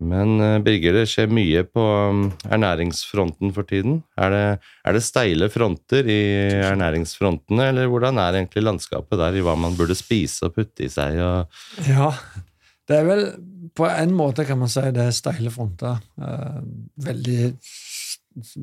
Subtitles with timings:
[0.00, 3.98] Men eh, Birger, det skjer mye på um, ernæringsfronten for tiden.
[4.16, 4.44] Er det,
[4.88, 6.20] er det steile fronter i
[6.64, 10.90] ernæringsfrontene, eller hvordan er egentlig landskapet der i hva man burde spise og putte i
[10.92, 11.20] seg?
[11.90, 12.08] Ja,
[12.88, 13.24] det er vel
[13.76, 16.00] på en måte kan man si det er steile fronter.
[16.16, 16.58] Eh,
[17.04, 17.52] veldig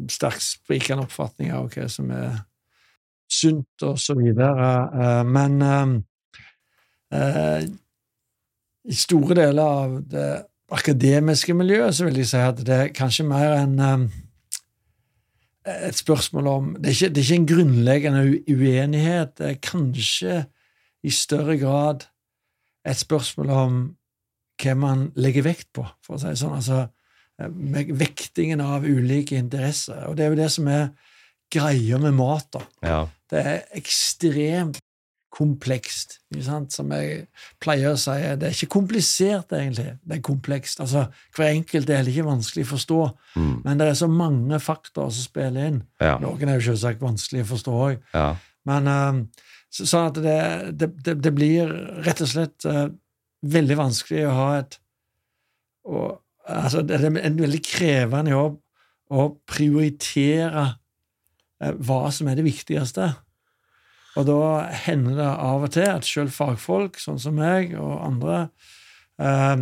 [0.09, 2.41] sterkt sprikende oppfatninger av hva som er
[3.29, 4.73] sunt, og så videre.
[4.89, 5.61] Eh, men
[8.87, 10.29] i store deler av det
[10.71, 14.07] akademiske miljøet så vil jeg si at det er kanskje mer enn um,
[15.67, 19.33] et spørsmål om det er, ikke, det er, ikke, en grunnleggende uenighet.
[19.37, 20.35] Det er kanskje
[21.03, 22.07] i større grad
[22.87, 23.79] et spørsmål om
[24.63, 26.55] hva man legger vekt på, for å si det sånn.
[26.57, 26.87] Altså
[27.51, 30.07] med vektingen av ulike interesser.
[30.09, 30.87] Og det er jo det som er
[31.53, 32.47] greia med mat.
[32.53, 32.63] da.
[32.81, 33.01] Ja.
[33.29, 34.81] Det er ekstremt
[35.37, 36.17] komplekst.
[36.73, 37.27] Som jeg
[37.63, 39.93] pleier å si, det er ikke komplisert, egentlig.
[40.01, 40.81] Det er komplekst.
[40.83, 43.01] Altså, Hver enkelt er ikke vanskelig å forstå,
[43.37, 43.55] mm.
[43.65, 45.81] men det er så mange faktorer som spiller inn.
[46.03, 46.17] Ja.
[46.23, 47.99] Noen er jo selvsagt vanskelig å forstå òg.
[48.15, 48.29] Ja.
[48.67, 49.21] Men uh,
[49.69, 50.39] så, sånn at det,
[50.79, 51.71] det, det, det, blir
[52.05, 52.87] rett og slett uh,
[53.47, 54.79] veldig vanskelig å ha et
[55.87, 58.57] og, altså, Det er en veldig krevende jobb
[59.15, 63.13] å prioritere uh, hva som er det viktigste.
[64.17, 64.41] Og da
[64.87, 68.47] hender det av og til at sjøl fagfolk, sånn som meg og andre,
[69.21, 69.57] eh,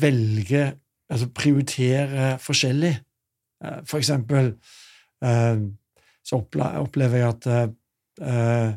[0.00, 0.74] velger
[1.06, 2.96] Altså prioriterer forskjellig.
[3.64, 4.48] Eh, for eksempel
[5.22, 5.60] eh,
[6.26, 8.72] så opplever jeg at eh,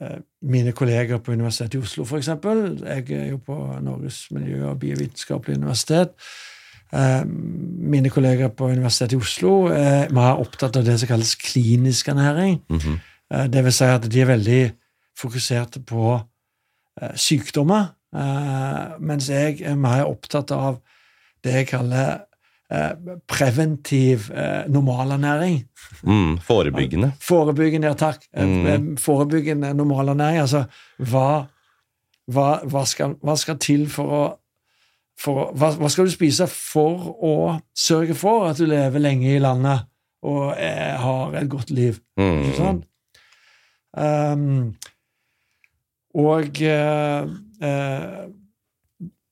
[0.00, 4.70] eh, mine kolleger på Universitetet i Oslo, for eksempel Jeg er jo på Norges miljø-
[4.70, 6.14] og biovitenskapelige universitet.
[6.92, 12.08] Eh, mine kolleger på Universitetet i Oslo er mer opptatt av det som kalles klinisk
[12.08, 12.62] ernæring.
[12.68, 12.98] Mm -hmm.
[13.34, 14.62] Eh, det vil si at de er veldig
[15.18, 20.80] fokuserte på eh, sykdommer, eh, mens jeg er mer opptatt av
[21.44, 22.24] det jeg kaller
[23.24, 24.26] preventiv
[24.68, 25.62] normalernæring.
[26.04, 27.14] Mm, forebyggende.
[27.30, 28.26] Forebyggende, ja takk.
[28.36, 28.98] Mm.
[29.00, 30.42] Forebyggende normalernæring.
[30.42, 30.66] Altså
[30.98, 31.46] hva,
[32.28, 34.20] hva, hva, skal, hva skal til for å
[35.16, 37.32] for, hva, hva, skal du spise for å
[37.72, 39.88] sørge for at du lever lenge i landet
[40.28, 42.02] og er, har et godt liv?
[42.20, 42.42] Mm.
[42.42, 42.84] Ikke sant?
[43.98, 44.76] Um,
[46.14, 47.30] og uh,
[47.62, 48.24] uh,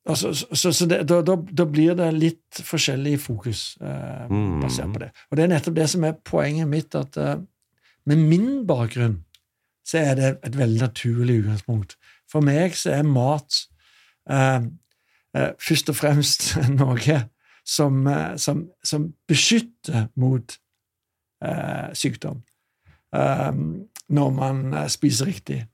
[0.07, 4.27] altså, Så, så det, da, da, da, blir det litt forskjellig fokus uh,
[4.63, 5.13] basert på det.
[5.31, 7.17] Og det er nettopp det som er poenget mitt, at
[8.07, 9.23] med min bakgrunn
[9.87, 11.97] så er det et veldig naturlig utgangspunkt.
[12.31, 13.67] For meg så er mat
[15.63, 16.47] først og fremst
[16.81, 17.19] noe
[17.67, 20.57] som, som, som beskytter mot
[21.95, 22.41] sykdom.
[23.15, 25.65] Um, når man eh, spiser riktig.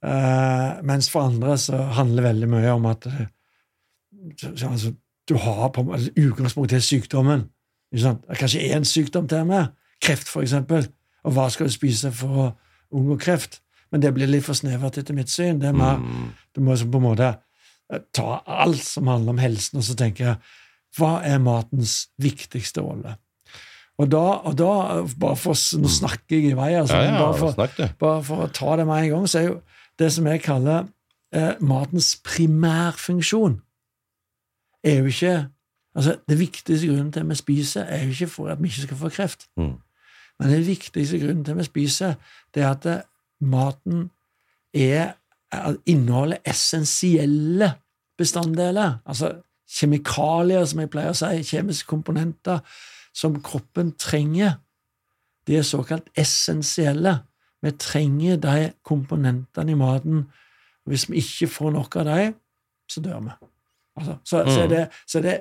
[0.00, 3.26] Uh, mens for andre så handler det veldig mye om at uh,
[4.64, 4.94] altså,
[5.28, 7.42] du har på altså, utgangspunkt til sykdommen.
[8.38, 9.66] Kanskje én sykdom til og med.
[10.00, 10.88] Kreft, for eksempel.
[11.24, 12.46] Og hva skal du spise for å
[12.96, 13.60] unngå kreft?
[13.92, 15.60] Men det blir litt for snevert etter mitt syn.
[15.60, 16.26] Det er mer, mm.
[16.56, 17.34] Du må på en måte
[18.14, 20.36] ta alt som handler om helsen, og så tenke
[20.98, 23.16] hva er matens viktigste rolle?
[23.98, 24.70] Og da, og da
[25.20, 25.92] bare for, Nå mm.
[25.92, 29.04] snakker jeg i vei, altså, ja, ja, bare, for, bare, for, å ta det med
[29.04, 29.58] en gang, så er jo
[30.00, 30.86] det som jeg kaller
[31.36, 33.58] eh, matens primærfunksjon,
[34.84, 35.34] er jo ikke
[35.94, 38.82] altså Det viktigste grunnen til at vi spiser, er jo ikke for at vi ikke
[38.82, 39.48] skal få kreft.
[39.56, 39.72] Mm.
[40.38, 42.14] Men den viktigste grunnen til at vi spiser,
[42.54, 43.02] det er at det,
[43.40, 44.10] maten
[44.74, 45.12] er,
[45.86, 47.72] inneholder essensielle
[48.18, 48.92] bestanddeler.
[49.06, 49.32] Altså
[49.70, 52.60] kjemikalier, som jeg pleier å si, kjemiske komponenter
[53.14, 54.58] som kroppen trenger.
[55.46, 57.18] De er såkalt essensielle.
[57.62, 60.24] Vi trenger de komponentene i maten.
[60.88, 62.34] Hvis vi ikke får nok av dem,
[62.90, 63.36] så dør vi.
[63.96, 64.50] Altså, så, mm.
[64.50, 65.38] så, er det, så, er det,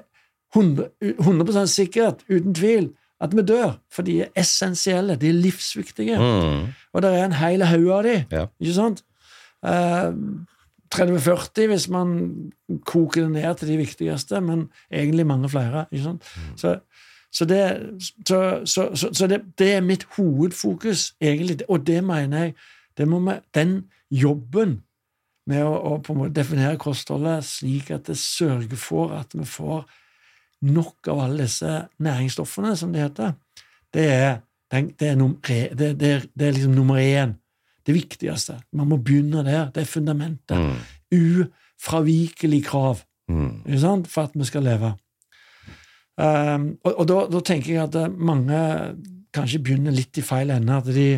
[0.55, 2.89] 100, 100 sikkert, uten tvil,
[3.21, 3.77] at vi dør.
[3.91, 5.15] For de er essensielle.
[5.15, 6.17] De er livsviktige.
[6.17, 6.67] Mm.
[6.93, 8.45] Og det er en hel haug av de, Ja.
[8.59, 9.03] Ikke sant?
[9.65, 10.13] Eh,
[10.95, 12.13] 30-40 hvis man
[12.85, 15.85] koker det ned til de viktigste, men egentlig mange flere.
[15.91, 16.23] Ikke sant?
[16.35, 16.57] Mm.
[16.57, 16.75] Så
[17.31, 17.61] så, det,
[18.25, 22.53] så, så, så det, det, er mitt hovedfokus, egentlig, og det mener jeg
[22.97, 23.73] det vi, Den
[24.11, 24.81] jobben
[25.49, 29.45] med å, å på en måte definere kostholdet slik at det sørger for at vi
[29.47, 29.85] får
[30.67, 33.35] nok av alle disse næringsstoffene, som det heter,
[33.93, 34.33] det er,
[34.71, 37.37] det er, nummer, det, det er, det er liksom nummer én.
[37.87, 38.59] Det viktigste.
[38.75, 39.69] Man må begynne der.
[39.73, 40.59] Det er fundamentet.
[40.59, 40.75] Mm.
[41.15, 42.99] Ufravikelig krav
[43.31, 43.63] mm.
[44.05, 44.91] for at vi skal leve.
[46.19, 48.57] Um, og, og da, da, tenker jeg at eh, mange
[49.35, 50.79] kanskje begynner litt i feil ende.
[50.81, 51.09] At de,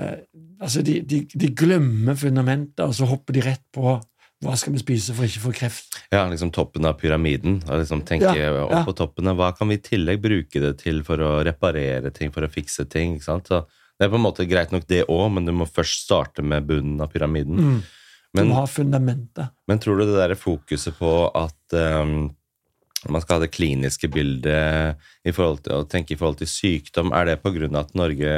[0.00, 0.16] uh,
[0.58, 3.98] altså de, de, de, glemmer fundamentet, og så hopper de rett på
[4.40, 5.98] hva skal vi spise for ikke å få kreft?
[6.08, 7.58] Ja, liksom toppen av pyramiden.
[7.66, 9.28] Og liksom tenke Ja, opp på toppen.
[9.28, 12.48] av Hva kan vi i tillegg bruke det til for å reparere ting, for å
[12.48, 13.18] fikse ting?
[13.18, 13.52] ikke sant?
[13.52, 13.66] Så
[14.00, 16.64] det er på en måte greit nok det òg, men du må først starte med
[16.64, 17.60] bunnen av pyramiden.
[17.60, 17.80] Mm.
[18.32, 19.50] Du må ha fundamentet.
[19.68, 22.30] men tror du det der fokuset på at ehm,
[23.08, 27.14] man skal ha det kliniske bildet i forhold til, og tenke i forhold til sykdom,
[27.16, 27.68] er det pga.
[27.78, 28.32] at Norge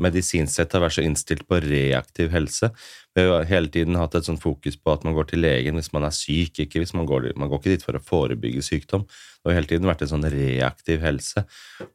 [0.00, 2.70] medisinsk sett har vært så innstilt på reaktiv helse?
[3.14, 5.92] Vi har hele tiden hatt et sånt fokus på at man går til legen hvis
[5.92, 9.04] man er syk, ikke hvis man går, man går ikke dit for å forebygge sykdom.
[9.04, 11.44] Det har hele tiden vært en sånn reaktiv helse.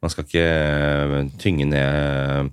[0.00, 2.52] Man skal ikke eh, tynge ned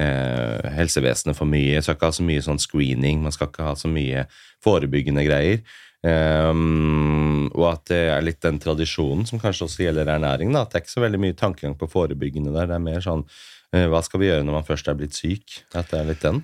[0.00, 1.76] eh, helsevesenet for mye.
[1.76, 4.24] Man skal ikke ha så mye sånn screening, man skal ikke ha så mye
[4.64, 5.62] forebyggende greier.
[6.06, 10.52] Ehm, og at det er litt den tradisjonen som kanskje også gjelder ernæring.
[10.54, 10.62] Da.
[10.62, 12.70] At det er ikke så veldig mye tankegang på forebyggende der.
[12.70, 15.62] Det er mer sånn uh, hva skal vi gjøre når man først er blitt syk?
[15.74, 16.42] At det er litt den.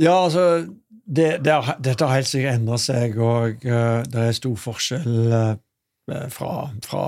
[0.00, 0.46] Ja, altså
[0.88, 5.18] det, det er, Dette har helt sikkert endra seg, og uh, det er stor forskjell
[5.30, 5.52] uh,
[6.32, 6.52] fra,
[6.82, 7.04] fra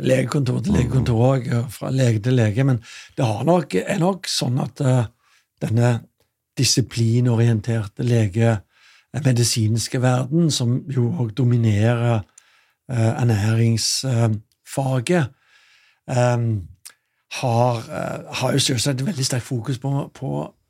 [0.00, 2.64] legekontor til legekontor òg, fra lege til lege.
[2.64, 2.80] Men
[3.18, 4.80] det har nok, er nok sånn at
[5.60, 5.90] denne
[6.58, 8.56] disiplinorienterte lege
[9.24, 12.20] medisinske verden, som jo òg dominerer
[12.90, 15.26] eh, ernæringsfaget,
[16.10, 16.38] eh,
[17.40, 20.26] har, eh, har jo selvsagt et veldig sterkt fokus på, på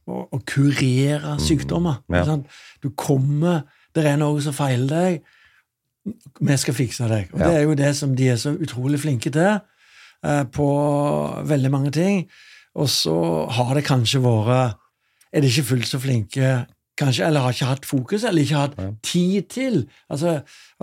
[0.09, 1.95] å, å kurere sykdommer.
[2.13, 2.37] ja.
[2.83, 3.63] Du kommer
[3.95, 5.21] Det er noe som feiler deg.
[6.41, 7.29] Vi skal fikse deg.
[7.33, 7.47] Og Ja.
[7.49, 9.61] Det er jo det som de er så utrolig flinke til
[10.25, 10.69] eh, på
[11.49, 12.29] veldig mange ting.
[12.75, 14.77] Og så har det kanskje vært
[15.33, 16.67] Er de ikke fullt så flinke
[16.99, 18.89] kanskje, eller har ikke hatt fokus, eller ikke hatt Ja.
[19.03, 19.79] tid til.
[20.11, 20.41] Altså,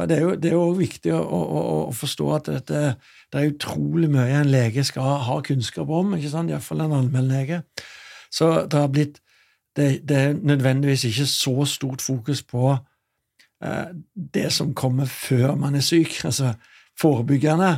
[0.07, 2.81] det er jo det også viktig å, å, å, å forstå at dette,
[3.33, 6.49] det er utrolig mye en lege skal ha kunnskap om, ikke sant?
[6.53, 7.61] iallfall en allmennlege.
[8.31, 9.19] Så det har blitt
[9.75, 12.77] det, det er nødvendigvis ikke så stort fokus på
[13.63, 16.53] eh, det som kommer før man er syk, altså
[16.99, 17.73] forebyggende.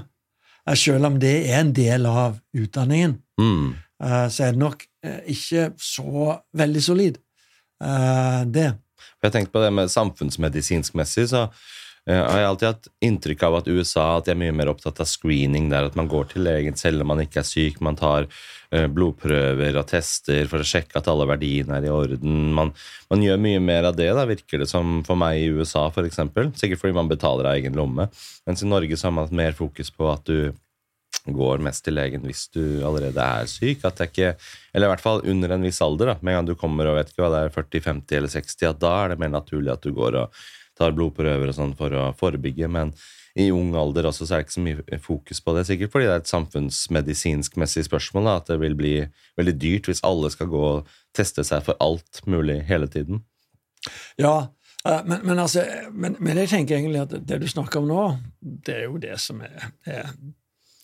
[0.70, 3.74] Eh, selv om det er en del av utdanningen, Mm.
[4.04, 7.18] eh, så er det nok eh, ikke så veldig solid.
[7.84, 8.70] Eh, det.
[9.18, 11.48] Jeg jeg tenkte på det med samfunnsmedisinsk-messig, så
[12.08, 15.02] eh, har jeg alltid hatt inntrykk av at USA at de er mye mer opptatt
[15.04, 17.98] av screening, der at man går til legen selv om man ikke er syk, man
[18.00, 22.54] tar eh, blodprøver og tester for å sjekke at alle verdiene er i orden.
[22.58, 22.74] Man,
[23.12, 26.08] man gjør mye mer av det, da, virker det som for meg i USA, for
[26.08, 26.54] eksempel.
[26.58, 28.10] Sikkert fordi man betaler av egen lomme.
[28.48, 30.54] Mens i Norge så har man hatt mer fokus på at du
[31.36, 33.84] går mest til legen hvis du allerede er syk.
[33.88, 34.36] At det ikke,
[34.74, 36.14] eller i hvert fall under en viss alder.
[36.14, 38.34] da, Med en gang du kommer og vet ikke hva det er 40, 50 eller
[38.38, 40.42] 60, at da er det mer naturlig at du går og
[40.78, 42.70] tar blodprøver og sånn for å forebygge.
[42.72, 42.94] Men
[43.38, 45.66] i ung alder også så er det ikke så mye fokus på det.
[45.70, 48.30] Sikkert fordi det er et samfunnsmedisinsk-messig spørsmål.
[48.30, 48.94] da, At det vil bli
[49.38, 53.22] veldig dyrt hvis alle skal gå og teste seg for alt mulig hele tiden.
[54.18, 54.50] Ja,
[54.86, 55.64] eh, men, men, altså,
[55.94, 58.08] men, men jeg tenker egentlig at det du snakker om nå,
[58.42, 60.12] det er jo det som er, er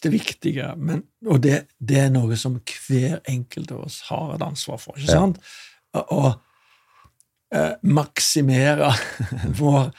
[0.04, 0.70] det viktige.
[0.78, 2.58] Men, og det, det er noe som
[2.88, 4.98] hver enkelt av oss har et ansvar for.
[4.98, 5.20] ikke Ja.
[5.22, 5.40] sant?
[5.94, 6.34] Å
[7.54, 8.90] eh, maksimere
[9.60, 9.92] vår,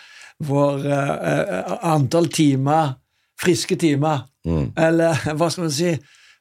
[0.45, 2.95] vår eh, eh, antall timer,
[3.41, 4.75] friske timer, Mm.
[4.77, 5.95] eller hva skal man si,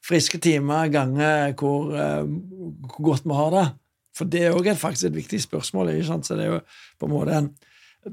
[0.04, 2.25] friske timer ganger hvor, eh,
[2.83, 3.62] hvor godt vi har det.
[4.18, 5.94] For det er òg faktisk et viktig spørsmål.
[5.94, 6.27] ikke sant?
[6.27, 6.59] Så det er jo
[7.00, 7.48] på en måte en,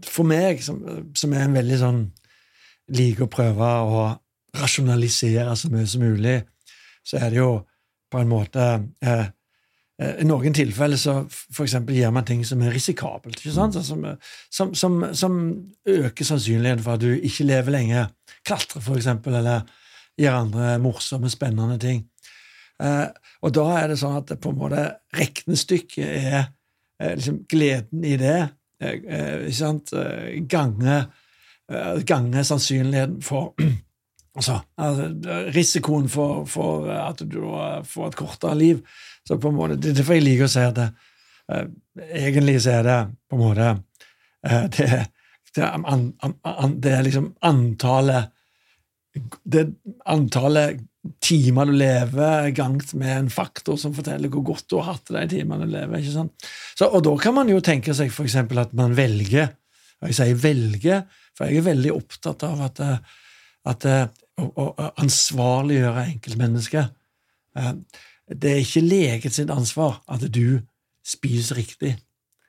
[0.06, 0.78] For meg, som,
[1.18, 1.98] som er en veldig sånn
[2.94, 4.04] liker å prøve å
[4.56, 6.40] rasjonalisere så mye som mulig,
[7.06, 7.52] så er det jo
[8.10, 8.66] på en måte
[9.04, 9.26] eh,
[10.02, 13.78] eh, I noen tilfeller så for eksempel gjør man ting som er risikabelt, ikke sant?
[13.86, 14.06] Som,
[14.50, 15.40] som, som, som
[15.86, 18.06] øker sannsynligheten for at du ikke lever lenge.
[18.46, 19.68] Klatre, for eksempel, eller
[20.20, 22.04] gjøre andre morsomme, spennende ting.
[22.82, 23.06] Eh,
[23.44, 24.86] og da er det sånn at på en måte
[25.16, 28.38] regnestykket er eh, liksom gleden i det,
[28.82, 29.94] eh, eh, ikke sant,
[30.50, 31.02] gange,
[32.02, 33.52] gange sannsynligheten for
[34.36, 37.40] altså, altså, risikoen for, for at du
[37.86, 38.82] får et kortere liv.
[39.26, 40.90] Så på en måte, Det er derfor jeg liker å si at det,
[41.52, 41.64] eh,
[42.24, 43.70] egentlig så er det på en måte
[44.46, 44.90] eh, det,
[45.56, 45.72] det,
[46.82, 48.30] det er liksom antallet
[49.42, 49.64] det
[50.06, 50.80] antallet
[51.24, 55.22] timer du lever, gangt med en faktor som forteller hvor godt du har hatt de
[55.32, 56.02] timene du lever.
[56.02, 56.50] ikke sant?
[56.76, 59.54] Så, og da kan man jo tenke seg eksempel at man velger,
[60.00, 61.02] og jeg sier velger,
[61.36, 63.18] for jeg er veldig opptatt av at, eh,
[63.68, 64.06] at eh,
[64.40, 64.70] å,
[65.02, 66.94] ansvarliggjøre enkeltmennesket.
[67.56, 67.74] Eh,
[68.30, 70.60] Det er ikke legen sitt ansvar at du
[71.02, 71.96] spiser riktig,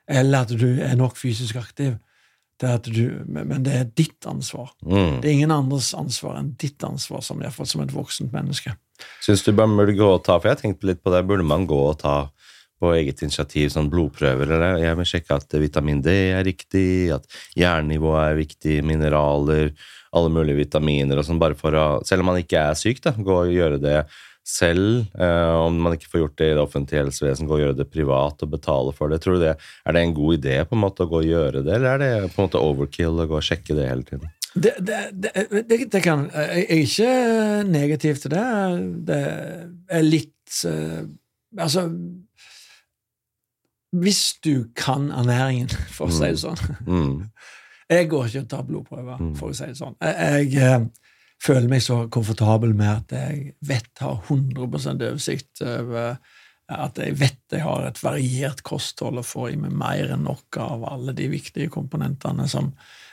[0.06, 1.96] eller at du er nok fysisk aktiv.
[2.62, 4.68] At du, men det er ditt ansvar.
[4.86, 5.18] Mm.
[5.18, 8.30] Det er ingen andres ansvar enn ditt ansvar, som, jeg har fått som et voksent
[8.30, 8.76] menneske.
[9.24, 11.24] Syns du man burde gå og ta For jeg tenkte litt på det.
[11.26, 12.30] Burde man gå og ta
[12.82, 14.54] på eget initiativ sånn blodprøver.
[14.54, 17.26] Eller jeg vil sjekke at vitamin D er riktig, at
[17.58, 19.72] jernnivået er viktig, mineraler,
[20.12, 23.14] alle mulige vitaminer og sånn, bare for å Selv om man ikke er syk, da,
[23.16, 24.02] gå og gjøre det
[24.46, 25.06] selv.
[25.14, 27.88] Eh, om man ikke får gjort det i det offentlige helsevesen, gå og gjøre det
[27.92, 29.22] privat og betale for det.
[29.22, 31.62] Tror du det, Er det en god idé på en måte å gå og gjøre
[31.62, 34.32] det, eller er det på en måte overkill å gå og sjekke det hele tiden?
[34.52, 37.12] Det, det, det, det, kan Jeg er ikke
[37.64, 38.48] negativ til det.
[39.08, 39.20] Det
[39.88, 41.08] er litt uh,
[41.56, 41.86] Altså
[43.96, 47.16] Hvis du kan ernæringen, for å si det sånn mm.
[47.92, 49.32] Jeg går ikke og tar blodprøver, mm.
[49.38, 49.96] for å si det sånn.
[50.02, 50.86] Jeg, jeg uh,
[51.42, 54.64] føler meg så komfortabel med at jeg vet har 100
[55.10, 56.16] oversikt over
[56.72, 60.56] at jeg vet jeg har et variert kosthold og får i meg mer enn nok
[60.62, 62.70] av alle de viktige komponentene som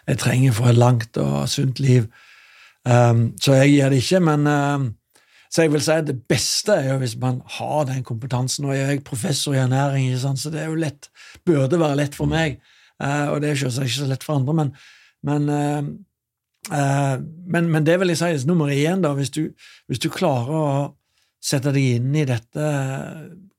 [0.08, 2.08] jeg trenger for et langt og sunt liv.
[2.88, 4.88] Um, så jeg gir det ikke, men um,
[5.50, 8.66] så jeg vil si at det beste er jo hvis man har den kompetansen.
[8.66, 11.10] Nå er jeg professor i ernæring, så det er jo lett,
[11.46, 12.60] burde være lett for meg.
[13.00, 14.72] Uh, og det er selvsagt ikke så lett for andre, men,
[15.24, 15.86] men, uh,
[16.74, 17.16] uh,
[17.48, 19.46] men, men det vil jeg si nummer én, da, hvis du,
[19.88, 20.72] hvis du klarer å
[21.40, 22.66] sette deg inn i dette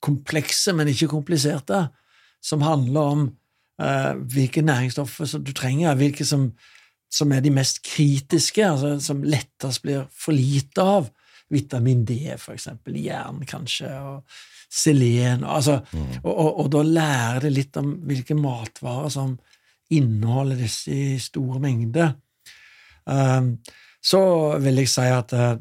[0.04, 1.86] komplekse, men ikke kompliserte,
[2.44, 3.28] som handler om
[4.28, 6.50] hvilke næringsstoffer som du trenger, hvilke som,
[7.08, 11.08] som er de mest kritiske, altså som lettest blir for lite av.
[11.50, 14.20] Vitamin D, for eksempel, jern kanskje, og
[14.70, 16.20] selen altså, mm.
[16.22, 19.34] og, og, og, da lærer det litt om hvilke matvarer som
[19.90, 22.12] inneholder disse i store mengder.
[23.10, 23.56] Um,
[24.02, 24.20] så
[24.62, 25.56] vil jeg si at uh,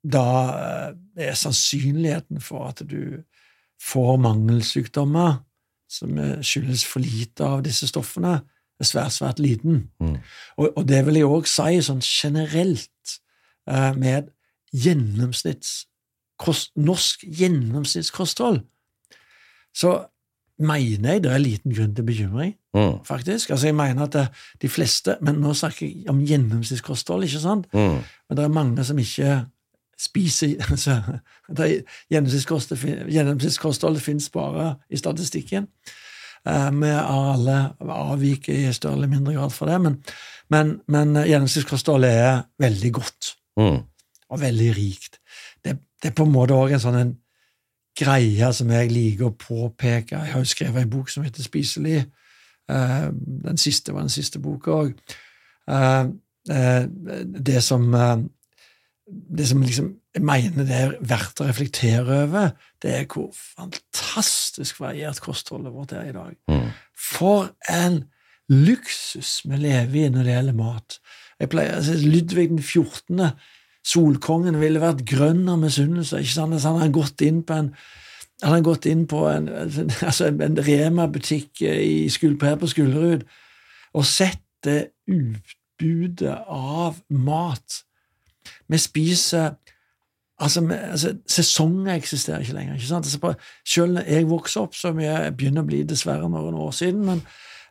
[0.00, 3.20] da uh, er sannsynligheten for at du
[3.82, 5.42] får mangelsykdommer
[5.88, 8.38] som skyldes for lite av disse stoffene,
[8.78, 9.86] er svært, svært liten.
[10.00, 10.18] Mm.
[10.58, 13.14] Og, og, det vil jeg òg si sånn generelt
[13.70, 14.28] uh, med
[14.72, 15.87] gjennomsnitts,
[16.76, 18.62] norsk gjennomsnittskosthold,
[19.74, 19.98] så
[20.58, 23.04] mener jeg det er liten grunn til bekymring, mm.
[23.06, 23.50] faktisk.
[23.50, 27.68] Altså, jeg mener at de fleste Men nå snakker jeg om gjennomsnittskosthold, ikke sant?
[27.72, 28.02] Mm.
[28.02, 29.44] Men det er mange som ikke
[29.98, 31.00] spiser altså,
[32.10, 35.66] Gjennomsnittskostholdet gjennomsnittskosthold finnes bare i statistikken.
[36.46, 39.96] Uh, vi alle avviker i større eller mindre grad fra det, men,
[40.50, 43.34] men, men gjennomsnittskostholdet er veldig godt.
[43.58, 43.82] Mm
[44.28, 45.18] og veldig rikt.
[46.02, 47.12] Det, er på en måte òg en sånn en
[47.98, 50.14] greie som jeg liker å påpeke.
[50.16, 52.04] Jeg har jo skrevet en bok som heter Spiselig.
[52.70, 53.08] Uh,
[53.48, 54.92] den siste var den siste boka òg.
[55.68, 56.12] Uh,
[56.52, 56.84] uh,
[57.48, 57.88] det som
[59.08, 62.50] det som liksom, jeg mener det er verdt å reflektere over,
[62.82, 66.34] det er hvor fantastisk variert kostholdet vårt er i dag.
[66.50, 66.66] Mm.
[66.92, 68.02] For en
[68.52, 70.98] luksus vi lever i når det gjelder mat.
[71.40, 73.30] Jeg pleier å si Ludvig den 14.
[73.88, 76.20] Solkongen ville vært grønn av misunnelse.
[76.20, 76.58] ikke sant?
[76.64, 77.72] Han hadde gått inn på en
[78.42, 79.48] han gått inn på en,
[80.06, 83.24] altså en Rema-butikk her på Skullerud
[83.98, 87.82] og sett det utbudet av mat.
[88.68, 89.56] Vi spiser
[90.38, 92.74] Altså, altså, Sesonger eksisterer ikke lenger.
[92.74, 93.06] ikke sant?
[93.06, 93.34] Altså,
[93.66, 97.22] selv når jeg vokste opp, som jeg begynner å bli dessverre noen år siden, men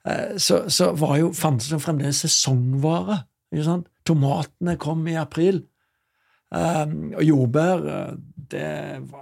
[0.03, 3.21] eh, så, så var jo, fantes det fremdeles sesongvare.
[3.53, 3.87] ikke sant?
[4.03, 5.61] Tomatene kom i april.
[6.47, 8.11] Um, og jordbær eh,
[8.51, 8.67] det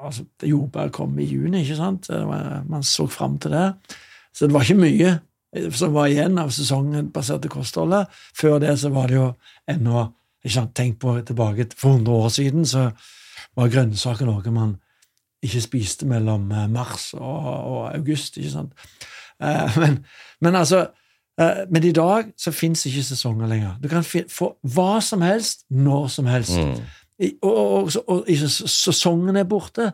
[0.03, 2.09] altså, Jordbær kom i juni, ikke sant?
[2.09, 3.71] Var, man så fram til det.
[4.33, 5.11] Så det var ikke mye
[5.55, 8.11] eh, som var igjen av sesongbaserte kostholdet.
[8.37, 9.31] Før det så var det jo
[9.71, 10.11] ennå
[10.45, 12.91] Tenk på tilbake for 100 år siden, så
[13.57, 14.75] var grønnsaker noe man
[15.41, 18.37] ikke spiste mellom eh, mars og, og august.
[18.37, 18.85] ikke sant?
[19.41, 19.97] Uh, men,
[20.41, 20.85] men, altså
[21.41, 23.73] uh, men i dag så fins ikke sesonger lenger.
[23.83, 26.59] Du kan få hva som helst når som helst.
[26.61, 26.77] Mm.
[27.15, 29.91] Og, og, og, sesongen er borte.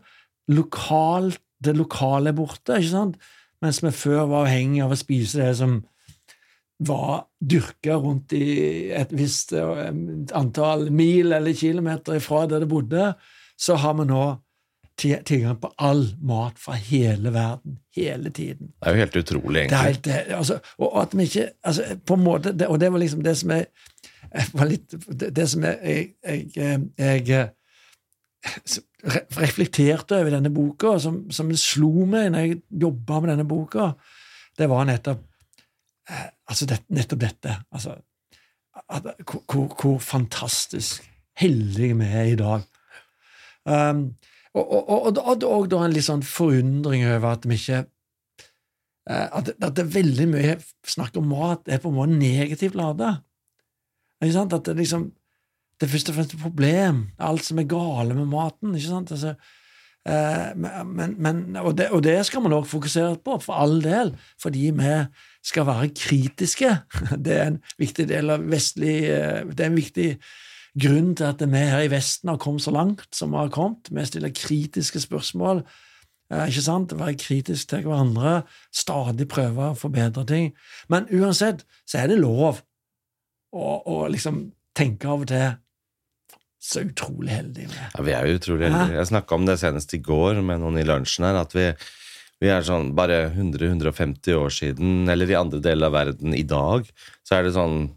[0.51, 1.31] Lokal,
[1.63, 2.79] det lokale er borte.
[2.79, 3.31] ikke sant?
[3.61, 5.81] Mens vi før var avhengig av å spise det som
[6.81, 9.91] var dyrka rundt i et visst eh,
[10.37, 13.11] antall mil eller kilometer ifra der det bodde,
[13.53, 14.23] så har vi nå
[15.01, 18.73] tilgang på all mat fra hele verden, hele tiden.
[18.81, 20.01] Det er jo helt utrolig, egentlig.
[20.03, 22.99] Det er helt, altså, og at vi ikke altså, på en måte, Og det var
[22.99, 23.65] liksom det som er
[24.71, 27.49] litt, det, det, som jeg, jeg, jeg, jeg
[29.41, 33.91] reflekterte over denne boka, som, som slo meg når jeg jobba med denne boka,
[34.57, 35.21] det var nettopp
[36.09, 37.55] eh, altså det, nettopp dette.
[37.71, 37.95] Altså,
[38.87, 41.05] at, hvor, hvor, fantastisk
[41.39, 42.67] heldige vi er i dag.
[43.65, 44.05] Um,
[44.53, 49.27] og, og, og, og, og da en litt sånn forundring over at vi ikke eh,
[49.27, 50.55] at, at det er veldig mye
[50.87, 53.19] snakk om mat er på en måte negativt lada.
[54.21, 54.53] Ikke sant?
[54.53, 55.09] At det liksom
[55.81, 56.97] det er først og fremst et problem.
[57.17, 58.75] Alt som er gale med maten.
[58.75, 59.11] ikke sant?
[59.11, 59.33] Altså,
[60.01, 64.15] Eh, men, men, og, det, og, det, skal man også fokusere på, for all del,
[64.41, 64.95] fordi vi
[65.45, 66.77] skal være kritiske.
[67.25, 70.07] Det er en viktig del av vestlig eh, Det er en viktig
[70.81, 73.91] grunn til at vi her i Vesten har kommet så langt som vi har kommet.
[73.91, 75.61] Vi stiller kritiske spørsmål.
[76.33, 76.97] Eh, ikke sant?
[76.97, 78.41] Være kritisk til hverandre,
[78.73, 80.49] stadig prøve å forbedre ting.
[80.89, 82.63] Men uansett så er det lov
[83.51, 84.43] å, og liksom
[84.77, 85.51] tenke av og til
[86.61, 87.89] så utrolig heldige vi er.
[87.95, 88.99] Ja, vi er jo utrolig heldige.
[88.99, 91.65] Jeg snakka om det senest i går med noen i lunsjen her, at vi,
[92.43, 96.85] vi er sånn bare 100-150 år siden, eller i andre deler av verden i dag,
[97.25, 97.87] så er det sånn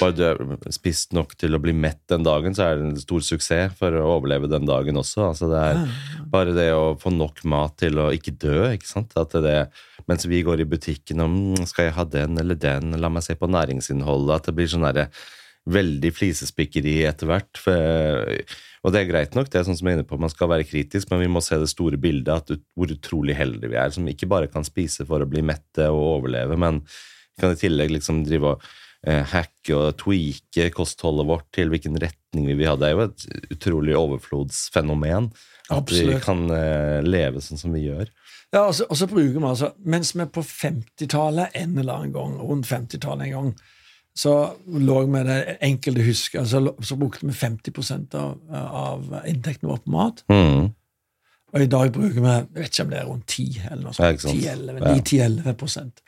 [0.00, 3.00] bare du har spist nok til å bli mett den dagen, så er det en
[3.00, 5.28] stor suksess for å overleve den dagen også.
[5.30, 5.80] Altså det er
[6.32, 9.14] bare det å få nok mat til å ikke dø, ikke sant.
[9.20, 9.56] At det,
[10.10, 13.26] mens vi går i butikken og mm, skal jeg ha den eller den, la meg
[13.26, 15.08] se på næringsinnholdet, at det blir sånn derre
[15.64, 17.62] veldig flisespikkeri etter hvert.
[18.84, 20.50] og det er greit nok, det er sånn som jeg er inne på, man skal
[20.52, 23.94] være kritisk, men vi må se det store bildet, at hvor utrolig heldige vi er,
[23.94, 26.82] som ikke bare kan spise for å bli mette og overleve, men
[27.40, 28.66] kan i tillegg liksom drive og
[29.06, 32.76] hacke og tweake kostholdet vårt til hvilken retning vi vil ha.
[32.80, 35.30] Det er jo et utrolig overflodsfenomen.
[35.68, 36.10] At Absolutt.
[36.10, 38.08] vi kan eh, leve sånn som vi gjør.
[38.54, 42.12] Ja, og så, og så bruker vi altså Mens vi på 50-tallet en eller annen
[42.14, 43.54] gang, rundt 50-tallet en gang,
[44.14, 44.34] så
[44.70, 49.80] lå vi med det enkelte husker, altså, så brukte vi 50 av, av inntekten vår
[49.82, 50.22] på mat.
[50.30, 50.68] Mm.
[51.54, 53.94] Og i dag bruker vi jeg vet ikke om det er rundt 10 eller noe
[53.94, 54.24] sånt.
[54.26, 54.72] 10-11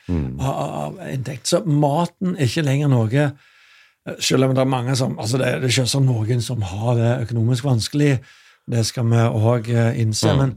[0.07, 0.39] mm.
[0.39, 1.47] av, av inntekt.
[1.47, 3.29] Så maten er ikke lenger noe
[4.23, 7.09] Selv om det er mange som altså det, det er selvsagt noen som har det
[7.25, 8.13] økonomisk vanskelig,
[8.67, 10.39] det skal vi òg eh, innse, mm.
[10.39, 10.53] men,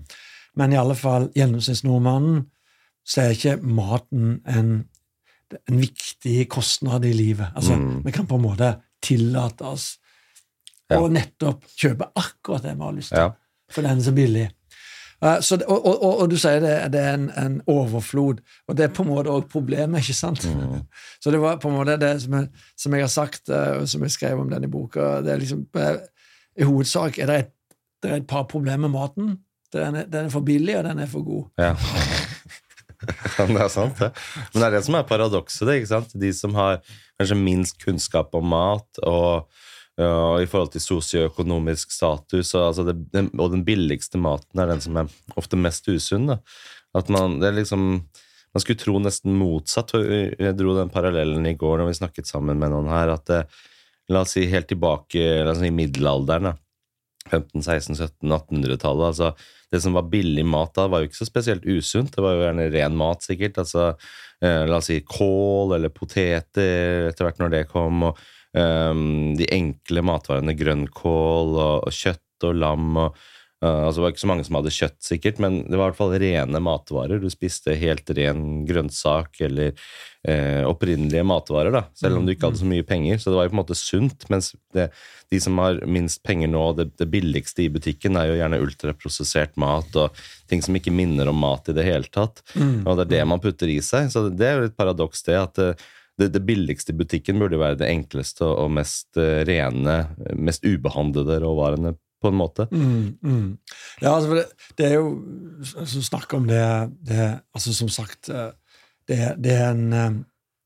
[0.58, 2.44] men, i alle fall gjennomsnittsnordmannen
[3.06, 4.70] så er ikke maten en
[5.68, 7.46] en viktig kostnad i livet.
[7.54, 8.02] Altså, mm.
[8.04, 9.96] Vi kan på en måte tillate oss
[10.90, 11.00] ja.
[11.00, 13.30] å nettopp kjøpe akkurat det vi har lyst til, ja.
[13.72, 14.46] for den er så billig.
[15.20, 18.86] Uh, så og, og, og, du sier det, det er en, en, overflod, og det
[18.86, 20.00] er på en måte òg problemet.
[20.00, 20.46] ikke sant?
[20.48, 20.80] Mm.
[21.22, 22.48] Så det var på en måte det som jeg,
[22.78, 25.66] som jeg har sagt, uh, som jeg skrev om den i boka det er liksom,
[25.76, 26.00] uh,
[26.56, 27.54] I hovedsak er det et,
[28.00, 29.36] det er et par problemer med maten.
[29.74, 31.44] Den er, den er, for billig, og den er for god.
[31.60, 31.74] Ja.
[33.36, 34.10] det er sant, det.
[34.54, 35.66] Men det er det som er paradokset.
[35.68, 36.16] det, ikke sant?
[36.16, 36.80] De som har
[37.20, 39.46] kanskje minst kunnskap om mat og,
[40.06, 42.96] og i forhold til sosioøkonomisk status, altså det,
[43.36, 45.10] og, den, billigste maten er den som er
[45.40, 46.28] ofte mest usunn.
[46.30, 46.38] da.
[46.96, 47.84] At man, det er liksom,
[48.54, 49.94] man skulle tro nesten motsatt.
[49.94, 53.44] Jeg dro den parallellen i går når vi snakket sammen med noen her, at det,
[54.10, 55.22] la oss si helt tilbake
[55.54, 56.56] si, i middelalderen, da.
[57.30, 59.06] 15-, 16-, 17-, 1800-tallet.
[59.12, 59.34] altså
[59.70, 62.10] det som var billig mat da, var jo ikke så spesielt usunt.
[62.14, 63.60] Det var jo gjerne ren mat, sikkert.
[63.62, 63.92] altså
[64.42, 68.08] eh, La oss si kål eller poteter etter hvert når det kom.
[68.08, 68.18] og
[68.56, 72.96] um, De enkle matvarene grønnkål og, og kjøtt og lam.
[73.06, 73.20] og
[73.60, 75.90] Uh, altså Det var ikke så mange som hadde kjøtt, sikkert, men det var i
[75.90, 77.20] hvert fall rene matvarer.
[77.20, 82.62] Du spiste helt ren grønnsak eller uh, opprinnelige matvarer, da, selv om du ikke hadde
[82.62, 83.20] så mye penger.
[83.20, 84.24] Så det var jo på en måte sunt.
[84.32, 84.88] Mens det,
[85.28, 89.60] de som har minst penger nå, det, det, billigste i butikken, er jo gjerne ultraprosessert
[89.60, 92.40] mat og ting som ikke minner om mat i det hele tatt.
[92.56, 92.86] Mm.
[92.86, 94.08] Og det er det man putter i seg.
[94.08, 95.36] Så det er jo et paradoks, det.
[95.36, 95.88] at uh,
[96.20, 99.96] det, det, billigste i butikken burde være det enkleste og mest rene,
[100.36, 102.66] mest ubehandlede råvarene på en måte.
[102.70, 103.58] Mm, mm.
[104.02, 104.44] Ja, altså, det,
[104.78, 105.24] det, er jo
[105.76, 108.50] altså, Snakk om det, det altså Som sagt, eh,
[109.08, 110.10] det, det, er en, eh,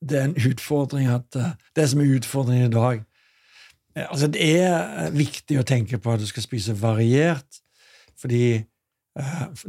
[0.08, 3.04] det er en utfordring at eh, Det som er utfordringen i dag
[4.10, 7.60] Altså, det er viktig å tenke på at du skal spise variert,
[8.18, 8.64] fordi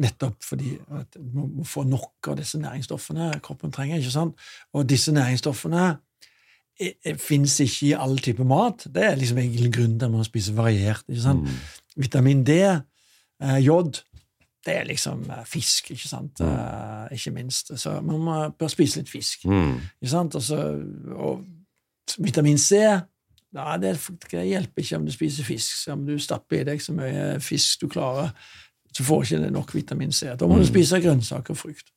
[0.01, 3.99] Nettopp fordi at du må få nok av disse næringsstoffene kroppen trenger.
[4.01, 4.39] ikke sant?
[4.73, 5.91] Og disse næringsstoffene
[7.21, 8.87] fins ikke i all type mat.
[8.95, 11.03] Det er liksom egentlig grunnen til at man spiser variert.
[11.07, 11.45] ikke sant?
[11.45, 12.01] Mm.
[12.01, 14.01] Vitamin D, eh, jod,
[14.65, 16.39] det er liksom eh, fisk, ikke sant?
[16.39, 16.45] Mm.
[16.45, 17.79] Eh, ikke minst.
[17.79, 19.45] Så man må, bør spise litt fisk.
[19.45, 19.77] Mm.
[20.01, 20.35] Ikke sant?
[20.35, 20.57] Også,
[21.15, 21.45] og
[22.17, 22.81] vitamin C
[23.55, 23.95] ja, det,
[24.31, 25.87] det hjelper ikke om du spiser fisk.
[25.91, 28.33] Om du stapper i deg så mye fisk du klarer,
[28.95, 30.31] så får ikke det nok vitamin C.
[30.39, 30.69] Da må du mm.
[30.69, 31.91] spise grønnsaker og frukt.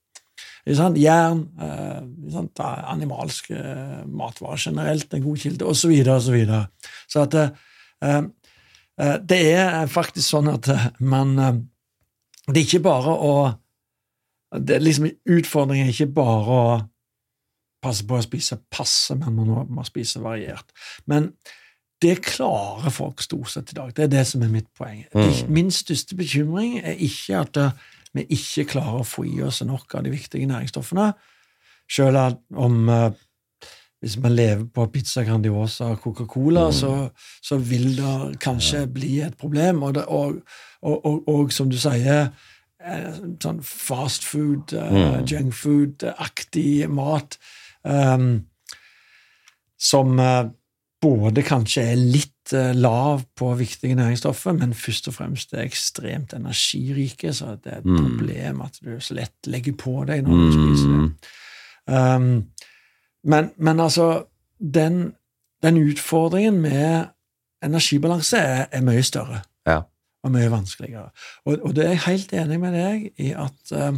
[0.69, 6.37] Jern, eh, animalske eh, matvarer generelt, en god kilde, osv., osv.
[6.45, 6.65] Så,
[7.09, 8.19] så at eh,
[8.99, 11.63] eh, Det er faktisk sånn at eh, man eh,
[12.49, 13.33] Det er ikke bare å
[14.49, 16.77] det er liksom Utfordringen er ikke bare å
[17.85, 20.73] passe på å spise passe, men man må, må spise variert.
[21.07, 21.29] Men
[22.03, 23.93] det klarer folk stort sett i dag.
[23.97, 25.05] Det er det som er mitt poeng.
[25.15, 25.51] Mm.
[25.51, 27.59] Min største bekymring er ikke at
[28.15, 31.11] vi ikke klarer å få i oss nok av de viktige næringsstoffene.
[31.89, 33.11] Selv om uh,
[34.01, 36.73] hvis man lever på pizza Grandiosa og Coca-Cola, mm.
[36.73, 37.09] så,
[37.43, 38.87] så, vil det kanskje ja.
[38.87, 39.83] bli et problem.
[39.83, 40.35] Og, det, og,
[40.83, 42.29] og, og, som du sier,
[42.79, 45.27] eh, sånn fast food, eh, Mm.
[45.27, 47.39] junk food-aktig mat.
[47.83, 48.47] Um,
[49.79, 50.47] som eh,
[51.01, 56.33] både kanskje er litt eh, lav på viktige næringsstoffer, men først og fremst er ekstremt
[56.35, 57.97] energirike, så det er et Mm.
[57.97, 60.99] problem at du så lett legger på deg når du spiser det.
[60.99, 61.15] Mm.
[61.89, 62.47] Um,
[63.25, 64.25] men, men altså,
[64.59, 65.15] den,
[65.63, 67.07] den utfordringen med
[67.63, 69.41] energibalanse er, er mye større.
[69.67, 69.81] Ja.
[70.25, 71.11] Og mye vanskeligere.
[71.45, 73.95] Og, og det er jeg helt enig med deg i at uh,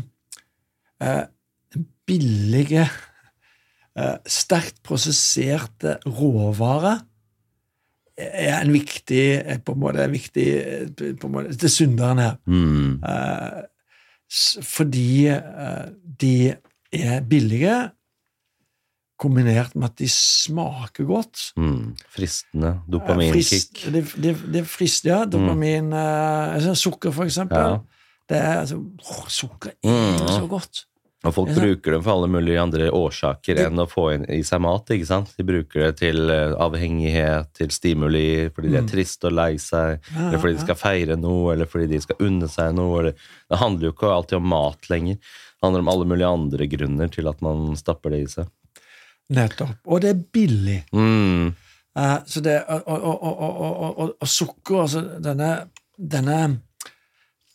[1.05, 2.89] uh, billige,
[4.27, 7.01] sterkt prosesserte råvarer
[8.21, 11.73] er en viktig eh, på en måte, en viktig eh, på en måte, Det er
[11.73, 12.35] synderen her.
[12.47, 13.01] Mm.
[13.03, 13.63] Eh,
[14.63, 15.87] fordi eh,
[16.21, 16.35] de
[16.93, 17.79] er billige,
[19.21, 21.51] kombinert med at de smaker godt.
[21.61, 21.95] Mm.
[22.09, 22.69] Fristende.
[22.69, 23.83] Eh, Dopaminkick.
[23.93, 25.25] Det, det, det frister, ja.
[25.29, 27.59] Dopamin eh, sånn Sukker, for eksempel.
[27.59, 28.07] Ja.
[28.31, 30.29] Det er, altså, åh, sukker er Mm.
[30.29, 30.85] så godt.
[31.21, 34.23] Og folk er bruker det for alle mulige andre årsaker Det- enn å få inn
[34.33, 34.87] i seg mat.
[34.89, 35.35] ikke sant?
[35.37, 38.89] De bruker det til eh, avhengighet, til stimuli, fordi de er Mm.
[38.89, 42.17] triste og lei seg, Ja, eller fordi de skal feire noe, eller fordi de skal
[42.21, 42.99] unne seg noe.
[43.01, 43.13] Eller...
[43.51, 45.15] Det handler jo ikke alltid om mat lenger.
[45.17, 48.47] Det handler om alle mulige andre grunner til at man stapper det i seg.
[49.31, 49.77] Nettopp.
[49.87, 50.85] Og det er billig.
[50.93, 51.55] Mm.
[51.99, 53.23] Uh, så det, og, og,
[53.99, 56.61] og, og sukker, altså denne, denne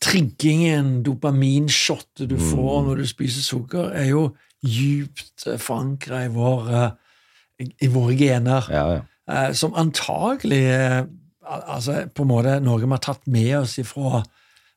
[0.02, 2.88] triggingen, dopaminshottet du får Mm.
[2.90, 8.66] når du spiser sukker, er jo djupt forankra i, eh, i våre gener.
[8.70, 9.02] Ja, ja.
[9.30, 11.04] eh, som antagelig eh,
[11.46, 14.24] altså på en måte noe vi har tatt med oss ifra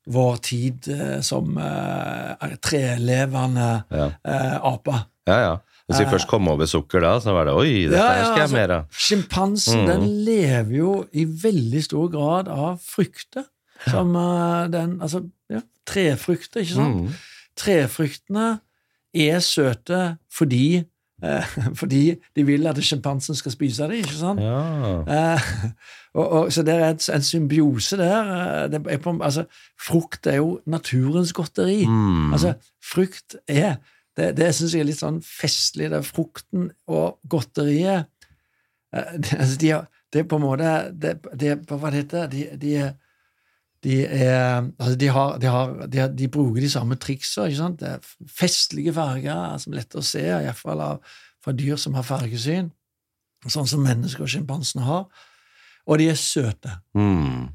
[0.08, 5.02] vår tid eh, som uh, trelevende Ja, uh, aper.
[5.28, 5.40] ja.
[5.40, 5.56] ja.
[5.88, 8.24] Hvis vi uh, først kom over sukker da, så var det oi, dette Ja, ja,
[8.24, 8.88] skal jeg altså, mer av.
[8.92, 9.86] Sjimpansen Mm.
[9.88, 13.44] den lever jo i veldig stor grad av frukter.
[13.86, 17.02] Som eh, den Altså, ja, trefrukter, ikke sant?
[17.02, 17.12] Mm.
[17.58, 18.46] Trefruktene
[19.14, 20.00] er søte
[20.34, 20.80] fordi
[21.24, 22.02] eh, fordi
[22.36, 24.40] de vil at sjimpansen skal spise dem, ikke sant?
[24.42, 24.58] Ja.
[25.02, 25.46] Eh,
[26.14, 28.32] og, og, så det er et, en symbiose der.
[28.34, 29.44] eh, Det er på, altså,
[29.80, 31.84] frukt er jo naturens godteri.
[31.86, 32.32] Mm.
[32.32, 32.54] Altså,
[32.92, 33.76] frukt er
[34.18, 35.90] Det, det syns jeg er litt sånn festlig.
[35.92, 38.08] Det er frukten og godteriet
[38.94, 39.74] eh, det, altså, de
[40.12, 42.94] det er på en måte det, det, Hva det heter de, de, er-
[43.84, 47.46] de er altså de, har, de, har, de, bruker de samme triksa.
[47.48, 50.82] Det er festlige farger som er lette å se, iallfall
[51.44, 52.72] fra dyr som har fargesyn,
[53.46, 55.06] sånn som mennesker og sjimpansene har.
[55.88, 56.74] Og de er søte.
[56.98, 57.52] Mm.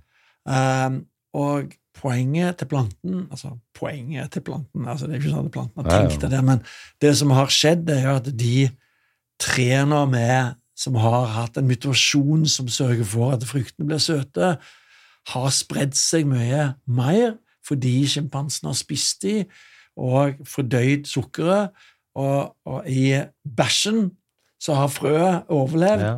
[0.47, 1.01] Um,
[1.38, 5.83] og poenget til planten altså poenget til planten, altså Det er ikke sånn at planten
[5.83, 6.63] har tenkt det, men
[7.01, 8.57] det som har skjedd, er jo at de
[9.41, 14.55] trener med som har hatt en mutasjon som sørger for at fruktene blir søte,
[15.27, 19.45] har spredd seg mye mer fordi sjimpansen har spist de
[19.95, 21.69] og fordøyd sukkeret,
[22.15, 23.13] og, og i
[23.57, 24.09] bæsjen
[24.62, 26.01] så har frøet overlevd.
[26.01, 26.15] Ja.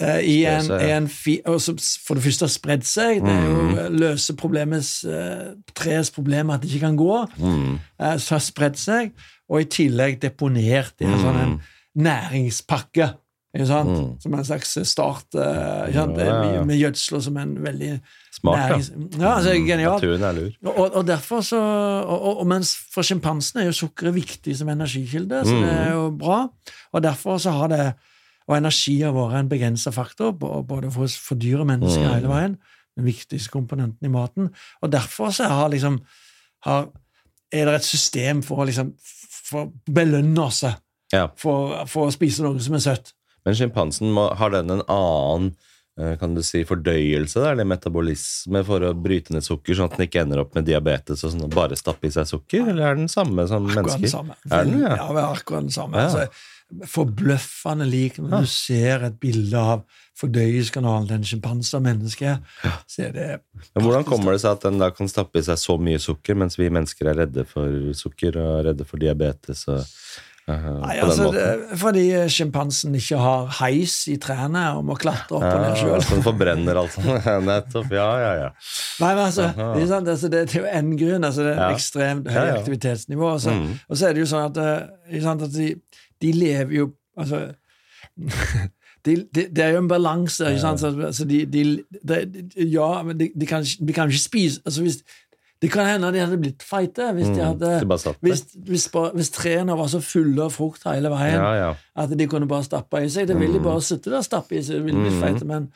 [0.00, 3.20] Eh, i en, i en fi, og så for det første har spredd seg.
[3.22, 3.96] Det er jo Mm.
[4.00, 7.26] løse problemets, eh, treets problem at det ikke kan gå.
[7.38, 7.78] Mm.
[8.00, 9.12] eh, Så har spredd seg,
[9.48, 11.60] og i tillegg deponert i en sånn en
[11.96, 13.12] næringspakke.
[13.54, 14.20] Mm.
[14.20, 15.94] Som en slags start sant?
[15.94, 16.06] Ja.
[16.42, 18.00] Med, med gjødsel som en veldig
[18.34, 18.88] Smart, nærings...
[19.20, 19.66] Ja, altså, Mm.
[19.68, 20.02] genialt.
[20.02, 20.50] Naturen er lur.
[20.72, 21.60] Og, og derfor så,
[22.02, 26.10] og, og, mens for sjimpansene er jo sukkeret viktig som energikilde, så det er jo
[26.18, 26.48] bra.
[26.92, 27.94] Og derfor så har det
[28.48, 32.14] Og energi har vært en begrensa faktor, både for, for dyr og mennesker Mm.
[32.14, 32.56] hele veien.
[32.96, 34.50] Den viktigste komponenten i maten.
[34.82, 36.00] Og derfor så har liksom
[36.66, 36.88] har,
[37.52, 38.92] er det et system for å liksom
[39.48, 40.62] for belønne oss
[41.12, 41.28] Ja.
[41.36, 43.14] for, for å spise noe som er søtt.
[43.44, 45.50] Men sjimpansen har den en annen
[46.00, 49.98] eh, kan du si, fordøyelse, da, eller metabolisme, for å bryte ned sukker, sånn at
[49.98, 52.66] den ikke ender opp med diabetes og sånn, og bare stappe i seg sukker?
[52.72, 54.10] Eller er den samme som Akkurat mennesker?
[54.16, 54.34] samme.
[54.50, 54.96] Er den, ja?
[54.96, 56.00] Ja, vi er akkurat den samme.
[56.02, 56.08] Ja.
[56.10, 56.26] Altså,
[56.90, 58.40] forbløffende lik når Ja.
[58.40, 59.82] du ser et bilde av
[60.18, 62.38] fordøyelseskanalen til en sjimpanse og menneske.
[62.88, 63.40] Så er det
[63.74, 66.34] Men hvordan kommer det seg at den da kan stappe i seg så mye sukker,
[66.34, 69.84] mens vi mennesker er redde for sukker og redde for diabetes og
[70.46, 71.44] Nei, altså, det,
[71.80, 76.02] fordi sjimpansen ikke har heis i trærne og må klatre opp og ned Ja, sjøl.
[76.04, 77.22] så den forbrenner alt sammen.
[77.48, 77.88] Nettopp.
[77.96, 78.50] Ja, ja, ja.
[79.00, 81.24] Nei, men altså, det, er altså, det, det er jo en grunn.
[81.30, 81.70] Altså, det er Ja.
[81.72, 82.58] ekstremt høy Ja, ja.
[82.60, 83.32] aktivitetsnivå.
[83.32, 83.54] Altså.
[83.56, 83.72] Mm.
[83.88, 84.60] Og så er det jo sånn at,
[85.08, 85.70] eh, sant, at de,
[86.20, 87.44] de lever jo Altså
[89.06, 90.44] de, de, Det er jo en balanse.
[90.50, 90.80] Ikke sant?
[90.80, 91.64] Så, altså, de, de,
[92.08, 92.20] de,
[92.68, 95.00] ja, men de, de, kan, de kan ikke spise altså, hvis,
[95.64, 97.70] Det kan hende de hadde blitt feite hvis de Mm, hadde
[98.20, 101.70] hvis, hvis, hvis trærne var så fulle av frukt hele veien Ja, ja.
[101.96, 103.26] at de kunne bare stappe i seg.
[103.30, 103.64] Det ville de Mm.
[103.70, 104.76] bare sitte der og stappe i seg.
[104.82, 105.20] Det ville bli Mm.
[105.24, 105.68] feite, men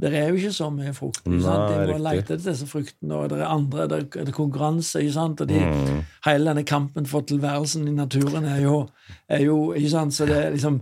[0.00, 1.20] Det er jo ikke så mye frukt.
[1.24, 1.70] Ikke sant?
[1.70, 4.98] De må lete etter disse fruktene, og det er andre, det er, det er konkurranse.
[4.98, 5.40] ikke sant?
[5.40, 6.00] Og de, Mm.
[6.24, 8.88] Hele denne kampen for tilværelsen i naturen er jo,
[9.28, 10.12] er jo ikke sant?
[10.14, 10.80] Så det er liksom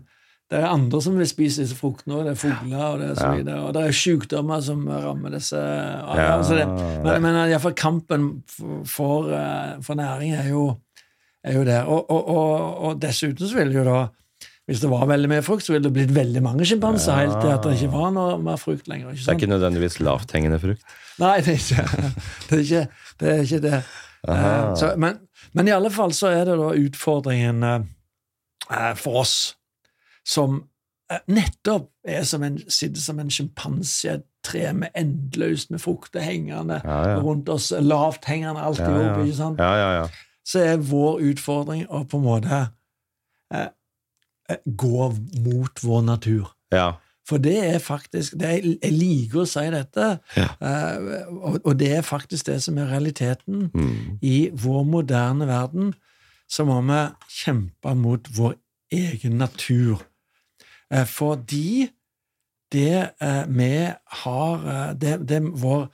[0.53, 3.15] det er andre som vil spise disse fruktene, og det er fugler og det er
[3.17, 3.61] så videre.
[3.65, 6.67] Og det er sykdommer som rammer disse ja, altså det,
[7.07, 10.67] Men, men iallfall kampen for, for, eh, næring er jo,
[11.41, 11.89] er jo der.
[11.89, 14.03] Og, og, og, og dessuten så ville jo da
[14.69, 17.25] hvis det var veldig mye frukt, så ville det blitt veldig mange sjimpanser Ja.
[17.25, 19.11] helt til at det ikke var noe mer frukt lenger.
[19.11, 20.85] ikke Det er ikke nødvendigvis lavthengende frukt.
[21.19, 21.89] Nei, det er ikke
[22.51, 22.53] det.
[22.53, 22.85] Er ikke,
[23.21, 23.83] det, er ikke det.
[24.29, 25.19] Eh, så, men,
[25.57, 29.35] men i alle fall så er det da utfordringen eh, for oss
[30.27, 30.63] som
[31.11, 35.79] eh, nettopp er som en, sitter som en sjimpanse i et tre med endeløst med
[35.79, 37.19] frukter hengende Ja, ja.
[37.23, 39.61] rundt oss, lavthengende alt i Ja, ikke sant?
[39.63, 40.09] Ja, ja, ja.
[40.45, 42.59] Så er vår utfordring å på en måte
[43.55, 43.69] eh,
[44.51, 45.13] eh, gå
[45.45, 46.53] mot vår natur.
[46.73, 46.93] ja.
[47.29, 51.93] For det er faktisk det er, Jeg liker å si dette, eh, og, og det
[51.97, 53.69] er faktisk det som er realiteten.
[53.71, 54.19] Mm.
[54.27, 55.93] I vår moderne verden
[56.51, 56.99] så må vi
[57.31, 58.57] kjempe mot vår
[58.91, 60.03] egen natur.
[60.93, 61.91] Eh, fordi
[62.73, 65.87] det eh, vi har eh, det, det, vår,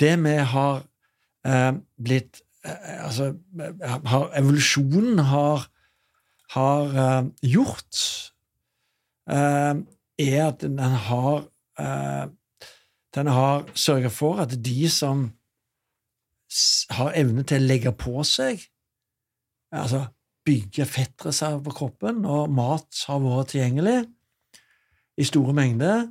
[0.00, 0.82] det vi har
[2.00, 3.34] blitt Altså
[3.84, 5.66] har, Evolusjonen har,
[6.50, 7.98] har gjort,
[9.28, 11.44] er at den har
[13.14, 15.26] Den har sørga for at de som
[16.96, 18.64] har evne til å legge på seg
[19.76, 20.06] Altså
[20.48, 23.98] bygge fettreserver på kroppen når mat har vært tilgjengelig
[25.18, 26.06] i store mengder,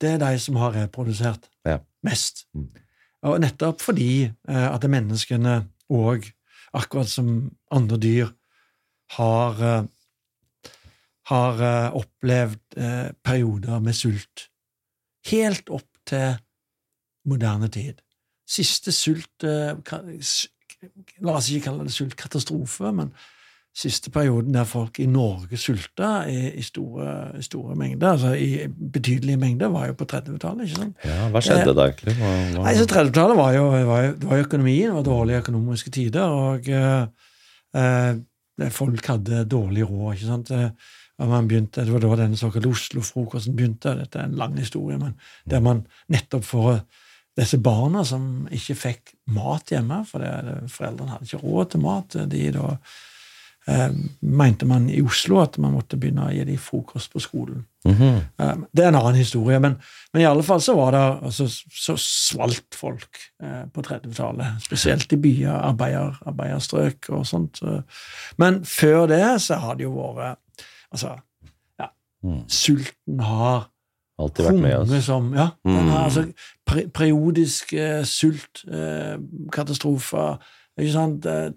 [0.00, 1.78] det er de som har reprodusert Ja.
[2.04, 2.46] mest.
[2.54, 2.68] Mm.
[3.22, 6.28] Og nettopp fordi eh, at menneskene òg,
[6.74, 8.28] akkurat som andre dyr,
[9.16, 9.86] har, eh,
[11.32, 14.48] har eh, opplevd eh, perioder med sult.
[15.26, 16.36] Helt opp til
[17.28, 17.98] moderne tid.
[18.48, 19.74] Siste sult eh,
[21.26, 23.08] La oss ikke kalle det sultkatastrofe, men
[23.78, 27.12] siste perioden der folk i Norge sulta i, i, store,
[27.46, 30.66] store mengder, altså i betydelige mengder, var jo på 30-tallet.
[30.66, 31.04] ikke sant?
[31.06, 32.16] ja hva skjedde da, egentlig?
[32.18, 32.64] Hva, hva?
[32.66, 36.70] Nei, så 30-tallet var, jo- var, var jo økonomien, det var dårlige økonomiske tider, og
[36.74, 37.28] eh,
[37.78, 40.08] eh, folk hadde dårlig råd.
[40.16, 40.50] ikke sant?
[40.50, 43.94] Eh, og man begynte, Det var da denne såkalte Oslo-frokosten begynte.
[43.98, 45.16] Dette er en lang historie, men
[45.50, 46.80] der man nettopp for
[47.38, 50.30] disse barna som ikke fikk mat hjemme, for det,
[50.74, 53.04] foreldrene hadde ikke råd til mat, de da eh,
[54.20, 57.66] mente man i Oslo at man måtte begynne å gi dem frokost på skolen.
[57.84, 58.64] Mm -hmm.
[58.72, 59.76] Det er en annen historie, men,
[60.12, 64.62] men i alle fall så var det altså, så svalt folk eh, på 30-tallet.
[64.62, 67.60] Spesielt i byer, arbeider, arbeiderstrøk og sånt.
[68.38, 70.36] Men før det så har det jo vært
[70.92, 71.08] Altså,
[71.80, 71.86] ja,
[72.24, 72.48] Mm.
[72.48, 73.68] sulten har
[74.18, 75.04] Alltid vært med oss.
[75.04, 75.88] som Ja, den Mm.
[75.88, 76.32] har altså
[76.66, 79.18] pre periodisk eh, sult, eh,
[79.52, 80.38] katastrofer
[80.80, 81.26] Ikke sant?
[81.26, 81.50] Eh,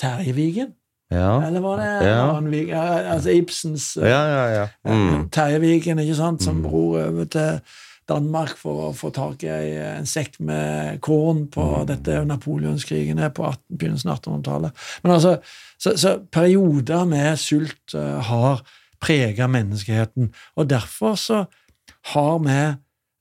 [0.00, 0.74] Terje Terjevigen?
[1.10, 2.40] Ja, Eller var det Ja.
[2.40, 2.76] Vigen?
[2.78, 4.44] Altså Ibsens eh, ja, ja.
[4.60, 4.66] ja.
[4.94, 5.28] Mm.
[5.30, 7.60] Terjeviken, ikke sant, som bror over til
[8.08, 11.86] Danmark for å få tak i en sekk med korn på Mm.
[11.86, 14.72] dette napoleonskrigene på 18, begynnelsen av 1800-tallet.
[15.02, 15.36] Men altså,
[15.78, 18.62] så, så perioder med sult uh, har
[19.00, 21.44] prega menneskeheten, og derfor så
[22.14, 22.60] har vi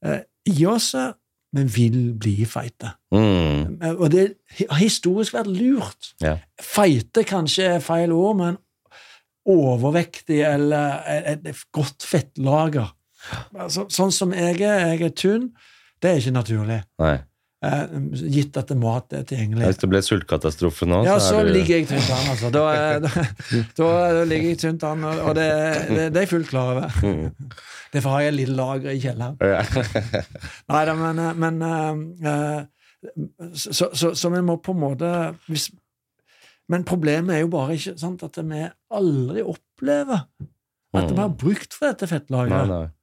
[0.05, 0.95] uh, i oss
[1.55, 2.91] Vi vil bli feite.
[3.15, 3.79] Mm.
[3.95, 4.25] Og det
[4.59, 6.11] har historisk vært lurt.
[6.21, 6.35] Ja.
[6.61, 8.59] Feite kanskje er feil ord, men
[9.49, 11.01] overvektig eller
[11.33, 12.91] et godt fettlager.
[13.57, 15.49] Altså, sånn som jeg er, jeg er tynn,
[15.99, 16.79] det er ikke naturlig.
[17.01, 17.15] Nei.
[17.59, 17.89] Eh,
[18.31, 19.65] gitt at mat er tilgjengelig.
[19.67, 22.51] Hvis det ble sultkatastrofe nå, Ja, så så du ligger jeg tynt an, altså.
[22.55, 22.61] Da,
[23.03, 23.09] da,
[23.79, 25.47] da, da ligger jeg tynt an, og det,
[25.89, 26.95] det, det er jeg fullt klar over.
[27.03, 27.49] Mm.
[27.91, 29.35] Derfor har jeg et lite lager i kjelleren.
[30.71, 35.11] Nei da, men, eh, men eh, eh, så, så, så vi må på en måte
[35.49, 35.67] hvis,
[36.71, 38.63] Men problemet er jo bare ikke sant, at vi
[38.95, 40.23] aldri opplever
[40.95, 42.13] at vi har brukt for dette Mm.
[42.13, 42.95] Fettlageret.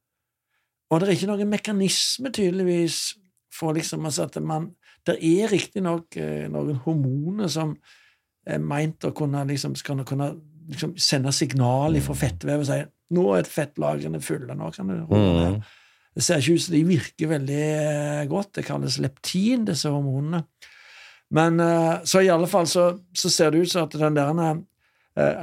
[0.91, 3.17] Og det er ikke noen mekanisme, tydeligvis,
[3.57, 4.63] for liksom altså at man
[5.07, 7.77] Det er riktignok eh, noen hormoner som
[8.47, 10.33] er meint å kunne liksom, skal kunne
[10.69, 12.81] liksom sende signal fra fettvevet og si
[13.17, 15.55] nå er fettlagrene fulle, nå kan du roe ned.
[15.61, 15.67] Mm.
[16.17, 18.51] Det ser ikke ut som de virker veldig eh, godt.
[18.57, 20.41] Det kalles leptin, disse hormonene.
[21.37, 24.31] Men eh, så i alle fall så, så ser det ut som at den der
[24.43, 24.59] eh,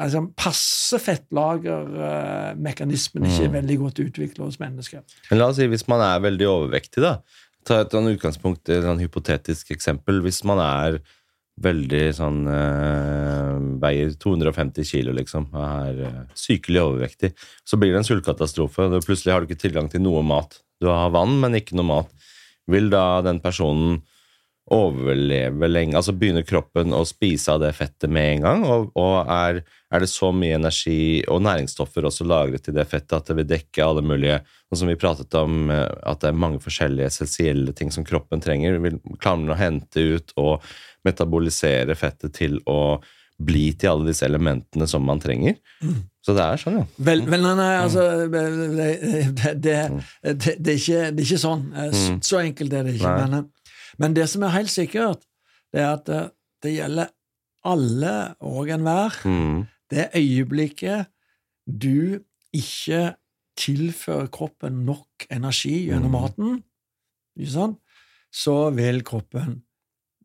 [0.04, 3.54] altså, passe fettlagermekanismen ikke er Mm.
[3.60, 5.02] veldig godt utvikla hos mennesker.
[5.30, 7.18] Men la oss si hvis man er veldig overvektig, da.
[7.64, 10.22] Ta et sånn utgangspunkt, et sånn hypotetisk eksempel.
[10.26, 11.00] Hvis man er
[11.64, 17.34] veldig sånn øh, Veier 250 kilo, liksom, er øh, sykelig overvektig.
[17.68, 18.90] Så blir det en sultkatastrofe.
[19.06, 20.58] Plutselig har du ikke tilgang til noe mat.
[20.82, 22.30] Du har vann, men ikke noe mat.
[22.72, 24.02] Vil da den personen
[24.72, 25.98] overleve lenge?
[26.00, 28.66] Altså begynner kroppen å spise av det fettet med en gang?
[28.68, 33.18] Og, og er, er, det så mye energi og næringsstoffer også lagret i det fettet
[33.18, 34.42] at det vil dekke alle mulige
[34.74, 38.42] Sånn som vi pratet om, eh, at det er mange forskjellige essensielle ting som kroppen
[38.42, 38.80] trenger.
[38.82, 40.66] Vil, klarer den å hente ut og
[41.06, 42.98] metabolisere fettet til å
[43.38, 45.60] bli til alle disse elementene som man trenger?
[45.84, 46.00] Mm.
[46.26, 46.88] Så det er sånn, ja.
[47.06, 48.44] Vel, vel nei, nei, altså det,
[48.80, 51.66] det, det, det, er ikke, det er ikke sånn.
[51.76, 52.18] Eh, mm.
[52.26, 53.14] Så enkelt er det ikke.
[53.20, 53.52] Men,
[54.04, 55.24] men det som er helt sikkert,
[55.74, 56.22] det er at det,
[56.64, 57.12] det gjelder
[57.64, 58.14] alle
[58.44, 59.16] og enhver.
[59.24, 59.64] Mm.
[59.94, 61.10] Det øyeblikket
[61.64, 62.20] du
[62.54, 63.14] ikke
[63.60, 66.18] tilfører kroppen nok energi gjennom mm.
[66.18, 67.76] maten,
[68.34, 69.62] så vil kroppen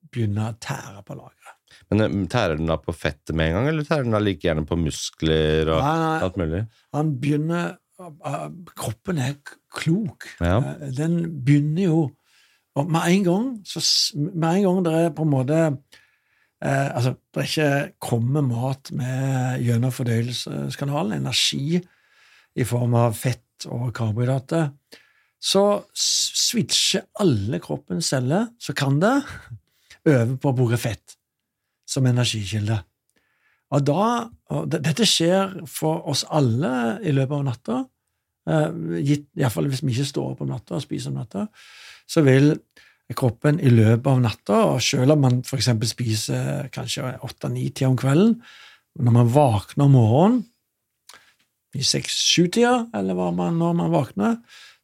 [0.09, 1.59] begynne å tære på lageret.
[1.93, 4.47] Men eh, Tærer den da på fettet med en gang, eller tærer den da like
[4.47, 6.65] gjerne på muskler og nei, nei, alt mulig?
[6.97, 7.77] Han begynner
[8.79, 9.33] Kroppen er
[9.75, 10.29] klok.
[10.39, 10.61] Ja.
[10.63, 12.03] Eh, den begynner jo
[12.79, 13.83] og med en gang, så,
[14.17, 18.93] med en gang det er på en måte eh, altså, det er ikke kommer mat
[18.97, 21.81] med gjennom fordøyelseskanalen, energi
[22.59, 24.71] i form av fett og karbohydrater,
[25.39, 25.63] så
[25.95, 29.15] switcher alle kroppens celler, så kan det,
[30.09, 31.15] over på å bruke fett
[31.89, 32.79] som energikilde.
[33.75, 34.05] Og da,
[34.55, 37.79] og Dette skjer for oss alle i løpet av natta,
[38.49, 41.47] eh, gitt, iallfall hvis vi ikke står opp om natta og spiser om natta
[42.09, 42.55] så vil
[43.17, 45.71] kroppen i løpet av natta, og selv om man f.eks.
[45.91, 48.39] spiser kanskje åtte-ni-tida om kvelden,
[48.99, 50.41] når man våkner om morgenen,
[51.77, 54.39] i seks-sju-tida, eller man, når man våkner,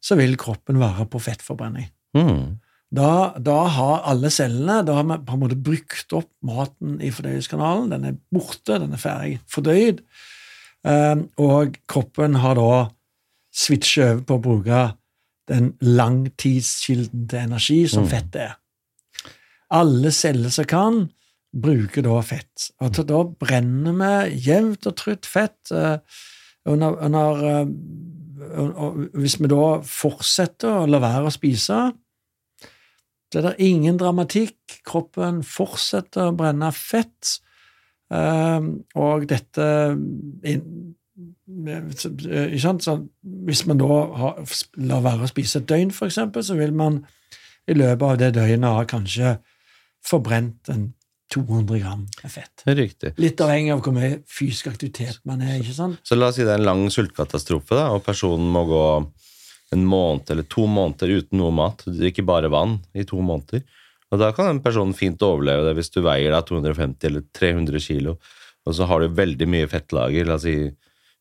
[0.05, 1.89] så vil kroppen være på fettforbrenning.
[2.15, 2.61] Mm.
[2.95, 7.09] Da, da, har alle cellene da har man på en måte brukt opp maten i
[7.11, 7.89] fordøyelseskanalen.
[7.91, 10.03] Den er borte, den er ferdig fordøyd,
[10.85, 12.85] um, og kroppen har da
[13.55, 14.83] switchet over på å bruke
[15.51, 18.11] den langtidskilden til energi som mm.
[18.11, 18.55] fett er.
[19.75, 21.03] Alle celler som kan,
[21.55, 22.69] bruker da fett.
[22.83, 25.59] Og da brenner vi jevnt og trutt fett.
[25.71, 25.97] Uh,
[26.67, 31.79] under, under, uh, hvis vi da fortsetter å la være å spise,
[33.31, 34.81] så er det ingen dramatikk.
[34.87, 37.37] Kroppen fortsetter å brenne fett.
[38.13, 39.65] Uh, og dette
[41.45, 44.39] hvis man da har,
[44.81, 47.03] lar være å spise et døgn, f.eks., så vil man
[47.69, 49.37] i løpet av det døgnet ha kanskje
[50.05, 50.87] forbrent en
[51.33, 52.63] 200 gram fett.
[52.65, 53.15] Riktig.
[53.21, 55.57] Litt avhengig av hvor mye fysisk aktivitet man er.
[55.59, 55.97] ikke sant?
[56.05, 58.85] Så la oss si det er en lang sultkatastrofe, da, og personen må gå
[59.73, 63.65] en måned eller to måneder uten noe mat, ikke bare vann, i to måneder.
[64.13, 67.83] Og Da kan en person fint overleve det hvis du veier da 250 eller 300
[67.83, 68.19] kilo,
[68.65, 70.29] og så har du veldig mye fettlager.
[70.29, 70.69] La oss si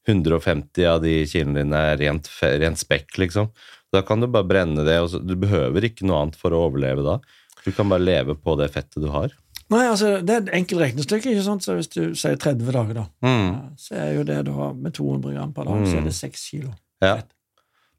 [0.08, 3.50] 150 av de kilene dine er rent, rent, spekk, liksom.
[3.94, 7.04] Da kan du bare brenne det, så, du behøver ikke noe annet for å overleve
[7.06, 7.18] da.
[7.64, 9.32] Du kan bare leve på det fettet du har.
[9.72, 11.30] Nei, altså, Det er et enkelt regnestykke.
[11.32, 11.64] ikke sant?
[11.64, 13.76] Så Hvis du sier 30 dager, da, mm.
[13.80, 15.86] så er jo det da med 200 gram per dag, mm.
[15.88, 16.44] så er det 6 mm.
[16.50, 17.16] kilo ja.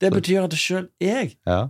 [0.01, 1.61] Det betyr at sjøl jeg ja.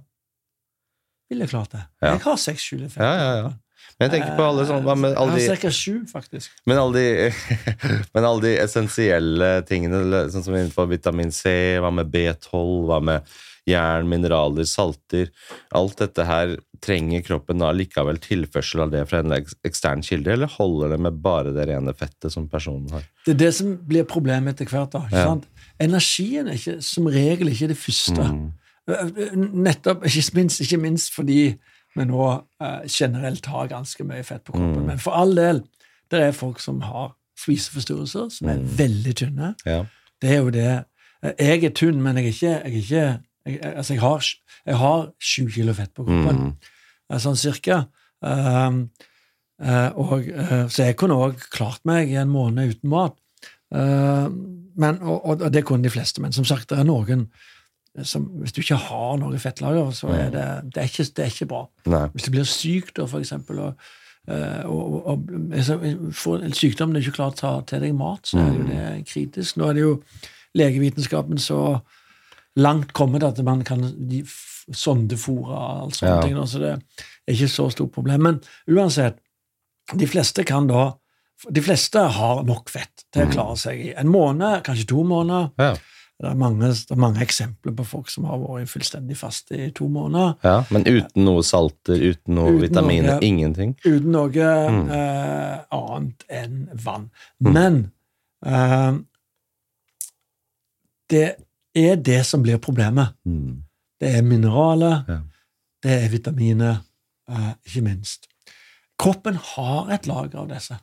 [1.29, 1.83] ville klart det.
[2.01, 2.15] Ja.
[2.15, 3.03] Jeg har 6 kilo fett.
[3.03, 3.51] Ja, ja, ja.
[3.95, 5.71] Men jeg tenker på alle sånne men alle de, Ca.
[5.71, 6.51] sju, faktisk.
[6.67, 7.59] Men alle, de,
[8.15, 13.35] men alle de essensielle tingene, sånn som innenfor vitamin C, hva med B12, hva med
[13.65, 15.31] jern, mineraler, salter
[15.73, 16.51] Alt dette her
[16.85, 21.21] trenger kroppen da likevel tilførsel av det fra en ekstern kilde, eller holder det med
[21.23, 23.07] bare det rene fettet som personen har?
[23.25, 24.91] Det er det som blir problemet etter hvert.
[24.93, 25.31] da, ikke ja.
[25.31, 25.47] sant?
[25.81, 28.27] Energien er ikke, som regel ikke det første.
[28.35, 29.55] Mm.
[29.65, 31.39] Nettopp, ikke minst, ikke minst fordi
[31.95, 32.25] men nå
[32.61, 34.83] eh, generelt har ganske mye fett på kroppen.
[34.83, 34.89] Mm.
[34.91, 35.61] Men for all del,
[36.11, 38.67] det er folk som har spiseforstyrrelser, som er mm.
[38.79, 39.53] veldig tynne.
[39.67, 39.83] Ja.
[40.21, 43.05] Det er jo det uh, Jeg er tynn, men jeg er ikke, jeg er ikke
[43.45, 44.29] jeg, Altså, jeg har,
[44.65, 47.19] jeg har sju kilo fett på kroppen, mm.
[47.21, 47.83] sånn cirka.
[48.25, 48.87] Um,
[49.61, 50.23] uh, og,
[50.73, 53.19] så jeg kunne òg klart meg i en måned uten mat.
[53.71, 56.21] men, og, og, det kunne de fleste.
[56.21, 57.27] Men som sagt, det er noen
[58.03, 61.31] som, Hvis du ikke har noe fettlager, så er det, det, er, ikke, det er
[61.31, 61.61] ikke bra.
[61.91, 62.07] Nei.
[62.13, 63.85] Hvis du blir syk, da, for eksempel, og,
[64.27, 65.77] og, og, og, altså,
[66.11, 68.65] får en sykdom du ikke klarer å ta til deg mat, så er det jo
[68.65, 68.71] mm.
[68.73, 69.59] det kritisk.
[69.59, 69.93] Nå er det jo
[70.55, 71.61] legevitenskapen så
[72.55, 73.83] langt kommet at man kan
[74.73, 76.21] sondefòre og alt sånne ja.
[76.23, 78.23] ting, så det er ikke så stort problem.
[78.27, 78.39] Men
[78.71, 79.19] uansett,
[79.93, 80.93] de fleste kan da
[81.51, 83.31] De fleste har nok fett til å mm.
[83.33, 85.49] klare seg i en måned, kanskje to måneder.
[85.59, 85.73] Ja.
[86.21, 89.71] Det er, mange, det er mange eksempler på folk som har vært fullstendig faste i
[89.75, 90.37] to måneder.
[90.47, 93.73] Ja, Men uten noe salter, uten noe Uten vitaminer, noe- ingenting?
[93.83, 94.89] Uten noe Mm.
[94.95, 97.09] eh, annet enn vann.
[97.43, 97.51] Mm.
[97.53, 97.91] Men
[98.45, 98.93] eh,
[101.11, 101.35] det
[101.75, 103.11] er det som blir problemet.
[103.27, 103.63] Mm.
[103.99, 105.19] Det er mineraler, Ja.
[105.83, 106.77] det er vitaminer,
[107.29, 108.27] eh, ikke minst.
[108.97, 110.79] Kroppen har et lager av disse.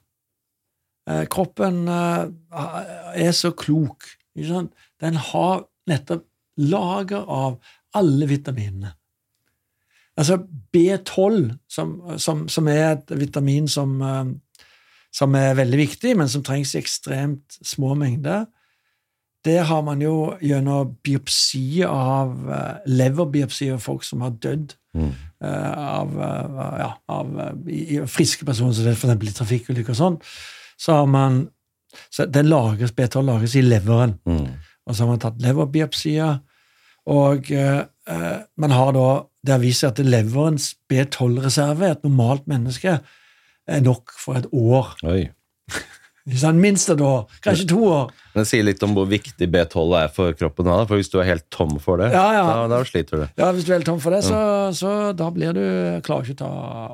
[1.09, 2.28] Eh, kroppen eh,
[3.14, 4.05] er så klok.
[4.37, 4.72] Ikke sant?
[5.03, 6.26] Den har nettopp
[6.62, 7.59] lager av
[7.96, 8.94] alle vitaminene.
[10.16, 10.36] Altså
[10.76, 14.66] B12, som, som, som er et vitamin som, eh,
[15.12, 18.44] som er veldig viktig, men som trengs i ekstremt små mengder,
[19.42, 25.09] det har man jo gjennom biopsi av eh, leverbiopsi av folk som har dødd Mm.
[25.40, 26.11] eh, av,
[26.78, 27.30] ja, av
[27.64, 29.24] i, i friske personer, som f.eks.
[29.24, 30.18] i trafikkulykker og sånn,
[30.76, 31.38] så har man
[32.12, 34.18] så den lagres, B12 lagres i leveren.
[34.28, 34.50] Mm.
[34.87, 36.41] Og så har man tatt leverbiopsier,
[37.12, 39.09] og eh, eh, man har da
[39.45, 43.01] Det har vist seg at leverens B12-reserve, et normalt menneske,
[43.66, 44.93] er nok for et år.
[45.03, 45.24] Oi.
[46.55, 47.24] Minst et år.
[47.43, 48.12] Kanskje to år.
[48.35, 50.68] Men det sier litt om hvor viktig B12 er for kroppen.
[50.70, 52.45] Da, for hvis du er helt tom for det, Ja, ja.
[52.47, 53.26] Da, da sliter du.
[53.43, 54.39] Ja, Hvis du er helt tom for det, så,
[54.78, 55.64] så da blir du
[56.07, 56.53] klarer ikke å ta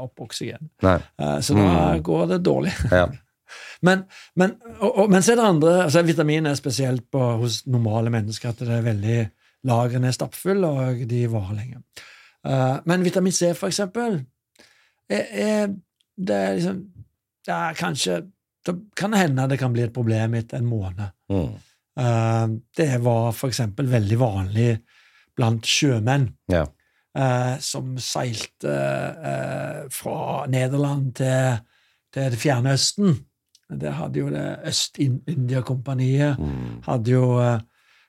[0.09, 0.71] opp oksygen.
[0.89, 0.97] Nei.
[1.21, 2.03] Eh, Så da Mm.
[2.09, 2.73] går det dårlig.
[2.91, 3.11] Ja.
[3.87, 4.05] Men,
[4.37, 8.11] men, og, og, men så er det andre altså Vitamin er spesielt på, hos normale
[8.11, 9.19] mennesker at det er veldig
[9.69, 11.83] lagrene er stappfulle, og de varer lenge.
[12.47, 14.21] Uh, men vitamin C, for eksempel,
[15.11, 15.73] er, er,
[16.19, 16.85] det er liksom
[17.49, 18.17] det er kanskje
[18.67, 21.15] Det kan hende det kan bli et problem etter en måned.
[21.33, 21.53] Mm.
[21.99, 24.73] Uh, det var for eksempel veldig vanlig
[25.39, 26.67] blant sjømenn ja.
[27.19, 28.75] Uh, som seilte
[29.31, 31.57] eh, fra Nederland til,
[32.15, 33.17] til det fjerne Østen.
[33.69, 36.39] Det hadde jo det Øst-India-kompaniet.
[36.39, 36.83] Mm.
[36.87, 37.61] Hadde jo eh,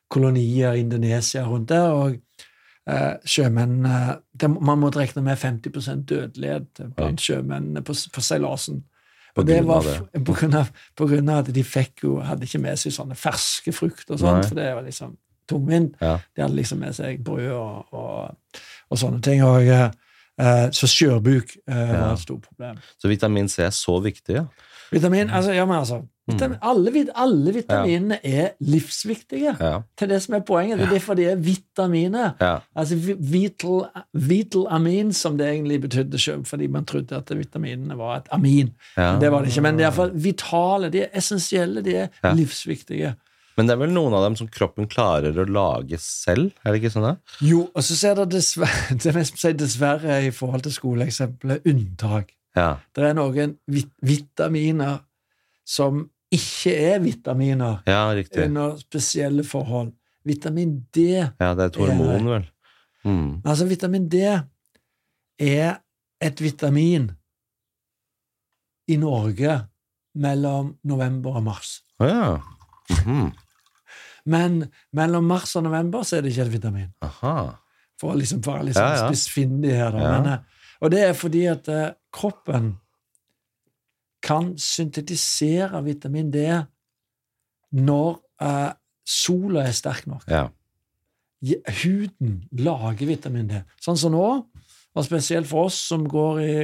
[0.09, 1.89] kolonier i Indonesia rundt der.
[1.91, 2.15] og
[2.87, 8.83] eh, sjømenn eh, Man måtte regne med 50 dødelighet blant sjømennene på, på seilasen.
[9.35, 10.23] På grunn var av det.
[10.25, 13.15] på grunn av, på grunn av at de fikk jo, hadde ikke med seg sånne
[13.15, 14.47] ferske frukter og sånt, Nei.
[14.49, 15.17] for det var liksom
[15.49, 15.95] tungvint.
[16.01, 16.15] Ja.
[16.35, 19.43] De hadde liksom med seg brød og, og, og sånne ting.
[19.45, 21.85] Og, eh, så skjørbuk uh, Ja.
[21.99, 22.77] var et stort problem.
[22.97, 24.45] Så vitamin C er så viktig, ja.
[24.91, 29.55] Vitamin, altså, ja, men altså, vitamin, alle, alle vitaminene er livsviktige.
[29.59, 29.81] Ja.
[29.99, 30.79] Det det som er poenget.
[30.79, 32.31] Det er derfor de er vitaminer.
[32.75, 38.17] Altså vital, vital amin, som det egentlig betydde selv, fordi man trodde at vitaminene var
[38.17, 38.73] et amin.
[38.97, 39.61] Men det var det ikke.
[39.61, 43.15] Men de er iallfall vitale, de er essensielle, de er livsviktige.
[43.59, 46.53] Men det er vel noen av dem som kroppen klarer å lage selv?
[46.63, 47.09] Er det ikke sånn?
[47.09, 47.39] da?
[47.43, 52.31] Jo, og så ser det dessverre, det er dessverre i forhold til skoleeksempelet unntak.
[52.57, 52.77] Ja.
[52.95, 54.99] Det er noen vit vitaminer
[55.67, 58.45] som ikke er vitaminer ja, riktig.
[58.47, 59.93] under spesielle forhold.
[60.25, 62.47] Vitamin D Ja, det er et hormon, vel.
[63.05, 63.41] Mm.
[63.45, 64.21] Altså, vitamin D
[65.39, 65.79] er
[66.21, 67.09] et vitamin
[68.89, 69.59] i Norge
[70.19, 71.83] mellom november og mars.
[71.99, 72.39] Ja.
[72.89, 73.31] -hmm.
[74.25, 76.89] Men mellom mars og november så er det ikke et vitamin.
[77.05, 77.35] Aha.
[77.99, 79.07] For å liksom være sånn Ja, ja.
[79.07, 79.91] spissfindig her.
[79.91, 80.03] Da.
[80.03, 80.11] Ja.
[80.11, 82.73] Men, eh, og det er fordi at eh, kroppen
[84.25, 86.45] kan syntetisere vitamin D
[87.71, 88.71] når eh,
[89.07, 90.25] sola er sterk nok.
[90.29, 90.47] Ja.
[91.83, 93.61] Huden lager vitamin D.
[93.79, 94.25] Sånn som nå,
[94.89, 96.55] og spesielt for oss som går i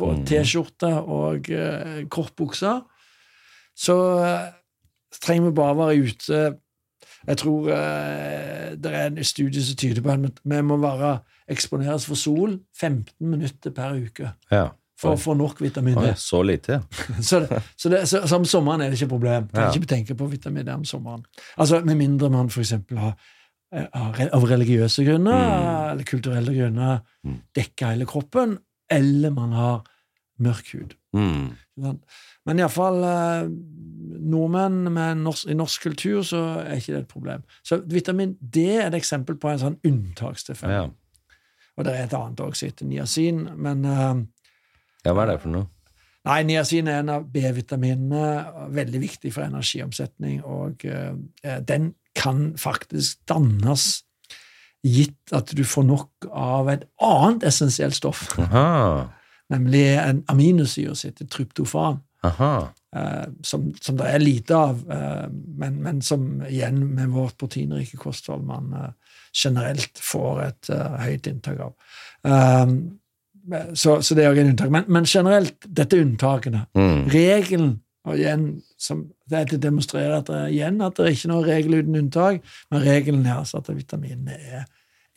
[0.00, 0.24] Mm.
[0.24, 2.80] T-skjorte og eh, kortbukser,
[3.76, 4.48] så eh,
[5.20, 6.40] trenger vi bare være ute
[7.28, 11.18] Jeg tror eh, det er en studie som tyder på at vi må være
[11.50, 14.68] eksponeres for sol 15 minutter per uke ja.
[15.00, 16.12] for å få nok vitamin D.
[16.16, 16.80] Så lite, ja.
[17.30, 19.48] Så, det, så, det, så, så om sommeren er det ikke et problem.
[19.52, 19.72] Kan Ja.
[19.74, 21.24] ikke tenke på vitamin D om sommeren.
[21.58, 22.72] Altså, Med mindre man f.eks.
[22.96, 23.14] har
[23.72, 23.86] eh,
[24.32, 25.90] av religiøse grunner Mm.
[25.92, 27.40] eller kulturelle grunner Mm.
[27.54, 28.58] dekker hele kroppen,
[28.90, 29.82] eller man har
[30.42, 30.94] mørk hud.
[31.16, 31.50] Mm.
[32.46, 33.50] Men iallfall eh,
[34.20, 37.44] nordmenn med norsk, i norsk kultur så er ikke det et problem.
[37.66, 40.82] Så vitamin D er et eksempel på en sånn unntakstilfelle.
[40.84, 41.36] Ja.
[41.78, 44.24] Og det er et annet også som heter niacin, men eh,
[45.06, 45.70] ja, hva er det for noe?
[46.28, 48.24] Nei, niacin er en av B-vitaminene,
[48.76, 51.14] veldig viktig for energiomsetning, og eh,
[51.64, 54.02] den kan faktisk dannes
[54.84, 59.08] gitt at du får nok av et annet essensielt stoff, Aha.
[59.50, 62.52] Nemlig en aminosyre som heter tryptofan, Aha.
[62.96, 65.26] eh, som, som det er lite av, eh,
[65.60, 71.30] men, men som igjen med vårt proteinrike kosthold man eh, generelt får et eh, høyt
[71.30, 71.76] inntak av.
[72.22, 72.80] Um,
[73.74, 74.72] så, så det er jo en unntak.
[74.72, 76.66] Men, men generelt, dette er unntakene.
[76.76, 77.06] Mm.
[77.10, 77.70] Regelen
[78.08, 78.44] Og igjen,
[78.80, 82.38] som, det demonstrerer at det, igjen at det er ikke noe regel uten unntak,
[82.72, 84.62] men regelen er altså at vitaminene er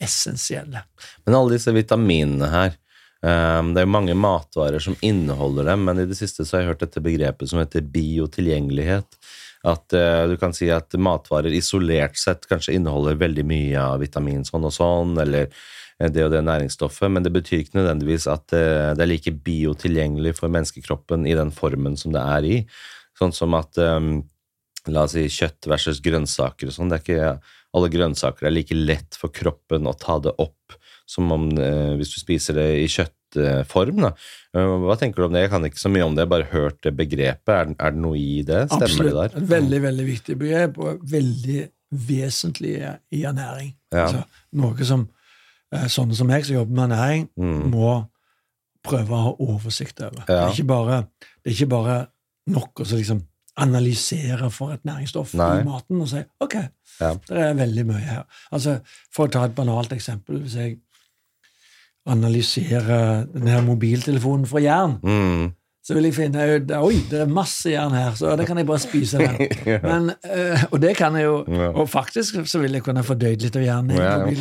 [0.04, 0.82] essensielle.
[1.24, 2.76] Men alle disse vitaminene her
[3.24, 6.64] um, Det er jo mange matvarer som inneholder dem, men i det siste så har
[6.64, 9.18] jeg hørt dette begrepet som heter biotilgjengelighet.
[9.64, 14.44] At uh, du kan si at matvarer isolert sett kanskje inneholder veldig mye av vitamin
[14.44, 18.44] sånn og sånn, eller eh, det og det næringsstoffet, men det betyr ikke nødvendigvis at
[18.52, 22.60] uh, det er like biotilgjengelig for menneskekroppen i den formen som det er i.
[23.18, 24.22] Sånn som at um,
[24.92, 26.90] La oss si kjøtt versus grønnsaker og sånn.
[26.92, 27.28] Det er ikke
[27.74, 32.14] alle grønnsaker er like lett for kroppen å ta det opp som om eh, hvis
[32.14, 34.02] du spiser det i kjøttform.
[34.06, 34.12] Da.
[34.54, 35.44] hva tenker du om det?
[35.46, 37.52] Jeg kan ikke så mye om det, jeg bare hørt det begrepet.
[37.54, 38.64] Er, er, det noe i det?
[38.70, 39.10] Stemmer Absolutt.
[39.10, 39.42] det der?
[39.42, 42.78] Et veldig, veldig viktig begrep, og veldig vesentlig
[43.14, 43.74] i ernæring.
[43.94, 44.06] Ja.
[44.08, 44.24] Altså,
[44.60, 45.08] noe som
[45.90, 47.70] sånne som jeg som jobber med ernæring, Mm.
[47.72, 48.04] må
[48.84, 50.24] prøve å ha oversikt over.
[50.26, 50.98] Det, er ikke bare,
[51.42, 51.96] det er ikke bare
[52.52, 53.22] nok å så liksom
[53.56, 55.60] analysere for et næringsstoff Nei.
[55.60, 56.54] i maten og si ok,
[57.00, 57.14] Ja.
[57.28, 58.24] det er veldig mye her.
[58.52, 58.80] Altså,
[59.10, 60.78] For å ta et banalt eksempel Hvis jeg
[62.06, 65.52] analyserer denne mobiltelefonen for jern, Mm.
[65.84, 68.66] så vil jeg finne ut oi, det er masse jern her, så det kan jeg
[68.66, 69.18] bare spise.
[69.18, 69.48] Den.
[69.90, 71.68] Men, øh, og det kan jeg jo, Ja.
[71.72, 74.18] og faktisk så vil jeg kunne fordøyd litt av jern i Ja.
[74.18, 74.34] òg.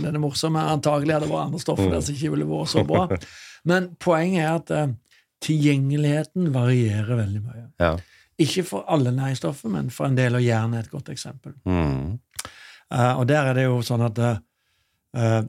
[0.00, 0.58] Det er det morsomme.
[0.60, 3.08] Antagelig hadde det vært andre stoffer der som ikke ville vært så bra.
[3.64, 4.94] Men poenget er at øh,
[5.42, 7.66] tilgjengeligheten varierer veldig mye.
[7.80, 7.96] Ja.
[8.38, 11.52] Ikke for alle næringsstoffer, men for en del, og jern er et godt eksempel.
[11.64, 12.18] Mm.
[12.90, 15.42] Uh, og der er det jo sånn at uh,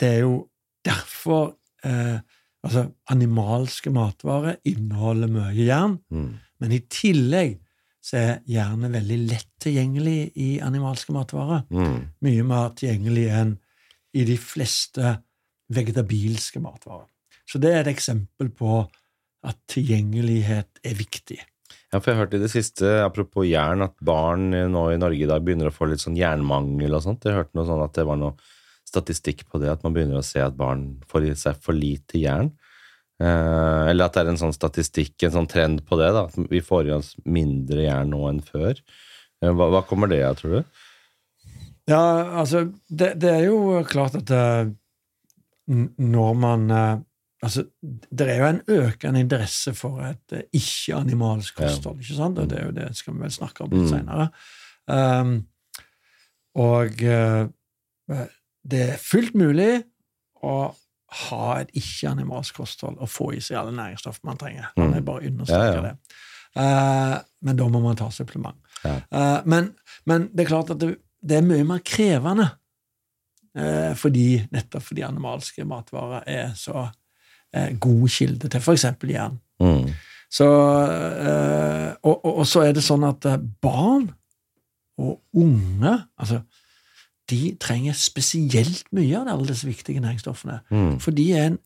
[0.00, 0.48] det er jo
[0.84, 1.54] derfor
[1.84, 2.20] eh,
[2.62, 6.28] Altså, animalske matvarer inneholder mye jern, Mm.
[6.60, 7.56] men i tillegg
[8.00, 11.64] så er jernet veldig lett tilgjengelig i animalske matvarer.
[11.74, 11.96] Mm.
[12.22, 13.56] Mye mer tilgjengelig enn
[14.14, 15.16] i de fleste
[15.74, 17.08] vegetabilske matvarer.
[17.50, 18.84] Så det er et eksempel på
[19.42, 21.40] at tilgjengelighet er viktig.
[21.92, 25.28] Ja, for jeg hørte i det siste, apropos jern, at barn nå i Norge i
[25.28, 27.26] dag begynner å få litt sånn jernmangel og sånt.
[27.26, 28.36] Jeg hørte noe sånn at det var noe
[28.92, 32.20] statistikk på det, at man begynner å se at barn får i seg for lite
[32.20, 32.52] jern.
[33.22, 36.50] Eh, eller at det er en sånn statistikk, en sånn trend på det, da, at
[36.52, 38.76] vi får i oss mindre jern nå enn før.
[39.42, 40.82] Eh, hva, hva kommer det av, tror du?
[41.90, 42.02] Ja,
[42.42, 44.68] altså, det, det er jo klart at eh,
[45.72, 46.68] når man
[47.42, 52.36] Altså, det er jo en økende interesse for et ikke-animalsk kosthold, ikke sant?
[52.38, 53.88] Og det er jo det skal vi vel snakke om litt Mm.
[53.90, 54.26] senere.
[54.86, 55.32] Um,
[56.62, 57.48] og eh,
[58.62, 59.82] det er fullt mulig
[60.42, 60.72] å
[61.28, 64.70] ha et ikke-animalsk kosthold og få i seg alle næringsstoff man trenger.
[64.80, 65.82] Man er bare understreke Ja, ja.
[65.90, 66.20] det.
[66.52, 68.58] Uh, men da må man ta supplement.
[68.84, 68.98] Ja.
[69.12, 69.70] Uh, men,
[70.08, 72.48] men det er klart at det, det er mye mer krevende
[73.56, 76.88] uh, fordi, nettopp fordi animalske matvarer er så
[77.52, 78.86] god kilde til f.eks.
[79.04, 79.34] jern.
[79.60, 79.90] Mm.
[80.32, 83.26] Så, og, og, og så er det sånn at
[83.60, 84.06] barn
[84.96, 86.38] og unge altså,
[87.30, 90.60] de trenger spesielt mye av alle disse viktige næringsstoffene.
[90.70, 90.98] Mm.
[91.00, 91.58] For de er en,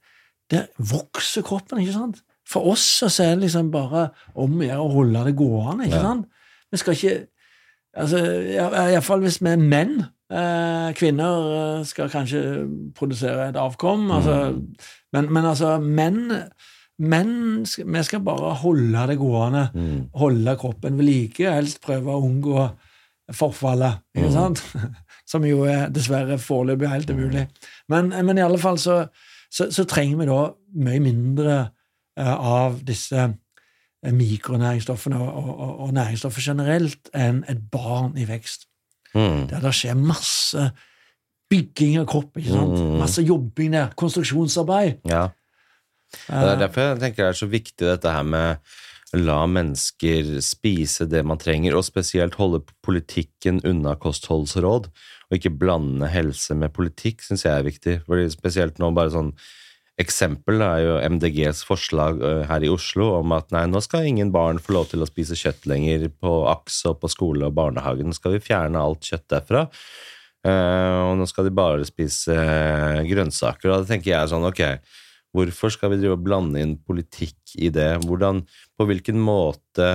[0.50, 2.22] der vokser kroppen, ikke sant?
[2.46, 5.96] For oss så er det liksom bare om å gjøre å holde det gående, ikke
[5.96, 6.02] Ja.
[6.02, 6.26] sant?
[6.72, 7.26] Vi skal ikke
[7.96, 8.20] altså,
[8.92, 9.96] Iallfall hvis vi er menn.
[10.30, 12.40] Eh, kvinner eh, skal kanskje
[12.94, 14.60] produsere et avkom, altså,
[15.12, 16.42] men, men altså menn
[16.98, 20.06] Menn Vi skal bare holde det gående, Mm.
[20.14, 22.70] holde kroppen ved like, helst prøve å unngå
[23.36, 24.32] forfallet, ikke Mm.
[24.32, 24.62] sant?
[25.26, 27.46] Som jo er dessverre foreløpig helt umulig.
[27.90, 29.00] Men, men i alle fall så,
[29.50, 30.40] så, så trenger vi da
[30.86, 31.56] mye mindre
[32.18, 38.68] eh, av disse eh, mikronæringsstoffene og, og, og, næringsstoffer generelt enn et barn i vekst.
[39.16, 39.48] Mm.
[39.50, 40.70] Der det skjer masse
[41.50, 42.78] bygging av kropp, ikke sant?
[42.78, 42.96] Mm.
[43.00, 45.02] masse jobbing der, konstruksjonsarbeid.
[45.10, 45.28] Ja.
[46.26, 48.74] Det er Eh, derfor jeg tenker det er så viktig dette her med
[49.16, 54.90] la mennesker spise det man trenger, og spesielt holde politikken unna kostholdsråd,
[55.26, 57.94] og ikke blande helse med politikk, syns jeg er viktig.
[58.06, 59.32] Fordi spesielt nå bare sånn
[59.96, 62.18] Eksempel er jo MDGs forslag
[62.50, 65.38] her i Oslo om at nei, nå skal ingen barn få lov til å spise
[65.40, 68.10] kjøtt lenger på AKS og på skole og barnehagen.
[68.12, 69.62] Nå skal vi fjerne alt kjøtt derfra.
[70.44, 72.36] Og nå skal de bare spise
[73.08, 73.70] grønnsaker.
[73.70, 74.60] Og da tenker jeg sånn, ok,
[75.32, 77.94] hvorfor skal vi drive og blande inn politikk i det?
[78.04, 78.44] Hvordan,
[78.76, 79.94] på hvilken måte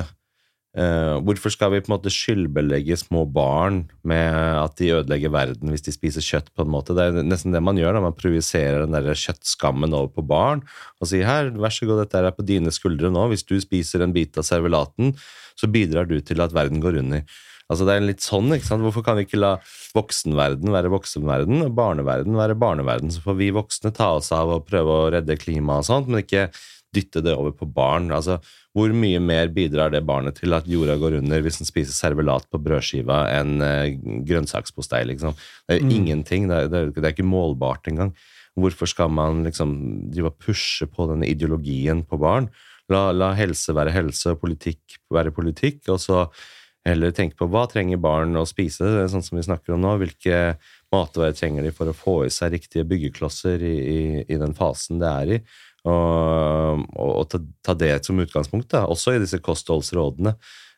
[0.78, 5.74] eh, Hvorfor skal vi på en måte skyldbelegge små barn med at de ødelegger verden
[5.74, 6.52] hvis de spiser kjøtt?
[6.56, 6.96] på en måte?
[6.98, 10.66] Det er nesten det man gjør da man projiserer den der kjøttskammen over på barn
[11.00, 13.30] og sier her, vær så god, dette er på dine skuldre nå.
[13.32, 15.16] Hvis du spiser en bit av servelaten,
[15.60, 17.26] så bidrar du til at verden går under.
[17.72, 18.84] Altså Det er litt sånn, ikke sant?
[18.84, 19.54] Hvorfor kan vi ikke la
[19.96, 23.14] voksenverden være voksenverden og barneverden være barneverden?
[23.14, 26.26] Så får vi voksne ta oss av og prøve å redde klimaet og sånt, men
[26.26, 26.50] ikke
[26.92, 28.10] dytte det over på barn.
[28.12, 28.42] Altså,
[28.74, 32.46] hvor mye mer bidrar det barnet til at jorda går under hvis en spiser servelat
[32.52, 33.98] på brødskiva enn eh,
[34.28, 35.36] grønnsakspostei, liksom?
[35.68, 35.92] Det er Mm.
[35.98, 36.48] ingenting.
[36.48, 38.14] Det er, det, er, det er ikke målbart engang.
[38.56, 39.76] Hvorfor skal man liksom
[40.12, 42.50] drive og pushe på denne ideologien på barn?
[42.92, 46.26] La, la helse være helse og politikk være politikk, og så
[46.86, 49.84] heller tenke på hva trenger barn å spise, det er sånn som vi snakker om
[49.84, 49.94] nå.
[50.02, 50.58] Hvilke
[50.92, 55.00] matvarer trenger de for å få i seg riktige byggeklosser i, i, i den fasen
[55.00, 55.40] det er i?
[55.90, 60.36] Og, og, ta, ta det som utgangspunkt, da, også i disse kostholdsrådene.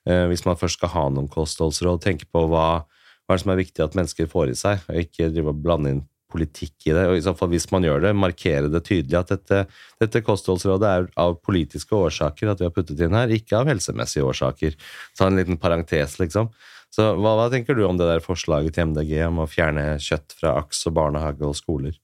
[0.07, 2.85] Eh, hvis man først skal ha noen kostholdsråd, tenke på hva,
[3.27, 6.03] hva som er viktig at mennesker får i seg, og ikke drive og blande inn
[6.33, 7.05] politikk i det.
[7.11, 9.63] Og i så fall, hvis man gjør det, markere det tydelig at dette,
[10.01, 14.25] dette kostholdsrådet er av politiske årsaker at vi har puttet inn her, ikke av helsemessige
[14.31, 14.77] årsaker.
[15.19, 16.49] Ta en liten parentes, liksom.
[16.93, 20.35] Så hva, hva tenker du om det der forslaget til MDG om å fjerne kjøtt
[20.37, 21.97] fra aks og barnehage og skoler?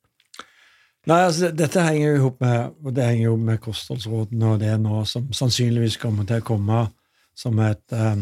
[1.10, 4.76] Nei, altså, Dette henger jo ihop med, og det henger jo med kostholdsrådene og det
[4.82, 6.84] nå som sannsynligvis kommer til å komme
[7.38, 8.22] som et, eh,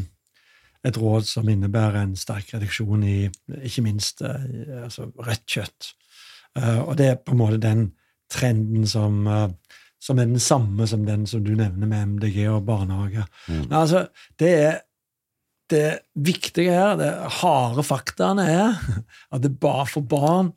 [0.88, 3.18] et råd som innebærer en sterk reduksjon i
[3.60, 5.92] ikke minst eh, altså rødt kjøtt.
[6.56, 7.90] Eh, og det er på en måte den
[8.32, 9.22] trenden som,
[10.04, 13.24] som er den samme som den som du nevner med MDG og barnehage.
[13.48, 13.62] Mm.
[13.70, 14.08] Nei, altså,
[14.40, 14.82] det er
[15.72, 17.12] det viktige her, det
[17.42, 20.54] harde faktaene, er at det bare for barn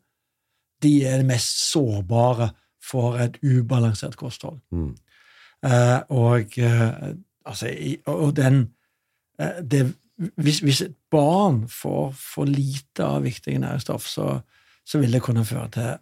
[0.82, 2.50] de er det mest sårbare
[2.90, 4.58] for et ubalansert kosthold.
[4.70, 4.94] Mm.
[5.64, 7.14] Eh, og, eh,
[7.46, 7.70] altså,
[8.06, 8.62] og den
[9.40, 9.94] eh, det,
[10.36, 14.40] hvis, hvis et barn får for lite av viktige næringsstoff, så,
[14.86, 15.92] så vil det kunne føre til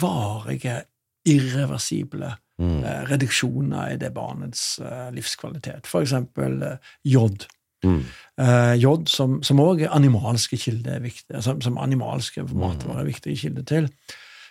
[0.00, 0.82] varige,
[1.28, 2.84] irreversible Mm.
[2.84, 5.86] eh, reduksjoner i det barnets eh, livskvalitet.
[5.86, 7.46] For eksempel eh, jod.
[7.86, 8.00] Mm.
[8.42, 13.68] Eh, jod, som, òg animalske kilder er viktig, som, som animalske matvarer er viktige kilder
[13.68, 13.92] til,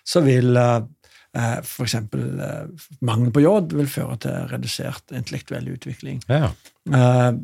[0.07, 0.55] så vil
[1.67, 6.23] for eksempel eh, mangel på jod vil føre til redusert intellektuell utvikling.
[6.31, 6.49] Ja.
[6.89, 7.37] Eh,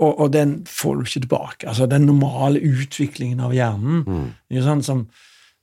[0.00, 1.68] og, og den får du ikke tilbake.
[1.68, 4.02] Altså den normale utviklingen av hjernen.
[4.06, 4.26] Mm.
[4.50, 5.04] Ikke sant, som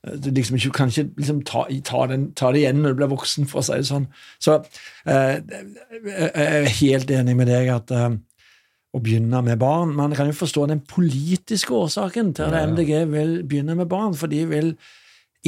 [0.06, 3.02] eh, du liksom ikke kan ikke liksom ta, ta, den, ta det igjen når du
[3.02, 4.08] blir voksen, for å si det sånn.
[4.40, 4.60] Så
[5.04, 5.40] eh,
[5.92, 8.08] jeg er helt enig med deg at eh,
[8.92, 13.38] å begynne med barn Man kan jo forstå den politiske årsaken til at MDG vil
[13.48, 14.74] begynne med barn, for de vil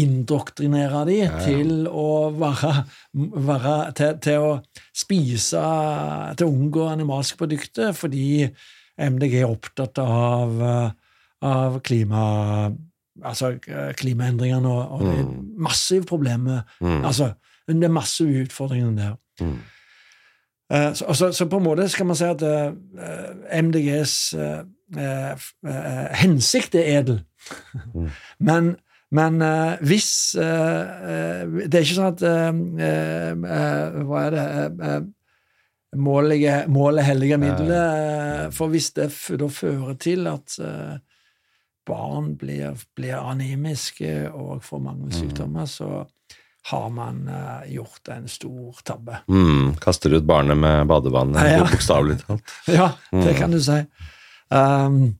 [0.00, 2.72] indoktrinere de til å være,
[3.14, 4.54] være til, til å
[4.96, 5.60] spise
[6.34, 8.48] Til å unngå animalske produkter, fordi
[8.98, 10.58] MDG er opptatt av,
[11.42, 12.24] av klima
[13.22, 13.52] altså
[13.98, 15.54] klimaendringene og, og Mm.
[15.58, 16.62] massive problemer.
[16.80, 17.04] Mm.
[17.04, 17.32] Altså,
[17.68, 19.14] det er massive utfordringer der.
[19.40, 19.58] Mm.
[20.72, 22.72] Eh, så, så, så på en måte skal man si at eh,
[23.60, 24.62] MDGs eh,
[24.96, 25.44] eh,
[26.22, 27.20] hensikt er edel.
[27.94, 28.08] Mm.
[28.48, 28.76] Men,
[29.14, 29.42] men
[29.84, 32.22] hvis Det er ikke sånn at
[34.08, 34.94] Hva er det
[35.94, 38.48] Målet målet hellige middelet.
[38.56, 40.56] For hvis det da fører til at
[41.86, 46.02] barn blir, blir anemiske og får mange sykdommer, så
[46.70, 49.18] har man uh, gjort en stor tabbe.
[49.28, 49.74] Mm.
[49.82, 51.66] Kaster ut barnet med badevannet, Ja, ja.
[51.72, 52.54] bokstavelig talt.
[52.78, 53.82] Ja, det kan du si.
[54.48, 55.16] Um,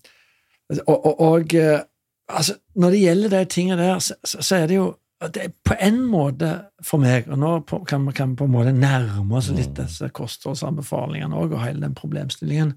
[0.87, 1.81] og og, og eh,
[2.29, 5.77] altså, når det gjelder de tingene der, så, så er det jo det er på
[5.81, 6.49] en måte
[6.85, 7.53] for meg, og nå
[7.89, 9.85] kan vi på en måte nærme oss litt Mm.
[9.85, 12.75] disse kostholdsanbefalingene òg, og hele den problemstillingen,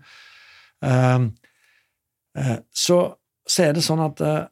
[0.81, 1.31] um,
[2.39, 2.99] uh, så,
[3.47, 4.45] så er det sånn at eh,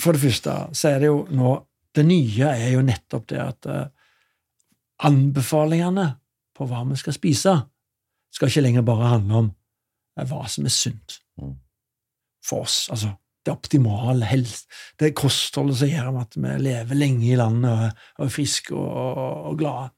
[0.00, 1.54] For det første så er det jo nå
[1.96, 3.86] Det nye er jo nettopp det at eh,
[5.06, 6.08] anbefalingene
[6.56, 7.54] på hva vi skal spise,
[8.32, 9.48] skal ikke lenger bare handle om
[10.18, 11.50] eh, hva som er sunt Mm.
[12.40, 12.88] for oss.
[12.88, 13.10] Altså
[13.44, 14.64] det optimale helse,
[14.98, 19.44] det kostholdet som gjør at vi lever lenge i landet og, er friske og, og,
[19.50, 19.90] og glade.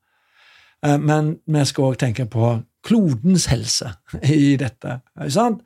[0.85, 2.51] Eh, Men vi skal òg tenke på
[2.83, 3.93] klodens helse
[4.23, 4.99] i dette.
[5.15, 5.63] Ikke sant?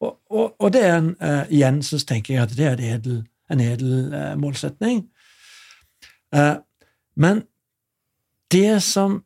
[0.00, 1.10] Og, og, og det er en,
[1.48, 3.18] igjen så tenker jeg at det er en edel,
[3.50, 5.06] en edel målsetning.
[6.34, 6.56] Eh,
[7.16, 7.44] men
[8.52, 9.22] det som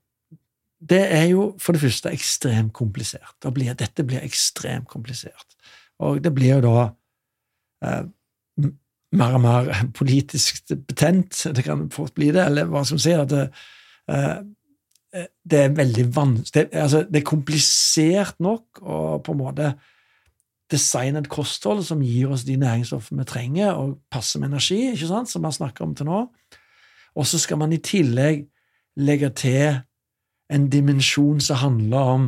[0.79, 3.35] Det er jo for det første ekstremt komplisert.
[3.43, 5.57] Dette blir ekstremt komplisert.
[5.99, 6.85] Og det blir jo da
[7.83, 8.05] eh,
[9.19, 11.47] mer og mer politisk betent.
[11.57, 13.49] Det kan fort bli det, eller hva som sier at det,
[14.09, 19.73] eh, det er veldig vanskelig det, altså, det er komplisert nok å på en måte
[20.71, 25.09] designe et kosthold som gir oss de næringsstoffene vi trenger, og passer med energi, ikke
[25.09, 26.27] sant, som vi har snakket om til nå.
[27.17, 28.47] Og så skal man i tillegg
[28.97, 29.81] legge til
[30.53, 32.27] en dimensjon som handler om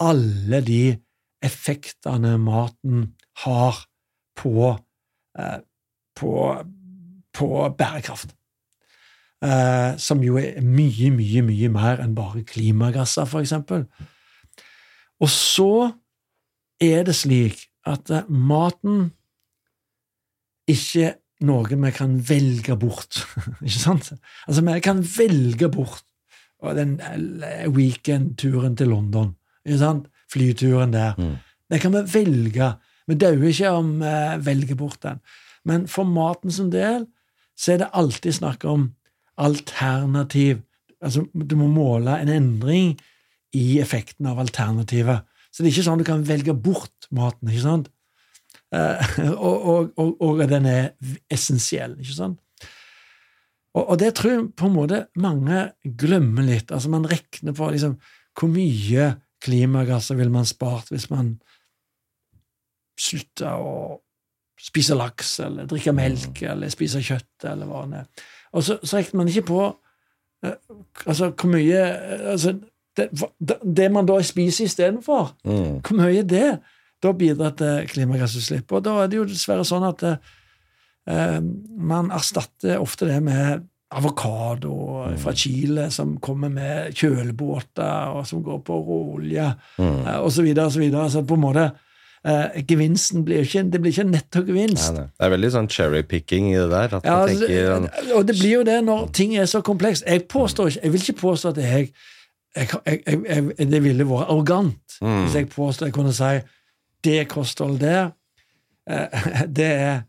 [0.00, 0.96] alle de
[1.44, 3.14] effektene maten
[3.44, 3.84] har
[4.36, 4.76] på,
[5.38, 5.60] eh,
[6.16, 6.32] på,
[7.32, 8.36] på bærekraft.
[9.44, 13.84] eh, som jo er mye, mye, mye mer enn bare klimagasser, for eksempel.
[15.20, 15.92] Og så
[16.80, 19.12] er det slik at eh, maten
[20.68, 21.14] ikke
[21.44, 23.20] noe vi kan velge bort.
[23.66, 24.12] ikke sant?
[24.46, 26.04] Altså, vi kan velge bort
[26.76, 29.34] den eh, weekendturen til London.
[29.64, 30.06] ikke sant?
[30.32, 31.14] Flyturen der.
[31.18, 31.36] Mm.
[31.70, 32.70] Det kan vi velge.
[33.06, 34.14] Vi dauer ikke om vi
[34.46, 35.20] velger bort den.
[35.66, 37.06] Men for maten som del
[37.58, 38.90] så er det alltid snakk om
[39.36, 40.60] alternativ.
[41.02, 42.96] Altså, du må måle en endring
[43.56, 45.24] i effekten av alternativet.
[45.50, 47.48] Så det er ikke sånn du kan velge bort maten.
[47.48, 47.90] ikke sant?
[48.74, 50.90] Eh, og, og, og, den er
[51.32, 51.98] essensiell.
[52.00, 52.40] ikke sant?
[53.76, 56.72] Og, og, det tror jeg på en måte mange glemmer litt.
[56.72, 57.98] Altså Man regner på liksom,
[58.36, 59.12] hvor mye
[59.44, 61.36] klimagasser vil man spart hvis man
[62.96, 63.74] slutter å
[64.56, 68.06] spise laks eller drikke melk eller spise kjøtt eller hva det er.
[68.56, 70.54] Og så, så regner man ikke på uh,
[71.04, 71.82] altså, hvor mye
[72.32, 72.54] altså,
[72.96, 73.10] det,
[73.60, 75.82] det, man da spiser istedenfor, mm.
[75.84, 76.56] hvor mye det
[77.02, 78.72] da bidrar til klimagassutslipp.
[78.72, 81.40] Og da er det jo dessverre sånn at eh,
[81.76, 85.18] man erstatter ofte det med avokado mm.
[85.18, 90.00] fra Chile som kommer med kjølebåter, og som går på råolje, mm.
[90.06, 90.86] uh, osv., osv.
[91.12, 91.66] Så på en måte
[92.26, 94.90] eh, gevinsten blir ikke, det blir ikke netto gevinst.
[94.90, 95.06] Nei, nei.
[95.14, 96.98] Det er veldig sånn cherry-picking i det der.
[96.98, 100.06] ja, altså, tenker, og det blir jo det når ting er så komplekst.
[100.08, 101.88] Jeg påstår ikke, jeg vil ikke påstå at jeg,
[102.56, 105.24] jeg, jeg det ville vært arrogant mm.
[105.26, 106.34] hvis jeg påstår jeg kunne si
[107.06, 108.10] det kostholdet der,
[108.90, 109.28] uh,
[109.58, 110.00] det er,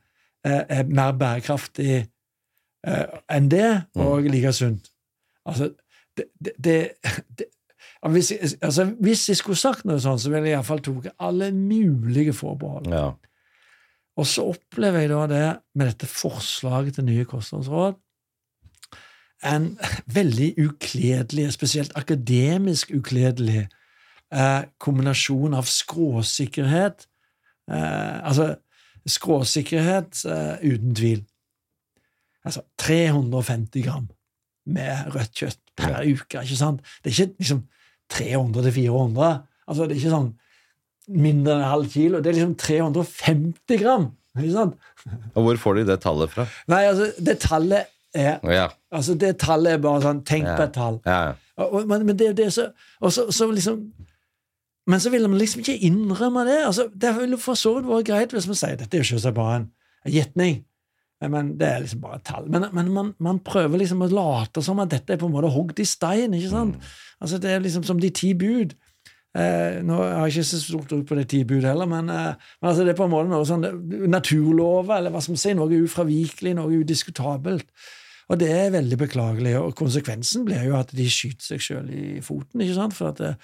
[0.43, 1.99] er, mer bærekraftig
[2.87, 4.01] uh, enn det, mm.
[4.05, 4.91] og like sunt.
[5.47, 5.71] Altså,
[6.17, 6.53] det, det,
[7.37, 7.45] det
[8.07, 8.31] hvis
[8.61, 12.91] altså, hvis jeg skulle sagt noe sånt, så ville jeg iallfall tatt alle mulige forbehold.
[12.93, 13.09] Ja.
[14.17, 17.97] Og så opplever jeg da det med dette forslaget til nye kostholdsråd
[19.45, 19.77] en
[20.13, 23.67] veldig ukledelig, spesielt akademisk ukledelig,
[24.33, 27.07] eh, kombinasjon av skråsikkerhet
[27.71, 28.55] eh, Altså
[29.07, 31.21] skråsikkerhet eh, uten tvil.
[32.47, 34.09] Altså 350 gram
[34.67, 36.03] med rødt kjøtt per ja.
[36.03, 36.41] uke.
[36.43, 36.83] ikke sant?
[37.03, 37.63] Det er ikke liksom
[38.11, 39.29] 300 til 400.
[39.67, 40.29] Altså, det er ikke sånn
[41.07, 42.21] mindre enn en halv kilo.
[42.23, 44.09] Det er liksom 350 gram.
[44.37, 44.75] Ikke sant?
[45.33, 46.47] Og hvor får de det tallet fra?
[46.71, 48.67] Nei, altså, det tallet er ja.
[48.91, 50.99] Altså, det tallet er bare sånn Tenk på et tall.
[51.07, 51.35] Ja.
[51.63, 52.69] Og, men, men, det, det så,
[53.01, 53.81] og så, så liksom
[54.87, 56.61] Men så ville man liksom ikke innrømme det.
[56.65, 59.35] Altså, det ville for så vidt vært greit hvis man sier dette er jo selvsagt
[59.35, 59.69] bare en
[60.07, 60.61] gjetning.
[61.25, 62.45] Men det er liksom bare et tall.
[62.53, 65.49] Men, men man, man, prøver liksom å late som at dette er på en måte
[65.51, 66.35] hogd i stein.
[66.37, 66.77] ikke sant?
[66.77, 66.91] Mm.
[67.25, 68.75] Altså Det er liksom som de ti bud.
[69.37, 72.33] Eh, nå har jeg ikke så stort ord på de ti bud heller, men, eh,
[72.61, 73.65] men altså det er på en måte noe sånn
[74.09, 77.67] naturlover, eller hva som sier, noe ufravikelig, noe udiskutabelt.
[78.31, 79.53] Og det er veldig beklagelig.
[79.59, 82.61] Og konsekvensen blir jo at de skyter seg sjøl i foten.
[82.63, 82.95] ikke sant?
[82.97, 83.41] For at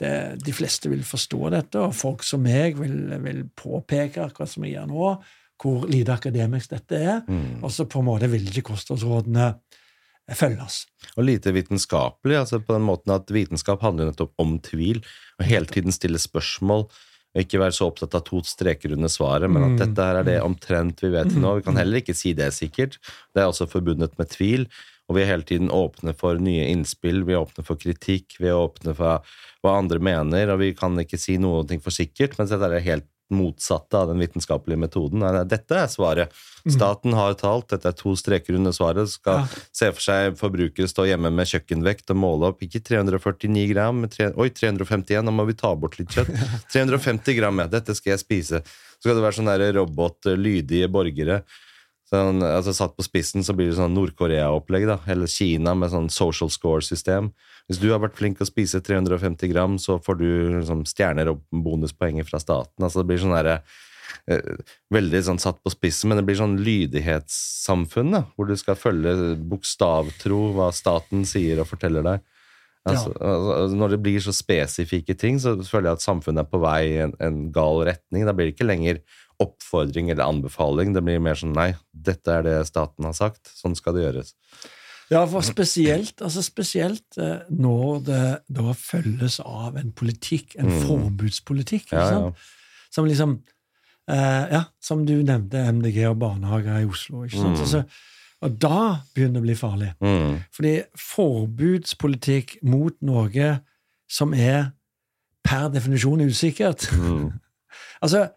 [0.00, 0.12] det,
[0.44, 4.78] de fleste vil forstå dette, og folk som meg vil, vil påpeke akkurat som jeg
[4.78, 5.10] gjør nå,
[5.60, 7.20] hvor lite akademisk dette er.
[7.28, 7.60] Mm.
[7.60, 9.52] Og så på en måte vil ikke kostholdsrådene
[10.36, 10.84] følges.
[11.16, 15.02] Og lite vitenskapelig, altså på den måten at vitenskap handler nettopp om tvil,
[15.38, 16.86] og hele tiden stille spørsmål.
[17.30, 19.80] Og ikke være så opptatt av to streker under svaret, men at mm.
[19.84, 21.58] dette her er det omtrent vi vet nå.
[21.60, 22.96] Vi kan heller ikke si det sikkert.
[23.30, 24.64] Det er også forbundet med tvil.
[25.10, 28.46] Og vi er hele tiden åpne for nye innspill, vi er åpne for kritikk, vi
[28.46, 29.26] er åpne for
[29.60, 33.10] hva andre mener, og vi kan ikke si noe for sikkert, mens dette er helt
[33.30, 35.22] motsatte av den vitenskapelige metoden.
[35.48, 36.34] Dette er svaret.
[36.64, 36.72] Mm.
[36.74, 39.12] Staten har talt, dette er to streker under svaret.
[39.12, 39.60] Skal ja.
[39.76, 44.12] se for seg forbrukere stå hjemme med kjøkkenvekt og måle opp ikke 349 gram, men
[44.12, 46.34] tre, oi, 351, nå må vi ta bort litt kjøtt.
[46.74, 48.62] 350 gram, ja, dette skal jeg spise.
[48.98, 51.42] Så skal det være sånne robotlydige borgere.
[52.10, 56.08] Sånn, altså Satt på spissen så blir det sånn Nord-Korea-opplegg, da, eller Kina med sånn
[56.10, 57.30] social score-system.
[57.70, 61.30] Hvis du har vært flink til å spise 350 gram, så får du liksom, stjerner
[61.30, 62.82] og bonuspoenger fra staten.
[62.82, 63.62] Altså Det blir sånn der,
[64.26, 64.50] eh,
[64.90, 69.36] veldig sånn satt på spissen, men det blir sånn lydighetssamfunn, da, hvor du skal følge
[69.38, 72.26] bokstavtro hva staten sier og forteller deg.
[72.88, 73.32] Altså, ja.
[73.36, 76.78] altså, når det blir så spesifikke ting, så føler jeg at samfunnet er på vei
[76.88, 78.24] i en, en gal retning.
[78.26, 79.02] Da blir det ikke lenger
[79.40, 80.92] oppfordring eller anbefaling.
[80.94, 84.34] Det blir mer sånn nei, dette er det staten har sagt, sånn skal det gjøres.
[85.10, 88.24] Ja, for spesielt, altså spesielt eh, når det
[88.54, 90.84] da følges av en politikk, en mm.
[90.86, 92.28] forbudspolitikk, ja, ja.
[92.94, 93.40] som liksom
[94.06, 97.24] eh, Ja, som du nevnte, MDG og barnehager i Oslo.
[97.26, 97.58] ikke sant?
[97.58, 97.64] Mm.
[97.66, 97.82] Altså,
[98.40, 98.82] og da
[99.12, 99.90] begynner det å bli farlig.
[100.00, 100.36] Mm.
[100.54, 103.50] Fordi forbudspolitikk mot noe
[104.10, 104.70] som er
[105.46, 107.30] per definisjon usikkert mm.
[108.04, 108.28] Altså,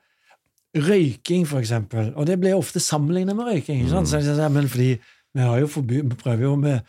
[0.76, 3.80] røyking, for eksempel, og det blir ofte sammenlignet med røyking.
[3.84, 4.13] ikke sant?
[4.13, 4.36] Mm.
[4.36, 4.97] Så, men fordi
[5.36, 6.80] Vi, har jo forby, vi prøver jo med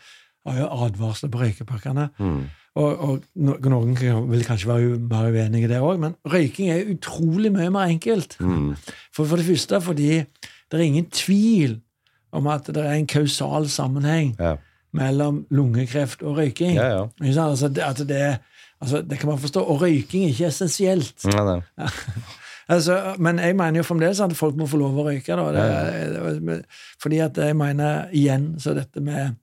[0.47, 2.09] har jo advarsler på røykepakkene.
[2.19, 2.43] Mm.
[2.75, 3.95] Og, og no- noen
[4.29, 8.35] vil kanskje være mer uenig i det òg, men røyking er utrolig mye mer enkelt.
[8.39, 8.75] Mm.
[9.15, 11.79] For, for det første fordi det er ingen tvil
[12.35, 14.55] om at det er en kausal sammenheng Ja.
[14.93, 16.75] mellom lungekreft og røyking.
[16.75, 17.05] Ja, ja.
[17.47, 18.37] Altså, det, at det,
[18.81, 19.63] altså, det kan man forstå.
[19.63, 21.25] Og røyking er ikke essensielt.
[21.25, 21.63] Ja, det.
[22.71, 25.37] Altså, men jeg mener jo fremdeles at folk må få lov å røyke.
[25.37, 25.49] Da.
[25.53, 26.59] Det, det,
[27.01, 29.35] fordi at jeg mener igjen så dette med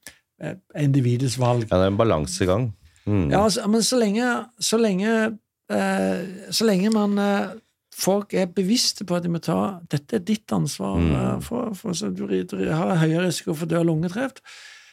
[0.43, 1.69] eh, individets valg.
[1.71, 2.73] ja, det er en balansegang.
[3.07, 3.29] Mm.
[3.31, 5.13] Ja, altså, men så lenge, så lenge,
[5.71, 7.55] eh, så lenge man eh,
[7.95, 10.99] folk er bevisste på at de må ta Dette er ditt ansvar.
[10.99, 11.15] Mm.
[11.15, 14.43] eh, For, for, så du, du har høyere risiko for å dø av lungekreft.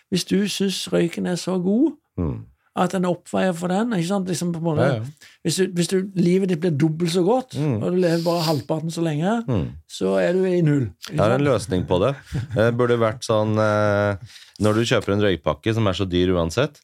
[0.09, 2.41] Hvis du syns røyken er så god Mm.
[2.83, 4.27] At den oppveier for den ikke sant?
[4.31, 5.29] Liksom på en måte, Ja, ja.
[5.43, 7.77] Hvis, du, hvis du, livet ditt blir dobbelt så godt, Mm.
[7.83, 9.67] og du lever bare halvparten så lenge, Mm.
[9.87, 10.89] så er du i null.
[11.09, 12.15] Jeg har en løsning på det.
[12.55, 14.17] Det burde vært sånn eh,
[14.59, 16.79] Når du kjøper en røykpakke som er så dyr uansett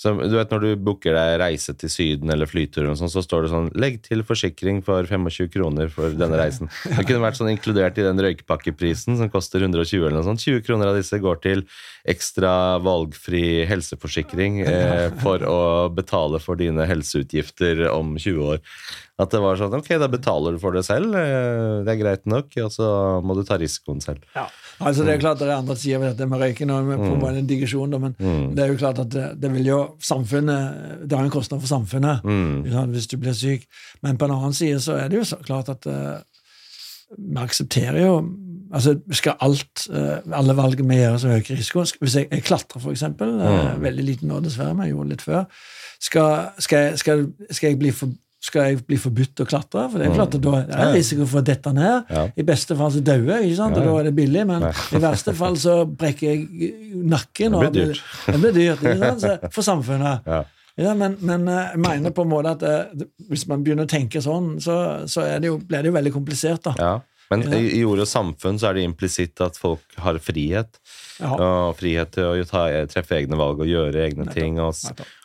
[0.00, 3.20] så, du vet Når du booker deg reise til Syden eller flytur, og sånn, så
[3.20, 6.70] står det sånn 'Legg til forsikring for 25 kroner for denne reisen'.
[6.88, 10.40] Det kunne vært sånn inkludert i den røykpakkeprisen som koster 120 eller noe sånt.
[10.40, 11.66] 20 kroner av disse går til
[12.08, 15.60] ekstra valgfri helseforsikring eh, for å
[15.92, 18.64] betale for dine helseutgifter om 20 år.
[19.20, 21.12] At det var sånn Ok, da betaler du for det selv.
[21.14, 24.24] eh, Det er greit nok, og så må du ta risikoen selv.
[24.34, 24.48] Ja.
[24.80, 26.96] Altså, det er jo klart det er andre sider ved dette med røyken og med,
[26.98, 27.36] på Mm.
[27.36, 28.54] en digresjon, men Mm.
[28.56, 31.66] det er jo klart at det, det vil jo samfunnet Det har en kostnad for
[31.68, 32.90] samfunnet Mm.
[32.92, 33.66] hvis du blir syk.
[34.02, 36.18] Men på en annen side så er det jo så klart at eh,
[37.18, 38.24] vi aksepterer jo
[38.72, 41.86] altså Skal alt, eh, alle valg vi gjør, så øker risikoen.
[42.00, 43.82] Hvis jeg, jeg klatrer, for eksempel, eh, Mm.
[43.82, 45.44] veldig liten nå dessverre, men jeg gjorde det litt før,
[46.00, 48.08] skal, skal, jeg, skal, skal jeg bli for
[48.40, 49.82] skal jeg bli forbudt å klatre?
[49.92, 50.92] For det er klart at da er det Ja.
[50.94, 52.04] risiko for å dette ned.
[52.08, 52.22] Ja.
[52.36, 53.76] I beste fall så dauer jeg, ikke sant?
[53.76, 54.46] og da er det billig.
[54.48, 54.70] Men Nei.
[54.96, 56.72] i verste fall så brekker jeg
[57.04, 57.52] nakken.
[57.52, 58.02] Det blir dyrt.
[58.26, 59.20] Det blir dyrt ikke sant?
[59.20, 60.24] Så, for samfunnet.
[60.26, 60.40] Ja.
[60.80, 63.90] Ja, men, men eh, jeg mener på en måte at eh, hvis man begynner å
[63.90, 64.76] tenke sånn, så,
[65.10, 66.62] så er det jo, blir det jo veldig komplisert.
[66.64, 66.72] da.
[67.30, 67.58] Men Ja.
[67.58, 70.80] i, i ordet samfunn så er det implisitt at folk har frihet.
[71.20, 71.34] Ja.
[71.36, 74.58] Og frihet til å ta, treffe egne valg og gjøre egne Nei, ting.
[74.58, 74.74] Og,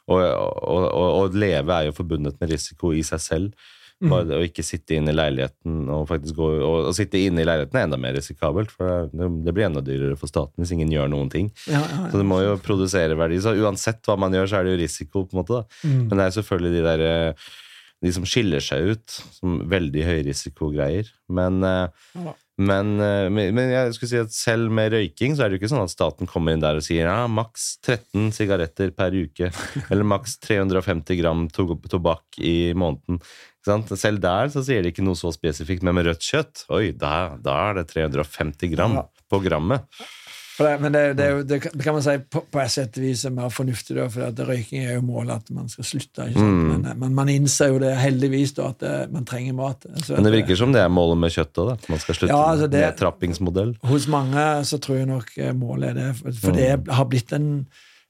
[0.08, 3.72] og, og, og, og leve er jo forbundet med risiko i seg selv.
[4.03, 4.10] Mm.
[4.12, 7.45] Bare Å ikke sitte inne i leiligheten og faktisk gå og, og sitte inne i
[7.47, 8.74] leiligheten er enda mer risikabelt.
[8.76, 11.47] For det, det blir enda dyrere for staten hvis ingen gjør noen ting.
[11.72, 13.39] Ja, ja, Så det må jo produsere verdi.
[13.41, 15.24] Så uansett hva man gjør, så er det jo risiko.
[15.26, 15.64] på en måte.
[15.88, 16.01] Mm.
[16.10, 17.47] Men det er selvfølgelig de der eh,
[18.06, 21.10] De som skiller seg ut som veldig høyrisikogreier.
[21.34, 22.34] Men, eh, Ja.
[22.58, 25.64] men, eh, men men jeg skulle si at selv med røyking så er det jo
[25.66, 29.49] ikke sånn at staten kommer inn der og sier ja, maks 13 sigaretter per uke.
[29.91, 33.20] Eller maks 350 gram to tobakk i måneden.
[33.66, 35.82] Selv der så sier de ikke noe så spesifikt.
[35.82, 38.99] Men med rødt kjøtt, oi, da, da er det 350 gram
[39.32, 39.89] på grammet.
[40.58, 43.26] Det, men det, det, er det kan- det kan man si på, på et vis
[43.28, 46.28] er mer fornuftig, da, for røyking er jo målet at man skal slutte.
[46.32, 46.62] Mm.
[46.70, 49.84] Men, men man innser jo det heldigvis da, at eh, man trenger mat.
[50.06, 52.32] Så Men det virker som det er målet med kjøttet òg, at man skal slutte
[52.34, 53.76] Ja, altså det- med trappingsmodell.
[53.91, 56.58] Hos mange så tror jeg nok eh, målet er det, for, for Mm.
[56.62, 57.49] det har blitt en,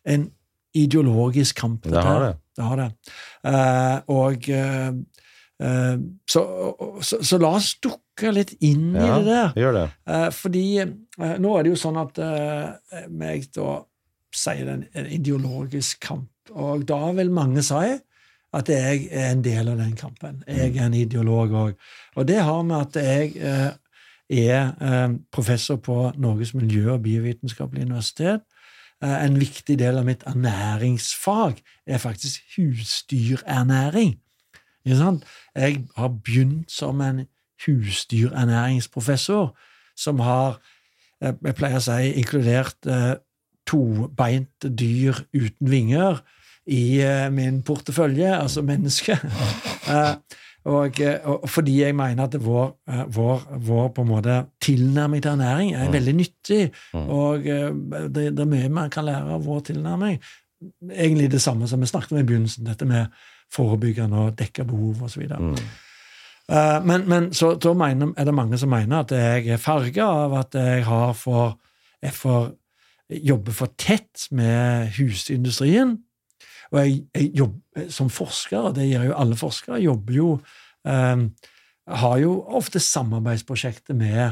[0.06, 0.30] en
[0.76, 1.84] ideologisk kamp.
[1.90, 2.34] Det har det.
[2.56, 2.90] Det har det.
[3.48, 6.42] Uh, og uh, så,
[7.02, 8.02] så, så la oss dukke
[8.36, 9.54] litt inn i Ja, det der.
[9.60, 9.86] gjør det.
[10.08, 13.84] Eh, fordi eh, nå er det jo sånn at eh, meg da
[14.36, 18.00] sier det en, ideologisk kamp, og da vil mange si
[18.56, 20.44] at jeg er en del av den kampen.
[20.48, 21.74] Jeg er en ideolog òg.
[22.16, 23.72] Og det har med at jeg eh,
[24.30, 28.46] er eh, professor på Norges miljø- og biovitenskapelige universitet.
[29.04, 34.16] Eh, en viktig del av mitt ernæringsfag er faktisk husdyrernæring.
[34.86, 37.26] Jeg har begynt som en
[37.66, 39.54] husdyrernæringsprofessor
[39.98, 40.60] som har,
[41.22, 43.16] eh, jeg pleier å si, inkludert eh,
[43.68, 46.20] tobeinte dyr uten vinger
[46.68, 49.18] i eh, min portefølje, altså menneske.
[50.66, 50.98] Og,
[51.30, 52.72] og fordi jeg mener at vår,
[53.14, 55.94] vår, vår på en måte tilnærming til ernæring er Mm.
[55.94, 57.10] veldig nyttig, Mm.
[57.10, 57.44] og
[58.16, 60.18] det, det er mye man kan lære av vår tilnærming.
[60.90, 63.06] Egentlig det samme som vi snakket om i begynnelsen, dette med
[63.54, 65.28] forebyggende og dekke behov osv.
[65.40, 65.54] Mm.
[66.52, 70.06] Eh, men men så, da mener, er det mange som mener at jeg er farga
[70.26, 71.58] av at jeg har for,
[72.02, 72.52] jeg får
[73.10, 75.98] jobbe for tett med husindustrien.
[76.72, 80.32] Og jeg, jeg jobber som forsker, og det gjør jo alle forskere, jobber jo
[80.84, 81.30] um,
[81.86, 84.32] Har jo ofte samarbeidsprosjekter med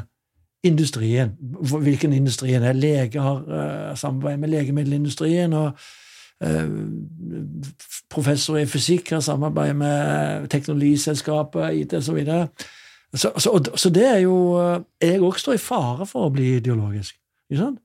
[0.64, 1.36] industrien.
[1.62, 2.74] Hvilken industrien er.
[2.74, 5.54] Leger har uh, samarbeid med legemiddelindustrien.
[5.54, 5.74] og eh,
[8.12, 12.20] professor i fysikk har samarbeid med teknologiselskapet, IT osv.
[13.14, 16.34] Så, så, så, så det er jo eh, Jeg òg står i fare for å
[16.34, 17.16] bli ideologisk.
[17.52, 17.80] Ikke sant?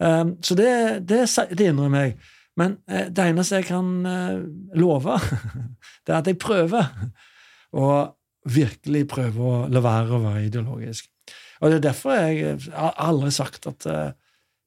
[0.00, 0.70] Um, så det,
[1.08, 1.20] det,
[1.52, 2.16] det innrømmer jeg.
[2.56, 4.40] Men eh, det eneste jeg kan eh,
[4.80, 5.18] love,
[6.06, 6.90] det er at jeg prøver.
[7.74, 7.86] å
[8.44, 11.06] virkelig prøve å la være å være ideologisk.
[11.64, 13.86] Og det er derfor jeg har aldri sagt at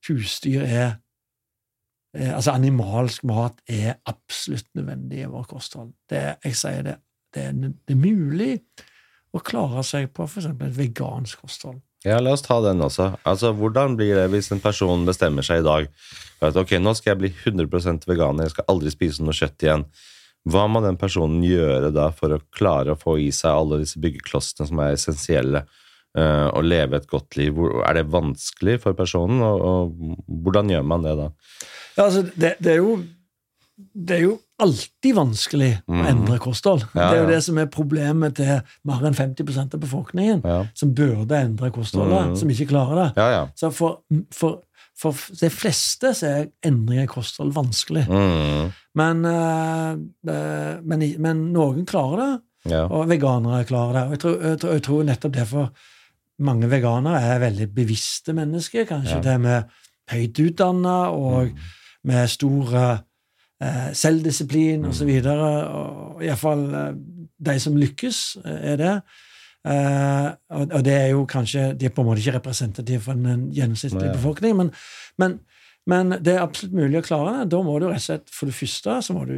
[0.07, 0.95] husdyr er
[2.15, 5.91] eh, Altså animalsk mat er absolutt nødvendig i vår kosthold.
[6.09, 6.95] Det, jeg sier det,
[7.35, 8.53] det er, det er mulig
[9.35, 10.47] å klare seg på f.eks.
[10.53, 11.81] et vegansk kosthold.
[12.05, 13.11] Ja, La oss ta den også.
[13.27, 15.89] Altså, Hvordan blir det hvis en person bestemmer seg i dag
[16.37, 19.65] for at ok, nå skal jeg bli 100% veganer, jeg skal aldri spise noe kjøtt
[19.65, 19.87] igjen.
[20.47, 23.99] Hva må den personen gjøre da for å klare å få i seg alle disse
[23.99, 25.63] byggeklossene som er essensielle,
[26.15, 27.57] uh, og leve et godt liv?
[27.81, 31.27] Er det vanskelig for personen, og, og hvordan gjør man det da?
[31.97, 32.97] Ja, altså, det, det, er jo,
[33.77, 35.89] det, er jo alltid vanskelig mm.
[35.89, 36.07] å mhm.
[36.11, 36.85] endre kosthold.
[36.93, 40.61] Ja, det er jo det som er problemet til mer enn 50% av befolkningen, ja.
[40.77, 42.39] som burde endre kostholdet, mm.
[42.41, 43.27] som ikke klarer det.
[43.57, 44.01] Så for,
[44.35, 44.61] for
[44.97, 48.07] for de fleste så er endring i kosthold vanskelig.
[48.09, 48.71] Mm.
[48.97, 49.93] Men, uh,
[50.81, 52.31] men, men, noen klarer det,
[52.73, 52.83] ja.
[52.89, 54.05] og veganere klarer det.
[54.07, 55.69] Og jeg tror, jeg tror, jeg tror nettopp derfor
[56.47, 58.87] mange veganere er veldig bevisste mennesker.
[58.89, 59.25] Kanskje ja.
[59.29, 59.77] det med
[60.13, 61.67] høyt utdanna og mm.
[62.03, 64.89] Med stor eh, selvdisiplin mm.
[64.89, 65.09] osv.
[66.21, 66.91] Iallfall uh,
[67.37, 68.93] de som lykkes, er det.
[69.67, 73.17] Eh, og, og, det er jo kanskje De er på en måte ikke representative for
[73.17, 74.71] den gjennomsnittlige befolkning, men,
[75.17, 75.39] men,
[75.85, 77.49] men, det er absolutt mulig å klare det.
[77.51, 79.37] Da må du rett og slett For det første så må du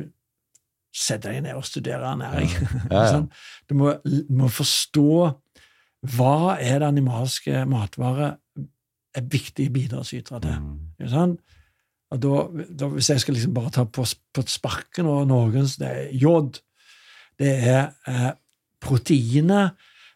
[0.96, 2.52] sette deg ned og studere ernæring.
[2.90, 3.06] Ja.
[3.14, 3.22] Ja,
[3.70, 3.94] du må,
[4.34, 5.10] må, forstå
[6.16, 8.40] hva er det animalske matvarer
[9.16, 10.58] er viktige bidragsytere til.
[10.62, 11.36] Mm.
[12.10, 15.88] Og da, da, Hvis jeg skal liksom bare ta på, på sparken og noen, Det
[15.88, 16.60] er jod.
[17.40, 18.32] Det er eh,
[18.82, 19.70] proteiner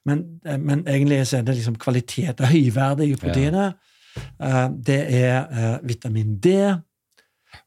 [0.06, 3.74] men, eh, men, egentlig så er det liksom kvalitet av høyverdige proteiner.
[4.16, 4.22] Ja.
[4.48, 6.56] Eh, det er eh, vitamin D,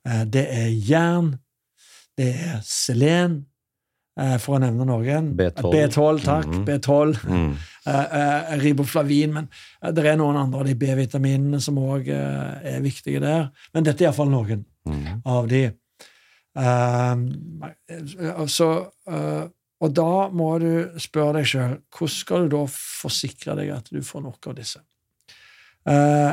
[0.09, 1.35] uh, det er jern,
[2.18, 3.45] det er selen,
[4.40, 5.32] for å nevne noen.
[5.36, 5.72] B12.
[5.74, 6.46] B12 takk.
[6.48, 6.62] Mm.
[6.64, 7.18] B12.
[7.28, 7.50] Mm.
[8.62, 9.34] riboflavin.
[9.34, 9.48] Men
[9.92, 13.50] det er noen andre av de B-vitaminene som òg er viktige der.
[13.76, 15.20] Men dette er iallfall noen mm.
[15.28, 15.66] av de.
[18.48, 18.70] så
[19.76, 24.00] og da må du spørre deg sjøl hvordan skal du da forsikre deg at du
[24.04, 24.80] får nok av disse.
[25.86, 26.32] Uh,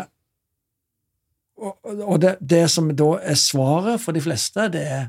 [1.64, 5.04] og det, det, som da er svaret for de fleste, det er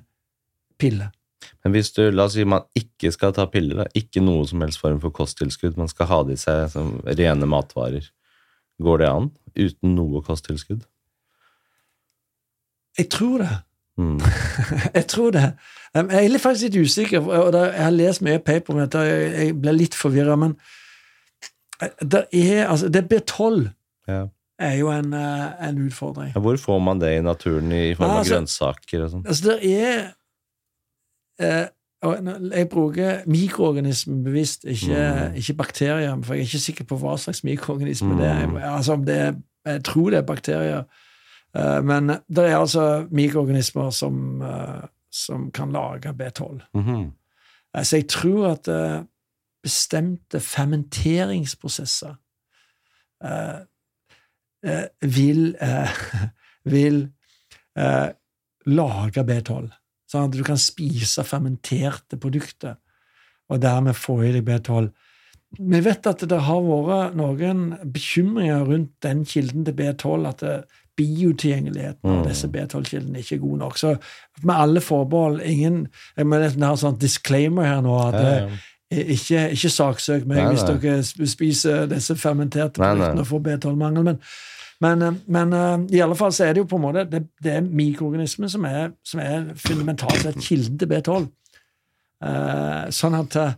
[0.79, 1.09] pille.
[1.65, 4.65] Men hvis du, la oss si man ikke skal ta piller, da, ikke noe som
[4.65, 8.11] helst form for kosttilskudd, man skal ha det i seg som rene matvarer,
[8.83, 10.83] går det an uten noe kosttilskudd?
[12.99, 13.55] Jeg tror det.
[13.99, 14.21] Mm.
[14.99, 15.49] jeg tror det.
[15.95, 19.75] Jeg er faktisk litt usikker, og jeg har lest mye paper om dette, jeg ble
[19.77, 20.57] litt forvirra, men
[21.81, 23.69] eh, det er altså Det B12
[24.11, 24.25] ja.
[24.59, 26.33] er jo en, eh, en utfordring.
[26.35, 29.27] Ja, hvor får man det i naturen i form av altså, grønnsaker og sånn?
[29.27, 30.05] Altså, det er
[31.41, 31.67] eh,
[32.53, 35.35] jeg bruker mikroorganismer bevisst, ikke, mm.
[35.41, 36.23] ikke, bakterier.
[36.23, 38.19] For jeg er ikke sikker på hva slags mikroorganisme mm.
[38.19, 38.43] det er.
[38.61, 39.35] altså Altså, det er.
[39.67, 40.83] Jeg tror det er bakterier.
[41.59, 46.61] Uh, men det er altså mikroorganismer som uh, som kan lage B12.
[46.75, 47.11] Mm -hmm.
[47.75, 49.05] Altså, jeg tror at uh,
[49.63, 52.15] bestemte fermenteringsprosesser
[53.25, 53.61] uh,
[54.71, 55.57] uh, vil,
[56.75, 57.13] vil
[58.67, 59.84] lage B12.
[60.15, 62.77] Sånn at du kan spise fermenterte produkter
[63.51, 64.93] og dermed få i deg B12.
[65.59, 70.29] Vi vet at det har vært noen bekymringer rundt den kilden til B12.
[70.31, 70.47] at
[70.95, 72.27] biotilgjengeligheten av mm.
[72.29, 73.79] disse B12-kildene ikke er god nok.
[73.79, 73.97] Så
[74.43, 77.97] med alle forbehold ingen, Jeg må nesten ha en sånn disclaimer her nå.
[77.99, 78.63] at ja, ja.
[78.95, 84.07] Ikke, ikke saksøk meg nei, hvis dere spiser disse fermenterte produktene og får B12-mangel.
[84.07, 84.21] Men,
[84.85, 87.25] men, eh, men uh, i alle fall så er det jo på en måte det,
[87.43, 91.31] det er mikroorganismen som er, som er fundamentalt sett kilden til B12.
[92.25, 93.57] Uh, eh, sånn at uh,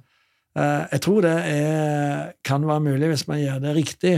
[0.57, 4.17] jeg tror det er, kan være mulig hvis man gjør det riktig.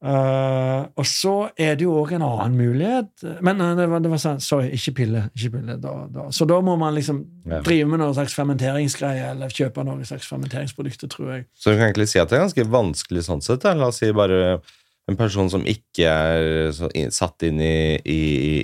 [0.00, 4.20] Uh, og så er det jo òg en annen mulighet Men det, var, det var,
[4.22, 5.26] sånn Sorry, ikke pille.
[5.36, 6.24] Ikke pille da, da.
[6.32, 7.18] Så da må man liksom
[7.66, 11.44] drive med noen slags fermenteringsgreie eller kjøpe noen slags fermenteringsprodukter, tror jeg.
[11.52, 13.60] Så du kan egentlig si at det er ganske vanskelig sånn sett?
[13.66, 13.76] Da.
[13.76, 14.62] La oss si bare
[15.10, 18.20] en person som ikke er satt inn i, i,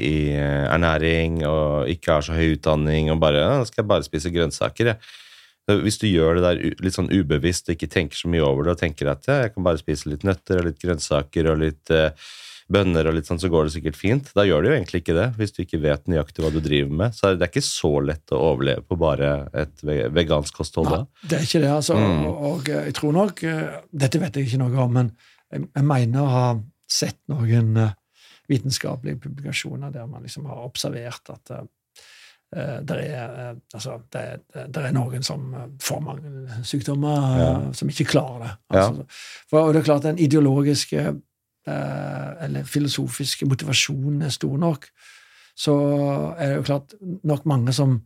[0.06, 4.34] i, ernæring og ikke har så høy utdanning og bare ja, 'Skal jeg bare spise
[4.34, 4.98] grønnsaker?' Jeg.
[5.66, 8.76] Hvis du gjør det der litt sånn ubevisst og ikke tenker så mye over det,
[8.76, 11.90] og tenker at ja, jeg kan bare spise litt nøtter og litt grønnsaker og litt
[11.90, 12.14] uh,
[12.70, 14.30] bønner, og litt sånn, så går det sikkert fint.
[14.34, 16.94] Da gjør det jo egentlig ikke det, hvis du ikke vet nøyaktig hva du driver
[17.02, 17.14] med.
[17.18, 21.00] Så det er ikke så lett å overleve på bare et vegansk kosthold da.
[21.04, 21.98] Nei, det er ikke det, altså.
[21.98, 22.24] Mm.
[22.30, 25.12] Og, og, jeg tror nok eh, Dette vet jeg ikke noe om, men
[25.52, 26.46] jeg, mener å ha
[26.90, 27.94] sett noen uh,
[28.50, 31.64] vitenskapelige publikasjoner der man liksom har observert at uh,
[32.86, 35.48] det, er, uh, altså, det, er, det, er, noen som
[35.82, 37.54] får mangelsykdommer, ja.
[37.74, 38.52] som ikke klarer det.
[38.70, 39.46] Altså, ja.
[39.50, 41.08] for, og det er klart den ideologiske
[41.66, 44.84] eller filosofiske motivasjonen er stor nok,
[45.58, 45.72] så
[46.38, 46.94] er det jo klart
[47.26, 47.96] nok mange som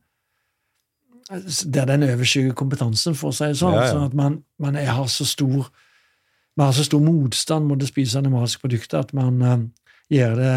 [1.28, 3.76] Der den overskygger kompetansen, for å si det sånn.
[3.76, 5.68] Ja, sånn at man, man er, har så stor
[6.58, 9.56] man har så stor motstand mot å spise animalske produkter at man uh,
[10.10, 10.54] gjør det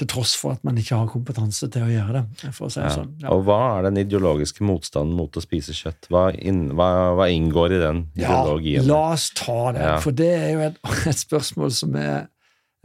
[0.00, 2.50] til tross for at man ikke har kompetanse til å gjøre det.
[2.56, 2.92] for å si ja.
[2.94, 3.12] sånn.
[3.20, 3.34] Ja.
[3.34, 6.08] Og Hva er den ideologiske motstanden mot å spise kjøtt?
[6.12, 8.80] Hva, inn, hva, hva inngår i den ideologien?
[8.80, 9.94] Ja, la oss ta det, ja.
[10.04, 10.80] for det er jo et,
[11.12, 12.28] et spørsmål som er,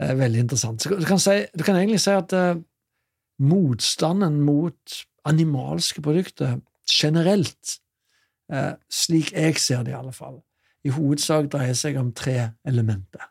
[0.02, 0.82] er, veldig interessant.
[0.82, 2.54] Så du kan, si, du kan egentlig si at uh,
[3.42, 6.58] motstanden mot animalske produkter
[6.90, 7.78] generelt,
[8.52, 10.42] uh, slik jeg ser det i alle fall,
[10.86, 13.24] i hovedsak dreier seg om tre elementer.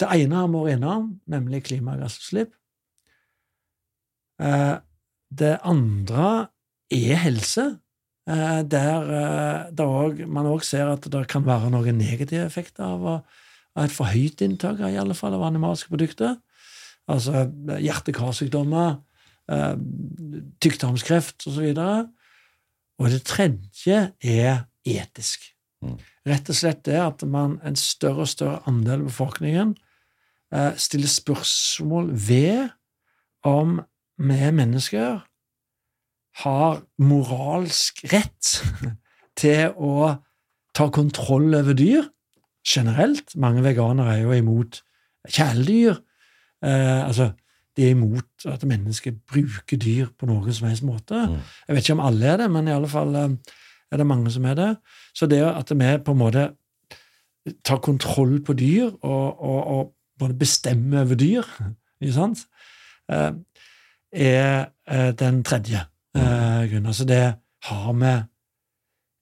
[0.00, 2.52] Det ene har vi vært innom, nemlig klimagassutslipp.
[4.42, 4.76] Eh,
[5.30, 6.48] det andre
[6.92, 7.78] er helse,
[8.28, 13.24] eh, der, eh, man òg ser at det kan være noen negative effekter av,
[13.76, 16.36] et for høyt inntak i alle fall, av animalske produkter.
[17.08, 17.50] Altså
[17.80, 19.00] hjerte-karsykdommer,
[20.60, 21.72] tykktarmskreft osv.
[21.78, 22.08] Og,
[22.98, 25.51] og det tredje er etisk.
[26.28, 29.74] Rett og slett det at man, en større og større andel av befolkningen
[30.54, 32.70] eh, stiller spørsmål ved
[33.48, 33.80] om
[34.22, 35.22] vi mennesker
[36.42, 38.52] har moralsk rett
[39.40, 40.14] til å
[40.72, 42.06] ta kontroll over dyr
[42.62, 43.34] generelt.
[43.36, 44.80] Mange veganere er jo imot
[45.28, 45.98] kjæledyr.
[46.64, 47.32] Eh, altså,
[47.76, 51.18] de er imot at mennesker bruker dyr på noen som helst måte.
[51.28, 51.38] Mm.
[51.68, 53.54] Jeg vet ikke om alle er det, men i alle fall eh,
[53.92, 54.70] er det mange som er det.
[55.14, 56.48] Så det at vi på en måte
[57.66, 61.46] tar kontroll på dyr og, og, og både bestemmer over dyr,
[62.00, 62.44] ikke sant,
[63.10, 63.32] eh,
[64.12, 65.82] er eh, den tredje
[66.16, 66.86] eh, grunnen.
[66.86, 67.22] Altså det
[67.68, 68.14] har vi,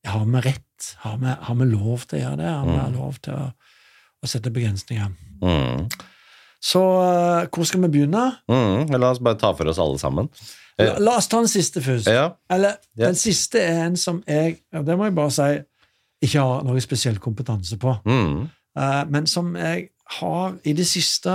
[0.08, 0.94] har vi rett?
[1.04, 2.48] Har vi, har vi, lov til å gjøre det?
[2.50, 2.94] Har vi mm.
[2.96, 3.50] lov til å,
[4.20, 5.12] å sette begrensninger?
[5.40, 5.88] Mm.
[6.61, 6.80] Så
[7.48, 8.26] hvor skal vi begynne?
[8.50, 10.28] Mm, la oss bare ta for oss alle sammen.
[10.80, 12.08] La, la oss ta den siste først.
[12.08, 12.30] Ja.
[12.52, 13.08] Eller, ja.
[13.08, 15.50] Den siste er en som jeg Det må jeg bare si
[16.20, 17.94] ikke har noe spesiell kompetanse på.
[18.04, 18.44] Mm.
[18.76, 19.88] Uh, men som jeg
[20.20, 21.32] har i det siste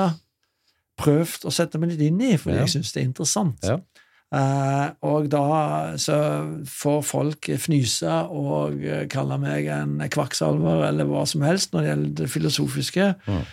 [1.02, 2.66] prøvd å sette meg litt inn i, fordi ja.
[2.68, 3.66] jeg syns det er interessant.
[3.66, 3.80] Ja.
[4.36, 5.46] Uh, og da
[6.02, 6.20] så
[6.70, 12.16] får folk fnyse og kalle meg en kvakksalver eller hva som helst når det gjelder
[12.22, 13.12] det filosofiske.
[13.26, 13.44] Mm.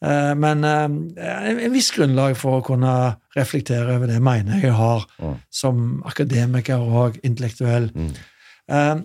[0.00, 2.92] Uh, men uh, en viss grunnlag for å kunne
[3.36, 5.34] reflektere over det mener jeg har mm.
[5.52, 7.90] som akademiker og intellektuell.
[7.92, 9.02] Mm.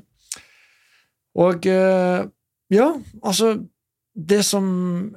[1.36, 2.86] Og ja,
[3.26, 3.48] altså
[4.14, 4.68] Det som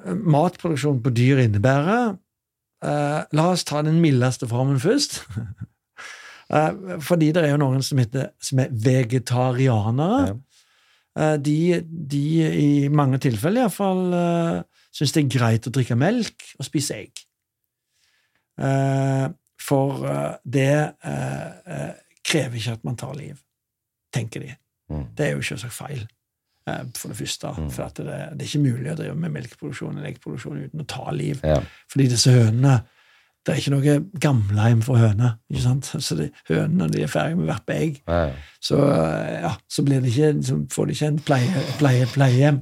[0.08, 2.16] matproduksjon på dyr innebærer
[3.36, 5.20] La oss ta den mildeste formen først.
[7.08, 10.32] fordi det er jo noen som, heter, som er vegetarianere.
[10.32, 11.36] Ja.
[11.36, 14.02] De, de, i mange tilfeller iallfall
[14.98, 17.24] syns det er greit å drikke melk og spise egg.
[18.58, 19.30] Uh,
[19.62, 20.74] for uh, det
[21.06, 21.94] uh,
[22.26, 23.38] krever ikke at man tar liv,
[24.14, 24.52] tenker de.
[24.90, 25.08] Mm.
[25.14, 26.04] Det er jo selvsagt feil,
[26.96, 27.50] for det første.
[27.56, 27.70] Mm.
[27.72, 31.12] For det, det, er ikke mulig å drive med melkeproduksjon eller eggproduksjon uten å ta
[31.16, 31.42] liv.
[31.88, 32.78] Fordi disse hønene
[33.46, 35.38] det er ikke noe gamleheim for høner.
[35.48, 35.86] ikke sant?
[36.04, 38.18] Så de, Hønene når de er ferdig med å verpe egg, ja.
[38.60, 42.58] så, ja, så, ikke, så, får de ikke en pleie, pleie, pleiehjem.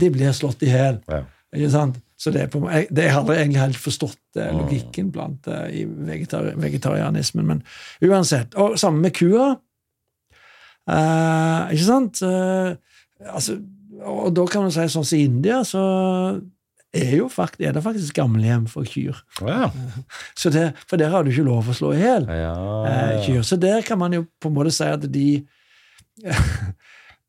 [0.00, 1.02] De blir slått i hjel.
[1.10, 1.20] Ja.
[1.56, 2.00] Ikke sant?
[2.16, 6.54] Så det, på, jeg, det har egentlig helt forstått eh, logikken blant eh, i vegetar
[6.56, 7.46] vegetarianismen.
[7.50, 7.62] Men
[8.04, 8.56] uansett.
[8.56, 9.50] Og sammen med kua.
[10.88, 12.22] Eh, ikke sant?
[12.24, 12.72] Uh,
[13.32, 13.58] altså,
[14.06, 15.82] og da kan man si sånn som i India, så
[16.96, 19.18] er, jo fakt, er det faktisk gamlehjem for kyr.
[19.44, 19.68] Ja.
[20.40, 22.54] Så det, for der har du ikke lov å slå i hjel ja.
[23.26, 23.42] kyr.
[23.44, 25.28] Så der kan man jo på en måte si at de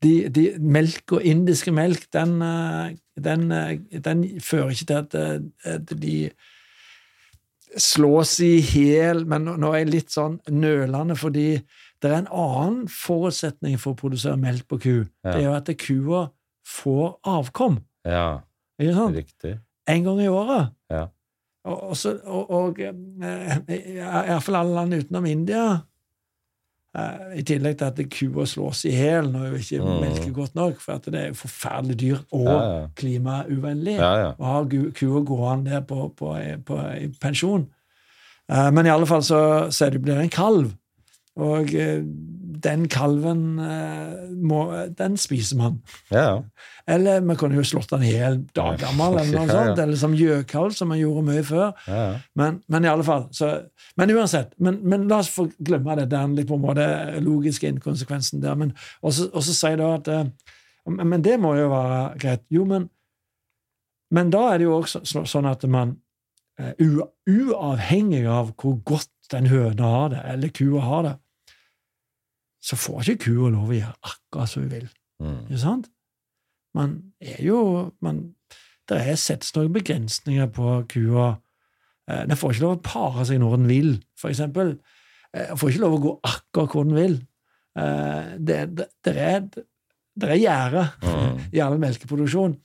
[0.04, 2.94] de, de, melk og indiske melk, den, eh,
[3.24, 6.30] den, eh, den fører ikke til at, eh, at de
[7.76, 11.60] slås i hjel, men nå er jeg litt sånn nølende, fordi
[12.02, 14.94] det er en annen forutsetning for å produsere melk på ku.
[15.24, 15.32] Ja.
[15.32, 16.22] Det er jo at kua
[16.68, 17.80] får avkom.
[18.08, 18.40] Ja,
[18.80, 19.58] riktig.
[19.88, 20.72] En gang i året.
[20.92, 21.08] Ja.
[21.68, 25.64] Og, og, og, og iallfall alle land utenom India
[27.38, 30.00] I tillegg til at kua slås i hjel når hun ikke mm.
[30.02, 32.84] melker godt nok, for at det er forferdelig dyrt og ja, ja.
[32.98, 34.30] klimauvennlig ja, ja.
[34.38, 36.34] å ha kua gående der på, på,
[36.66, 37.68] på, i pensjon.
[38.48, 39.40] Uh, men i alle fall så,
[39.74, 40.72] så det blir en kalv.
[41.38, 42.00] Og uh,
[42.64, 44.60] den kalven eh, må,
[44.98, 45.78] Den spiser man.
[46.10, 46.42] Ja.
[46.88, 49.80] Eller vi kunne jo slått den i hjel daggammel, eller noe sånt.
[49.82, 51.72] Eller som gjøkalv, som man gjorde mye før.
[51.86, 52.04] ja.
[52.38, 53.28] Men, men i alle fall.
[53.34, 53.50] Så,
[54.00, 54.54] men uansett.
[54.58, 56.86] Men, men la oss få glemme det den på en måte
[57.24, 58.56] logiske inkonsekvensen der.
[58.58, 60.54] Men, og så sier da at eh,
[60.88, 62.46] men Men det må jo være greit.
[62.50, 62.88] Jo, men
[64.10, 65.98] Men da er det jo også så, sånn at man
[66.58, 66.72] eh,
[67.28, 71.10] Uavhengig av hvor godt den høna har det, eller kua har det,
[72.68, 74.88] så får ikke kua lov å gjøre akkurat som hun vil.
[75.24, 75.38] Mm.
[75.48, 75.88] Ikke sant?
[76.76, 76.90] Man
[77.24, 77.60] er jo
[78.04, 78.18] man,
[78.88, 81.30] Det er settes noen begrensninger på kua.
[82.08, 83.90] Eh, Den får ikke lov å pare seg når den vil,
[84.20, 84.74] for eksempel.
[85.34, 87.18] Eh, Den får ikke lov å gå akkurat hvor den vil.
[87.78, 89.40] Eh, Det, det, det er,
[90.18, 91.36] det er gjerde Mm.
[91.56, 92.56] i all melkeproduksjon.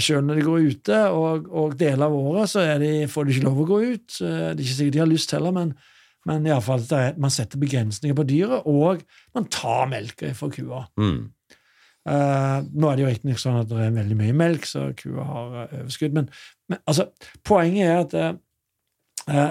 [0.00, 3.44] Selv når de går ute, og, og deler av året, så de, får de ikke
[3.44, 4.14] lov å gå ut.
[4.18, 5.74] Det er ikke sikkert de har lyst heller, men,
[6.28, 9.02] men i alle fall, er, man setter begrensninger på dyret, og
[9.34, 10.84] man tar melka fra kua.
[11.00, 11.24] Mm.
[12.02, 15.26] Uh, nå er det jo riktignok sånn at det er veldig mye melk, så kua
[15.26, 16.14] har uh, overskudd.
[16.16, 16.30] Men,
[16.70, 17.08] men altså,
[17.46, 18.16] poenget er at
[19.30, 19.50] eh,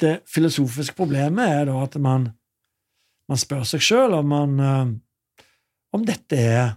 [0.00, 2.30] det filosofiske problemet er da at man,
[3.28, 4.54] man spør seg sjøl om man
[5.90, 6.70] om dette er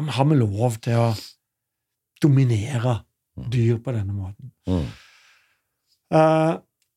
[0.00, 1.10] om Har vi lov til å
[2.22, 2.94] dominere
[3.52, 4.48] dyr på denne måten?
[4.64, 4.86] Mm.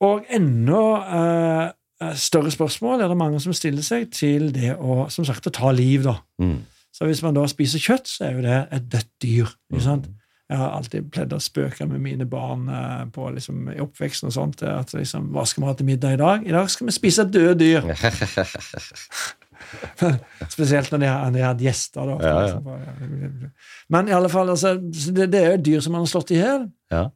[0.05, 0.81] Eh, og enda
[1.17, 5.53] eh, større spørsmål er det mange som stiller seg til det å som sagt, å
[5.53, 6.03] ta liv.
[6.05, 6.19] da.
[6.41, 6.59] Mm.
[6.95, 9.49] Så hvis man da spiser kjøtt, så er jo det et dødt dyr.
[9.73, 10.07] ikke sant?
[10.45, 14.35] Jeg har alltid pleid å spøke med mine barn eh, på liksom, i oppveksten og
[14.35, 14.61] sånt.
[14.61, 16.45] At liksom, Hva skal vi ha til middag i dag?
[16.45, 17.89] I dag skal vi spise døde dyr.
[20.55, 22.11] Spesielt når de har, når de hatt gjester.
[22.11, 22.15] Da.
[22.21, 23.51] Ja, ja.
[23.89, 26.33] Men i alle fall, altså, det, det er jo et dyr som man har slått
[26.35, 26.67] i hjel.
[26.93, 27.07] Ja.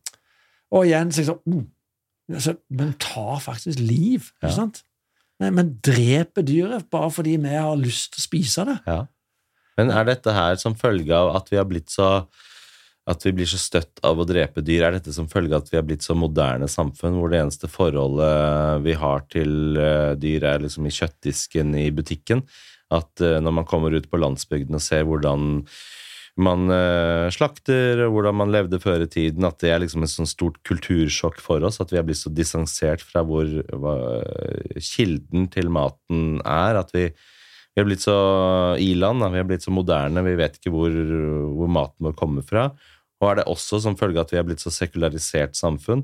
[0.75, 1.63] Og igjen så sånn oh,
[2.29, 4.83] altså, Men tar faktisk liv, ikke sant?
[5.39, 8.77] Men, men dreper dyret bare fordi vi har lyst til å spise det.
[8.87, 9.01] Ja.
[9.79, 12.09] Men er dette her som følge av at vi har blitt så
[13.09, 14.83] at vi blir så støtt av å drepe dyr?
[14.85, 17.69] Er dette som følge av at vi har blitt så moderne samfunn, hvor det eneste
[17.71, 22.43] forholdet vi har til eh, dyr, er liksom i kjøttdisken i butikken?
[22.93, 25.63] At eh, når man kommer ut på landsbygden og ser hvordan
[26.39, 30.29] man eh, slakter, hvordan man levde før i tiden, at det er liksom et sånn
[30.29, 33.95] stort kultursjokk for oss, at vi har blitt så distansert fra hvor hva,
[34.79, 37.09] kilden til maten er, at vi
[37.79, 38.15] vi har blitt så
[38.81, 40.95] i-land, vi har blitt så moderne, vi vet ikke hvor,
[41.55, 42.65] hvor maten vår kommer fra.
[43.21, 46.03] Og er det også som følge av at vi har blitt så sekularisert samfunn,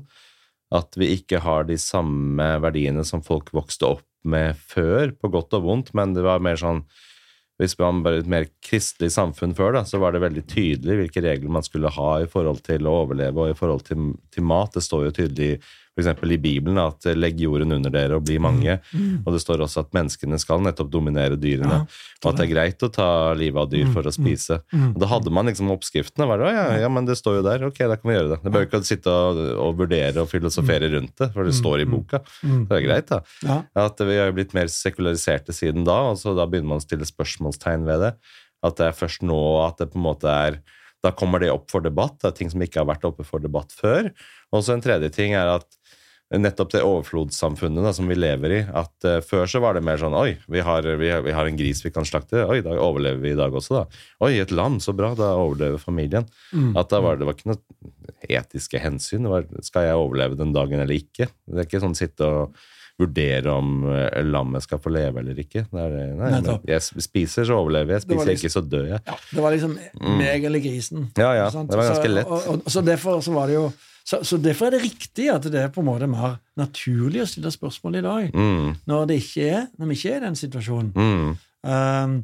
[0.72, 5.52] at vi ikke har de samme verdiene som folk vokste opp med før, på godt
[5.58, 6.80] og vondt, men det var mer sånn
[7.60, 11.22] hvis man var et mer kristelig samfunn før, da, så var det veldig tydelig hvilke
[11.24, 14.74] regler man skulle ha i forhold til å overleve og i forhold til, til mat.
[14.76, 15.50] Det står jo tydelig
[15.96, 16.10] f.eks.
[16.22, 18.78] i Bibelen at 'legg jorden under dere og bli mange'.
[19.24, 21.80] Og det står også at menneskene skal nettopp dominere dyrene.
[21.86, 24.60] Ja, og at det er greit å ta livet av dyr for å spise.
[24.72, 26.28] Og Da hadde man liksom oppskriftene.
[26.28, 27.66] Var det, ja, ja, men det står jo der.
[27.66, 28.40] Ok, da kan vi gjøre det.
[28.44, 31.88] Det bør ikke sitte og, og vurdere og filosofere rundt det, for det står i
[31.88, 32.22] boka.
[32.42, 32.66] Mm.
[32.68, 33.22] Det er greit, da.
[33.46, 33.60] Ja.
[33.86, 37.08] At vi har blitt mer sekulariserte siden da, og så da begynner man å stille
[37.08, 38.16] spørsmålstegn ved det.
[38.66, 40.60] At det er først nå at det på en måte er
[41.04, 42.16] Da kommer det opp for debatt.
[42.18, 44.08] Det er ting som ikke har vært oppe for debatt før.
[44.54, 45.66] Og så en tredje ting er at
[46.34, 48.60] nettopp det overflodssamfunnet da, som vi lever i.
[48.66, 51.46] At uh, Før så var det mer sånn Oi, vi har, vi, har, vi har
[51.46, 52.42] en gris vi kan slakte.
[52.50, 54.00] Oi, da overlever vi i dag også, da.
[54.26, 55.12] Oi, et lam, så bra.
[55.18, 56.26] Da overlever familien.
[56.74, 57.62] At da var det var ikke noe
[58.26, 59.26] etiske hensyn.
[59.26, 61.30] Det var, skal jeg overleve den dagen eller ikke?
[61.46, 62.58] Det er ikke sånn sitte og
[62.96, 65.66] vurdere om eh, lammet skal få leve eller ikke.
[65.68, 68.06] Det er, nei, men jeg spiser, så overlever jeg.
[68.06, 69.00] Det Spiser liksom- ikke, så dør jeg.
[69.04, 69.74] Ja, det var liksom
[70.16, 71.10] meg eller grisen.
[71.18, 71.50] Ja, ja.
[71.52, 71.70] Sant?
[71.70, 72.32] Det var ganske så, lett.
[72.32, 73.66] Og, og, så, derfor så var det jo
[74.06, 77.26] så, så derfor er det riktig at det er på en måte mer naturlig å
[77.26, 80.36] stille spørsmål i dag, Mm, når, det ikke er, når vi ikke er i den
[80.44, 80.92] situasjonen.
[80.94, 82.20] mm, Um,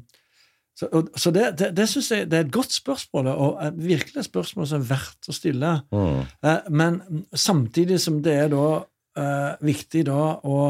[0.79, 3.81] så og, så det, det, det syns jeg det er et godt spørsmål, og et
[3.83, 5.73] virkelig et spørsmål som er verdt å stille.
[5.93, 6.21] mm.
[6.47, 7.01] Eh, men
[7.35, 8.69] samtidig som det er da
[9.19, 10.61] eh, viktig da å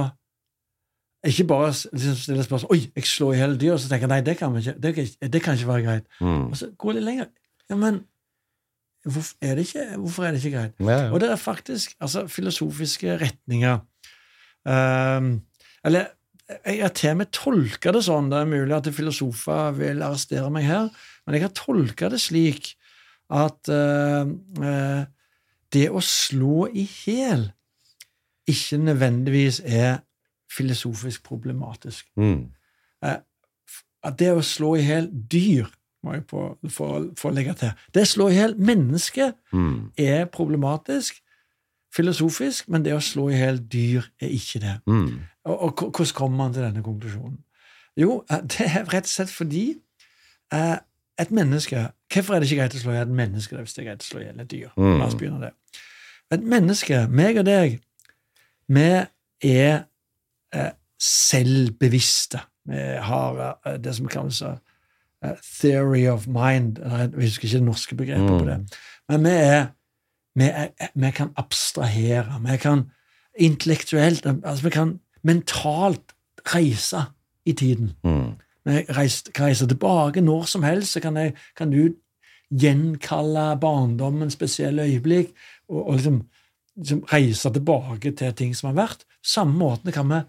[1.28, 4.14] ikke bare liksom stille spørsmål Oi, jeg slår i hele dyr, og så tenker jeg
[4.14, 6.08] nei, det kan, ikke, det, kan, det kan ikke være greit.
[6.20, 6.48] Mm.
[6.48, 7.28] Og så gå litt lenger.
[7.70, 8.00] Ja, men
[9.04, 10.74] hvorfor er det ikke, er det ikke greit?
[10.80, 11.06] Ja, ja.
[11.10, 13.80] Og det er faktisk altså, filosofiske retninger
[14.64, 15.40] um,
[15.84, 16.12] Eller
[16.66, 20.50] jeg har til og med tolka det sånn, det er mulig at filosofer vil arrestere
[20.52, 20.90] meg her,
[21.24, 22.74] men jeg har tolka det slik
[23.32, 24.28] at uh,
[24.60, 25.02] uh,
[25.72, 27.48] det å slå i hjel
[28.50, 30.02] ikke nødvendigvis er
[30.52, 32.08] filosofisk problematisk.
[32.20, 32.50] Mm.
[33.02, 35.70] At det å slå i hjel dyr,
[36.02, 39.92] må jeg på, for, for legge til Det å slå i hjel Mennesket Mm.
[39.98, 41.20] er problematisk
[41.92, 44.76] filosofisk, men det å slå i hjel dyr er ikke det.
[44.88, 45.20] Mm.
[45.44, 47.38] Og, og hvordan kommer man til denne konklusjonen?
[48.00, 49.66] Jo, eh, det er rett og slett fordi
[50.52, 50.78] eh,
[51.20, 53.82] et menneske Hvorfor er det ikke greit å slå i hjel et menneske hvis det
[53.82, 54.72] er greit å slå i hjel et dyr?
[54.76, 54.98] Mm.
[55.00, 55.52] La oss begynne det.
[56.32, 57.78] Et menneske, meg og deg,
[58.72, 58.88] vi
[59.48, 59.78] er
[60.52, 62.42] eh, selvbevisste.
[62.68, 64.58] Vi har eh, det som kalles eh,
[65.60, 66.78] theory of mind.
[66.78, 68.58] Jeg husker ikke det norske begrepet på det.
[69.08, 69.66] Men vi er
[70.34, 72.40] vi, er, vi kan abstrahere.
[72.50, 72.84] Vi kan
[73.38, 76.12] intellektuelt altså Vi kan mentalt
[76.54, 77.04] reise
[77.46, 77.92] i tiden.
[78.04, 78.32] Mm.
[78.64, 80.92] Vi reis- kan reise tilbake når som helst.
[80.92, 81.94] Så kan, jeg, kan du
[82.60, 85.32] gjenkalle barndommens spesielle øyeblikk
[85.68, 86.22] og, og liksom,
[86.76, 89.04] liksom reise tilbake til ting som har vært.
[89.24, 90.20] Samme måten kan vi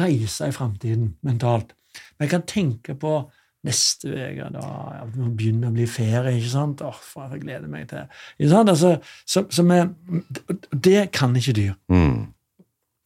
[0.00, 1.74] reise i framtiden mentalt.
[2.20, 3.30] Vi kan tenke på
[3.66, 4.64] neste uke, da
[4.94, 6.80] ja, det må begynne å bli ferie, ikke sant?
[6.86, 8.06] Åh, faen, jeg gleder meg til
[8.38, 8.72] ikke sant?
[8.72, 8.94] Altså,
[9.28, 9.94] så, så med,
[10.72, 12.26] Det kan ikke dyr, Mm.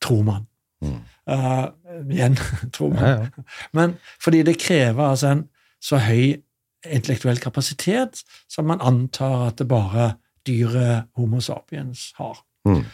[0.04, 0.46] tror man.
[0.84, 1.00] Mm.
[1.30, 1.66] Uh,
[2.10, 2.36] igjen,
[2.76, 3.02] tror man.
[3.02, 3.44] Ja, ja.
[3.72, 5.48] Men fordi det krever altså en
[5.82, 6.36] så høy
[6.84, 10.12] intellektuell kapasitet som man antar at det bare
[10.46, 12.44] dyret Homo sapiens har.
[12.68, 12.84] Mm.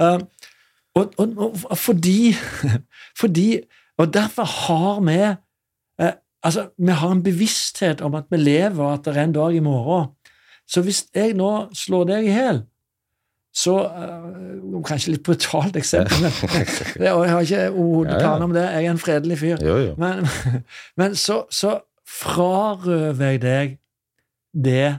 [0.00, 0.20] Uh,
[0.94, 1.38] og, og,
[1.70, 2.32] og fordi,
[3.20, 3.60] fordi
[3.98, 5.36] Og derfor har vi
[6.44, 9.56] altså, vi har en bevissthet om at vi lever, og at det er en dag
[9.56, 10.12] i morgen.
[10.68, 12.62] Så hvis jeg nå slår deg i hjel
[13.54, 16.32] så uh, Kanskje litt brutalt eksempel, men
[17.00, 18.64] det, og jeg har ikke overhodet planer om det.
[18.66, 19.62] Jeg er en fredelig fyr.
[19.62, 19.92] Jo, jo.
[20.00, 20.26] Men,
[20.98, 23.76] men så, så frarøver jeg deg
[24.64, 24.96] det,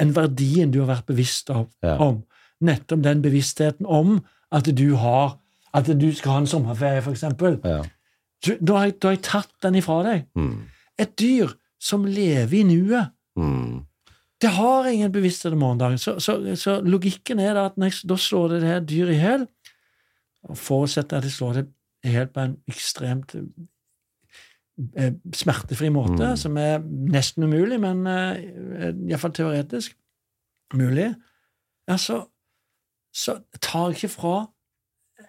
[0.00, 1.98] en verdien du har vært bevisst om, Ja.
[2.00, 2.22] om.
[2.64, 4.20] Nettopp den bevisstheten om
[4.54, 5.36] at du har
[5.74, 7.58] at du skal ha en sommerferie, eksempel.
[7.64, 7.82] Ja.
[8.60, 10.24] Da har jeg, da har jeg tatt den ifra deg.
[10.36, 10.66] Mm.
[11.02, 11.52] Et dyr
[11.82, 13.80] som lever i nuet, Mm.
[14.42, 15.98] det har ingen bevissthet om morgendagen.
[15.98, 19.20] Så, så, så logikken er da at når da slår det det her dyret i
[19.22, 19.46] hjel,
[20.50, 21.66] og forutsetter at de slår det
[22.04, 23.32] i hjel på en ekstremt
[24.96, 26.36] eh, smertefri måte, Mm.
[26.36, 29.96] som er nesten umulig, men eh, iallfall teoretisk
[30.74, 31.14] mulig,
[31.88, 32.24] ja, så,
[33.14, 34.36] så tar jeg ikke fra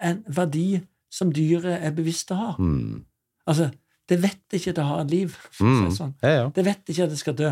[0.02, 0.82] en verdi
[1.14, 2.52] som dyret er bevisst å ha.
[2.60, 3.06] Mm.
[3.48, 3.70] Altså,
[4.10, 5.36] det vet ikke at det har et liv.
[5.60, 5.74] Mm.
[5.78, 6.14] si det sånn.
[6.24, 6.46] Ja, ja.
[6.56, 7.52] Det vet ikke at det skal dø.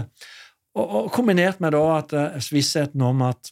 [0.75, 3.51] Og, og kombinert med da at eh, vissheten om at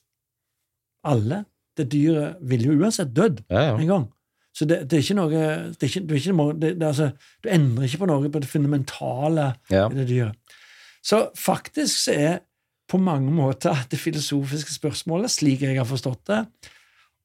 [1.08, 1.44] alle,
[1.80, 4.10] det dyret, ville jo uansett dødd ja, en gang.
[4.56, 7.48] Så det, det er ikke noe det er ikke, er ikke noe det, altså, Du
[7.54, 10.58] endrer ikke på noe på det fundamentale i det dyret.
[11.06, 12.34] Så faktisk så er
[12.90, 16.40] på mange måter det filosofiske spørsmålet, slik jeg har forstått det,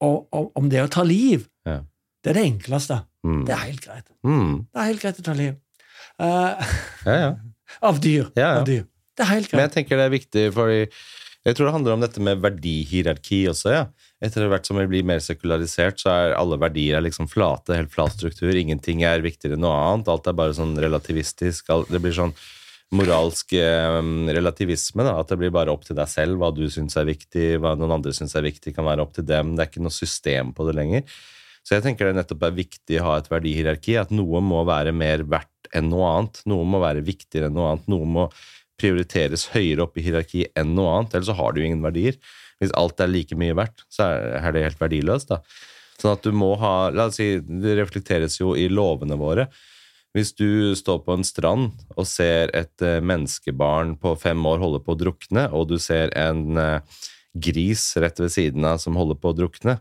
[0.05, 2.99] og, og, om det å ta liv, det er det enkleste.
[3.25, 3.43] Mm.
[3.49, 4.11] Det er helt greit.
[4.25, 4.53] Mm.
[4.69, 5.57] Det er helt greit å ta liv.
[6.23, 6.73] Eh,
[7.07, 7.35] ja, ja.
[7.91, 8.31] av dyr.
[8.39, 8.61] Ja.
[8.61, 8.87] Av dyr.
[9.15, 9.59] Det er helt greit.
[9.59, 10.81] Men jeg tenker det er viktig, fordi
[11.45, 13.73] jeg tror det handler om dette med verdihierarki også.
[13.75, 13.85] ja.
[14.25, 17.93] Etter hvert som vi blir mer sekularisert, så er alle verdier er liksom flate, helt
[17.93, 18.55] flat struktur.
[18.57, 20.09] Ingenting er viktigere enn noe annet.
[20.09, 21.69] Alt er bare sånn relativistisk.
[21.91, 22.33] Det blir sånn
[22.95, 24.01] moralsk eh,
[24.39, 25.05] relativisme.
[25.05, 27.75] da, At det blir bare opp til deg selv hva du syns er viktig, hva
[27.77, 29.53] noen andre syns er viktig, kan være opp til dem.
[29.53, 31.05] Det er ikke noe system på det lenger.
[31.65, 34.93] Så jeg tenker det nettopp er viktig å ha et verdihierarki, at noe må være
[34.97, 36.43] mer verdt enn noe annet.
[36.51, 37.89] Noe må være viktigere enn noe annet.
[37.93, 38.29] Noe må
[38.81, 42.19] prioriteres høyere opp i hierarki enn noe annet, ellers så har du ingen verdier.
[42.63, 44.09] Hvis alt er like mye verdt, så
[44.41, 45.31] er det helt verdiløst.
[45.31, 45.41] da.
[46.01, 49.49] Sånn at du må ha La oss si, det reflekteres jo i lovene våre.
[50.15, 54.79] Hvis du står på en strand og ser et eh, menneskebarn på fem år holde
[54.85, 57.01] på å drukne, og du ser en eh,
[57.35, 59.81] gris rett ved siden av som holder på å drukne,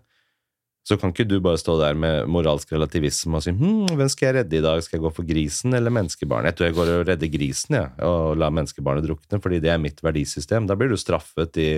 [0.83, 4.27] så kan ikke du bare stå der med moralsk relativisme og si hm, hvem skal
[4.27, 6.51] jeg redde i dag, skal jeg gå for grisen eller menneskebarnet?
[6.51, 9.79] Jeg tror jeg går og redder grisen, ja, og lar menneskebarnet drukne, fordi det er
[9.79, 10.67] mitt verdisystem.
[10.67, 11.69] Da blir du straffet i,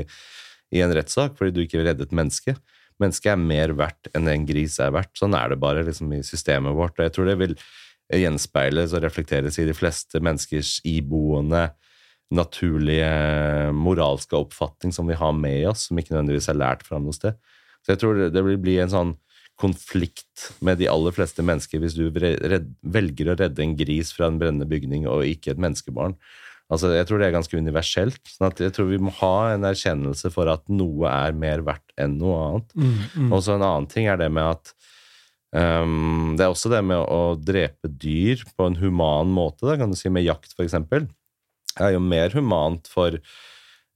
[0.73, 2.57] i en rettssak fordi du ikke vil redde et menneske.
[3.03, 5.13] Mennesket er mer verdt enn en gris er verdt.
[5.19, 6.97] Sånn er det bare liksom, i systemet vårt.
[6.97, 7.57] Og jeg tror det vil
[8.09, 11.67] gjenspeiles og reflekteres i de fleste menneskers iboende,
[12.33, 13.09] naturlige,
[13.77, 17.37] moralske oppfatning som vi har med oss, som ikke nødvendigvis er lært fra noe sted.
[17.85, 19.15] Så jeg tror det- vil bli en sånn
[19.61, 24.27] konflikt med de aller fleste mennesker hvis du redd, velger å redde en gris fra
[24.27, 26.17] en brennende bygning og ikke et menneskebarn.
[26.73, 28.21] Altså, jeg tror det er ganske universelt.
[28.25, 31.93] sånn at jeg tror vi må ha en erkjennelse for at noe er mer verdt
[32.01, 32.73] enn noe annet.
[32.73, 33.31] Mm, mm.
[33.31, 34.73] Og så en annen ting er det med at
[35.53, 39.93] um, Det er også det med å drepe dyr på en human måte, da, kan
[39.93, 40.73] du si, med jakt f.eks.
[41.75, 43.19] Er jo mer humant for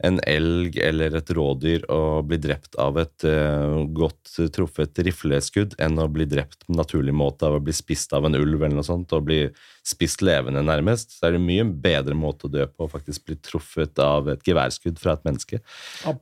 [0.03, 5.99] en elg eller et rådyr å bli drept av et uh, godt truffet rifleskudd enn
[5.99, 8.87] å bli drept på naturlig måte av å bli spist av en ulv eller noe
[8.87, 9.41] sånt, og bli
[9.83, 11.17] spist levende nærmest.
[11.17, 14.45] Så er det mye bedre måte å dø på å faktisk bli truffet av et
[14.47, 15.59] geværskudd fra et menneske.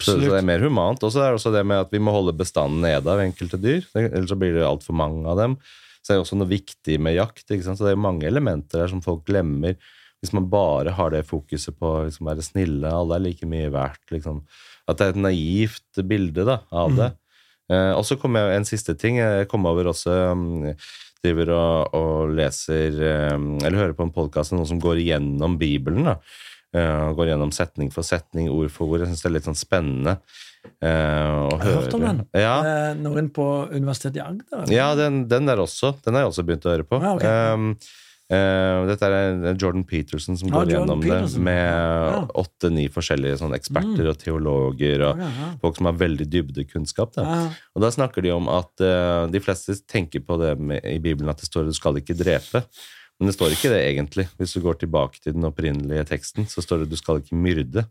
[0.02, 1.06] Så, så det er mer humant.
[1.06, 3.62] Og så er det også det med at vi må holde bestanden nede av enkelte
[3.62, 3.86] dyr.
[3.94, 5.60] Ellers så blir det altfor mange av dem.
[6.02, 7.46] så er det også noe viktig med jakt.
[7.46, 9.78] Så det er mange elementer der som folk glemmer.
[10.22, 13.70] Hvis man bare har det fokuset på å liksom, være snille, alle er like mye
[13.74, 14.04] verdt.
[14.12, 14.42] liksom.
[14.90, 17.12] At det er et naivt bilde da, av det.
[17.70, 19.18] Eh, og så kom jeg en siste ting.
[19.20, 20.72] Jeg kom over også um,
[21.22, 22.96] driver og, og leser
[23.36, 26.08] um, Eller hører på en podkast noen som går igjennom Bibelen.
[26.08, 26.18] da.
[26.76, 29.04] Uh, går gjennom setning for setning, ord for ord.
[29.04, 30.18] Jeg syns det er litt sånn spennende.
[30.82, 32.24] uh, å Jeg har hørt om den.
[32.36, 34.72] Ja, Eh, Noen på Universitetet i Agder?
[34.74, 35.94] ja den, den der også.
[36.04, 37.00] Den har jeg også begynt å høre på.
[37.04, 37.28] Ja, ok.
[37.54, 37.70] Um,
[38.30, 41.34] eh, dette er Jordan Peterson som går Jordan gjennom Peterson.
[41.34, 44.10] det med åtte-ni forskjellige sånn, eksperter Mm.
[44.10, 45.50] og teologer og Ja, ja.
[45.62, 47.14] folk som har veldig dybdekunnskap.
[47.16, 47.52] Da.
[47.76, 51.30] Og da snakker de om at uh, de fleste tenker på det med, i Bibelen
[51.30, 52.64] at det står 'du skal ikke drepe'.
[53.20, 54.28] Men det står ikke det egentlig.
[54.38, 57.86] Hvis du går tilbake til den opprinnelige teksten, så står det 'du skal ikke myrde'.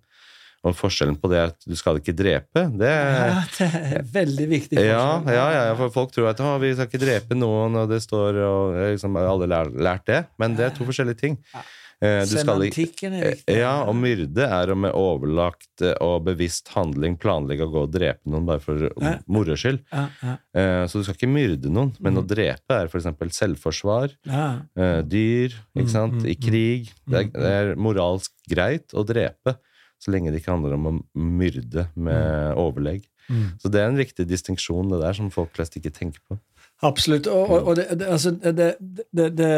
[0.66, 4.80] Og forskjellen på det at du skal ikke drepe, det Ja, det er veldig viktig.
[4.82, 5.34] ja, forskjell.
[5.38, 8.76] ja, ja, for folk tror at vi skal ikke drepe noen, og det står og
[8.92, 11.38] liksom, har Alle lært, lært det, men det er to forskjellige ting.
[11.54, 11.64] Ja.
[11.96, 13.54] Eh, skal Semantikken er viktig.
[13.56, 17.94] ja, og myrde er å med overlagt eh, og bevisst handling planlegge å gå og
[17.94, 19.14] drepe noen bare for Ja.
[19.26, 19.80] moro skyld.
[19.92, 22.20] Ja, ja, Eh, Så du skal ikke myrde noen, men Mm.
[22.20, 23.32] å drepe er f.eks.
[23.38, 24.60] selvforsvar, ja.
[24.76, 26.92] eh, dyr, Mm, ikke sant, mm, i krig.
[27.08, 29.56] Det er, mm, det er moralsk greit å drepe,
[29.98, 33.06] så lenge det ikke handler om å myrde med overlegg.
[33.28, 33.46] Mm.
[33.58, 36.38] Så det er en viktig distinksjon, det der, som folk flest ikke tenker på.
[36.82, 37.26] Absolutt.
[37.26, 38.74] Og, og, og det, det, altså, det,
[39.16, 39.50] det, det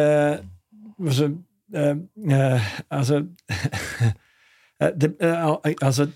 [1.03, 1.27] altså,
[1.75, 1.97] eh,
[2.31, 3.19] eh, altså
[4.81, 6.07] eh, det, eh, altså,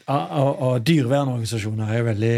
[0.87, 2.35] Dyrevernorganisasjoner er jo veldig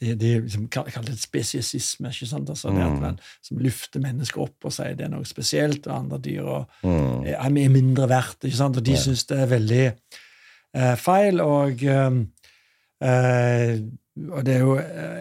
[0.00, 2.10] De, de liksom kaller det spesiesisme.
[2.10, 2.50] ikke sant?
[2.50, 3.00] Altså, det at Mm.
[3.00, 6.66] man som løfter mennesker opp og sier det er noe spesielt, og andre dyr og,
[6.82, 7.24] Mm.
[7.26, 8.44] er mindre verdt.
[8.44, 8.76] ikke sant?
[8.76, 8.96] Og de Ja.
[8.98, 9.92] syns det er veldig
[10.96, 11.40] feil.
[11.44, 12.18] Og, eh,
[13.02, 13.78] eh,
[14.32, 14.72] og det er jo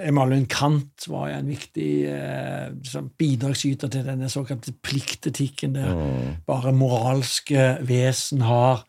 [0.08, 6.36] Emalien Kant var jo en viktig eh, liksom bidragsyter til denne såkalte pliktetikken, der Mm.
[6.48, 8.84] bare moralske vesen har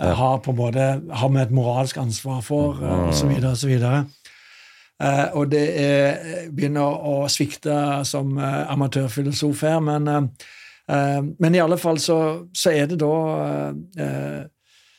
[0.00, 3.12] eh, har på en måte har vi et moralsk ansvar for, eh, Mm.
[3.54, 4.06] så videre.
[5.02, 10.22] Eh, og det er, begynner å svikte som eh, amatørfilosof her, men, eh,
[10.88, 14.44] eh, men i alle fall så, så er det da eh,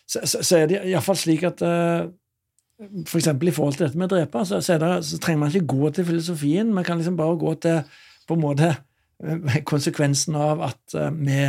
[0.09, 2.05] så, så, så er det iallfall slik at eh,
[3.07, 5.53] for eksempel i forhold til dette med å drepe, så, så, det, så trenger man
[5.53, 6.73] ikke gå til filosofien.
[6.73, 7.83] Man kan liksom bare gå til
[8.27, 11.39] på en måte eh, konsekvensen av at eh, vi,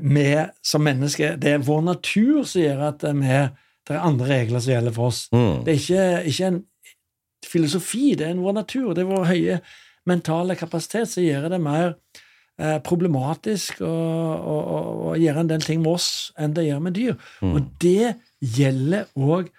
[0.00, 0.28] vi
[0.64, 3.40] som mennesker Det er vår natur som gjør at vi,
[3.84, 5.24] det er andre regler som gjelder for oss.
[5.34, 5.64] Mm.
[5.66, 6.62] Det er ikke, ikke en
[7.44, 8.92] filosofi, det er vår natur.
[8.94, 9.58] Det er vår høye
[10.08, 11.96] mentale kapasitet som gjør det mer
[12.60, 14.78] eh, problematisk å, å, å,
[15.10, 16.08] å gjøre en del ting med oss
[16.38, 17.18] enn det gjør med dyr.
[17.42, 17.52] Mm.
[17.54, 19.52] Og det gjelder òg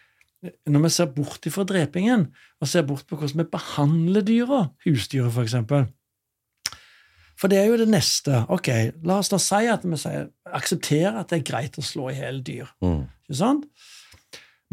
[0.70, 2.28] når vi ser bort ifra drepingen,
[2.62, 5.56] og ser bort på hvordan vi behandler dyra, husdyret f.eks.
[5.66, 5.88] For
[7.36, 8.46] for det er jo det neste.
[8.54, 8.70] Ok,
[9.04, 12.16] La oss da si at vi sier, aksepterer at det er greit å slå i
[12.16, 12.70] hjel dyr.
[12.84, 13.02] Mm.
[13.28, 13.66] Ikke sant?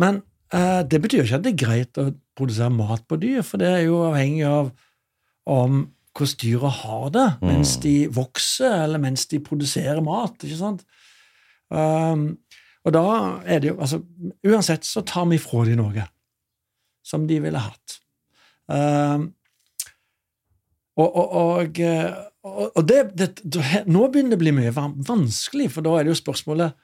[0.01, 0.21] Men
[0.55, 2.07] eh, det betyr jo ikke at det er greit å
[2.39, 4.71] produsere mat på dyr, for det er jo avhengig av
[5.51, 5.83] om
[6.17, 7.83] hvordan dyra har det mens Mm.
[7.83, 10.35] de vokser, eller mens de produserer mat.
[10.45, 10.85] ikke sant?
[11.71, 12.39] Um,
[12.85, 13.05] og da
[13.47, 14.03] er det jo altså,
[14.45, 16.05] Uansett så tar vi fra dem noe
[17.05, 17.99] som de ville hatt.
[18.69, 19.33] Um,
[20.97, 21.79] og, og, og,
[22.77, 23.31] og, det, det,
[23.87, 26.75] Nå begynner det å bli mye vanskelig, for da er det jo spørsmålet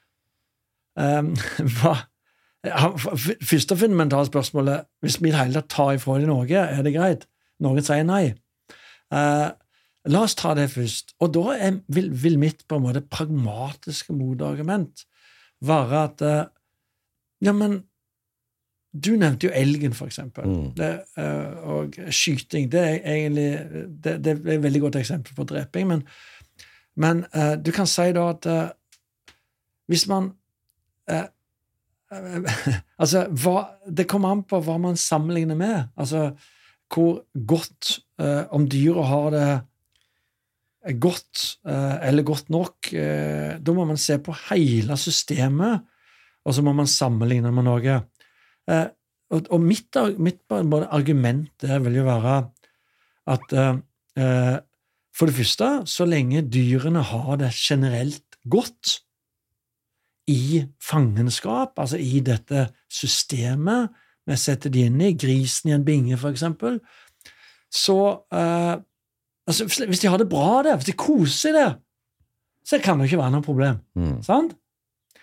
[0.97, 1.35] um,
[1.79, 1.99] hva,
[3.47, 6.95] Første fundamentale spørsmålet Hvis vi i det hele tatt tar ifra dem noe, er det
[6.97, 7.29] greit?
[7.63, 8.33] Noen sier nei.
[9.15, 9.49] Eh,
[10.09, 11.15] la oss ta det først.
[11.25, 15.05] Og da er, vil, vil mitt på en måte pragmatiske motargument
[15.65, 16.47] være at uh,
[17.43, 17.85] Ja, men
[18.93, 20.47] du nevnte jo elgen, for eksempel.
[20.49, 20.71] Mm.
[20.75, 22.71] Det, uh, og skyting.
[22.73, 23.51] Det er egentlig
[24.05, 25.89] det, det er et veldig godt eksempel på dreping.
[25.89, 26.03] Men,
[26.97, 27.25] men
[27.63, 28.49] du kan si da at
[29.87, 30.33] hvis man
[33.03, 35.93] Altså, hva, det kommer an på hva man sammenligner med.
[35.97, 36.33] Altså,
[36.89, 39.48] hvor godt eh, Om dyret har det
[41.01, 42.93] godt eh, eller godt nok.
[42.93, 45.85] eh, da må man se på hele systemet,
[46.44, 47.98] og så må man sammenligne med noe.
[48.69, 48.86] Eh,
[49.28, 50.40] og, og mitt, mitt
[50.89, 52.39] argument der vil jo være
[53.28, 53.77] at eh,
[54.16, 54.56] eh,
[55.19, 59.01] for det første, så lenge dyrene har det generelt godt
[60.31, 63.89] i fangenskap, altså i dette systemet
[64.29, 66.79] vi setter de inn i, grisen i en binge, for eksempel,
[67.73, 67.97] så
[68.33, 68.77] eh,
[69.49, 71.75] altså, hvis- de har det bra der, hvis de koser seg der,
[72.69, 73.79] så kan det jo ikke være noe problem.
[73.97, 74.19] Mm.
[74.23, 74.55] Sant?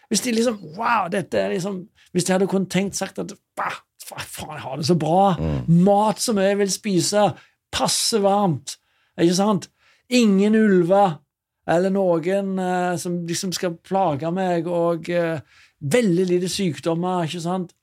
[0.10, 3.80] Hvis de liksom Wow, dette er liksom Hvis de hadde kunnet tenkt sagt at bah,
[4.06, 5.36] faen, jeg har det så bra.
[5.40, 5.82] Mm.
[5.84, 7.24] Mat som jeg vil spise.
[7.74, 8.78] Passe varmt.
[9.20, 9.70] Ikke sant?
[10.10, 11.16] ingen ulver
[11.68, 15.40] eller noen eh, som liksom skal plage meg, og eh,
[15.82, 17.74] veldig lite sykdommer, ikke sant?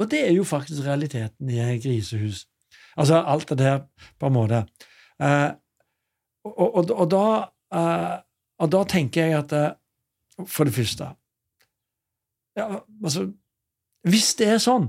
[0.00, 2.46] Og det er jo faktisk realiteten i et grisehus.
[2.96, 3.80] Altså alt det der,
[4.18, 4.64] på en måte.
[5.20, 5.50] Eh,
[6.44, 7.24] og, og, og, da,
[7.74, 8.16] eh,
[8.58, 9.70] og da tenker jeg at eh,
[10.48, 11.04] For det første
[12.56, 13.26] ja, altså,
[14.08, 14.86] Hvis det er sånn,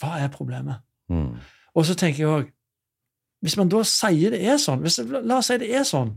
[0.00, 0.84] hva er problemet?
[1.08, 1.38] Mm.
[1.74, 2.50] Og så tenker jeg òg
[3.40, 6.12] Hvis man da sier det er sånn hvis, La oss si det er sånn.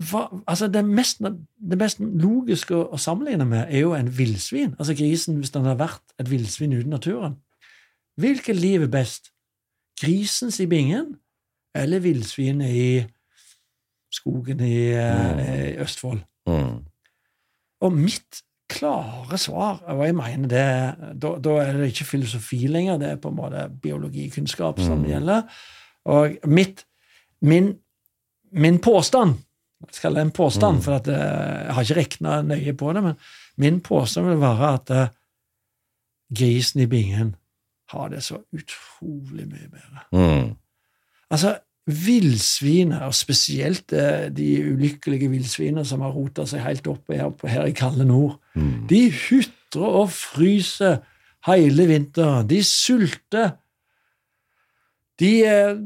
[0.00, 4.72] Hva, altså det, mest, det mest logiske å, å sammenligne med er jo en villsvin.
[4.78, 7.36] Altså grisen, hvis den har vært et villsvin uten naturen.
[8.20, 9.28] Hvilket liv er best?
[10.00, 11.18] Grisens i bingen
[11.76, 12.86] eller villsvinet i
[14.12, 15.42] skogen i, mm.
[15.44, 16.22] i Østfold?
[16.48, 16.78] Mm.
[17.84, 18.40] Og mitt
[18.70, 20.64] klare svar, og jeg mener det,
[21.20, 25.08] da, da er det ikke filosofi lenger, det er på en måte biologikunnskap som Mm.
[25.10, 25.42] gjelder.
[26.04, 26.86] Og mitt,
[27.42, 27.74] min,
[28.52, 29.34] min påstand
[29.92, 30.82] skal det en påstand, Mm.
[30.82, 31.14] for at, eh,
[31.66, 33.14] jeg har ikke regna nøye på det, men
[33.56, 35.08] min påstand vil være at uh,
[36.34, 37.34] grisen i bingen
[37.90, 40.04] har det så utrolig mye bedre.
[40.12, 40.54] Mm.
[41.30, 47.32] Altså, villsvinet, og spesielt uh, de ulykkelige villsvinene som har rota seg helt opp her,
[47.48, 48.86] her i kalde nord, Mm.
[48.88, 50.98] de hutrer og fryser
[51.46, 52.46] hele vinteren.
[52.50, 53.52] De sulter.
[55.20, 55.76] De eh,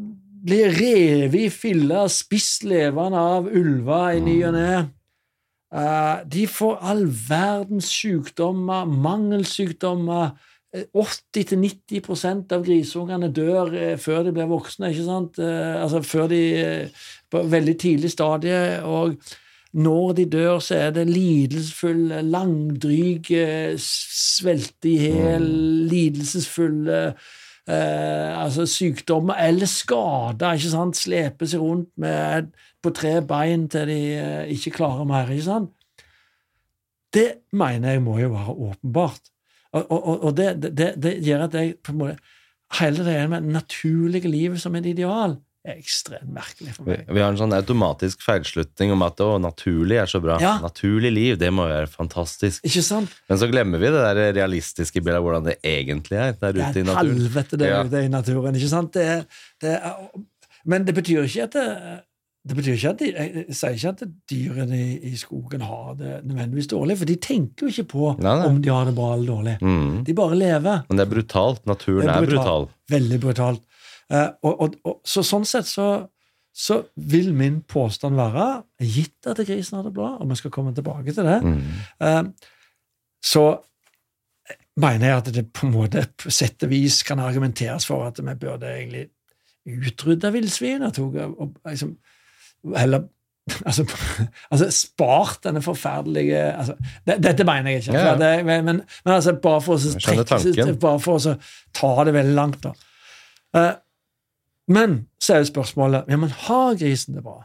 [0.44, 4.72] blir revet i filler, spist levende av ulver i ny og ne.
[5.74, 10.34] Eh, de får all verdens sykdommer, mangelsykdommer.
[10.74, 14.92] Eh, 80-90% av grisungene dør eh, før de blir voksne.
[14.92, 15.40] ikke sant?
[15.40, 18.82] Eh, altså før de eh, På veldig tidlig stadie.
[18.84, 19.16] Og
[19.74, 25.48] når de dør, så er det lidelsesfulle, langdryge, svelte i hjel,
[25.90, 27.00] lidelsesfulle
[27.68, 30.56] eh, altså sykdommer eller skader.
[30.56, 30.98] ikke sant?
[30.98, 35.30] Slepe seg rundt med, på tre bein til de eh, ikke klarer mer.
[35.30, 35.72] ikke sant?
[37.14, 39.30] Det mener jeg må jo være åpenbart.
[39.74, 42.40] Og, og, og det, det, det gjør at jeg på en måte
[42.74, 47.06] Hele det med naturlige livet som et ideal er ekstremt merkelig for meg.
[47.08, 50.36] vi har en sånn automatisk feilslutning om at å, naturlig er så bra.
[50.42, 50.58] Ja.
[50.60, 52.60] Naturlig liv, det må være fantastisk.
[52.68, 53.14] Ikke sant?
[53.30, 56.68] Men så glemmer vi det der realistiske bildet av hvordan det egentlig er der ute
[56.68, 56.98] er i naturen.
[57.16, 57.82] helvete der Ja.
[57.84, 58.54] ute i naturen.
[58.60, 58.92] ikke sant?
[58.92, 59.24] Det, er-
[59.64, 60.10] det er,
[60.66, 61.66] men det betyr ikke at det,
[62.46, 66.24] det betyr ikke at de, Jeg sier ikke at dyrene i, i skogen har det
[66.28, 68.46] nødvendigvis dårlig, for de tenker jo ikke på Nei, nei.
[68.52, 69.54] om de har det bra eller dårlig.
[69.64, 70.04] Mm.
[70.04, 70.84] De bare lever.
[70.90, 71.64] Men det er brutalt.
[71.64, 72.68] Naturen Det er er, brutalt.
[72.68, 72.68] brutal.
[73.00, 73.62] Veldig brutalt.
[74.10, 75.86] Eh, og, og, og, så sånn sett så,
[76.54, 78.48] så vil min påstand være,
[78.84, 81.62] gitt at grisen har det bra, og vi skal komme tilbake til det, Mm.
[82.00, 82.22] eh,
[83.24, 83.46] så
[84.76, 88.18] mener jeg at det på en måte på sett og vis kan argumenteres for at
[88.20, 89.06] vi burde egentlig
[89.64, 90.98] utrydde villsvinet.
[91.64, 91.94] liksom,
[92.76, 93.04] Heller
[93.68, 93.84] altså,
[94.52, 96.74] altså spart denne forferdelige altså,
[97.06, 97.92] det, Dette mener jeg ikke.
[97.98, 98.16] Ja, ja.
[98.20, 98.82] Det, men, men
[99.14, 101.34] altså, bare for å trekke- bare for å
[101.76, 102.72] ta det veldig langt, da.
[103.54, 103.72] Eh,
[104.68, 107.42] men så er jo spørsmålet ja, men har grisen det bra.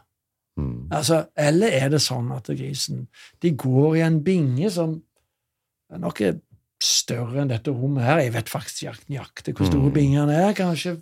[0.60, 0.90] Mm.
[0.92, 3.08] Altså, eller er det sånn at grisen
[3.42, 5.02] de går i en binge som
[6.00, 6.40] nok er
[6.84, 8.20] større enn dette rommet her?
[8.24, 9.94] Jeg vet faktisk ikke nøyaktig hvor store Mm.
[9.94, 10.54] bingene er.
[10.54, 10.98] Kanskje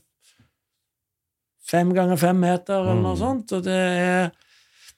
[1.67, 3.19] fem ganger fem meter, eller noe Mm.
[3.19, 3.51] sånt.
[3.53, 4.31] Og det er,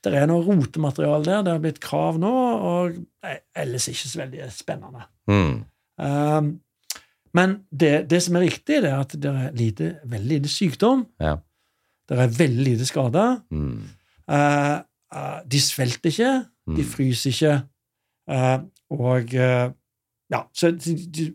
[0.04, 1.42] det er noe rotemateriale der.
[1.44, 2.32] Det har blitt krav nå,
[2.62, 5.04] og nei, ellers ikke så veldig spennende.
[5.28, 5.66] Mm.
[6.00, 6.60] Um,
[7.34, 11.06] men det, det som er riktig, det er at det er lite, veldig lite sykdom.
[11.22, 11.36] Ja.
[12.10, 13.36] Det er veldig lite skader.
[13.52, 13.84] Mm.
[14.30, 14.78] Eh,
[15.16, 16.32] eh, de svelter ikke,
[16.70, 16.90] de Mm.
[16.90, 17.54] fryser ikke,
[18.30, 19.72] eh, og eh,
[20.32, 20.68] ja, så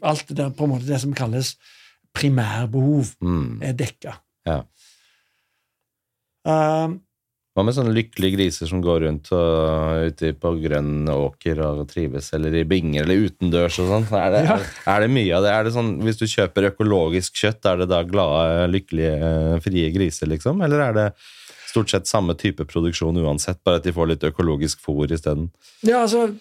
[0.03, 1.57] alt det der på en måte det som kalles
[2.15, 3.63] primærbehov, Mm.
[3.63, 4.13] er dekka.
[4.47, 4.61] Ja.
[6.47, 6.89] Eh,
[7.55, 12.33] Hva med sånne lykkelige griser som går rundt og, ute på grønn åker og trives,
[12.35, 14.09] eller i binger eller utendørs og sånn?
[14.19, 14.57] Er, det- Ja.
[14.97, 15.53] er det mye av det?
[15.55, 19.15] Er det sånn, hvis du kjøper økologisk kjøtt, er det da glade, lykkelige,
[19.55, 20.65] eh, frie griser, liksom?
[20.65, 21.15] Eller er det
[21.71, 25.51] stort sett samme type produksjon uansett, bare at de får litt økologisk fôr isteden?
[25.85, 26.35] ja, altså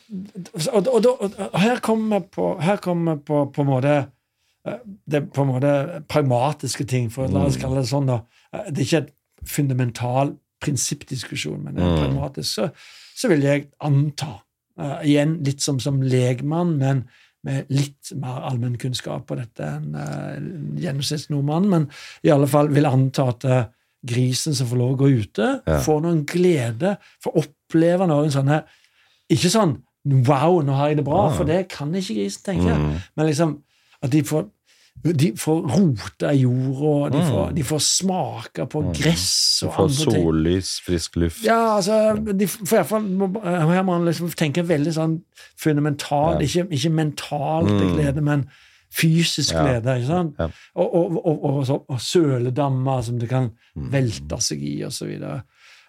[0.73, 4.07] Og, og, og, og her kommer vi på, her kommer på, på en måte
[4.65, 4.77] eh,
[5.07, 7.61] det er på en måte pragmatiske ting, for la oss Mm.
[7.61, 8.07] kalle det sånn.
[8.07, 8.21] da.
[8.51, 9.13] Eh, Det er ikke et
[9.45, 11.97] fundamental prinsippdiskusjon, men Mm.
[11.99, 12.49] pragmatisk.
[12.53, 12.69] Så,
[13.15, 14.39] så vil jeg anta,
[14.79, 17.05] uh, igjen litt som, som legmann, men
[17.43, 20.37] med litt mer allmennkunnskap på dette enn uh,
[20.79, 21.87] gjennomsnittsnordmannen, men
[22.23, 23.63] i alle fall vil anta at uh,
[24.03, 25.79] grisen som får lov å gå ute, Ja.
[25.83, 28.63] får noen glede, får oppleve noen sånne
[29.31, 31.35] Ikke sånn 'wow, nå har jeg det bra', ja.
[31.37, 32.73] for det kan ikke grisen tenke.
[32.75, 32.97] Mm.
[33.15, 33.53] Men liksom
[34.03, 34.49] at de får
[35.03, 37.31] De får rota i jorda, de, Mm.
[37.31, 40.05] får- de får smake på gress og andre ting.
[40.05, 41.43] De får sollys, frisk luft.
[41.43, 45.21] Ja, altså, de, for i hvert fall, må- Her må man liksom tenke veldig sånn
[45.59, 46.45] fundamentalt, Ja.
[46.63, 47.95] ikke, ikke mentalt Mm.
[47.97, 48.45] glede, men
[48.93, 49.63] fysisk Ja.
[49.63, 49.95] glede.
[49.97, 50.35] ikke sant?
[50.39, 50.47] Ja.
[50.75, 53.91] Og, og, og, og, så- og søledammer som det kan Mm.
[53.91, 55.41] velte seg i, og Så, videre.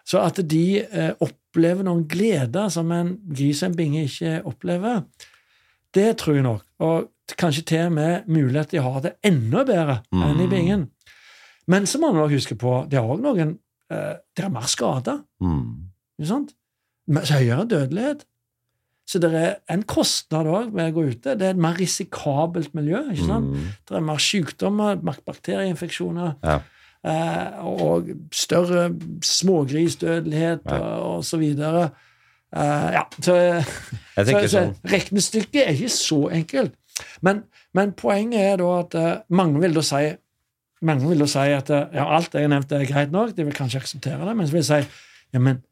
[0.09, 5.05] så at de eh, opplever noen gleder som en gris og en binge ikke opplever,
[5.95, 6.63] det tror jeg nok.
[6.81, 7.11] Og
[7.41, 10.51] kanskje til og med mulighet til å ha det enda bedre enn i Mm.
[10.51, 10.91] bingen.
[11.67, 13.59] Men så må man også huske på det er også noen
[13.91, 15.23] eh, Det er mer skader.
[15.41, 15.89] Mm.
[16.19, 16.55] Ikke sant?
[17.09, 18.25] Høyere dødelighet.
[19.07, 21.35] Så det er en kostnad òg med å gå ute.
[21.39, 23.03] Det er et mer risikabelt miljø.
[23.13, 23.51] ikke sant?
[23.53, 23.67] Mm.
[23.89, 26.61] Det er mer sykdommer, mer bakterieinfeksjoner, Ja.
[27.05, 28.91] eh, og større
[29.23, 30.79] smågrisdødelighet Ja.
[30.81, 31.91] og, og så videre.
[32.55, 33.37] Eh, ja, så,
[34.15, 36.77] så, så sånn regnestykket er ikke så enkelt.
[37.27, 37.43] Men,
[37.75, 40.05] men poenget er da at eh, mange vil da si
[40.85, 43.57] mange vil da si at eh, ja, alt jeg nevnte er greit nok, de vil
[43.57, 45.01] kanskje akseptere det, men så vil jeg si
[45.35, 45.63] ja, men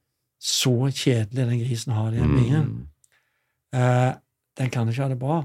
[0.42, 2.66] så kjedelig den grisen har i den bingen.
[2.66, 2.88] mm.
[3.78, 4.12] Eh,
[4.59, 5.38] den kan ikke ha det bra.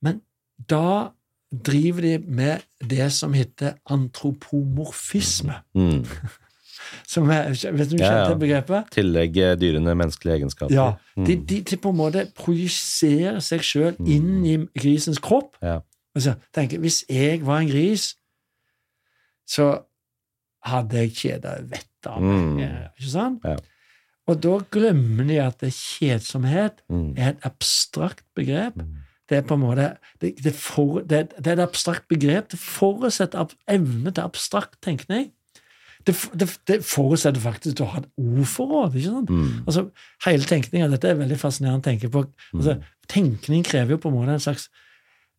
[0.00, 0.22] Men
[0.70, 1.10] da
[1.50, 5.58] driver de med det som heter antropomorfisme.
[5.74, 6.06] Mm.
[7.06, 8.28] Som er, vet du Ja, kjenner ja.
[8.30, 8.90] til begrepet?
[8.94, 10.74] Tillegge dyrene menneskelige egenskaper.
[10.74, 10.86] Ja.
[11.16, 11.24] Mm.
[11.28, 15.56] De, de, de på en måte projiserer seg sjøl inn i grisens kropp.
[15.62, 15.80] Ja.
[16.16, 18.14] Altså, tenker, hvis jeg var en gris,
[19.46, 19.70] så
[20.66, 22.44] hadde jeg kjeda vettet av meg.
[22.44, 22.60] Mm.
[22.64, 23.44] eh, Ikke sant?
[23.46, 23.56] Ja.
[24.26, 27.12] Og da glemmer de at kjedsomhet Mm.
[27.16, 28.74] er et abstrakt begrep.
[28.76, 28.96] Mm.
[29.28, 29.86] Det er på en måte
[30.20, 32.48] det, det, for, det, det er et abstrakt begrep.
[32.50, 35.32] Det forutsetter evne til abstrakt tenkning.
[36.06, 38.94] Det, det, det forutsetter faktisk å ha et ordforråd.
[38.94, 39.30] ikke sant?
[39.30, 39.62] Mm.
[39.66, 39.86] Altså,
[40.26, 42.22] Hele tenkninga Dette er veldig fascinerende å tenke på.
[42.54, 42.76] Altså,
[43.10, 44.68] Tenkning krever jo på en måte en slags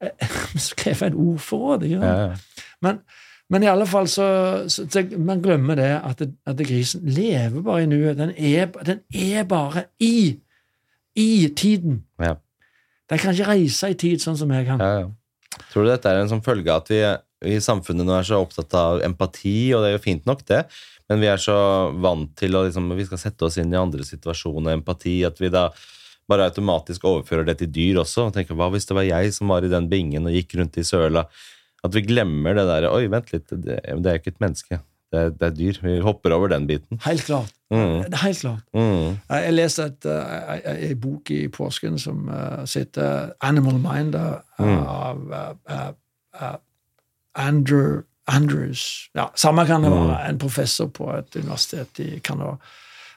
[0.03, 0.35] eh,
[0.81, 1.87] krever et ordforråd.
[1.87, 2.09] ikke sant?
[2.11, 2.73] Ja, ja.
[2.83, 2.99] Men,
[3.49, 4.27] men i alle fall så,
[4.67, 8.19] så, så Man glemmer det at, det, at det grisen lever bare i nuet.
[8.19, 10.41] Den den er bare i
[11.17, 12.03] i tiden.
[12.21, 12.35] Ja.
[13.09, 14.83] Den kan ikke reise i tid sånn som jeg kan.
[14.83, 15.63] Ja, ja.
[15.71, 16.99] Tror du dette er en sånn følge av at vi
[17.45, 20.63] i samfunnet nå er så opptatt av empati, og det er jo fint nok, det,
[21.09, 21.57] men vi er så
[22.01, 25.51] vant til å liksom, vi skal sette oss inn i andre situasjoner, empati, at vi
[25.53, 25.67] da
[26.27, 29.47] bare automatisk overfører det til dyr også, og tenker hva hvis det var jeg som
[29.53, 31.23] var i den bingen og gikk rundt i søla?
[31.85, 34.79] At vi glemmer det der Oi, vent litt, det, det er ikke et menneske.
[35.13, 35.77] Det er, det er dyr.
[35.85, 36.97] Vi hopper over den biten.
[37.05, 37.53] Helt klart.
[37.71, 38.01] Mm.
[38.11, 38.65] Det helt klart.
[38.75, 39.13] Mm.
[39.29, 44.17] Jeg leste eh, ei- bok i påsken som uh, heter Animal Mind
[44.57, 44.81] Mm.
[44.83, 45.93] av uh,
[46.41, 46.57] uh,
[47.37, 49.09] Andrew Andrews.
[49.15, 50.07] Ja, Samme kan det Mm.
[50.07, 50.29] være.
[50.29, 52.57] En professor på et universitet i Canada.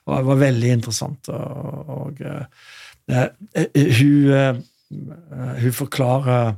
[0.07, 1.29] Og det var veldig interessant.
[1.29, 2.45] Og, og uh,
[3.75, 6.55] hun, uh, hun forklarer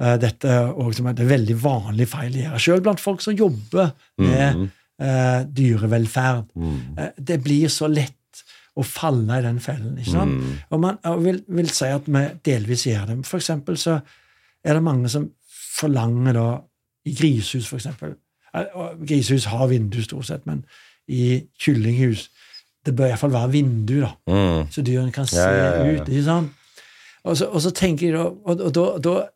[0.00, 3.34] uh, dette og som er det veldig vanlig feil å gjøre, selv blant folk som
[3.36, 4.70] jobber med Mm.
[5.56, 6.44] dyrevelferd.
[6.56, 6.80] Mm.
[7.26, 8.42] Det blir så lett
[8.76, 9.94] å falle i den fellen.
[9.98, 10.34] ikke sant?
[10.42, 10.58] Mm.
[10.70, 13.16] Og man og vil, vil si at vi delvis gjør det.
[13.26, 14.00] For eksempel så
[14.62, 15.30] er det mange som
[15.80, 16.44] forlanger da
[17.06, 18.14] I grisehus, eksempel.
[18.54, 18.64] eh,
[19.06, 20.64] Grisehus har vindu stort sett, men
[21.08, 22.28] i kyllinghus
[22.86, 24.66] det bør iallfall være vindu, da, Mm.
[24.72, 26.08] så dyrene kan se Ja, ja, ja, ut.
[26.08, 26.50] ikke sant?
[27.24, 29.28] Og så, og så tenker de Og, og da, da,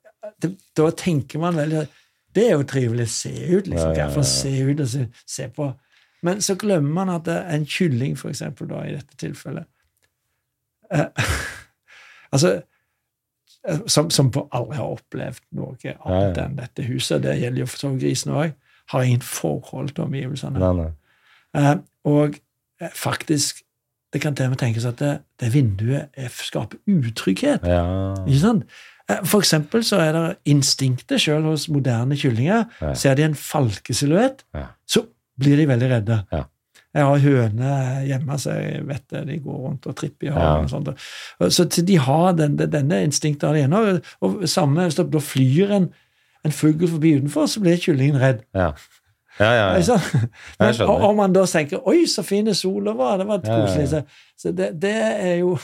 [0.43, 1.86] da, da tenker man veldig
[2.35, 3.93] Det er jo trivelig å se ut, liksom.
[3.95, 5.73] Iallfall se ut og se, se på.
[6.23, 9.65] Men så glemmer man at en kylling, for eksempel, da, i dette tilfellet
[10.91, 11.07] eh,
[12.32, 12.62] Altså
[13.86, 17.23] som, som aldri har opplevd noe annet enn dette huset.
[17.24, 18.53] Det gjelder jo for så vidt grisen òg.
[18.93, 20.61] Har ingen forhold til omgivelsene.
[20.61, 20.91] Nei, nei.
[21.57, 22.35] Eh, og
[22.81, 23.62] eh, faktisk
[24.15, 25.12] Det kan til og med tenkes at det,
[25.43, 27.65] det vinduet er, skaper utrygghet.
[27.66, 28.12] Ja.
[28.28, 28.66] Ikke sant?
[29.11, 32.69] Eh, For eksempel så er det instinktet selv hos moderne kyllinger.
[32.81, 32.93] Ja.
[32.95, 34.69] Ser de en falkesilhuett, Ja.
[34.86, 35.03] så
[35.41, 36.20] blir de veldig redde.
[36.31, 36.45] Ja.
[36.95, 39.27] Jeg har høner hjemme, så jeg vet det.
[39.27, 40.53] De går rundt og tripper i Ja.
[40.62, 40.89] og sånt.
[41.51, 43.77] Så de har den, denne instinktet alene.
[43.77, 45.89] Og- Og samme hvis det da flyr en,
[46.45, 48.45] en fugl forbi utenfor, så blir kyllingen redd.
[48.55, 48.71] Ja.
[49.39, 49.98] Ja, ja, ja.
[50.61, 53.56] Men og, og- man da tenker 'oi, så fine soler var', det var ja.
[53.65, 53.89] koselig.
[53.90, 54.02] Så,
[54.39, 55.56] så det, det er jo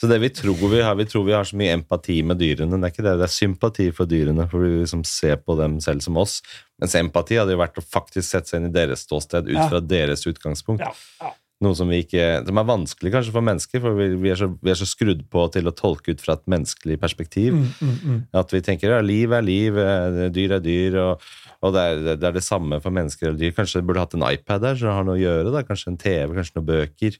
[0.00, 2.78] Så det vi tror vi har, vi tror vi har så mye empati med dyrene.
[2.80, 5.80] Det er ikke det, det er sympati for dyrene, for vi liksom ser på dem
[5.84, 6.40] selv som oss.
[6.80, 9.80] Mens empati hadde jo vært å faktisk sette seg inn i deres ståsted ut fra
[9.80, 10.80] deres utgangspunkt.
[10.86, 11.34] ja, ja.
[11.58, 14.46] Noe som, vi ikke, som er vanskelig kanskje for mennesker, for vi, vi, er så,
[14.62, 17.56] vi er så skrudd på til å tolke ut fra et menneskelig perspektiv.
[17.56, 18.20] Mm, mm, mm.
[18.38, 21.24] At vi tenker ja, liv er liv, eh, dyr er dyr, og,
[21.66, 23.56] og det, er, det er det samme for mennesker eller dyr.
[23.56, 25.54] Kanskje burde hatt en iPad der, så det har noe å gjøre.
[25.56, 27.18] da, Kanskje en TV, kanskje noen bøker.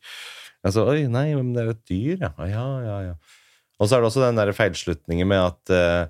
[0.69, 2.31] Altså, Oi, nei, men det er et dyr, ja.
[2.47, 3.19] Ja, ja, ja.
[3.79, 6.07] Og så er det også den der feilslutningen med at, eh,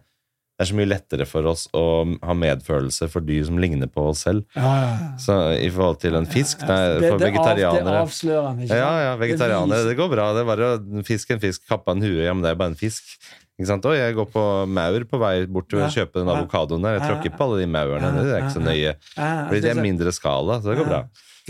[0.58, 1.82] det er så mye lettere for oss å
[2.18, 4.42] ha medfølelse for dyr som ligner på oss selv.
[4.58, 5.10] Ja, ja, ja.
[5.22, 8.80] Så i forhold til en fisk nei, det, For det, vegetarianere det avslører han, ikke
[8.80, 10.32] Ja, ja, vegetarianere, det går bra.
[10.34, 12.24] Det er bare å fiske en fisk, kappe en hue.
[12.26, 13.06] Ja, men det er bare en fisk.
[13.54, 13.86] Ikke sant?
[13.86, 16.98] Og jeg går på maur på vei bort til å kjøpe den avokadoen der.
[16.98, 18.10] Jeg tråkker på alle de maurene.
[18.18, 18.98] Det er ikke så nøye.
[19.14, 21.00] Fordi det er mindre skala, så det går bra.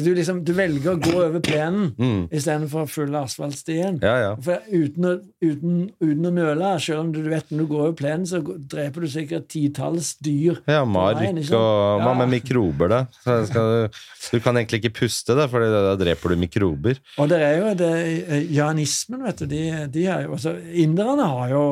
[0.04, 2.28] Du, liksom, du velger å gå over plenen Mm.
[2.30, 3.98] istedenfor å følge asfaltstien.
[4.02, 4.34] Ja, ja.
[4.36, 5.12] For uten å,
[5.42, 9.00] uten, uten å nøle, selv om du vet når du går over plenen, så dreper
[9.00, 10.58] du sikkert titalls dyr.
[10.68, 12.14] Ja, mark veien, og Hva Ja.
[12.14, 13.00] med mikrober, da?
[13.24, 13.88] Så skal,
[14.30, 16.98] du kan egentlig ikke puste, da, for da dreper du mikrober.
[17.18, 19.46] Og det er jo det Janismen, vet du.
[19.46, 19.62] De,
[19.92, 21.62] de er jo, altså, inderne har jo,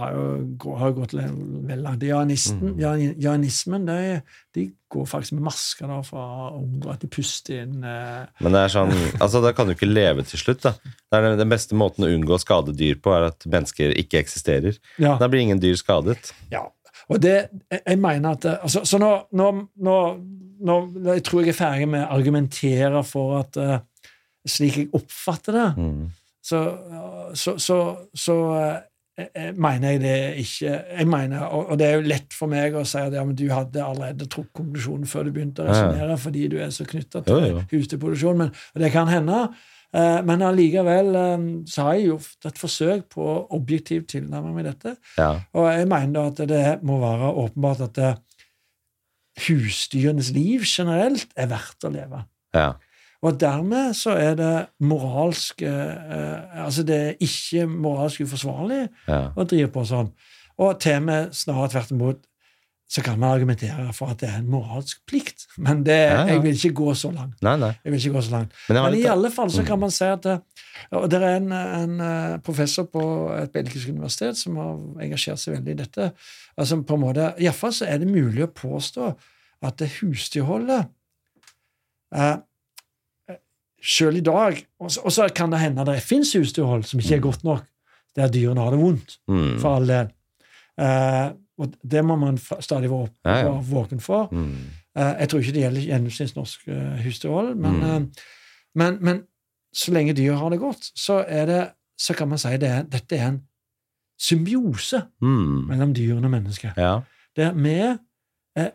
[0.00, 1.30] har jo har gått le-
[1.68, 2.02] vel langt.
[2.06, 2.78] Janisten, Mm.
[2.80, 4.22] jan, janismen de,
[4.56, 8.54] de går faktisk med masker da, for å unngå at de puster inn eh, Men
[8.56, 10.62] det er sånn, altså da kan du ikke leve til slutt.
[10.64, 10.72] da.
[10.80, 13.92] Det er den, den beste måten å unngå å skade dyr på, er at mennesker
[14.00, 14.78] ikke eksisterer.
[15.02, 15.16] ja.
[15.20, 16.32] Da blir ingen dyr skadet.
[16.52, 16.64] Ja,
[17.12, 17.36] og det,
[17.70, 19.96] jeg, mener at altså, Så nå, nå, nå,
[20.66, 20.76] nå
[21.12, 23.76] Jeg tror jeg er ferdig med å argumentere for at uh,
[24.46, 26.04] Slik jeg oppfatter det, Mm.
[26.46, 26.58] så,
[27.34, 27.76] så, så,
[28.14, 28.76] så eh, eh,
[29.56, 32.98] mener jeg det ikke jeg mener, og, det er jo lett for meg å si
[33.00, 36.58] at ja, men du hadde allerede trukket konklusjonen før du begynte å resonnere, fordi du
[36.60, 37.62] er så knytta til jo.
[37.70, 38.42] husdyrproduksjon.
[38.42, 39.38] Men, og det kan hende.
[39.96, 44.96] eh, Men allikevel eh, så har jeg gjort et forsøk på objektiv tilnærming med dette.
[45.16, 45.32] Ja.
[45.56, 48.02] Og jeg mener da at det må være åpenbart at
[49.46, 52.26] husdyrenes liv generelt er verdt å leve.
[52.56, 52.74] ja.
[53.26, 54.52] Og dermed så er det
[54.86, 59.20] moralsk eh, Altså det er ikke moralsk uforsvarlig ja.
[59.34, 60.12] å drive på sånn.
[60.62, 62.24] Og til og med snarere tvert imot
[62.86, 65.48] så kan man argumentere for at det er en moralsk plikt.
[65.58, 66.26] Men det, Ja, ja.
[66.36, 67.34] jeg vil ikke gå så langt.
[67.42, 67.72] Nei, nei.
[67.82, 68.52] Jeg vil ikke gå så langt.
[68.68, 69.66] Men Men i alle fall så Mm.
[69.66, 70.36] kan man si at det,
[70.92, 73.02] og det er en, en eh, professor på
[73.42, 76.12] et belgisk universitet som har engasjert seg veldig i dette.
[76.56, 79.08] altså på en måte, Iallfall så er det mulig å påstå
[79.66, 80.86] at det husdyrholdet
[82.14, 82.36] eh,
[83.82, 87.44] Selv i dag Og så kan det hende det fins husdyrhold som ikke er godt
[87.44, 87.64] nok,
[88.16, 89.58] der dyrene har det vondt, Mm.
[89.60, 90.08] for all del.
[90.80, 93.44] Eh, og det må man stadig være opp- Ja, ja.
[93.52, 94.28] være våken for.
[94.32, 94.56] Mm.
[94.96, 97.82] Eh, Jeg tror ikke det gjelder gjennomsnittsnorsk uh, husdyrhold, men, Mm.
[97.82, 98.02] eh,
[98.74, 99.22] men, men
[99.74, 102.82] så lenge dyr har det godt, så, er det, så kan man si det er,
[102.82, 103.42] dette er en
[104.20, 105.66] symbiose Mm.
[105.68, 106.72] mellom dyrene og mennesket.
[106.76, 107.00] Ja.
[107.36, 107.96] Der vi
[108.56, 108.70] eh,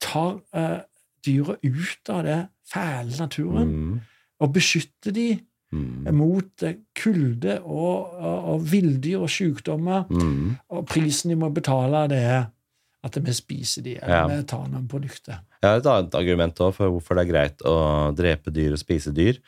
[0.00, 0.80] tar eh,
[1.26, 4.00] dyra ut av det fæle naturen Mm.
[4.44, 5.28] Og beskytte de
[5.74, 6.04] Mm.
[6.14, 10.04] mot eh, kulde og, og, og villdyr og sykdommer.
[10.06, 10.52] Mm.
[10.70, 12.44] Og prisen de må betale, det er
[13.04, 14.28] at vi spiser de, eller Ja.
[14.30, 15.40] vi tar noen produkter.
[15.64, 17.74] Jeg har et annet argument for hvorfor det er greit å
[18.14, 19.40] drepe dyr og spise dyr.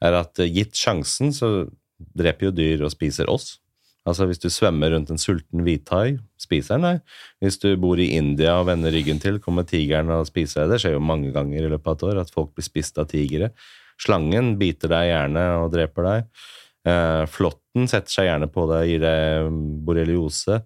[0.00, 1.68] er at eh, Gitt sjansen, så
[2.16, 3.58] dreper jo dyr og spiser oss.
[4.06, 7.00] Altså Hvis du svømmer rundt en sulten hvithai, spiser den deg.
[7.44, 10.74] Hvis du bor i India og vender ryggen til, kommer tigeren og spiser deg.
[10.74, 13.08] Det skjer jo mange ganger i løpet av et år at folk blir spist av
[13.12, 13.52] tigre.
[14.00, 16.44] Slangen biter deg gjerne og dreper deg.
[16.84, 20.62] Eh, flåtten setter seg gjerne på deg og gir deg borreliose.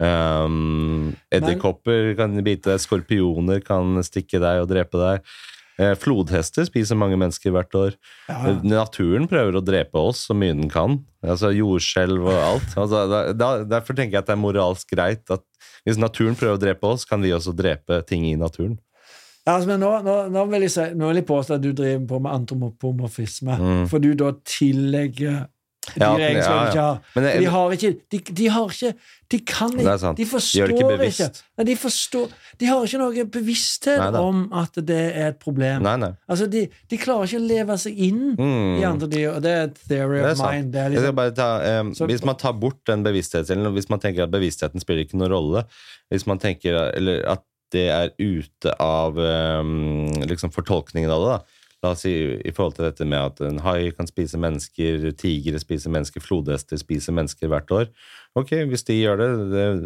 [0.00, 5.32] Um, Edderkopper kan bite deg, skorpioner kan stikke deg og drepe deg.
[5.80, 7.94] Eh, flodhester spiser mange mennesker hvert år.
[8.28, 10.98] Ja, Naturen prøver å drepe oss så mye den kan.
[11.24, 12.74] Altså Jordskjelv og alt.
[12.80, 13.04] Altså,
[13.36, 15.44] da, derfor tenker jeg at det er moralsk greit at
[15.86, 18.76] hvis naturen prøver å drepe oss, kan vi også drepe ting i naturen.
[19.54, 22.06] Altså, men nå, nå, nå, vil jeg si, nå vil jeg påstå at du driver
[22.06, 23.88] på med antropomorfisme, Mm.
[23.88, 25.46] for du da tillegger
[25.96, 26.98] Ja, dyr ja, ja, ikke har.
[27.16, 28.90] Men For De har ikke De, de har ikke
[29.32, 29.94] De kan ikke.
[29.96, 31.28] De de forstår de ikke ikke.
[31.56, 32.28] Nei, de, forstår,
[32.60, 35.82] de har ikke noe bevissthet Nei om at det er et problem.
[35.86, 36.10] Nei.
[36.28, 38.78] Altså, de, de klarer ikke å leve seg inn Mm.
[38.80, 40.72] i andre dyr, og det er theory Det er of mind.
[40.72, 44.30] Det liksom, ta, um, Så- hvis man tar bort den bevissthetsdelen, hvis man tenker at
[44.30, 45.64] bevisstheten spiller ikke noen rolle,
[46.12, 47.42] hvis man tenker eller at
[47.74, 49.72] det er ute av eh,
[50.28, 51.60] liksom fortolkningen av det, da.
[51.80, 55.60] La oss si i forhold til dette med at en hai kan spise mennesker, tigre
[55.62, 57.86] spiser mennesker, flodhester spiser mennesker hvert år.
[58.36, 59.28] Ok, hvis de gjør det,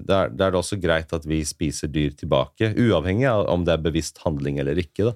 [0.09, 3.85] det er det også greit at vi spiser dyr tilbake, uavhengig av om det er
[3.87, 5.13] bevisst handling eller ikke.
[5.13, 5.15] da.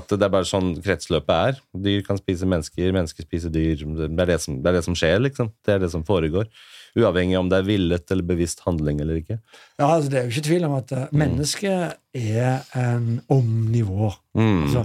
[0.00, 1.62] At det er bare sånn kretsløpet er.
[1.86, 3.86] Dyr kan spise mennesker, mennesker spiser dyr.
[3.86, 5.54] Det er det som, det er det som skjer, liksom.
[5.64, 6.50] Det er det som foregår.
[6.96, 9.38] Uavhengig om det er villet eller bevisst handling eller ikke.
[9.78, 14.12] ja, altså, det er jo ikke tvil om at uh, mennesket er en omnivå.
[14.34, 14.62] Mm.
[14.62, 14.84] Altså,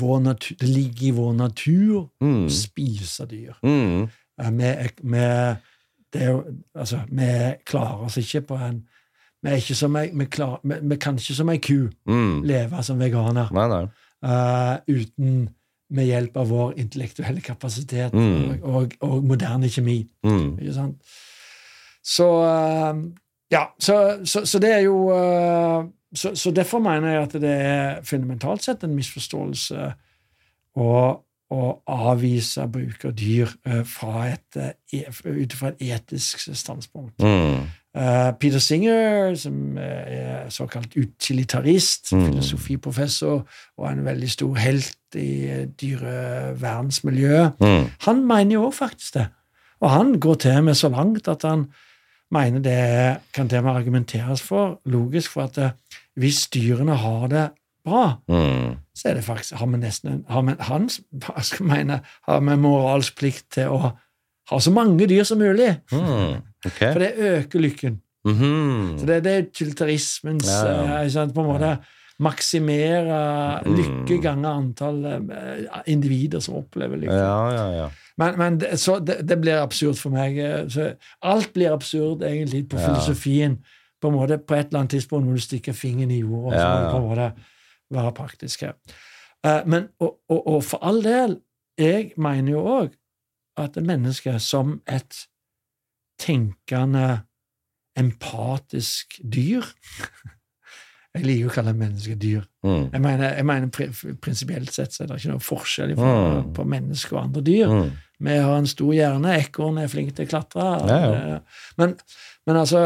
[0.00, 2.46] vår natur, det ligger i vår natur Mm.
[2.46, 3.54] å spise dyr.
[3.62, 4.08] Mm.
[4.42, 4.72] Uh, Vi,
[5.02, 6.44] vi, jo,
[6.74, 7.30] altså, vi
[7.66, 8.82] klarer oss ikke på en
[9.42, 12.42] Vi, er ikke som ei, vi, klarer, vi, vi kan ikke som ei ku Mm.
[12.44, 13.86] leve som veganer Nei, nei.
[14.24, 15.48] Uh, uten
[15.90, 18.62] med hjelp av vår intellektuelle kapasitet Mm.
[18.62, 20.00] og, og, og moderne kjemi.
[20.26, 20.58] Mm.
[20.58, 20.96] Ikke sant?
[22.04, 23.04] Så, eh,
[23.50, 25.84] Ja, så, så, så det er jo eh,
[26.14, 29.92] så, så derfor mener jeg at det er fundamentalt sett en misforståelse
[30.76, 30.90] å,
[31.54, 33.82] å avvise bruk av dyr eh,
[34.92, 37.22] e- ut fra et etisk standpunkt.
[37.22, 37.66] Mm.
[38.40, 42.26] Peter Singer, som er såkalt utilitarist, Mm.
[42.26, 43.46] filosofiprofessor
[43.78, 47.90] og en veldig stor helt i dyrevernsmiljøet, Mm.
[48.00, 49.28] han mener jo òg faktisk det.
[49.80, 51.66] Og han går til med så langt at han
[52.30, 55.70] mener det kan til og med argumenteres for, logisk, for at eh,
[56.16, 57.50] hvis dyrene har det
[57.84, 58.76] bra, Mm.
[58.94, 62.40] så er det faktisk, har vi nesten har vi, han hva skal jeg mene, har
[62.40, 63.92] vi moralsk plikt til å
[64.50, 65.76] ha så mange dyr som mulig.
[65.92, 66.42] Mm.
[66.66, 66.92] Okay.
[66.92, 68.00] For det øker lykken.
[68.24, 68.98] Mhm.
[68.98, 71.22] Så det, det er utilitarismens Ja, ja.
[71.22, 71.78] eh, på en måte
[72.18, 73.76] maksimere Mm.
[73.76, 77.14] lykke ganger antall eh, individer som opplever lykke.
[77.14, 77.88] Ja, ja, ja.
[78.18, 80.38] Men, men det, så det, det blir absurd for meg.
[80.38, 83.58] eh, Så alt blir absurd egentlig på filosofien.
[84.00, 86.56] På en måte på et eller annet tidspunkt når du stikker fingeren i jorda.
[86.56, 86.90] og så må du ja.
[86.90, 87.32] på en måte
[87.90, 88.72] være praktisk her.
[89.44, 91.40] Eh, Men, og, og, og for all del,
[91.78, 92.90] jeg mener jo òg
[93.56, 95.26] at mennesket som et
[96.20, 97.20] tenkende,
[97.96, 99.62] empatisk dyr
[101.16, 102.42] Jeg liker å kalle mennesker dyr.
[102.66, 102.84] Mm.
[102.92, 106.52] Jeg mener, jeg mener pr prinsipielt sett så er det ikke noe forskjell på, Mm.
[106.56, 107.72] på mennesker og andre dyr.
[107.72, 107.90] Mm.
[108.26, 109.34] Vi har en stor hjerne.
[109.40, 110.68] Ekorn er flink til å klatre.
[110.88, 111.34] Ja, ja.
[111.36, 111.40] Eh,
[111.78, 111.96] Men,
[112.46, 112.84] men altså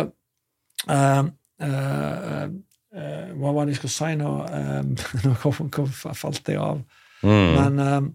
[0.91, 1.23] uh,
[1.63, 2.49] uh,
[2.97, 4.33] uh, Hva var det jeg skulle si nå?
[5.25, 6.81] Nå kom, kom, falt jeg av.
[7.23, 7.77] Mm.
[7.79, 8.15] Men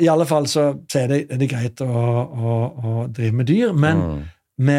[0.00, 3.46] i alle fall så, så er, det, er det greit å, å, å drive med
[3.50, 3.72] dyr.
[3.76, 4.22] Men Mm.
[4.66, 4.78] vi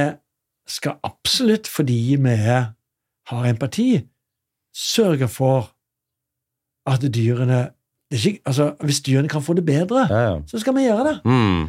[0.68, 2.34] skal absolutt, fordi vi
[3.32, 4.02] har empati,
[4.76, 5.72] sørge for
[6.88, 7.70] at dyrene
[8.12, 10.40] ikke, altså, Hvis dyrene kan få det bedre, Ja, ja.
[10.48, 11.20] så skal vi gjøre det.
[11.26, 11.68] Mm.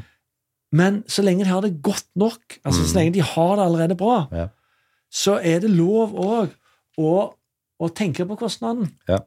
[0.73, 2.99] Men så lenge de har det godt nok, altså så Mm.
[2.99, 4.47] lenge de har det allerede bra, Ja.
[5.13, 6.49] så er det lov òg
[6.99, 7.35] å,
[7.81, 8.91] å tenke på kostnaden.
[9.09, 9.19] Ja.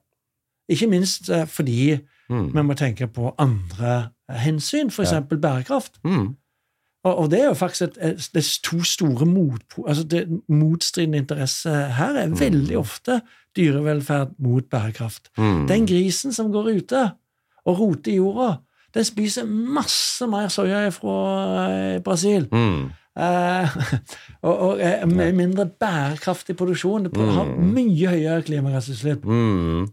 [0.70, 2.00] Ikke minst eh, fordi
[2.30, 2.54] Mm.
[2.56, 5.12] vi må tenke på andre eh, hensyn, f.eks.
[5.12, 5.20] Ja.
[5.20, 6.00] bærekraft.
[6.04, 6.36] Mm.
[7.04, 10.42] Og, og det er jo faktisk et, et, det er to store mot, altså det,
[10.50, 13.22] motstridende interesser her er veldig ofte
[13.56, 15.30] dyrevelferd mot bærekraft.
[15.38, 15.66] Mm.
[15.68, 17.02] Den grisen som går ute
[17.66, 18.58] og roter i jorda,
[18.96, 21.16] den spiser masse mer soya fra
[21.72, 22.48] eh, Brasil.
[22.52, 22.86] Mm.
[23.16, 23.76] Eh,
[24.48, 27.10] og, og er med mindre bærekraftig produksjon.
[27.10, 27.74] Det har Mm.
[27.76, 29.88] mye høyere klimagassutslipp Mm.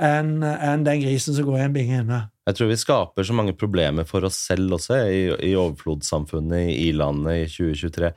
[0.00, 2.22] enn en den grisen som går i en binge inne.
[2.46, 5.20] Jeg tror vi skaper så mange problemer for oss selv også i,
[5.50, 8.10] i overflodssamfunnet, i-landet i 2023.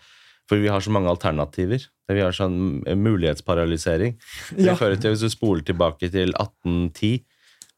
[0.48, 1.84] For vi har så mange alternativer.
[2.07, 4.15] Vi har sånn mulighetsparalysering.
[4.56, 4.76] Det Ja.
[4.76, 7.24] fører til, Hvis du spoler tilbake til 1810,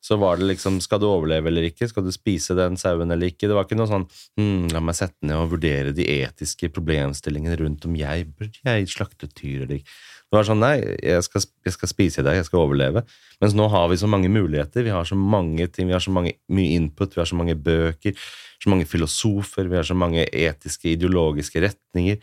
[0.02, 1.88] så var det liksom Skal du overleve eller ikke?
[1.90, 3.48] Skal du spise den sauen eller ikke?
[3.50, 7.58] Det var ikke noe sånn hm, La meg sette ned og vurdere de etiske problemstillingene
[7.60, 9.92] rundt om jeg burde jeg slakte et dyr eller ikke.
[10.30, 13.04] Det var sånn Nei, jeg skal, jeg skal spise i dag, jeg skal overleve.
[13.42, 14.84] Mens nå har vi så mange muligheter.
[14.86, 17.56] Vi har så mange ting, vi har så mange, mye input, vi har så mange
[17.58, 18.14] bøker,
[18.62, 22.20] så mange filosofer, vi har så mange etiske, ideologiske retninger.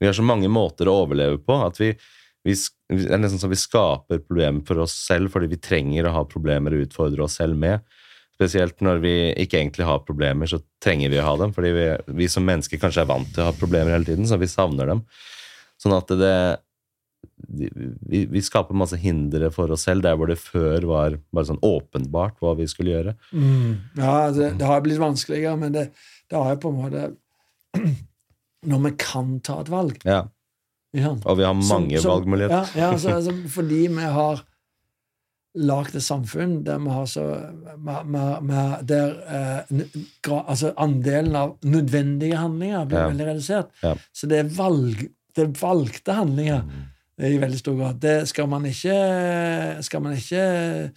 [0.00, 1.92] Vi har så mange måter å overleve på at vi,
[2.44, 2.56] vi,
[2.92, 6.26] det er nesten så vi skaper problemer for oss selv fordi vi trenger å ha
[6.28, 7.84] problemer å utfordre oss selv med.
[8.36, 9.14] Spesielt når vi
[9.46, 11.54] ikke egentlig har problemer, så trenger vi å ha dem.
[11.56, 11.86] Fordi vi,
[12.18, 14.92] vi som mennesker kanskje er vant til å ha problemer hele tiden, så vi savner
[14.92, 15.00] dem.
[15.80, 16.36] Sånn at det
[17.36, 21.62] vi, vi skaper masse hindre for oss selv der hvor det før var bare sånn
[21.64, 23.16] åpenbart hva vi skulle gjøre.
[23.32, 23.72] Mm.
[23.98, 25.88] Ja, det, det har blitt vanskeligere, men det,
[26.30, 27.08] det har jo på en måte
[28.66, 30.24] Når vi kan ta et valg Ja,
[30.96, 31.14] ja.
[31.24, 32.70] Og vi har mange Som- som- valgmuligheter.
[32.76, 34.42] Ja, ja så, altså, fordi vi har
[35.56, 37.22] lagd et samfunn der vi har så
[37.78, 39.84] med, med, Der eh,
[40.22, 43.70] gra, altså andelen av nødvendige handlinger blir veldig redusert.
[44.12, 45.06] Så det er, valg,
[45.36, 46.82] det er valgte handlinger Mm.
[47.24, 48.00] i veldig stor grad.
[48.00, 50.92] Det skal man ikke Skal man ikke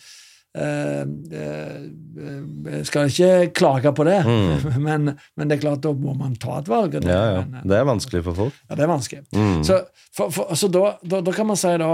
[0.56, 1.02] eh,
[1.32, 4.80] eh, Skal ikke klage på det, Mm.
[4.88, 6.92] men, men det er klart da må man ta et valg.
[6.92, 7.42] Det, Ja, ja.
[7.46, 8.54] men, Det er vanskelig for folk.
[8.70, 9.24] ja, det er vanskelig.
[9.34, 9.64] Mm.
[9.64, 9.82] Så,
[10.16, 11.92] for, for, så da, da, da kan man si da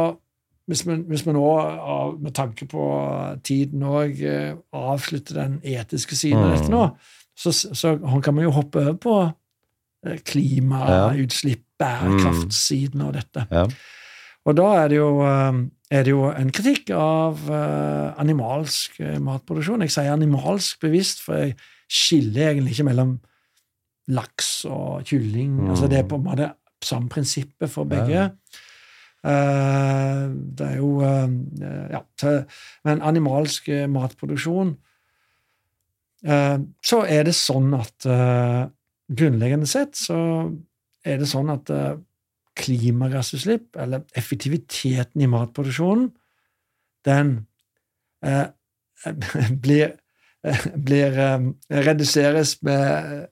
[0.68, 2.82] hvis vi, hvis vi nå, av- med tanke på
[3.45, 4.18] tiden òg,
[4.73, 6.56] avslutter den etiske siden av Mm.
[6.57, 6.86] dette nå,
[7.38, 7.91] så, så
[8.23, 9.15] kan vi jo hoppe over på
[10.07, 13.45] eh, klimautslipp, bærekraftsiden av dette.
[13.52, 13.65] Ja.
[14.45, 15.60] Og da er det jo, eh,
[15.94, 19.84] er det jo en kritikk av uh, animalsk eh, matproduksjon.
[19.86, 21.56] Jeg sier animalsk bevisst, for jeg
[21.86, 23.18] skiller egentlig ikke mellom
[24.16, 25.60] laks og kylling.
[25.60, 25.70] Mm.
[25.74, 26.49] Altså Det er på en måte
[26.86, 28.26] samme prinsippet for begge.
[28.26, 28.30] Ja.
[29.26, 32.02] Uh, det er jo Ja.
[32.86, 34.76] Men animalsk matproduksjon
[36.22, 40.18] Så er det sånn at grunnleggende sett så
[41.06, 41.70] er det sånn at
[42.56, 46.10] klimagassutslipp, eller effektiviteten i matproduksjonen,
[47.06, 47.48] den
[48.26, 48.48] eh,
[49.64, 49.95] blir,
[50.44, 53.27] eh, blir eh, reduseres med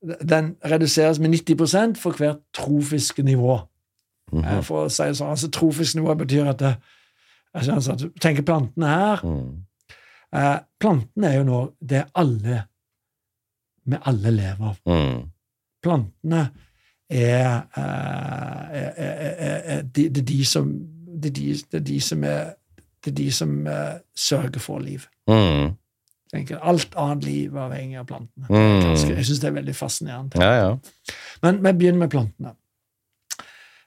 [0.00, 3.58] Den reduseres med 90% for hvert trofiske nivå.
[4.32, 4.60] Mm -hmm.
[4.60, 6.74] For å si det sånn, altså Trofisk nivå betyr at det,
[7.54, 9.64] altså, altså, du tenker plantene her Mm.
[10.32, 12.62] eh, Plantene er jo nå det alle
[13.84, 14.76] med alle lever av.
[14.86, 15.30] Mm.
[15.82, 16.50] Plantene
[17.10, 20.72] er, eh, er, er, er, de, det er de som
[21.20, 22.22] det er de, som
[23.04, 25.00] det de som eh, sørger for liv.
[25.28, 25.74] Mm.
[26.62, 28.46] Alt annet liv er avhengig av plantene.
[28.48, 29.16] Mm.
[29.16, 30.42] Jeg syns det er veldig fascinerende.
[30.42, 31.14] Ja, ja.
[31.42, 32.54] Men vi begynner med plantene.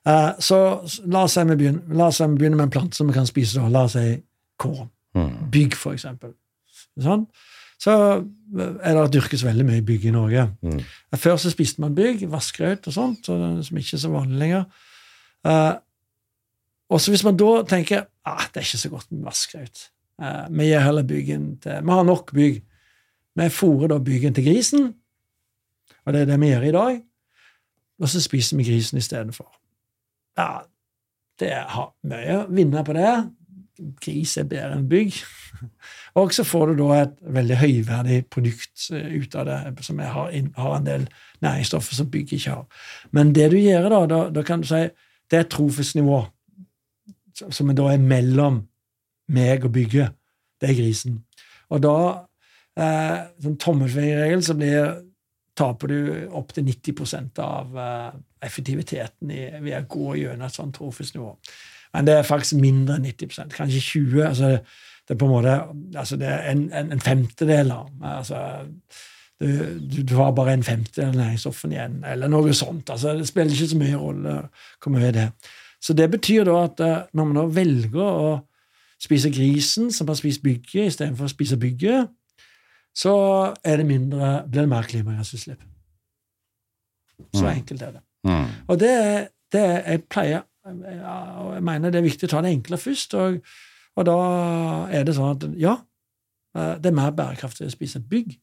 [0.07, 2.73] Uh, så så la oss si vi begynner, la oss si vi begynner med en
[2.75, 3.59] plante som vi kan spise.
[3.59, 3.67] da.
[3.67, 4.17] La oss si
[4.59, 4.89] korn.
[5.15, 5.51] Mm.
[5.51, 6.33] Bygg, for eksempel.
[6.99, 7.27] Sånn.
[7.83, 7.93] Så
[8.85, 10.45] er det dyrkes veldig mye bygg i Norge.
[10.63, 10.79] Mm.
[11.19, 14.67] Før så spiste man bygg, vaskeaut og sånt, så, som ikke er så vanlig lenger.
[15.43, 15.73] Uh,
[16.93, 19.81] og så hvis man da tenker ah, det er ikke så godt med vaskeaut
[20.23, 22.61] uh, Vi gir heller byggen til Vi har nok bygg.
[23.35, 24.93] Vi fôrer da byggen til grisen,
[26.05, 27.01] og det er det vi gjør i dag.
[27.99, 29.49] Og så spiser vi grisen istedenfor.
[30.37, 30.61] Ja,
[31.39, 33.13] det har mye å vinne på det.
[34.03, 35.17] Gris er bedre enn bygg.
[36.15, 40.29] Og så får du da et veldig høyverdig produkt eh, ut av det, som har,
[40.33, 41.07] en del
[41.41, 42.83] næringsstoffer som bygg ikke har.
[43.11, 44.83] Men det du gjør da, da, da kan du si
[45.31, 46.19] det er et trofisk nivå,
[47.49, 48.61] som da er mellom
[49.33, 50.13] meg og bygget.
[50.61, 51.23] Det er grisen.
[51.73, 51.95] Og da,
[52.77, 54.93] eh, som tommelfingerregel, så blir,
[55.57, 58.11] taper du opptil 90 av eh,
[58.45, 61.33] effektiviteten i, ved å gå gjennom et sånt trofisk nivå.
[61.93, 64.55] Men det er faktisk mindre enn 90% kanskje 20 altså
[65.03, 65.55] Det er på en måte
[65.99, 67.71] altså det er en, en, en femtedel.
[67.71, 68.37] av Altså,
[69.39, 72.89] du, du, har bare en femtedel av næringsstoffene igjen, eller noe sånt.
[72.89, 74.35] altså Det spiller ikke så mye rolle
[74.79, 75.51] hvor mye det er.
[75.83, 78.29] Så det betyr da at eh, når man da velger å
[79.03, 82.07] spise grisen som har spist bygget, istedenfor å spise bygget,
[82.95, 83.13] så
[83.65, 85.59] er det mindre, blir det mer klimagassutslipp.
[87.33, 87.51] Så Mm.
[87.57, 88.01] enkelt er det.
[88.23, 88.45] Mm.
[88.67, 92.77] Og det, det jeg pleier og Jeg mener det er viktig å ta det enkle
[92.79, 93.41] først, og,
[93.95, 94.15] og da
[94.91, 95.75] er det sånn at ja,
[96.57, 98.35] eh, det er mer bærekraftig å spise bygg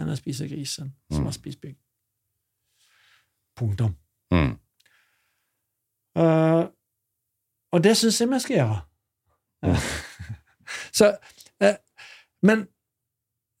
[0.00, 1.24] enn å spise grisen som Mm.
[1.30, 1.76] har spist bygg.
[3.56, 3.94] Punktum.
[4.30, 4.58] Mm.
[6.16, 6.64] Uh,
[7.72, 8.78] og det syns jeg vi skal gjøre.
[9.62, 9.76] Mm.
[10.98, 11.10] Så,
[11.64, 11.76] uh,
[12.42, 12.66] men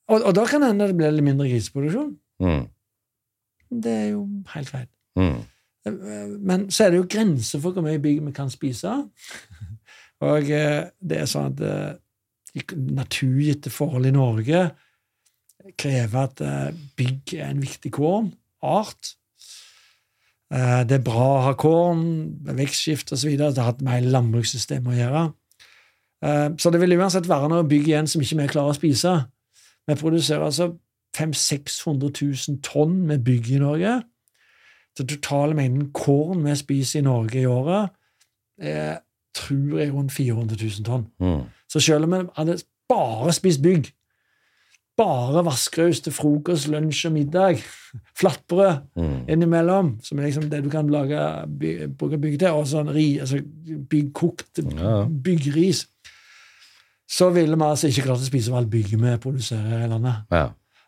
[0.08, 2.12] og, og da kan det hende det blir litt mindre griseproduksjon.
[2.40, 2.66] Mm.
[3.82, 4.20] Det er jo
[4.54, 4.86] helt feil.
[5.18, 5.40] Mm.
[5.86, 8.92] Eh, Men så er det jo grenser for hvor mye bygg vi kan spise.
[10.24, 14.62] Og eh, det er sånn at eh, naturgitte forhold i Norge
[15.76, 18.36] krever at eh, bygg er en viktig kornart.
[18.62, 19.12] art.
[20.48, 22.04] Det er bra å ha korn,
[22.46, 23.32] vekstskift osv.
[23.34, 25.22] Det har hatt med hele landbrukssystemet å gjøre.
[26.62, 29.12] Så det vil uansett være noe bygg igjen som ikke vi klarer å spise.
[29.90, 30.68] Vi produserer altså
[31.18, 33.96] 500 000-600 000 tonn med bygg i Norge.
[34.98, 37.90] Den totale mengden korn vi spiser i Norge i året,
[38.58, 39.02] er,
[39.36, 41.06] tror jeg rundt 400 000 tonn.
[41.20, 41.44] Mm.
[41.70, 42.58] Så selv om vi hadde
[42.88, 43.92] bare spist bygg,
[44.96, 47.58] bare vaskeraus til frokost, lunsj og middag,
[48.20, 49.18] flatbrød Mm.
[49.28, 51.18] innimellom, som er liksom det du kan lage,
[51.58, 53.42] by, bruke bygg til, og sånn ri, altså
[53.90, 55.02] byggkokt Ja.
[55.04, 55.82] byggris,
[57.10, 60.24] så ville vi altså ikke klart å spise opp alt bygget vi produserer i landet.
[60.32, 60.46] Ja.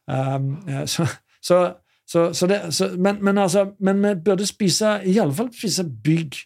[0.08, 0.48] Um,
[0.88, 1.04] så,
[1.44, 1.58] så,
[2.08, 2.62] så, så det,
[2.98, 6.40] men, men, altså, men vi burde spise i alle fall spise bygg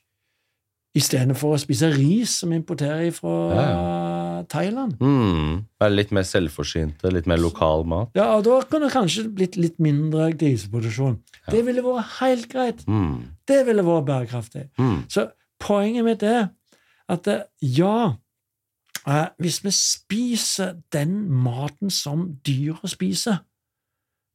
[0.97, 4.99] istedenfor å spise ris som vi importerer fra Thailand.
[5.01, 5.65] Mm.
[5.81, 8.11] Være litt mer selvforsynte, litt mer lokal mat.
[8.19, 11.21] Ja, og Da kunne det kanskje blitt litt mindre griseproduksjon.
[11.51, 12.83] Det ville vært helt greit.
[12.89, 13.33] Mm.
[13.49, 14.67] Det ville vært bærekraftig.
[14.79, 14.99] Mm.
[15.09, 15.31] Så
[15.63, 16.51] poenget mitt er
[17.13, 18.15] at eh, ja,
[19.07, 23.43] eh, hvis vi spiser den maten som dyra spiser,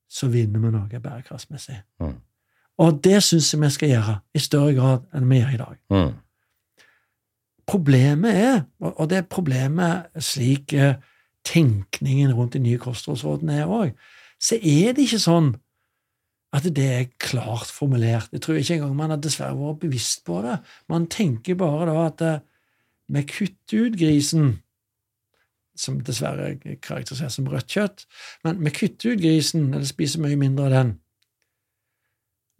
[0.09, 1.81] så vinner vi noe bærekraftsmessig.
[2.01, 2.15] Mm.
[2.77, 5.77] Og det syns jeg vi skal gjøre i større grad enn vi gjør i dag.
[7.67, 10.95] Problemet er, og og det er problemet slik eh,
[11.47, 13.95] tenkningen rundt de nye kostholdsrådene er òg,
[14.39, 15.55] så er det ikke sånn
[16.55, 18.31] at det er klart formulert.
[18.31, 20.57] Jeg tror ikke engang man har dessverre vært bevisst på det.
[20.89, 22.39] Man tenker bare da at eh,
[23.13, 24.55] vi kutter ut grisen,
[25.77, 28.07] som dessverre karakteriseres som rødt kjøtt,
[28.43, 30.95] men vi kutter ut grisen, eller spiser mye mindre av den.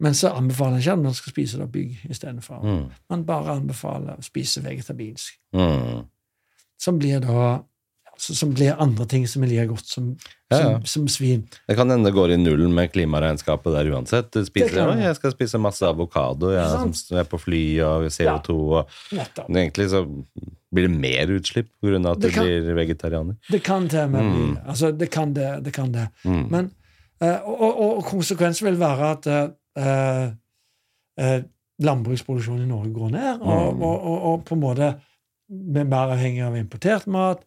[0.00, 2.60] Men så anbefaler jeg ikke at man skal spise da bygg istedenfor.
[2.62, 2.84] Mm.
[3.10, 6.04] Man bare anbefaler å spise vegetabilsk Mm.
[6.78, 7.62] som blir da
[8.20, 10.16] så- som blir andre ting som er like godt som,
[10.50, 10.62] Ja, ja.
[10.80, 11.44] som, som svin.
[11.68, 14.30] Det kan hende det går i nullen med klimaregnskapet der uansett.
[14.32, 14.86] Du spiser, Det det.
[14.96, 18.50] «Oi, jeg skal spise masse avokado jeg, som er på fly og CO2.
[18.50, 18.88] Og,
[19.48, 20.02] men egentlig så
[20.74, 22.10] blir det mer utslipp pga.
[22.10, 23.36] at Det du kan- blir vegetarianer.
[23.50, 24.66] Det kan til og med bli Mm.
[24.68, 25.62] Altså, det kan det.
[25.64, 26.08] det, kan det.
[26.24, 26.50] Mm.
[26.50, 26.70] Men,
[27.20, 29.26] eh, og, og, og konsekvensen vil være at
[29.76, 30.30] eh,
[31.18, 31.42] eh,
[31.82, 33.82] landbruksproduksjonen i Norge går ned, og, Mm.
[33.82, 34.94] og, og, og på en måte
[35.48, 37.44] vi er mer avhengig av importert mat.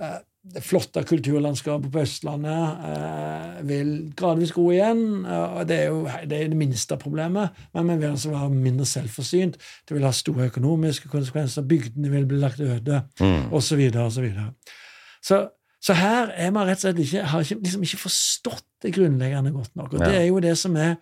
[0.00, 0.18] Eh,
[0.54, 5.24] det flotte kulturlandskapet på Østlandet eh, vil gradvis gro igjen.
[5.26, 8.86] og Det er jo det, er det minste problemet, men vi vil altså være mindre
[8.86, 9.56] selvforsynt.
[9.88, 11.66] Det vil ha store økonomiske konsekvenser.
[11.66, 13.50] Bygdene vil bli lagt øde Mm.
[13.76, 15.48] videre og så.
[15.80, 19.52] Så, her er man rett og slett ikke, har ikke, liksom ikke forstått det grunnleggende
[19.52, 19.92] godt nok.
[19.94, 20.94] Og det er jo det som er,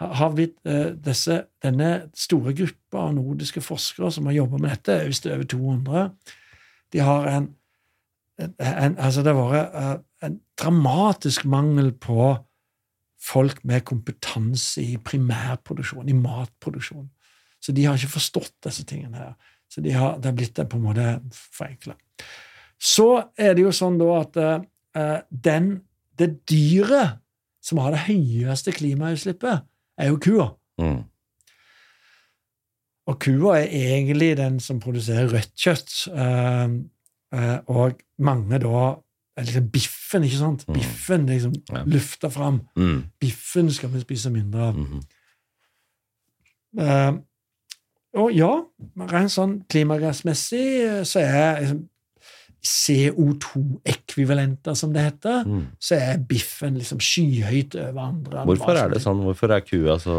[0.00, 5.02] har vi eh, disse, denne store gruppa av nordiske forskere som har jobba med dette,
[5.08, 6.06] hvis det er over 200,
[6.92, 7.50] de har en,
[8.40, 9.92] en, altså Det har vært eh,
[10.26, 12.32] en dramatisk mangel på
[13.22, 17.06] folk med kompetanse i primærproduksjon, i matproduksjon.
[17.62, 19.34] Så de har ikke forstått disse tingene her.
[19.70, 21.94] Så de har, det har blitt det på en måte forenkla.
[22.82, 23.08] Så
[23.38, 25.76] er det jo sånn da at eh, den,
[26.18, 27.20] det dyret
[27.62, 29.62] som har det høyeste klimautslippet,
[30.02, 30.48] er jo kua.
[30.82, 31.00] Mm.
[33.10, 35.94] Og kua er egentlig den som produserer rødt kjøtt.
[36.14, 36.68] eh,
[37.34, 38.82] eh, og mange da
[39.36, 40.64] er liksom Biffen, ikke sant?
[40.68, 40.74] Mm.
[40.74, 41.82] Biffen liksom Ja.
[41.86, 42.60] løfta fram.
[42.76, 43.04] Mm.
[43.20, 44.76] Biffen skal vi spise mindre av.
[44.78, 45.00] Mhm.
[46.78, 47.12] Eh,
[48.14, 48.50] og ja,
[48.96, 51.88] rent sånn klimagassmessig eh, så er liksom
[52.62, 55.66] CO2-ekvivalenter, som det heter, Mm.
[55.80, 58.44] så er biffen liksom skyhøyt over andre.
[58.46, 59.22] Hvorfor er det sånn?
[59.26, 60.14] Hvorfor er kua så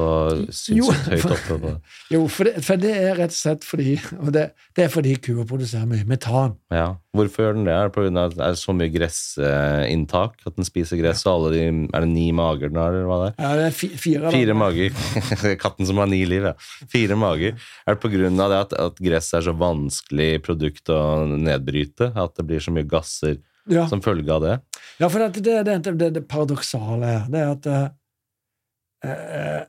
[0.49, 1.79] synssykt sinnssykt høyt oppe på
[2.11, 5.15] Jo, for det, for det er rett og slett fordi og det, det er fordi
[5.23, 6.55] kua produserer mye metan.
[6.71, 6.95] Ja.
[7.13, 7.73] Hvorfor gjør den det?
[7.77, 10.39] Er det av at det er så mye gressinntak?
[10.49, 11.63] At den spiser gress, og alle de
[11.93, 13.35] Er det ni mager den har, eller hva det er?
[13.43, 14.31] Ja, det er fi, fire.
[14.33, 14.97] Fire mager.
[15.63, 16.55] Katten som har ni liv, ja.
[16.89, 17.59] Fire mager.
[17.85, 22.09] Er det av det at, at gress er så vanskelig produkt å nedbryte?
[22.17, 23.37] At det blir så mye gasser
[23.69, 24.55] Ja, som følge av det?
[24.99, 27.85] ja for det, det, det, det, det paradoksale her, det er at eh,
[29.07, 29.61] eh,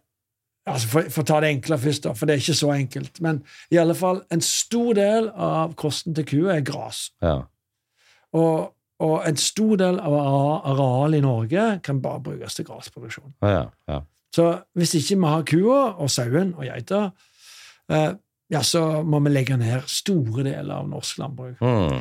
[0.66, 3.20] altså for, for å ta det enkle først, da, for det er ikke så enkelt.
[3.24, 3.42] Men
[3.74, 7.06] i alle fall, en stor del av kosten til kua er gras.
[7.24, 7.36] Ja.
[8.34, 8.72] Og,
[9.04, 10.16] og en stor del av
[10.72, 13.36] arealet i Norge kan bare brukes til grasproduksjon.
[13.44, 14.00] Ja, ja, ja.
[14.34, 17.04] Så hvis ikke vi har kua og sauen og geita,
[17.92, 18.08] eh,
[18.50, 21.62] ja, så må vi legge ned store deler av norsk landbruk.
[21.62, 22.00] Mm.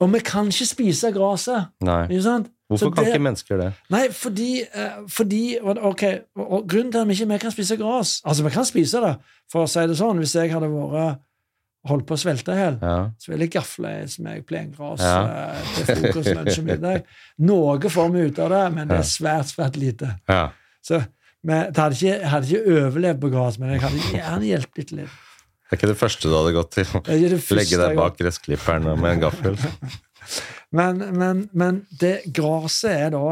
[0.00, 1.72] Og vi kan ikke spise gresset.
[1.82, 2.52] Ikke sant?
[2.68, 3.72] Hvorfor Så kan det- ikke mennesker det?
[3.90, 6.02] Nei, fordi, eh, fordi ok,
[6.36, 9.16] og, Grunnen til at vi ikke kan spise gress Altså, vi kan spise det,
[9.48, 10.18] for å si det sånn.
[10.18, 11.18] Hvis jeg hadde vært
[11.86, 13.10] holdt på å svelte i hjel, Ja.
[13.18, 15.52] så ville jeg gafle i meg plengras Ja.
[15.52, 17.02] eh, til frokost, lunsj og middag.
[17.38, 20.18] Noe får vi ut av det, men det er svært, svært lite.
[20.28, 20.50] ja.
[20.82, 21.06] Så
[21.44, 24.76] men, det hadde ikke, jeg hadde ikke overlevd på gress, men jeg hadde gjerne hjulpet
[24.76, 24.92] litt.
[24.92, 25.08] litt.
[25.70, 26.84] Det er ikke det første du hadde gått til.
[26.84, 29.56] Det det første Legge deg bak gressklipperen med en gaffel.
[30.72, 33.26] Men, men, men det gresset er da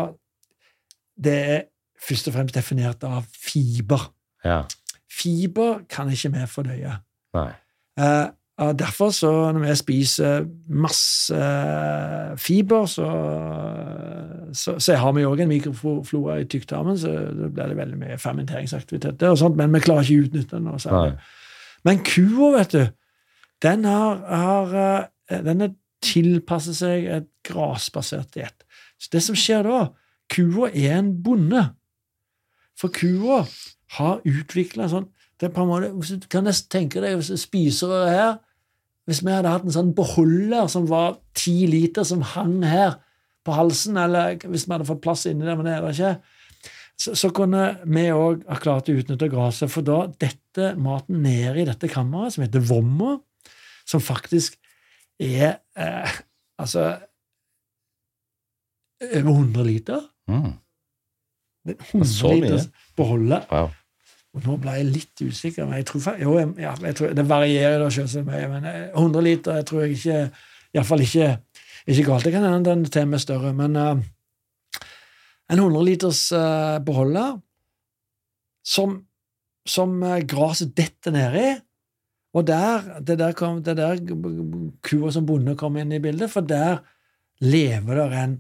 [1.19, 1.61] Det er
[2.05, 4.11] først og fremst definert av fiber.
[4.45, 4.63] Ja.
[5.11, 6.97] Fiber kan ikke vi fordøye.
[7.35, 7.51] Nei.
[7.99, 8.27] Eh,
[8.59, 11.39] og derfor, så når vi spiser masse
[12.39, 13.07] fiber, så,
[14.53, 18.19] så, så har vi òg en mikroflora i tykktarmen, så da blir det veldig mye
[18.23, 20.71] fermenteringsaktivitet og sånt, men vi klarer ikke å utnytte den.
[20.93, 21.09] Nei.
[21.85, 22.85] Men kua, vet du,
[23.67, 25.75] den har, har eh, den er
[26.05, 28.67] tilpasset seg et grasbasert diett.
[29.01, 29.81] Så det som skjer da,
[30.33, 31.65] kua er en bonde.
[32.79, 33.45] For kua
[33.99, 35.11] har utvikla sånn
[35.41, 38.13] det er på en måte, hvis Du kan nesten tenke deg hvis du spiser det
[38.15, 38.37] her
[39.09, 43.01] Hvis vi hadde hatt en sånn beholder som var ti liter, som hang her
[43.45, 46.13] på halsen, eller hvis vi hadde fått plass inni der, men det er det ikke,
[46.97, 49.69] så, så kunne vi òg ha klart å utnytte gresset.
[49.69, 53.19] For da dette maten ned i dette kammeret, som heter vomma,
[53.85, 54.57] som faktisk
[55.21, 56.17] er eh,
[56.59, 56.85] altså
[59.05, 60.01] over 100 liter.
[60.29, 60.53] Mm.
[61.69, 62.41] Er 100 Så mye?
[62.41, 63.47] liters beholder.
[63.51, 63.71] Wow.
[64.35, 67.25] Og nå ble jeg litt usikker, men jeg tror, jo, jeg, ja, jeg tror det
[67.29, 68.49] varierer da selvsagt mye.
[68.51, 70.19] Men eh, 100 liter jeg tror jeg ikke
[70.75, 71.29] Iallfall ikke,
[71.87, 72.27] ikke galt.
[72.27, 73.95] Det kan hende den til med større, men uh,
[75.53, 77.37] en 100 liters uh, beholder
[78.67, 78.97] som,
[79.69, 81.53] som uh, gresset detter nedi.
[82.35, 84.01] Og der, det der kom, det der
[84.83, 86.81] kua som bonde kom inn i bildet, for der
[87.45, 88.35] lever det en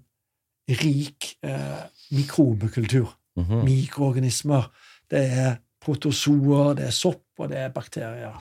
[0.80, 1.84] rik eh,
[2.14, 3.64] mikrobekultur Mhm.
[3.66, 4.68] mikroorganismer.
[5.10, 8.36] Det er protozoer, det er sopp, og det er bakterier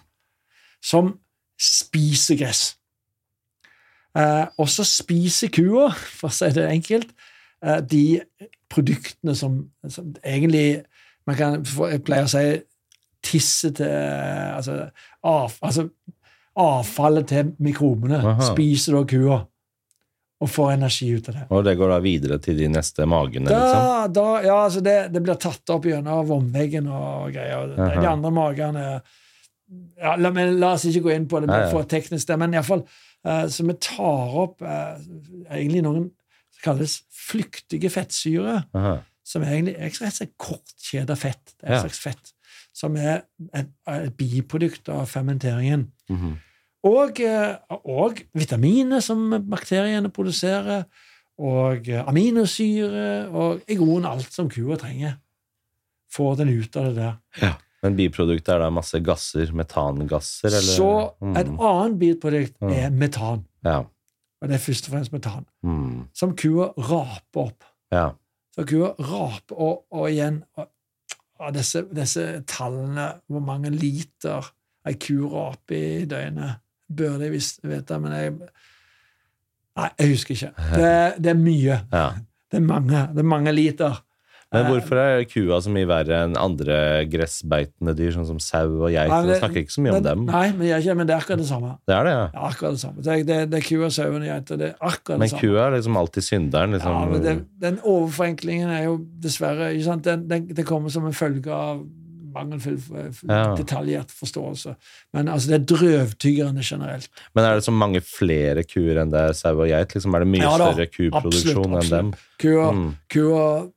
[0.84, 1.20] som
[1.60, 2.76] spiser gress.
[4.18, 5.88] Eh, og så spiser kua,
[6.20, 7.10] for å si det enkelt,
[7.66, 8.22] eh, de
[8.70, 10.84] produktene som, som egentlig
[11.26, 12.62] man kan, Jeg pleier å si
[13.24, 14.78] tisse til altså,
[15.24, 15.88] av, altså
[16.60, 18.52] avfallet til mikrobene Aha.
[18.52, 19.40] spiser da kua
[20.44, 21.44] og får energi ut av det.
[21.56, 23.86] Og det går da videre til de neste magene, liksom?
[23.86, 27.72] Da, da, ja, altså det, det blir tatt opp gjennom vomveggen og greier.
[27.78, 28.02] Aha.
[28.02, 28.84] de andre magene
[29.98, 32.28] ja, la, men la oss ikke gå inn på det, men for teknisk.
[32.28, 35.00] der, Men iallfall uh, Så vi tar opp uh,
[35.48, 36.10] egentlig noen
[36.54, 41.54] som kalles flyktige fettsyrer, som som egentlig er rett og slett kortkjeda fett.
[41.56, 41.84] Det er et Ja.
[41.86, 42.34] slags fett
[42.74, 43.22] som er
[43.54, 45.88] et, et biprodukt av fermenteringen.
[46.10, 46.34] Mhm.
[46.84, 47.56] Og, eh,
[47.88, 50.84] og vitaminer som bakteriene produserer,
[51.40, 55.16] og eh, aminosyre, og i grunnen alt som kua trenger.
[56.14, 57.16] Får den ut av det der.
[57.42, 57.54] Ja.
[57.84, 60.76] Men biproduktet er da masse gasser, metangasser, eller?
[60.76, 60.92] Så
[61.22, 61.38] Mm.
[61.38, 62.72] et annet biprodukt Mm.
[62.74, 63.46] er metan.
[63.66, 63.80] Ja.
[64.42, 65.46] Og det er først og fremst metan.
[65.64, 66.08] Mm.
[66.14, 67.64] Som kua raper opp.
[67.92, 68.12] ja.
[68.56, 70.68] Så kua raper, og, og igjen og,
[71.40, 74.52] og disse, disse tallene, hvor mange liter
[74.88, 76.60] ei ku raper i døgnet,
[76.94, 78.36] burde jeg visst vite, men jeg
[79.74, 80.50] Nei, jeg husker ikke.
[80.78, 80.90] Det,
[81.26, 81.78] det er mye.
[81.90, 82.10] ja.
[82.54, 83.96] Det er mange, det er mange liter.
[84.54, 86.76] Men hvorfor er kua så mye verre enn andre
[87.10, 89.10] gressbeitende dyr, sånn som sau og geit?
[89.10, 90.26] Ja, det- snakker ikke så mye om dem.
[90.30, 91.74] Nei, men, jeg, men det er akkurat det samme.
[91.88, 92.26] Det er det, ja.
[92.34, 93.02] Er akkurat det samme.
[93.02, 94.58] Det det, det er kua, sauen og geita.
[94.58, 95.42] Det er akkurat Men det samme.
[95.42, 96.72] Men kua er liksom alltid synderen.
[96.78, 96.92] Liksom.
[96.94, 100.04] Ja, men det, Den overforenklingen er jo dessverre ikke sant?
[100.04, 101.84] Den, den, Det kommer som en følge av
[102.34, 102.80] mangelfull
[103.30, 103.54] Ja.
[103.56, 104.76] detaljert forståelse.
[105.14, 107.08] Men altså, det er drøvtyggerne generelt.
[107.36, 109.94] Men er det så mange flere kuer enn det er sau og geit?
[109.94, 112.14] Liksom, er det mye Ja større kuproduksjon enn dem?
[112.42, 112.96] Kua, Mm.
[113.08, 113.70] kua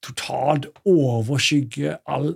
[0.00, 2.30] totalt overskygge all,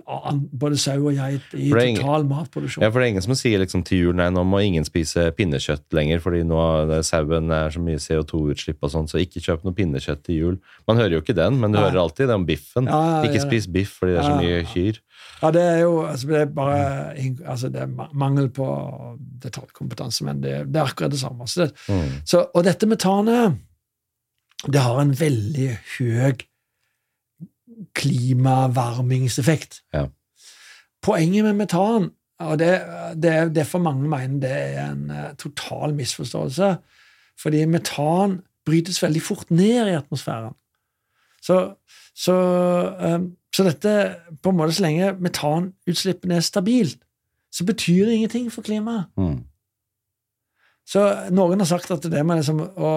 [0.53, 2.83] både sau og geit i total matproduksjon.
[2.85, 5.31] Ja, for det er ingen som sier liksom til jul nei, nå må ingen spise
[5.37, 6.59] pinnekjøtt lenger, fordi nå
[6.93, 10.59] er sauen er så mye CO2-utslipp og sånn, så ikke kjøp noe pinnekjøtt til jul.
[10.85, 11.87] Man hører jo ikke den, men du Nei.
[11.87, 12.85] hører alltid det om biffen.
[12.91, 15.01] Ja, ja, ikke spis biff fordi det er så mye kyr.
[15.41, 16.79] Ja, det er jo altså, det er bare
[17.49, 18.65] altså, det er mangel på
[19.43, 21.47] detaljkompetanse, men det, det er akkurat det samme.
[21.49, 22.21] Så Mm.
[22.25, 23.57] så, og dette metanet,
[24.69, 25.67] det har en veldig
[25.97, 26.13] høy
[27.95, 29.81] klimavarmingseffekt.
[29.93, 30.07] Ja.
[31.01, 32.81] Poenget med metan, og det,
[33.21, 36.75] det er derfor mange mener det er en eh, total misforståelse,
[37.39, 40.55] fordi metan brytes veldig fort ned i atmosfæren.
[41.41, 41.75] Så,
[42.15, 42.35] så,
[42.99, 43.19] eh,
[43.55, 46.99] så dette på en måte Så lenge metanutslippene er stabilt,
[47.51, 49.05] så betyr det ingenting for klimaet.
[49.17, 49.43] Mm.
[50.85, 52.95] Så noen har sagt at det med liksom å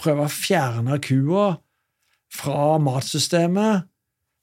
[0.00, 1.52] prøve å fjerne kua
[2.32, 3.88] fra matsystemet,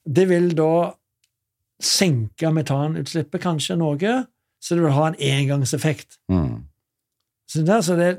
[0.06, 0.92] det vil da
[1.80, 4.16] senke metanutslippet kanskje noe,
[4.60, 6.18] så det vil ha en engangseffekt.
[6.30, 6.60] Mm.
[7.50, 8.10] Så det, så det,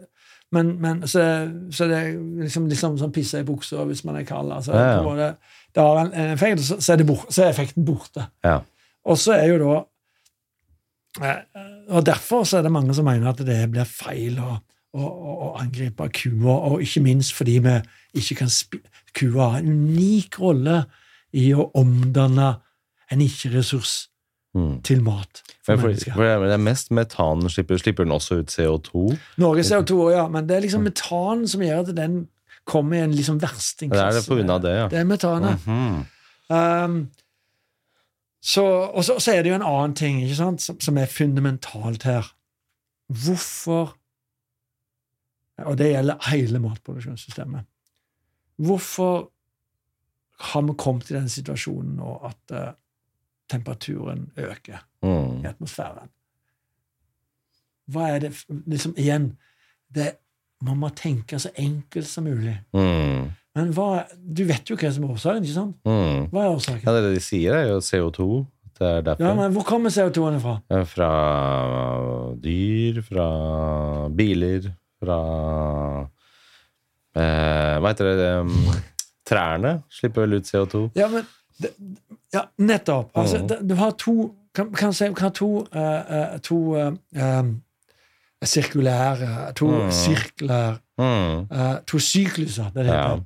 [0.52, 1.24] men, men så,
[1.72, 2.10] så det er
[2.42, 4.52] liksom, liksom sånn pisse i buksa hvis man er kald.
[4.52, 5.04] Altså, Ja, ja.
[5.06, 5.30] måte,
[5.72, 8.28] det har en, en effekt, så, så, er bort, så er effekten borte.
[8.44, 8.58] Ja.
[9.08, 9.78] Og så er jo da
[11.26, 11.64] eh,
[11.96, 14.58] Og derfor så er det mange som mener at det blir feil å,
[14.98, 17.78] å, å, angripe kua, og ikke minst fordi vi
[18.20, 18.52] ikke kan
[19.18, 20.86] Kua har en unik rolle
[21.34, 22.56] i å omdanne
[23.12, 24.08] en ikke-ressurs
[24.52, 24.82] Mm.
[24.84, 27.78] til mat for for, for det er mest metanen, slipper.
[27.80, 29.14] Slipper den også ut CO2?
[29.40, 32.18] Norge CO2, ja, men det er liksom metan som gjør at den
[32.68, 34.88] kommer i en liksom Det er det på grunn av det, ja.
[34.92, 35.64] Det er metanet.
[35.68, 36.06] Mhm.
[36.52, 36.98] Um,
[38.44, 41.06] så, og så, så er det jo en annen ting ikke sant, som, som er
[41.06, 42.28] fundamentalt her.
[43.08, 43.96] Hvorfor
[45.62, 47.71] Og det gjelder hele matproduksjonssystemet.
[48.62, 49.28] Hvorfor
[50.52, 52.72] har vi kommet i den situasjonen nå at uh,
[53.52, 55.42] temperaturen øker Mm.
[55.42, 56.10] i atmosfæren?
[57.92, 58.30] Hva er det
[58.70, 59.32] liksom Igjen,
[59.94, 60.12] det,
[60.62, 62.54] man må tenke så enkelt som mulig.
[62.74, 63.32] Mm.
[63.58, 65.76] Men hva, du vet jo hva som er årsaken, ikke sant?
[65.84, 66.30] Mm.
[66.32, 66.86] Hva er årsaken?
[66.86, 68.28] Ja, det det de sier, er jo CO2.
[68.80, 69.10] Det er.
[69.20, 70.54] Ja, men Hvor kommer CO2-en fra?
[70.90, 71.10] Fra
[72.42, 73.28] dyr, fra
[74.16, 74.70] biler,
[75.02, 75.18] fra
[77.16, 77.51] eh,
[77.82, 78.30] Hva heter det
[79.28, 80.88] Trærne slipper vel ut CO2.
[80.96, 81.26] Ja, men
[81.62, 81.74] det,
[82.34, 83.12] Ja, nettopp.
[83.18, 83.48] Altså, Mhm.
[83.48, 87.46] det- du har to kan, kan si, kan to, eh, to uh,
[88.44, 89.92] sirkulære To mm.
[89.92, 91.48] sirkler Mm.
[91.52, 93.22] Uh, To sykluser, det heter.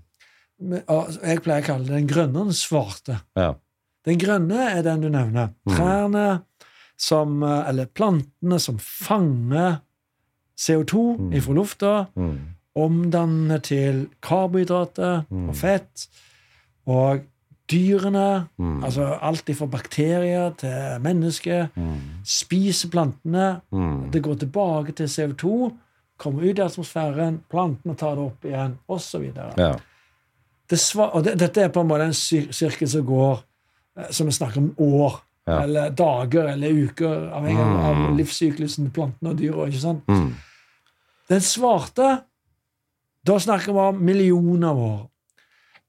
[0.62, 0.84] Ja.
[0.88, 3.18] Og jeg pleier å kalle det den grønne og den svarte.
[3.36, 3.50] Ja.
[4.06, 5.50] Den grønne er den du nevner.
[5.68, 5.76] Mhm.
[5.76, 6.42] Trærne
[6.98, 9.82] som Eller plantene som fanger
[10.58, 11.34] CO2 mm.
[11.36, 12.08] ifra lufta.
[12.16, 12.55] Mm.
[12.76, 15.50] Omdanne til karbohydrater Mm.
[15.50, 16.08] og fett.
[16.88, 17.20] Og
[17.72, 18.84] dyrene, Mm.
[18.84, 22.00] altså alt fra bakterier til mennesker, Mm.
[22.26, 23.62] spiser plantene.
[23.72, 24.12] Mm.
[24.12, 25.72] Det går tilbake til CO2,
[26.18, 29.32] kommer ut i atmosfæren, plantene tar det opp igjen, osv.
[29.58, 29.74] Ja.
[30.70, 32.14] Det og det, dette er på en måte en
[32.54, 33.44] sirkel som går
[33.98, 35.62] eh, som vi snakker om år, Ja.
[35.64, 38.18] eller dager eller uker, avhengig av- av Mm.
[38.18, 40.02] livssyklusen til plantene og dyra.
[40.08, 40.34] Mm.
[41.30, 42.22] Den svarte,
[43.26, 45.04] da snakker vi om millioner av år.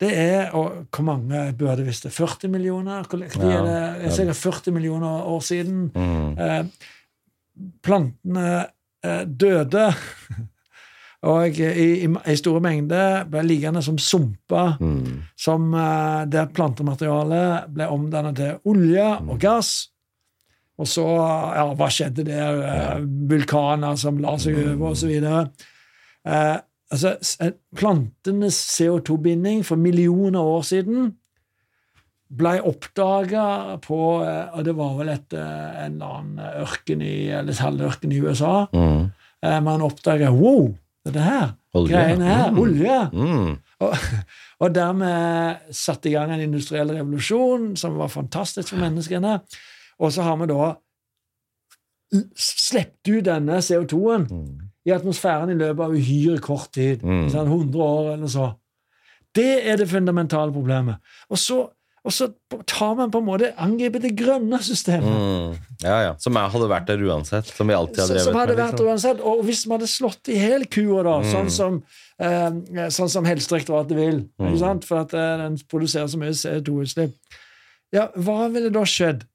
[0.00, 2.12] Det er og Hvor mange burde visst det?
[2.12, 3.06] 40 millioner?
[3.08, 4.04] Hvor hvor er det?
[4.06, 5.86] Er sikkert 40 millioner år siden.
[5.94, 6.38] Mm.
[6.38, 6.64] Eh,
[7.82, 8.66] plantene
[9.04, 9.86] eh, døde.
[11.26, 11.64] Og i,
[12.04, 15.22] i, i store mengder ble liggende som sumper, Mm.
[15.36, 19.88] som, eh, der plantematerialet ble omdannet til olje og gass.
[20.78, 21.06] Og så,
[21.56, 22.60] ja, hva skjedde der?
[22.68, 23.00] Eh,
[23.30, 25.10] Vulkaner som la seg over, osv.
[26.26, 26.56] Eh,
[26.92, 31.12] altså, eh, plantenes CO2-binding for millioner av år siden
[32.36, 37.28] ble oppdaga på eh, Og det var vel et, eh, en eller annen ørken i,
[37.30, 38.66] eller halvørken i USA.
[38.74, 39.12] Mm.
[39.62, 40.72] Man oppdaga Wow!
[41.06, 41.92] Det her, Olje.
[41.94, 42.58] greiene her, Mm.
[42.58, 42.96] olje!
[43.12, 43.52] Mm.
[43.80, 43.92] Og,
[44.64, 49.36] og dermed satte i gang en industriell revolusjon som var fantastisk for menneskene.
[50.02, 50.72] Og så har vi da
[52.36, 54.65] sluppet ut denne CO2-en Mm.
[54.86, 57.02] I atmosfæren i løpet av uhyre kort tid.
[57.02, 57.28] Mm.
[57.32, 58.52] Sånn 100 år eller så.
[59.34, 60.96] Det er det fundamentale problemet.
[61.28, 61.56] Og så,
[62.06, 62.28] og så
[62.70, 65.10] tar man på en måte angriper det grønne systemet.
[65.10, 65.56] Mm.
[65.82, 66.12] Ja, ja.
[66.22, 67.50] Som jeg hadde vært der uansett.
[67.52, 68.62] Som vi alltid har drevet som hadde med.
[68.62, 68.86] vært Liksom.
[68.92, 69.20] uansett.
[69.26, 71.32] Og hvis man hadde slått i hjel kua, da, Mm.
[71.34, 71.82] sånn som,
[72.18, 74.58] eh, sånn som Helsedirektoratet vil, Mm.
[74.58, 74.84] sant?
[74.84, 77.12] for at eh, den produserer så mye CO2-utslipp,
[77.92, 79.26] ja, hva ville da skjedd?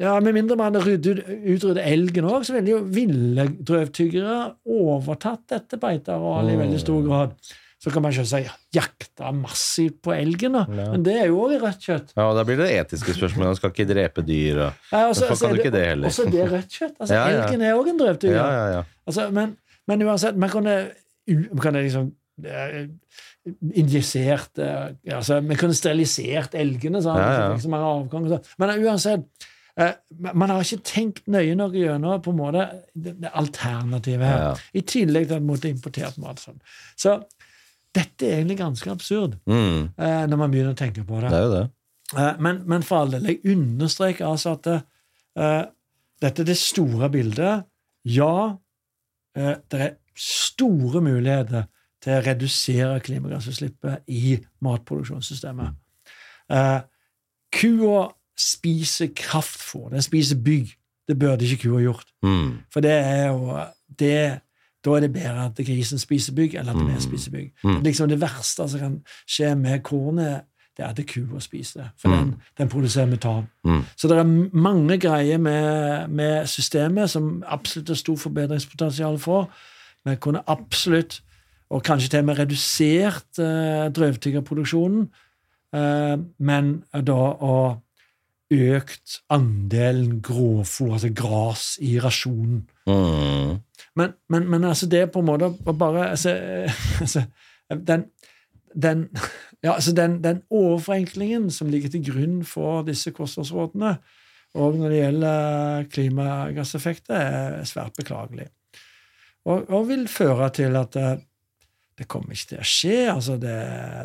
[0.00, 5.78] Ja, Med mindre man hadde utryddet elgen òg, så ville jo ville drøvtyggere overtatt dette
[5.78, 6.62] beitearealet i Mm.
[6.64, 7.36] veldig stor grad.
[7.84, 8.40] Så kan man ikke si
[8.74, 10.54] jakta massivt på elgen.
[10.54, 10.64] Ja.
[10.90, 12.12] men det er jo òg rødt kjøtt.
[12.16, 13.44] Ja, og Da blir det etiske spørsmål.
[13.52, 14.56] Man skal ikke drepe dyr.
[14.66, 14.72] Og...
[14.92, 16.06] Ja, og så- Hvorfor så er kan du ikke det heller?
[16.06, 16.96] Og så er det rødt kjøtt.
[17.00, 17.44] Altså, Ja, ja.
[17.44, 18.34] Elgen er òg en drøvtygger.
[18.34, 18.82] Ja, ja, ja.
[19.06, 19.56] Altså, men,
[19.86, 20.90] men uansett, man kunne,
[21.28, 22.12] man kunne liksom
[22.44, 22.88] eh,
[23.74, 27.56] injisert eh, altså, Man kunne sterilisert elgene, ja.
[27.60, 28.54] så mange avgang, sånn.
[28.58, 32.64] men uansett Man har ikke tenkt nøye nok gjennom på en måte
[32.94, 34.42] det, det alternativet her.
[34.44, 34.52] Ja.
[34.78, 36.38] I tillegg til at man måtte importert mat.
[36.38, 36.60] Sånn.
[36.96, 37.16] Så
[37.94, 39.90] dette er egentlig ganske absurd Mm.
[39.98, 41.30] eh, når man begynner å tenke på det.
[41.34, 41.64] Det det.
[42.18, 45.64] Eh, Men, men for all del, jeg understreker altså at eh,
[46.22, 47.64] dette er det store bildet.
[48.04, 48.56] Ja,
[49.36, 51.66] eh, det er store muligheter
[52.04, 55.74] til å redusere klimagassutslippet i matproduksjonssystemet.
[56.50, 56.80] Eh,
[57.50, 60.74] kua spiser kraftfôr, den spiser bygg.
[61.08, 62.06] Det burde ikke kua gjort.
[62.22, 62.52] Mm.
[62.72, 63.58] For det er jo
[63.98, 64.40] det,
[64.84, 67.00] Da er det bedre at grisen spiser bygg, eller at vi Mm.
[67.00, 67.52] spiser bygg.
[67.64, 67.82] Mm.
[67.82, 70.40] Liksom Det verste som kan skje med kornet,
[70.76, 71.90] det er at kua spiser det.
[71.98, 72.14] For Mm.
[72.24, 73.46] den, den produserer metan.
[73.64, 73.82] Mm.
[73.96, 79.50] Så det er mange greier med, med systemet som absolutt er stor forbedringspotensial for.
[80.06, 81.22] Vi kunne absolutt,
[81.70, 85.08] og kanskje til og med redusert uh, drøvtyggerproduksjonen,
[85.76, 87.76] uh, men da å
[88.52, 92.64] økt andelen grovfôr, altså gras, i rasjonen.
[92.86, 93.60] Mm.
[93.96, 96.34] Men, men, men altså det er på en måte bare altså,
[97.00, 97.24] altså,
[97.70, 98.04] den,
[98.74, 99.08] den,
[99.62, 103.96] ja, altså den, den overforenklingen som ligger til grunn for disse kostholdsrådene,
[104.54, 108.46] og når det gjelder klimagasseffekter, er svært beklagelig.
[109.44, 111.16] Og, og vil føre til at eh,
[111.98, 112.98] det kommer ikke til å skje.
[113.12, 113.54] altså Det,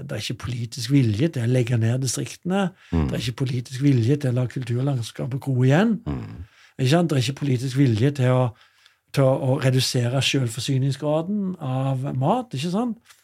[0.06, 2.70] det er ikke politisk vilje til å legge ned distriktene.
[2.94, 3.07] Mm.
[3.10, 5.98] Det er ikke politisk vilje til å la kulturlandskapet gro igjen.
[6.06, 6.44] Mm.
[6.80, 8.44] Det er ikke politisk vilje til å,
[9.16, 12.53] til å redusere selvforsyningsgraden av mat.
[12.53, 13.18] ikke sant?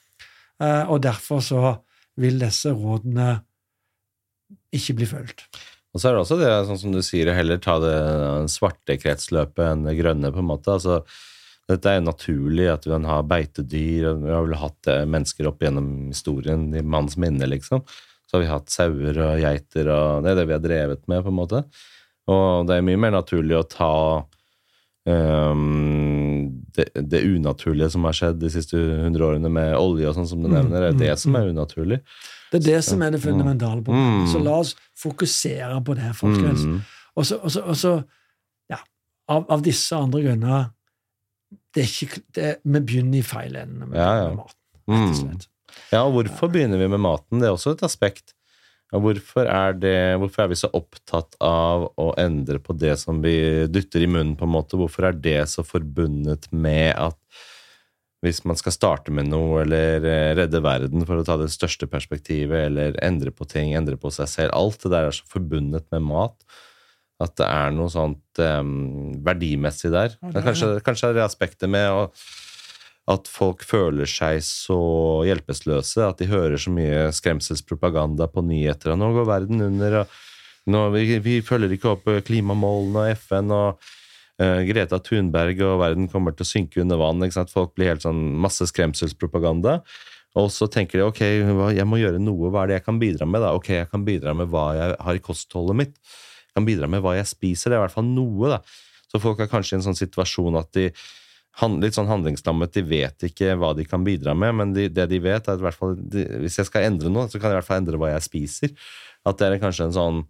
[0.64, 1.78] Eh, og derfor så
[2.20, 3.38] vil disse rådene
[4.76, 5.46] ikke bli fulgt.
[5.96, 7.96] Og så er det også det, sånn som du sier, heller ta det
[8.52, 10.74] svarte kretsløpet enn det grønne, på en måte.
[10.74, 11.04] Altså,
[11.70, 15.50] dette er jo naturlig at man har beitedyr, og vi har vel hatt eh, mennesker
[15.50, 17.82] opp gjennom historien i manns minne, liksom.
[18.26, 21.24] Så har vi hatt sauer og geiter, og det er det vi har drevet med,
[21.26, 21.64] på en måte.
[22.30, 23.96] Og det er mye mer naturlig å ta
[25.06, 30.30] um, det, det unaturlige som har skjedd de siste hundre årene med olje og sånn
[30.30, 31.52] som du Mm, nevner, det er mm, det som er mm.
[31.54, 32.00] unaturlig.
[32.52, 34.26] Det er det som er det fundamentale problemet.
[34.26, 34.32] Mm.
[34.34, 36.66] Så la oss fokusere på det, folkens.
[36.66, 36.80] Mm.
[37.16, 37.94] Og så
[38.70, 38.82] ja,
[39.30, 40.70] av, av disse andre grunner
[41.76, 44.30] det er ikke, det, Vi begynner i feil ende med, Ja, ja.
[44.32, 45.44] med maten, rett og Mm.
[45.92, 47.42] Ja, og hvorfor begynner vi med maten?
[47.42, 48.36] Det er også et aspekt.
[48.94, 53.66] Hvorfor, er det, hvorfor er vi så opptatt av å endre på det som vi
[53.68, 54.78] dytter i munnen, på en måte?
[54.80, 57.18] Hvorfor er det så forbundet med at
[58.24, 61.90] hvis man skal starte med noe, eller eh, redde verden for å ta det største
[61.92, 65.86] perspektivet, eller endre på ting, endre på seg selv Alt det der er så forbundet
[65.94, 66.38] med mat
[67.24, 70.18] at det er noe sånt um, verdimessig der.
[70.20, 72.10] Det er kanskje, kanskje er det aspektet med å
[73.06, 74.78] at folk føler seg så
[75.28, 78.96] hjelpeløse, at de hører så mye skremselspropaganda på nyheter.
[78.96, 83.54] Og nå går verden under, og nå, vi, vi følger ikke opp klimamålene og FN,
[83.54, 83.86] og
[84.42, 87.22] uh, Greta Thunberg og verden kommer til å synke under vann.
[87.54, 89.80] Folk blir helt sånn masse skremselspropaganda.
[90.36, 91.22] Og så tenker de ok,
[91.78, 93.46] jeg må gjøre noe, hva er det jeg kan bidra med?
[93.46, 93.54] da?
[93.56, 95.94] Ok, jeg kan bidra med hva jeg har i kostholdet mitt.
[96.56, 97.72] Kan bidra med hva jeg spiser.
[97.72, 98.62] Det er i hvert fall noe, da.
[99.12, 100.90] Så folk er kanskje i en sånn situasjon at de
[101.80, 102.74] litt sånn handlingslammet.
[102.76, 105.64] De vet ikke hva de kan bidra med, men de, det de vet, er at
[105.64, 108.00] hvert fall, de, hvis jeg skal endre noe, så kan jeg i hvert fall endre
[108.02, 108.74] hva jeg spiser.
[109.26, 110.24] At det er kanskje en sånn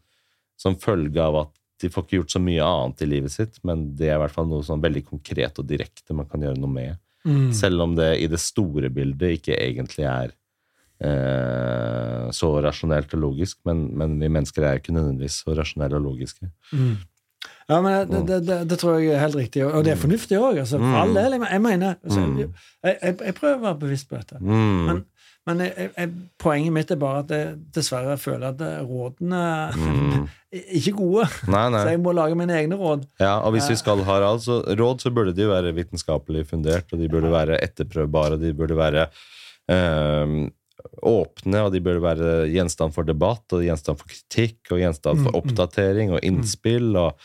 [0.62, 3.90] som følge av at de får ikke gjort så mye annet i livet sitt, men
[4.00, 6.72] det er i hvert fall noe sånn veldig konkret og direkte man kan gjøre noe
[6.72, 7.02] med.
[7.26, 7.50] Mm.
[7.58, 10.32] Selv om det i det store bildet ikke egentlig er
[11.04, 13.60] eh, så rasjonelt og logisk.
[13.68, 16.50] Men, men, vi mennesker er ikke nødvendigvis så rasjonelle og logiske.
[16.72, 16.96] Mm.
[17.70, 20.38] Ja, men det, det, det, det, tror jeg er helt riktig, og det er fornuftig
[20.38, 20.62] òg.
[20.62, 21.40] Altså, for all del.
[21.42, 22.38] Jeg mener altså, mm.
[22.40, 22.50] jeg,
[22.86, 24.38] jeg, jeg, prøver å være bevisst på dette.
[24.42, 24.82] Mm.
[24.86, 25.00] Men,
[25.50, 26.10] men jeg,
[26.42, 29.42] poenget mitt er bare at jeg dessverre føler at rådene
[29.74, 30.28] mm.
[30.78, 31.30] ikke er gode.
[31.50, 31.82] Nei, nei.
[31.82, 33.08] Så jeg må lage mine egne råd.
[33.22, 36.94] Ja, Og hvis vi skal ha altså, råd, så burde de jo være vitenskapelig fundert,
[36.94, 39.08] og de burde være etterprøvbare, de burde være
[39.74, 40.38] øh,
[41.06, 45.30] åpne, og de bør være gjenstand for debatt og gjenstand for kritikk og gjenstand for
[45.30, 45.40] mm, mm.
[45.42, 46.92] oppdatering og innspill.
[46.96, 47.20] og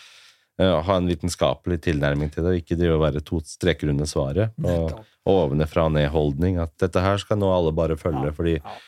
[0.61, 4.09] uh, ha en vitenskapelig tilnærming til det, og ikke drive å være to streker under
[4.09, 4.57] svaret.
[4.65, 4.95] Og,
[5.29, 6.61] og ovenfra-ned-holdning.
[6.63, 8.79] At dette her skal nå alle bare følge fordi ja.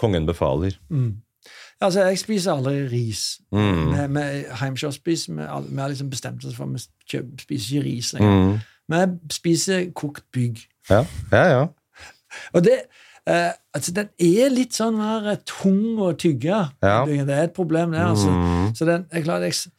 [0.00, 0.78] kongen befaler.
[0.92, 1.20] Mm.
[1.82, 3.40] Altså, Jeg spiser aldri ris.
[3.52, 3.86] Mm.
[3.90, 8.36] Med, med Heimkjøttspis vi har liksom bestemt oss for at vi spiser ikke ris lenger.
[8.36, 8.58] Mm.
[8.88, 10.62] Men jeg spiser kokt bygg.
[10.90, 11.66] Ja, ja, ja.
[12.52, 12.78] Og det,
[13.30, 16.62] eh, altså, den er litt sånn mer eh, tung å tygge.
[16.82, 16.98] Ja.
[17.06, 18.04] Det er et problem, det.
[18.12, 18.30] altså.
[18.32, 18.70] Mm.
[18.78, 19.72] Så den, klarer, jeg,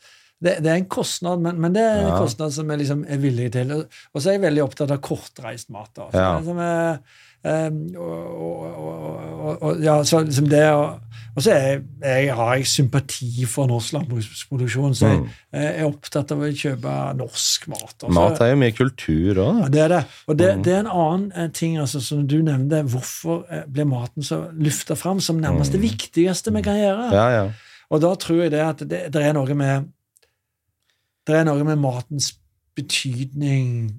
[0.43, 2.21] det, det, er en kostnad, men, men det er en ja.
[2.21, 3.75] kostnad som jeg liksom er villig til.
[3.83, 5.91] Og så er jeg veldig opptatt av kortreist mat.
[5.95, 6.09] Da.
[6.11, 6.31] Ja.
[6.37, 10.63] Er, som og, og, ja, så liksom det
[11.35, 16.31] Og så er jeg, har jeg sympati for norsk landbruksproduksjon, så jeg, jeg, er opptatt
[16.31, 17.95] av å kjøpe norsk mat.
[17.97, 18.13] Også.
[18.13, 19.63] Mat er jo mye kultur òg.
[19.63, 20.01] Ja, det er det.
[20.27, 20.61] Og det, mm.
[20.67, 22.83] det, er en annen eh, ting altså, som du nevnte.
[22.93, 25.87] Hvorfor eh, blir maten så lufta fram som nærmest det mm.
[25.89, 27.09] viktigste vi kan gjøre?
[27.17, 27.43] Ja, ja.
[27.89, 29.89] Og da tror jeg det at det, det er noe med
[31.27, 32.33] det er noe med matens
[32.77, 33.93] betydning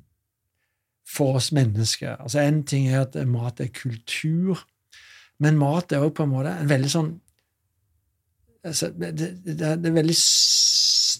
[1.06, 2.16] for oss mennesker.
[2.16, 4.64] Altså En ting er at mat er kultur,
[5.38, 7.12] men mat er også på en måte en veldig sånn
[8.64, 10.16] altså, det, det, det, er veldig,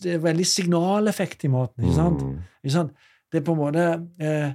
[0.04, 1.84] det er veldig signaleffekt i maten.
[1.84, 2.22] ikke sant?
[2.22, 2.38] Mm.
[2.64, 3.08] Ikke sant?
[3.32, 3.86] Det er på en måte
[4.22, 4.50] eh,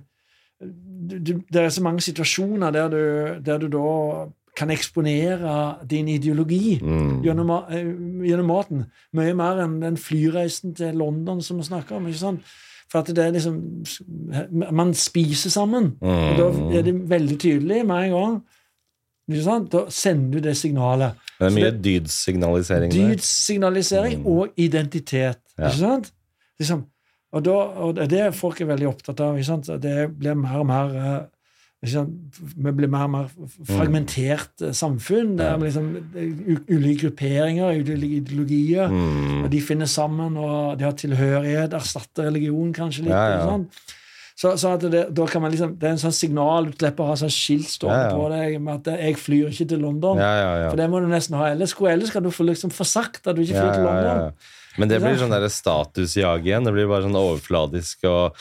[0.60, 3.02] du, Det er så mange situasjoner der du,
[3.46, 4.28] der du da
[4.60, 7.22] kan eksponere din ideologi mm.
[7.24, 8.82] gjennom, uh, gjennom, maten.
[9.16, 12.10] Mye mer enn den flyreisen til London som vi snakker om.
[12.10, 12.58] ikke sant?
[12.90, 13.57] For at det er liksom
[14.74, 15.94] Man spiser sammen.
[16.02, 16.07] Mm.
[16.07, 16.72] og Da mm.
[16.78, 18.38] er det veldig tydelig med en gang.
[19.30, 19.72] Ikke sant?
[19.72, 21.18] Da sender du det signalet.
[21.40, 23.11] Det er mye dydssignalisering der.
[23.14, 24.26] Dydssignalisering mm.
[24.28, 25.44] og identitet.
[25.57, 25.70] Ja.
[25.70, 26.14] Ikke sant?
[26.60, 26.82] Liksom,
[27.32, 29.38] og, da, og det er folk er veldig opptatt av.
[29.38, 29.70] Ikke sant?
[29.84, 31.20] Det blir mer og mer uh,
[31.80, 33.28] vi blir mer og mer
[33.64, 35.38] fragmentert eh, samfunn.
[35.40, 35.86] Det er liksom
[36.68, 38.92] ulike grupperinger, ulike ideologier.
[38.92, 39.46] Mm.
[39.46, 41.78] og De finner sammen, og de har tilhørighet.
[41.78, 43.16] Erstatter religion kanskje litt.
[43.16, 43.96] Ja, ja.
[44.40, 47.10] Så, så det, da kan man liksom, det er en sånn signal du slipper å
[47.10, 50.22] ha sånn skilt stående ja, på deg med at 'jeg flyr ikke til London'.
[50.24, 51.50] Ja, For det må du nesten ha.
[51.52, 54.32] Ellers, ellers kan du få liksom sagt at du ikke flyr til London.
[54.80, 56.64] Men det blir sånn statusjag igjen.
[56.64, 58.36] Det blir bare sånn overfladisk og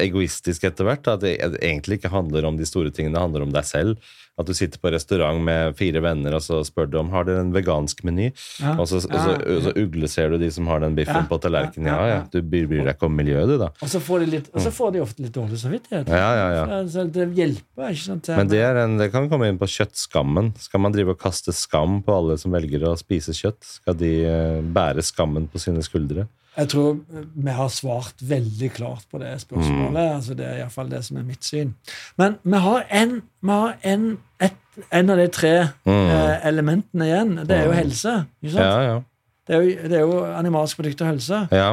[0.00, 1.08] egoistisk etter hvert.
[1.10, 4.12] At det egentlig ikke handler om de store tingene, det handler om deg selv.
[4.40, 7.42] At du sitter på restaurant med fire venner, og så spør du om har dere
[7.44, 8.30] en vegansk meny.
[8.62, 8.78] Ja.
[8.80, 11.26] Og, så, og, så, så ugleser du de som har den biffen ja.
[11.28, 11.90] på tallerkenen.
[11.90, 13.68] Ja, ja, Du bryr deg ikke om miljøet, du, da.
[13.84, 16.08] Og så får de, litt, og så får de ofte litt dårlig samvittighet.
[16.08, 16.80] Ja, ja, ja.
[16.88, 18.32] Så det hjelper ikke sant?
[18.40, 20.54] Men det, en, det, kan komme inn på kjøttskammen.
[20.64, 23.60] Skal man drive og kaste skam på alle som velger å spise kjøtt?
[23.82, 26.24] Skal de eh, bære skammen på sine skuldre?
[26.56, 29.90] Jeg tror vi har svart veldig klart på det spørsmålet.
[29.90, 30.16] Mm.
[30.16, 31.72] altså Det er iallfall det som er mitt syn.
[32.20, 34.04] Men vi har en, vi har en,
[34.42, 34.58] et,
[34.92, 35.54] en av de tre
[35.84, 35.92] mm.
[35.92, 37.34] eh, elementene igjen.
[37.48, 37.78] Det er jo mm.
[37.78, 38.14] helse.
[38.42, 38.66] ikke sant?
[38.66, 39.00] Ja, ja.
[39.48, 41.40] Det, er jo, det er jo animalsk produkter og helse.
[41.52, 41.70] Ja.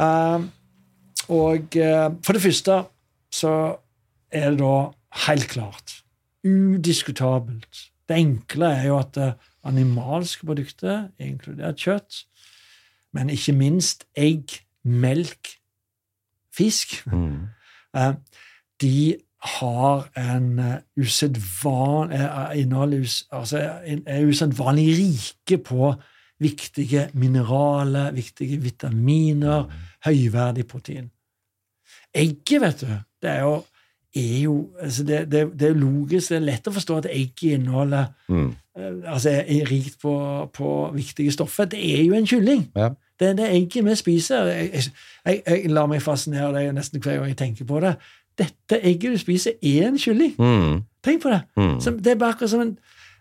[0.00, 0.44] Uh,
[1.28, 2.82] og uh, for det første
[3.32, 3.54] så
[4.30, 4.74] er det da
[5.26, 5.96] helt klart,
[6.46, 9.32] udiskutabelt Det enkle er jo at uh,
[9.64, 12.24] animalske produkter, inkludert kjøtt,
[13.12, 15.56] men ikke minst egg, melk,
[16.54, 17.00] fisk.
[17.06, 17.40] Mm.
[17.90, 18.12] Eh,
[18.78, 19.16] de
[19.58, 22.92] har en eh, usedvanlig eh, innhold
[23.32, 23.58] altså
[24.06, 25.88] er usedvanlig rike på
[26.38, 29.72] viktige mineraler, viktige vitaminer, mm.
[30.06, 31.10] høyverdig protein.
[32.14, 33.56] Egget, vet du, det er jo
[34.14, 37.58] er jo altså det, det, det er logisk, det er lett å forstå at egget
[37.58, 38.54] inneholder Mm.
[38.80, 40.14] Eh, altså er rikt på,
[40.54, 41.64] på viktige stoffer.
[41.64, 42.66] Det er jo en kylling.
[42.76, 42.88] Ja.
[43.20, 44.44] Det er det egget vi spiser.
[44.44, 44.70] Jeg,
[45.26, 47.94] jeg, jeg, lar meg fascinere det nesten hver gang jeg tenker på det.
[48.40, 50.32] Dette egget du spiser, er en kylling.
[50.38, 50.78] Mm.
[51.04, 51.40] Tenk på det.
[51.56, 51.80] Mm.
[51.84, 52.78] Som, det er bare akkurat som en,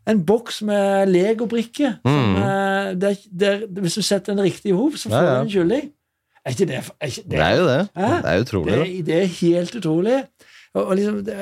[0.07, 1.97] en boks med legobrikker.
[2.05, 2.35] Mm.
[2.35, 5.37] eh, der- der- Hvis du setter den riktig i hop, så får Ja, ja.
[5.39, 5.89] du en kylling.
[6.45, 7.87] Er ikke det, er ikke Det er jo det.
[7.97, 8.05] Hæ?
[8.15, 8.73] Det er utrolig.
[8.73, 10.23] det, det er helt utrolig.
[10.75, 11.35] Og, og liksom, det,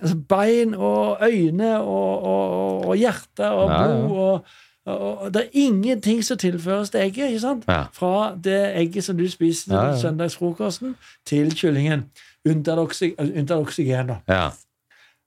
[0.00, 4.44] altså, bein og øyne og, og, og, hjerte og blod og,
[4.86, 7.26] og, Det er ingenting som tilføres til egget.
[7.28, 7.64] ikke sant?
[7.68, 7.84] Ja.
[7.92, 9.98] Fra det egget som du spiser Ja, ja.
[10.00, 10.96] søndagsfrokosten,
[11.26, 12.08] til kyllingen.
[12.48, 13.12] Unntatt oksy,
[13.52, 14.16] oksygen, da.
[14.28, 14.46] Ja.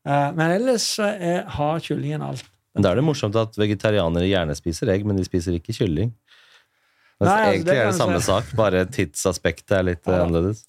[0.07, 2.43] Eh, men ellers er, har kyllingen alt.
[2.73, 6.09] Da er det morsomt at vegetarianere gjerne spiser egg, men de spiser ikke kylling.
[7.21, 10.65] Mens Nei, altså, det egentlig er det samme sak, bare tidsaspektet er litt annerledes.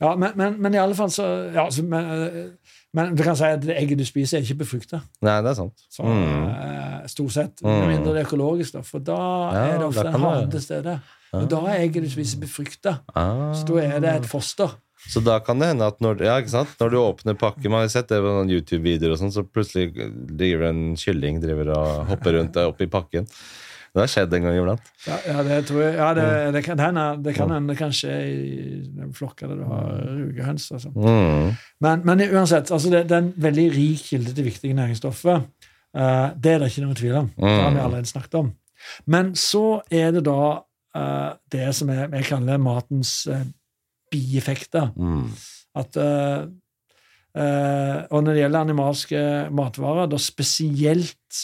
[0.00, 3.36] Ja, men, men, men i alle fall så ja, så, men, eh, men du kan
[3.36, 5.02] si at det egget du spiser, er ikke befrukta.
[5.24, 5.84] Nei, det er sant.
[5.92, 6.48] Så, Mm.
[6.52, 7.62] eh, stort sett.
[7.62, 7.68] Mm.
[7.72, 9.16] Med mindre det er økologisk, da, for da
[9.52, 10.98] Ja, er det ofte hane til stede.
[11.36, 12.98] Og da er egget du spiser, befrukta.
[13.14, 13.52] Ah.
[13.52, 14.76] Så da er det et foster.
[15.06, 16.38] Så da kan det hende at når, ja,
[16.80, 19.92] når du åpner pakken Man har sett det på noen YouTube-videoer, og sånn, så plutselig
[20.36, 23.28] driver en kylling driver og hopper rundt oppi pakken.
[23.96, 24.88] Det har skjedd en gang iblant.
[25.06, 25.94] Ja, ja, det tror jeg.
[25.96, 30.02] Ja, det, det kan hende det kan hende kanskje i den flokka der du har
[30.18, 30.66] rugehøns.
[30.76, 30.90] Altså.
[30.92, 31.54] Mm.
[31.80, 35.40] Men, men uansett, altså det, det er en veldig rik kilde til viktige næringsstoffer.
[35.96, 37.30] Uh, det er det ikke noen tvil om.
[37.38, 37.84] Det har vi Mm.
[37.86, 38.52] allerede snakket om.
[39.06, 43.40] Men så er det da uh, det som jeg, jeg kaller matens uh,
[44.12, 44.92] bieffekter.
[44.96, 45.30] Mm.
[45.76, 45.96] At,
[48.10, 51.42] og når det gjelder animalske matvarer, da spesielt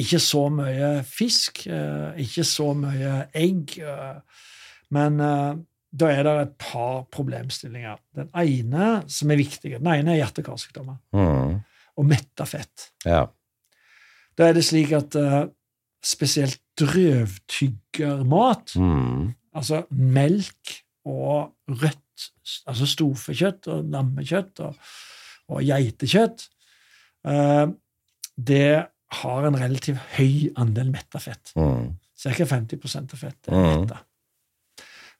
[0.00, 4.44] ikke så mye fisk, eh, ikke så mye egg, eh,
[4.90, 5.54] men eh,
[5.98, 7.98] da er det et par problemstillinger.
[8.16, 11.60] Den ene som er viktig, den ene er hjerte-karsykdommer Mm.
[11.96, 12.90] og metta fett.
[13.04, 13.26] Ja.
[14.38, 15.46] Da er det slik at eh,
[16.04, 19.34] spesielt drøvtyggermat Mm.
[19.54, 22.30] Altså melk og rødt,
[22.68, 24.76] altså storfekjøtt og lammekjøtt og,
[25.48, 26.44] og geitekjøtt,
[27.26, 27.66] eh,
[28.38, 31.52] det har en relativt høy andel metta fett.
[31.56, 31.94] Mm.
[32.18, 32.44] Ca.
[32.44, 33.80] 50% av fett er Mm.
[33.80, 33.98] metta.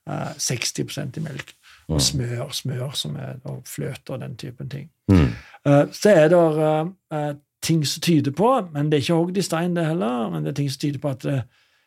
[0.09, 1.55] Eh, 60% i melk.
[1.89, 1.95] Mm.
[1.95, 4.91] Og smør, smør som er, og fløte og den typen ting.
[5.09, 5.31] Mm.
[5.65, 9.43] Uh, så er det uh, ting som tyder på, men det er ikke hogd i
[9.43, 11.41] stein, det heller, men det er ting som tyder på at uh,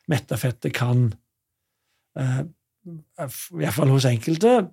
[0.09, 1.13] metta fettet kan,
[2.19, 2.41] uh,
[2.89, 3.27] i
[3.61, 4.67] hvert fall hos enkelte,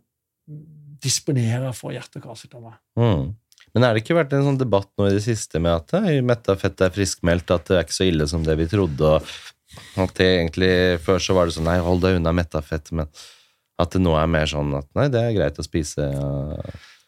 [1.02, 2.78] disponere for hjerte- og karsykdommer.
[2.96, 3.34] Mm.
[3.74, 6.20] Men er det ikke vært en sånn debatt nå i det siste med at eh,
[6.24, 10.04] metta fett er friskmeldt, at det er ikke så ille som det vi trodde, og
[10.04, 10.70] at det egentlig
[11.04, 13.06] Før så var det sånn nei, hold deg unna metta fett, men
[13.78, 16.02] at det nå er mer sånn at nei, det er greit å spise.
[16.10, 16.56] Ja.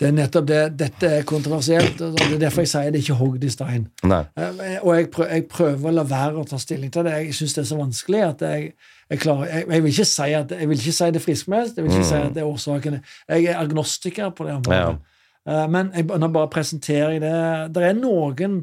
[0.00, 0.60] Det er nettopp det.
[0.80, 3.82] Dette er kontroversielt, og det er derfor jeg sier det er ikke hogd i stein.
[4.08, 4.20] Nei.
[4.38, 7.16] Eh, Og jeg prøver, jeg prøver å la være å ta stilling til det.
[7.26, 8.70] Jeg syns det er så vanskelig at jeg,
[9.10, 11.84] jeg klarer jeg, jeg, vil ikke si at, jeg vil ikke si det friskmeldt, jeg
[11.84, 12.10] vil ikke Mm.
[12.12, 13.00] si at det er årsaken.
[13.34, 14.80] Jeg er agnostiker på det området.
[14.80, 15.09] Ja.
[15.48, 17.38] Eh, Men jeg, nå bare presenterer jeg det.
[17.76, 18.60] Det er noen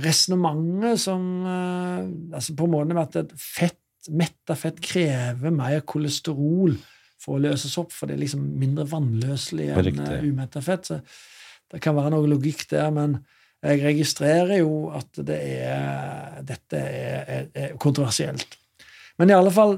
[0.00, 2.06] resonnementer som eh,
[2.38, 3.80] altså På en måte med at et fett,
[4.16, 6.78] metta fett krever mer kolesterol
[7.20, 10.88] for å løses opp, for det er liksom mindre vannløselig enn uh, umetta fett.
[10.88, 10.96] Så
[11.68, 13.18] det kan være noe logikk der, men
[13.60, 18.56] jeg registrerer jo at det er, dette er, er, er kontroversielt.
[19.20, 19.76] Men i alle fall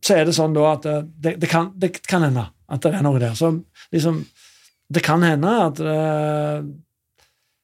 [0.00, 3.04] så er det sånn da at det, det, kan, det kan hende at det er
[3.04, 3.36] noe der.
[3.36, 3.52] Så
[3.92, 4.22] liksom
[4.92, 5.80] Det kan hende at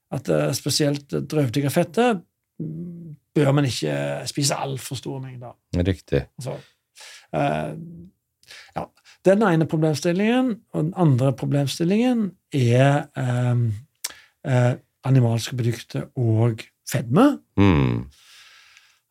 [0.09, 2.23] at spesielt drøvtyggerfettet
[2.61, 5.57] mm, bør man ikke spise altfor store mengder.
[5.77, 6.25] Riktig.
[6.39, 6.55] Altså,
[7.35, 7.75] eh,
[8.77, 8.85] ja.
[9.25, 13.57] Den ene problemstillingen, og den andre problemstillingen, er eh,
[14.49, 14.75] eh,
[15.05, 17.39] animalske produkter og fedme.
[17.57, 18.07] Mm.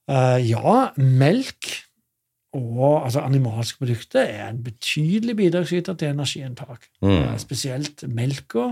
[0.10, 1.70] Eh, ja, melk
[2.54, 6.86] og altså animalske produkter er en betydelig bidragsyter til energiinntak.
[7.02, 7.10] Mm.
[7.10, 8.70] Eh, Spesielt melka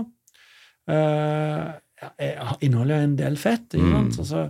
[0.90, 1.72] uh,
[2.18, 3.74] er- inneholder en del fett.
[3.74, 4.12] Mm.
[4.12, 4.48] Så,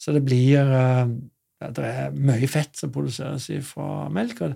[0.00, 1.08] så det blir uh,
[1.76, 4.52] Det er mye fett som produseres fra melk, og,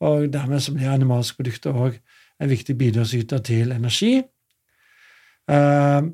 [0.00, 1.96] og dermed så blir animalske produkter òg
[2.40, 4.22] en viktig bidragsyter til energi.
[5.50, 6.12] Uh,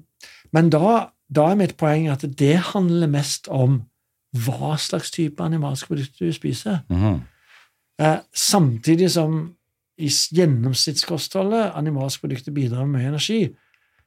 [0.53, 3.82] men da, da er mitt poeng at det handler mest om
[4.32, 6.81] hva slags type animalske produkter du spiser.
[6.89, 7.20] Mhm.
[8.01, 9.40] Eh, samtidig som
[10.01, 13.40] i gjennomsnittskostholdet animalske produkter bidrar med mye energi,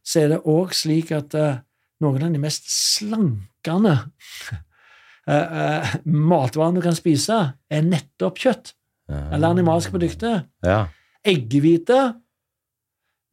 [0.04, 1.60] så er det òg slik at eh,
[2.02, 3.94] noen av de mest slankende
[5.30, 7.40] eh, matvarene du kan spise,
[7.70, 8.74] er nettopp kjøtt
[9.14, 10.46] eller animalske produkter.
[10.64, 10.86] Ja.
[11.28, 12.00] Eggehvite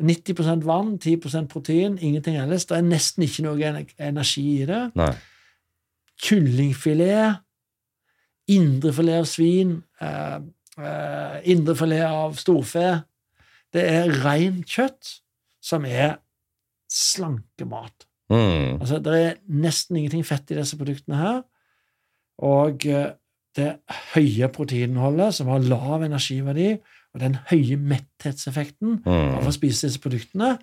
[0.03, 2.67] 90% vann, 10% protein, ingenting ellers.
[2.67, 4.81] Det er nesten ikke noe energi i det.
[4.99, 5.13] Nei.
[6.21, 7.41] Kyllingfilet,
[8.51, 10.41] indrefilet av svin, eh,
[10.81, 13.03] eh, indrefilet av storfe.
[13.73, 15.17] Det er rent kjøtt
[15.63, 16.19] som er
[16.91, 18.07] slankemat.
[18.31, 18.81] Mm.
[18.81, 21.41] Altså, det er nesten ingenting fett i disse produktene her.
[22.47, 23.13] Og eh,
[23.59, 23.71] det
[24.15, 26.77] høye proteininnholdet, som har lav energiverdi,
[27.11, 29.49] og den høye metthetseffekten av Mm.
[29.49, 30.59] å spise disse produktene,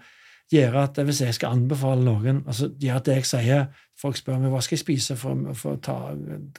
[0.52, 4.38] gjør at hvis jeg skal anbefale noen altså gjør at det jeg sier, Folk spør
[4.38, 5.96] meg hva skal jeg spise for, for å ta,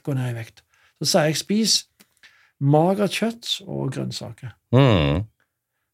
[0.03, 0.59] gå ned i vekt.
[0.99, 1.75] Så sier jeg spis
[2.61, 4.53] magert kjøtt og grønnsaker.
[4.75, 5.25] Mm.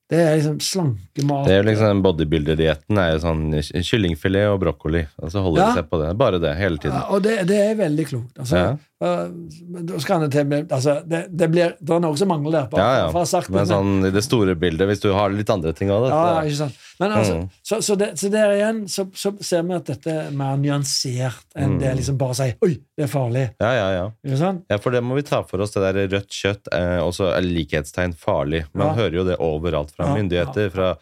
[0.10, 1.48] Det er liksom slankemat.
[1.48, 3.46] Det er liksom bodybuilder-dietten er jo sånn
[3.88, 5.70] kyllingfilet og brokkoli, og så holder Ja.
[5.72, 6.12] de seg på det.
[6.18, 6.94] Bare det, hele tiden.
[7.00, 8.38] Ja, og det, det er veldig klokt.
[8.38, 8.78] Altså, Ja.
[9.00, 12.68] Da skal det til altså, det, det, blir, det er noe som mangler der.
[12.72, 13.24] På, Ja, ja.
[13.28, 16.08] sagt men, Men sånn i det store bildet, hvis du har litt andre ting òg,
[16.10, 16.78] Ja, ikke sant.
[17.00, 17.50] Men altså, Mm.
[17.62, 21.44] så, så, det, så der igjen så, så ser vi at dette er mer nyansert
[21.56, 21.80] enn Mm.
[21.80, 23.50] det liksom bare å si 'oi, det er farlig'.
[23.60, 24.06] Ja, ja, ja.
[24.26, 24.64] Ikke sant?
[24.70, 28.16] Ja, for det må vi ta for oss, det der rødt kjøtt, eh, også likhetstegn
[28.16, 28.64] farlig.
[28.74, 29.04] Man Ja.
[29.04, 30.96] hører jo det overalt fra Ja, myndigheter, fra,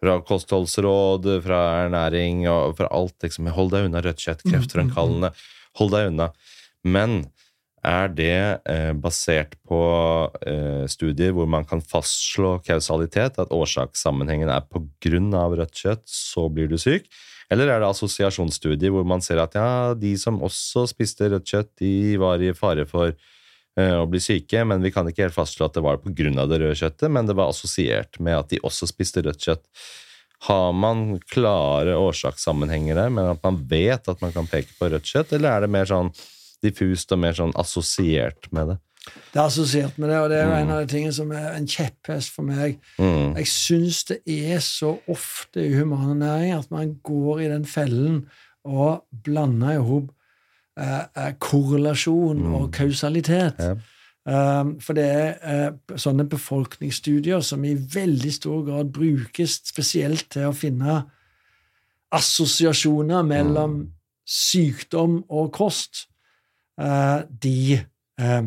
[0.00, 3.18] fra kostholdsråd, fra ernæring og fra alt.
[3.22, 5.32] liksom, Hold deg unna rødt kjøtt, Mm, kreftfremkallende.
[5.76, 6.30] Hold deg unna.
[6.84, 7.22] Men
[7.80, 9.80] er det eh, basert på
[10.44, 14.66] eh, studier hvor man kan fastslå kausalitet, at årsakssammenhengen er
[15.38, 17.08] av rødt kjøtt, så blir du syk?
[17.50, 21.70] Eller er det assosiasjonsstudier hvor man ser at ja, de som også spiste rødt kjøtt,
[21.80, 25.70] de var i fare for eh, å bli syke, men vi kan ikke helt fastslå
[25.70, 28.90] at det var av det røde kjøttet, men det var assosiert med at de også
[28.92, 29.64] spiste rødt kjøtt.
[30.50, 35.08] Har man klare årsakssammenhenger der, men at man vet at man kan peke på rødt
[35.08, 36.12] kjøtt, eller er det mer sånn
[36.62, 38.78] diffust og mer sånn assosiert med det?
[39.32, 40.60] Det er assosiert med det, og det er jo Mm.
[40.62, 42.78] en av de tingene som er en kjepphest for meg.
[42.98, 43.34] Mm.
[43.36, 48.26] Jeg syns det er så ofte i humanernæring at man går i den fellen
[48.64, 50.10] og blander i hop
[50.78, 52.54] eh, eh, korrelasjon Mm.
[52.54, 53.54] og kausalitet.
[53.58, 53.74] Ja.
[54.60, 55.04] Um, for det
[55.42, 61.04] er uh, sånne befolkningsstudier som i veldig stor grad brukes spesielt til å finne
[62.12, 63.88] assosiasjoner mellom Mm.
[64.26, 66.06] sykdom og kost.
[66.80, 67.80] Eh, de
[68.20, 68.42] eh,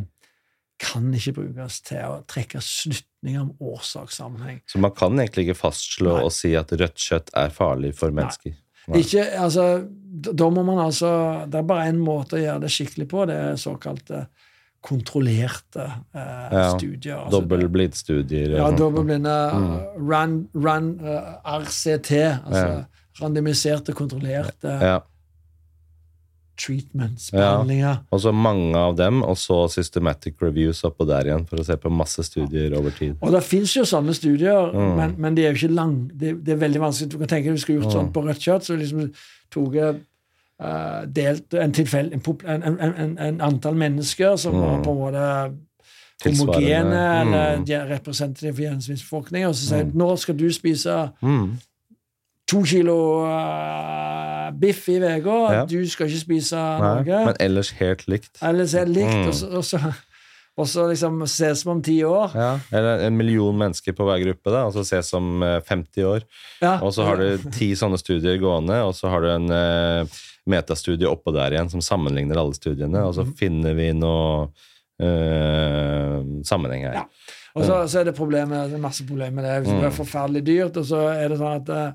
[0.84, 4.60] kan ikke brukes til å trekke slutninger om årsakssammenheng.
[4.68, 6.24] Så man kan egentlig ikke fastslå Nei.
[6.28, 8.58] og si at rødt kjøtt er farlig for mennesker.
[9.00, 9.66] Ikke, altså,
[10.12, 11.10] da må man altså
[11.48, 13.22] Det er bare én måte å gjøre det skikkelig på.
[13.30, 14.26] Det er såkalte
[14.84, 17.22] kontrollerte eh, Ja, studier.
[17.22, 18.58] Altså, Dobbeltblindstudier.
[18.58, 20.10] Ja, dobbeltblinde Mm.
[20.10, 20.36] ran,
[20.66, 21.30] ran, eh,
[21.62, 22.12] RCT,
[22.44, 22.86] altså
[23.22, 25.00] randomiserte, kontrollerte Ja.
[26.58, 27.98] Treatments, Ja.
[28.12, 31.76] Og så mange av dem, og så systematic reviews oppå der igjen, for å se
[31.76, 33.16] på masse studier over tid.
[33.22, 34.96] Og det fins jo sånne studier, Mm.
[34.98, 37.10] men, men de er jo ikke lang, det, det er veldig vanskelig.
[37.10, 38.00] Du kan tenke deg du skulle gjort Mm.
[38.00, 39.14] sånn på rødt kjøtt, så liksom
[39.52, 39.96] tok jeg
[40.64, 44.62] uh, delt en, tilfell, en, en, en, antall mennesker som Mm.
[44.62, 45.58] var på en måte
[46.24, 47.90] homogene eller Mm.
[47.90, 49.94] representative for gjennomsnittsbefolkningen, og så sier Mm.
[49.96, 51.58] nå skal du spise Mm.
[52.54, 55.66] To kilo uh, biff i uka, Ja.
[55.66, 57.26] du skal ikke spise Nei, noe.
[57.32, 58.38] men ellers helt likt.
[58.46, 59.28] Ellers helt likt, Mm.
[59.28, 59.80] og så, og så,
[60.62, 62.36] og så liksom ses vi om ti år.
[62.38, 66.06] Ja, eller en million mennesker på hver gruppe, da, og så ses om eh, 50
[66.06, 66.22] år.
[66.62, 66.76] Ja.
[66.86, 70.06] Og så har du ti sånne studier gående, og så har du en uh,
[70.46, 73.34] metastudie oppå der igjen som sammenligner alle studiene, og så mm.
[73.40, 74.52] finner vi noe
[75.02, 76.94] uh, sammenheng her.
[77.02, 77.06] Ja.
[77.54, 79.58] Og så, så er det problemet, det er masse problemer med det.
[79.68, 79.98] Det er Mm.
[79.98, 81.92] forferdelig dyrt, og så er det sånn at eh,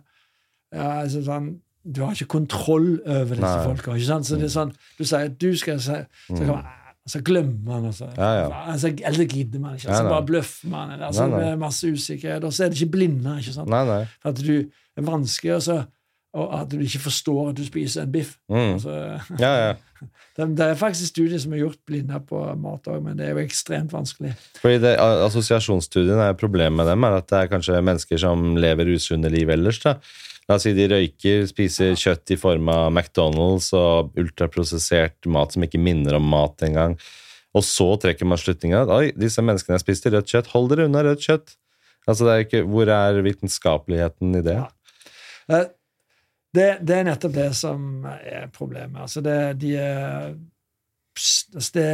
[0.75, 1.57] ja, altså sånn,
[1.89, 3.95] Du har ikke kontroll over disse folka.
[3.97, 4.27] ikke sant?
[4.29, 5.95] Så det er sånn, Du sier at du skal si,
[6.29, 6.67] så, kan man,
[7.09, 8.11] så glemmer man, altså.
[8.11, 8.19] Mm.
[8.19, 8.49] Ja, ja.
[8.75, 8.93] altså.
[9.13, 9.89] Eller gidder man ikke.
[9.89, 10.11] Nei, nei.
[10.13, 10.91] bare bløffer man.
[10.93, 12.45] Eller, altså, Nei, er masse usikkerhet.
[12.45, 13.39] Og så er det ikke blinde.
[13.41, 13.71] ikke sant?
[13.71, 15.79] For at du er vanskelig også,
[16.39, 18.37] og at du ikke forstår at du spiser en biff.
[18.51, 18.75] Mm.
[18.77, 18.99] Altså,
[19.41, 19.75] Ja, ja.
[20.37, 23.33] det, det er faktisk studier som er gjort blinde på mat òg, men det er
[23.35, 24.35] jo ekstremt vanskelig.
[24.61, 28.93] Fordi det, Assosiasjonsstudiene er Problemet med dem er at det er kanskje mennesker som lever
[28.95, 29.81] usunne liv ellers.
[29.83, 29.97] da.
[30.49, 35.67] La oss si de røyker, spiser kjøtt i form av McDonald's og ultraprosessert mat som
[35.67, 36.97] ikke minner om mat engang.
[37.57, 40.52] Og så trekker man slutninga oi, disse menneskene spiste rødt kjøtt.
[40.55, 41.57] Hold dere unna rødt kjøtt!
[42.09, 44.57] Altså, det er ikke, Hvor er vitenskapeligheten i det?
[44.57, 44.70] Ja.
[45.52, 45.67] Eh,
[46.57, 48.97] Det, det er nettopp det som er problemet.
[49.05, 50.31] Altså det, de er,
[51.75, 51.85] det,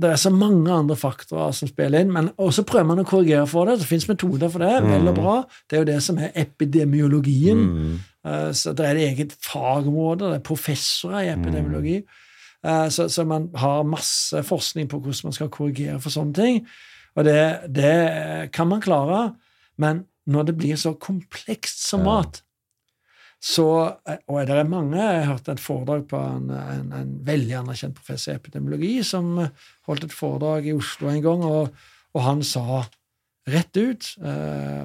[0.00, 3.46] det er så mange andre faktorer som spiller inn, men også prøver man å korrigere
[3.50, 3.78] for det.
[3.80, 4.82] Det fins metoder for det.
[4.84, 5.20] Vel og Mm.
[5.22, 5.36] bra.
[5.70, 7.58] Det er jo det som er epidemiologien.
[7.58, 7.98] Mm.
[8.24, 10.30] Eh, Så det er et eget fagområde.
[10.30, 12.02] Det er professorer i epidemiologi.
[12.64, 16.66] Eh, Så, så man har masse forskning på hvordan man skal korrigere for sånne ting.
[17.16, 19.34] Og det, det kan man klare,
[19.78, 22.42] men når det blir så komplekst som mat
[23.42, 23.66] så,
[24.30, 28.32] Og det er mange Jeg hørte et foredrag på en, en, en veldig anerkjent professor
[28.32, 29.50] i epidemiologi som eh,
[29.88, 31.72] holdt et foredrag i Oslo en gang, og,
[32.14, 32.84] og han sa
[33.50, 34.82] rett ut eh,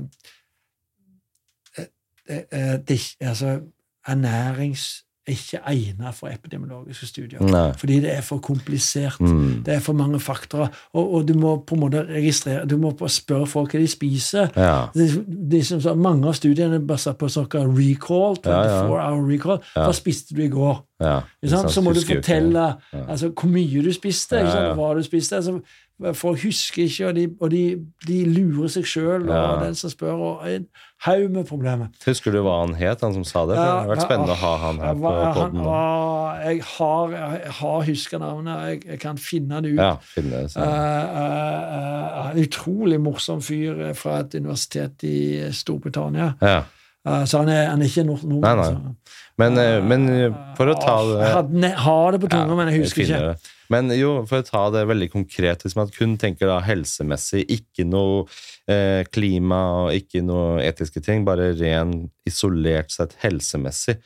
[1.78, 3.60] eh, eh, det, altså,
[4.08, 7.42] Ernærings er ikke egnet for epidemiologiske studier.
[7.44, 7.74] Nei.
[7.78, 9.20] Fordi det er for komplisert.
[9.20, 9.64] Mm.
[9.66, 10.68] Det er for mange faktorer.
[10.94, 14.48] Og, og du må på en måte registrere, du må spørre folk hva de spiser.
[14.56, 14.86] Ja.
[14.96, 15.10] Det,
[15.52, 18.38] det som, så mange av studiene er basert på såkalt recall.
[18.44, 18.86] 24 Ja, ja.
[18.88, 19.60] hour recall.
[19.76, 19.84] Ja.
[19.90, 20.84] Hva spiste du i går?
[21.04, 21.20] ja.
[21.44, 21.72] Ikke sant?
[21.72, 22.64] Så må du fortelle
[23.08, 24.40] altså, hvor mye du spiste,
[24.80, 25.36] hva du spiste.
[25.38, 25.60] Altså,
[26.18, 27.62] folk husker ikke, og de, og de,
[28.08, 30.48] de lurer seg sjøl, og den som spør, og
[31.06, 31.92] haug med problemer.
[32.06, 33.58] Husker du hva han het, han som sa det?
[33.58, 35.68] For det har vært spennende å ha han her på poden.
[36.48, 39.82] Jeg har, jeg har huska navnet, jeg, jeg kan finne det ut.
[39.82, 45.20] Ja, finne uh, uh, eh, utrolig morsom fyr fra et universitet i
[45.54, 46.34] Storbritannia.
[46.42, 46.64] Ja.
[47.08, 48.66] Eh, så han er, han er ikke nord Nei, nei.
[48.66, 49.14] altså.
[49.38, 53.06] Men, eh, men eh, for å ta det har det på tunga, men jeg husker
[53.06, 53.22] ikke.
[53.30, 53.54] det.
[53.74, 57.84] Men jo, for å ta det veldig konkret, hvis man kun tenker da helsemessig, ikke
[57.88, 58.24] noe
[58.72, 61.98] eh, klima og ikke noe etiske ting, bare ren
[62.28, 63.98] isolert sett helsemessig.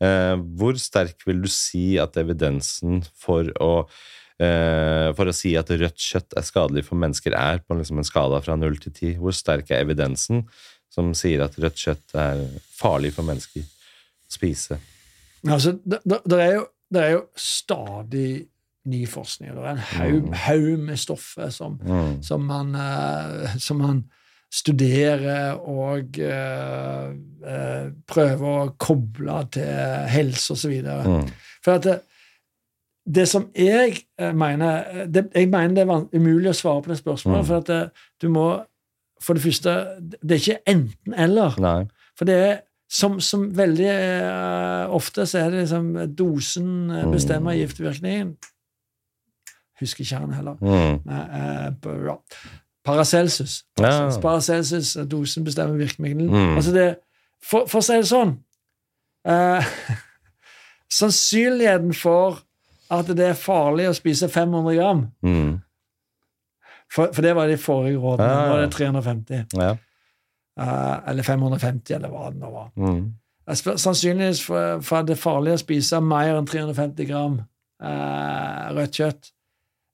[0.00, 3.72] Eh, hvor sterk vil du si at evidensen for å
[4.40, 8.08] eh, for å si at rødt kjøtt er skadelig for mennesker, er på liksom en
[8.08, 9.18] skala fra 0 til 10?
[9.20, 10.46] Hvor sterk er evidensen
[10.90, 12.46] som sier at rødt kjøtt er
[12.78, 14.78] farlig for mennesker å spise?
[15.48, 18.30] Altså, det, det, det, er jo, det er jo stadig
[18.86, 19.50] ny forskning.
[19.54, 20.32] Det er en haug, Mm.
[20.32, 22.22] haug med stoffer som, Mm.
[22.22, 24.04] som, man, eh, som man
[24.52, 27.10] studerer og eh,
[27.46, 30.72] eh, prøver å koble til helse osv.
[30.82, 31.28] Mm.
[31.64, 32.00] For at det,
[33.14, 36.98] det som jeg eh, mener det, Jeg mener det er umulig å svare på det
[36.98, 37.40] spørsmålet.
[37.40, 37.46] Mm.
[37.46, 37.90] For at det,
[38.22, 38.48] du må
[39.22, 39.72] For det første
[40.22, 41.86] Det er ikke enten-eller.
[42.16, 42.60] For det er
[42.90, 43.90] som, som veldig
[44.24, 47.58] uh, ofte så er det liksom dosen eh, bestemmer Mm.
[47.60, 48.32] giftvirkningen.
[49.80, 50.56] Husker ikke han heller.
[50.60, 50.98] Mm.
[51.08, 52.16] Uh, eh, ja.
[52.84, 53.64] Paracelsus.
[53.80, 54.10] Ja.
[54.22, 56.30] Paracelsus, eh, dosen bestemmer virkemiddelet.
[56.30, 56.54] Mm.
[56.54, 56.86] Altså det,
[57.42, 58.36] for, for å si det sånn
[59.28, 59.72] uh,
[61.00, 62.40] Sannsynligheten for
[62.90, 65.58] at det er farlig å spise 500 gram Mm.
[66.90, 68.26] For, for det var de forrige rådene.
[68.26, 68.46] Ja.
[68.48, 69.44] Nå er det 350.
[69.60, 69.68] Ja.
[70.58, 72.72] Uh, eller 550, eller hva det nå var.
[72.74, 73.04] Mm.
[73.54, 78.98] Sannsynligvis for, for at det er farlig å spise mer enn 350 gram uh, rødt
[78.98, 79.30] kjøtt.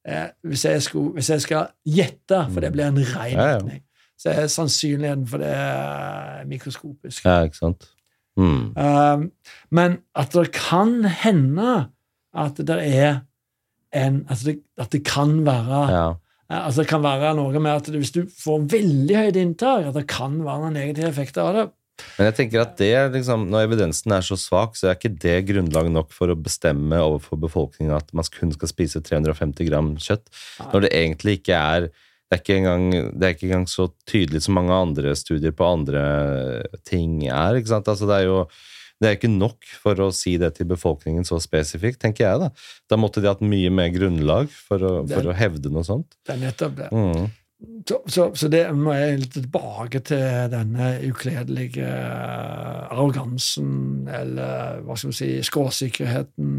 [0.06, 3.78] Eh, hvis, jeg skulle, hvis jeg skal gjette, for det blir en ren Ja, ja.
[4.18, 7.24] så er sannsynligheten for det eh, mikroskopisk.
[7.24, 7.88] ja, ikke sant?
[8.36, 8.76] Mm.
[8.76, 9.30] Um,
[9.72, 11.88] men at det kan hende
[12.36, 13.22] at det er
[13.96, 16.12] en At det, at det kan være Ja.
[16.50, 20.06] Altså det kan være noe med at hvis du får veldig høyt inntak, at det
[20.06, 21.64] kan være noen negative effekter av det.
[22.16, 25.36] Men jeg tenker at det liksom, når evidensen er så svak, så er ikke det
[25.48, 30.28] grunnlag nok for å bestemme overfor befolkningen at man kun skal spise 350 gram kjøtt,
[30.72, 31.88] når det egentlig ikke er
[32.26, 35.66] det er, ikke engang, det er ikke engang så tydelig som mange andre studier på
[35.76, 36.00] andre
[36.82, 37.54] ting er.
[37.54, 37.86] ikke sant?
[37.86, 38.40] Altså det er jo
[38.96, 42.40] det er ikke nok for å si det til befolkningen så spesifikt, tenker jeg.
[42.40, 42.48] Da
[42.90, 46.16] Da måtte de hatt mye mer grunnlag for å, for å hevde noe sånt.
[46.24, 46.88] Det er nettopp det.
[46.90, 47.28] Mm.
[47.88, 54.96] Så, så, så det må jeg litt tilbake til denne ukledelige eh, arrogansen, eller hva
[54.98, 56.50] skal vi si, skråsikkerheten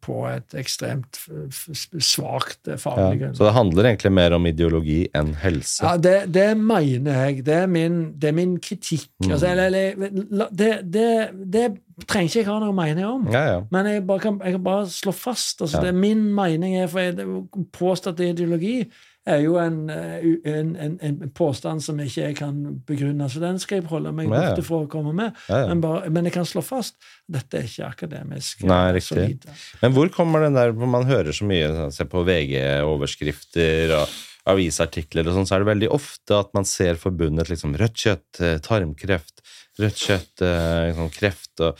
[0.00, 1.20] på et ekstremt
[1.52, 3.26] svakt faglig grunnlag.
[3.26, 3.34] Ja.
[3.36, 5.82] Så det handler egentlig mer om ideologi enn helse.
[5.84, 7.44] Ja, det, det mener jeg.
[7.44, 9.10] Det er min, det er min kritikk.
[9.20, 9.34] Mm.
[9.34, 11.10] Altså, eller, eller, det, det,
[11.44, 11.66] det
[12.08, 13.28] trenger ikke jeg ha noe mening om.
[13.34, 13.60] Ja, ja.
[13.74, 15.84] Men jeg, kan, jeg kan bare slå fast altså Ja.
[15.84, 17.28] det er Min mening er for jeg, det,
[17.76, 18.80] Påstått ideologi
[19.28, 22.58] er jo en, eh, en, en, en påstand som ikke jeg kan
[22.88, 24.50] begrunne, så den skal jeg holde meg Ja, ja.
[24.52, 25.36] borte fra å komme med.
[25.50, 25.64] Ja.
[25.70, 26.96] Men, bare, men jeg kan slå fast
[27.28, 29.08] dette er ikke akademisk eh, Nei, riktig.
[29.14, 29.48] solid.
[29.82, 34.16] Men hvor kommer den der hvor man hører så mye sånn, Se på VG-overskrifter og
[34.48, 38.40] avisartikler og sånn, så er det veldig ofte at man ser forbundet liksom rødt kjøtt,
[38.40, 39.42] eh, tarmkreft,
[39.82, 41.76] rødt kjøtt, eh, sånn kreft og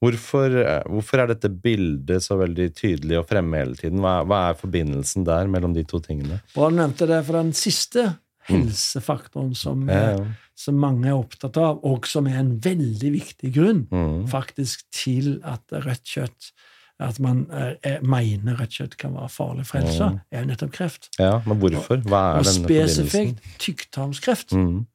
[0.00, 4.00] Hvorfor, eh, hvorfor er dette bildet så veldig tydelig og fremme hele tiden?
[4.00, 6.40] Hva hva er forbindelsen der mellom de to tingene?
[6.54, 8.06] Bra du nevnte det, for den siste
[8.48, 9.88] helsefaktoren som, Mm.
[9.90, 14.26] Ja, eh, som mange er opptatt av, og som er en veldig viktig grunn Mm.
[14.28, 16.52] faktisk til at rødt kjøtt
[16.98, 20.20] at man eh, er- mener rødt kjøtt kan være farlig for helsa, Mm.
[20.32, 21.08] er jo nettopp kreft.
[21.18, 22.02] ja, men hvorfor?
[22.04, 24.52] Hva er Og denne spesifikt tykktarmskreft.
[24.52, 24.86] Mm.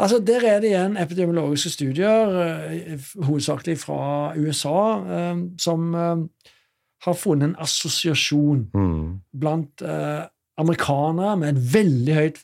[0.00, 4.78] Altså, Der er det igjen epidemiologiske studier, eh, hovedsakelig fra USA,
[5.16, 6.16] eh, som eh,
[7.04, 9.20] har funnet en assosiasjon Mm.
[9.40, 9.82] blant
[10.58, 12.38] amerikanere med et veldig høyt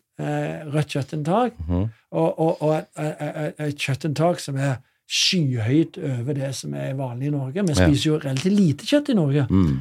[0.73, 1.89] rødt kjøttinntak, mm.
[2.11, 4.77] og, og, og et, et, et, et kjøttinntak som er
[5.11, 7.67] skyhøyt over det som er vanlig i Norge.
[7.69, 9.47] Vi spiser jo relativt lite kjøtt i Norge.
[9.51, 9.77] Mm.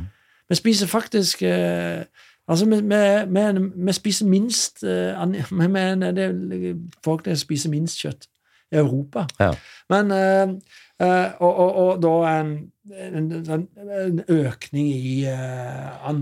[0.50, 2.04] Vi spiser faktisk eh,
[2.48, 3.02] Altså, vi, vi,
[3.34, 5.42] vi, vi spiser minst eh, vi,
[5.82, 8.28] er folk der spiser minst kjøtt
[8.72, 9.26] i Europa.
[9.40, 9.52] Ja.
[9.90, 10.54] Men eh,
[11.02, 12.52] eh, og, og, og da en,
[12.94, 16.22] en, en, økning i, eh, an,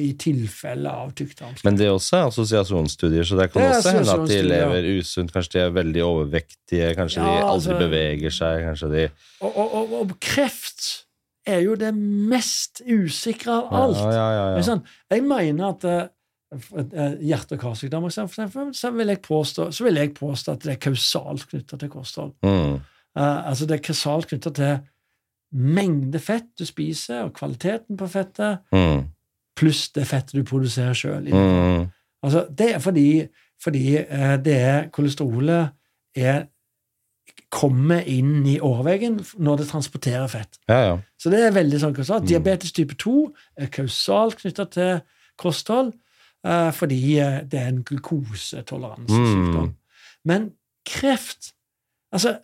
[0.00, 1.66] i tilfeller av tykktarmskreft.
[1.68, 5.32] Men det er også assosiasjonsstudier, så det kan Det også hende at de lever usunt.
[5.36, 9.06] Kanskje de er veldig overvektige, kanskje de aldri altså- beveger seg, kanskje de
[9.40, 11.09] Og, og, og, og kreft
[11.46, 14.00] er jo det mest usikre av alt.
[14.00, 16.08] Ja, ja, ja, sånn, jeg mener at eh,
[16.52, 20.74] eh, hjerte- og karsykdommer for eksempel, så vil, påstå, så vil jeg påstå at det
[20.74, 22.34] er kausalt knytta til kosthold.
[22.44, 22.80] Mm.
[23.18, 24.76] Uh, altså Det er kausalt knytta til
[25.50, 29.08] mengde fett du spiser, og kvaliteten på fettet, Mm.
[29.58, 31.26] pluss det fettet du produserer sjøl.
[31.26, 31.88] Mm.
[32.22, 33.26] Altså, det er fordi,
[33.62, 35.70] fordi uh, det er kolesterolet
[36.16, 36.46] er,
[37.50, 40.60] kommer inn i årveggen når det transporterer fett.
[40.70, 40.98] Ja, ja.
[41.18, 42.28] Så det er veldig sånn kausalt.
[42.30, 43.14] Diabetes type 2
[43.58, 45.00] er kausalt knytta til
[45.40, 45.92] kosthold
[46.46, 49.72] eh, fordi eh, det er en glukosetoleranse-sykdom.
[49.72, 50.04] Mm.
[50.30, 50.52] Men
[50.86, 51.54] kreft
[52.10, 52.40] Altså,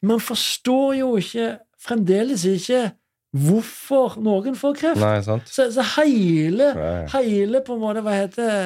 [0.00, 2.86] man forstår jo ikke fremdeles ikke
[3.36, 5.02] hvorfor noen får kreft.
[5.02, 5.44] Nei, sant?
[5.44, 7.02] Så, så hele, ja.
[7.18, 8.62] hele på en måte Hva heter det?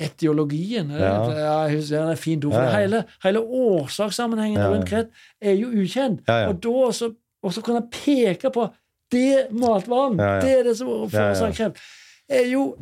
[0.00, 0.90] Etiologien.
[0.90, 1.10] Ja.
[1.66, 2.52] Jeg husker det er fint ord.
[2.54, 2.72] for Ja, det.
[2.74, 2.80] ja.
[2.84, 5.08] Hele, hele årsakssammenhengen rundt kreft
[5.42, 6.20] er jo ukjent.
[6.48, 7.10] Og da også,
[7.42, 8.68] også kunne peke på
[9.12, 11.76] det matvaren, det er det som forårsaker kreft,
[12.30, 12.76] er jo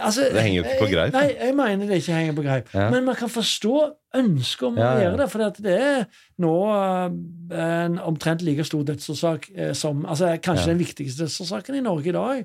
[0.00, 1.12] altså, Det henger jo ikke på greip.
[1.12, 2.74] Nei, jeg mener det ikke henger på greip.
[2.74, 3.74] Men man kan forstå
[4.16, 6.04] ønsket om å gjøre det, for det er
[6.40, 11.84] nå eh, en omtrent like stor dødsårsak eh, som altså Kanskje den viktigste dødsårsaken i
[11.84, 12.44] Norge i dag.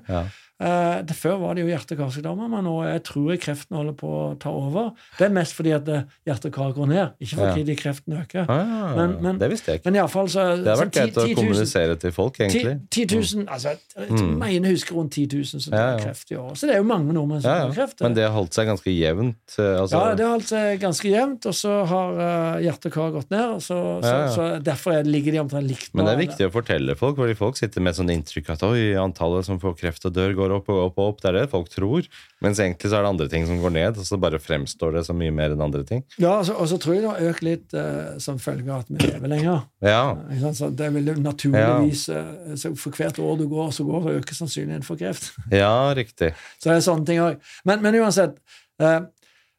[0.62, 0.98] Ja.
[1.02, 3.92] Eh, Før var det jo hjerte- og karsykdommer, men nå jeg tror jeg kreften holder
[3.94, 4.92] på å ta over.
[5.18, 8.16] Det er mest fordi at eh, hjerte og kar går ned, ikke fordi de kreften
[8.18, 8.46] øker.
[8.48, 9.90] Ah, Men- men- det visste jeg ikke.
[9.90, 12.80] Men iallfall så Det sånn vært greit å 10 kommunisere til folk, egentlig.
[12.90, 14.38] 10 000, altså, jeg Mm.
[14.38, 16.04] mener jeg husker rundt 10 000 som Ja, har ja.
[16.06, 16.50] kreft i år.
[16.56, 18.00] Så det er jo mange nordmenn som Ja, har kreft.
[18.00, 19.58] Men det har holdt seg ganske jevnt.
[19.58, 22.92] eh, Altså, ja, det har holdt seg ganske jevnt, og så har uh, hjerte og
[22.92, 23.48] kar gått ned.
[23.54, 24.28] Og så, så, Ja, ja.
[24.34, 25.90] så derfor er, ligger de omtrent likt.
[25.94, 28.92] Men det er viktig å fortelle folk, fordi folk sitter med sånn inntrykk at oi,
[28.94, 31.20] antallet som får kreft og dør, går opp og opp og opp.
[31.22, 32.08] Det er det folk tror.
[32.44, 35.04] Mens egentlig så er det andre ting som går ned, og så bare fremstår det
[35.08, 36.04] så mye mer enn andre ting.
[36.16, 38.92] Ja, altså, Og så tror jeg det har økt litt uh, som følge av at
[38.92, 39.66] vi lever lenger.
[39.84, 40.02] Ja.
[40.16, 40.48] Uh.
[40.56, 44.40] Så det vil naturligvis uh, så For hvert år du går, så går, det øker
[44.42, 45.32] sannsynligheten for kreft.
[45.62, 46.32] ja, riktig.
[46.58, 47.54] Så det er sånne ting òg.
[47.68, 48.40] Men, men uansett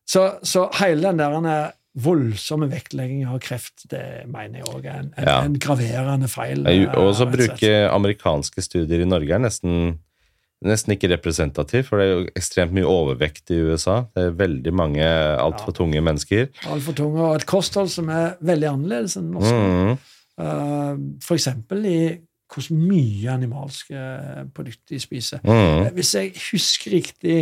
[0.04, 5.12] så, så hele den der voldsomme vektleggingen av kreft, det mener jeg òg er en,
[5.14, 5.36] en, Ja.
[5.46, 6.66] en graverende feil.
[6.98, 10.00] Og så bruke amerikanske studier i Norge er nesten,
[10.68, 14.02] nesten ikke representativ, for det er jo ekstremt mye overvekt i USA.
[14.16, 16.50] Det er veldig mange altfor tunge mennesker.
[16.72, 19.58] Altfor tunge, og et kosthold som er veldig annerledes enn norsk.
[19.58, 19.98] Mm.
[20.34, 21.98] Uh, for eksempel i
[22.54, 23.98] hvor mye animalske
[24.54, 25.42] produkter de spiser.
[25.44, 25.86] Mm.
[25.86, 27.38] Eh, Hvis jeg husker riktig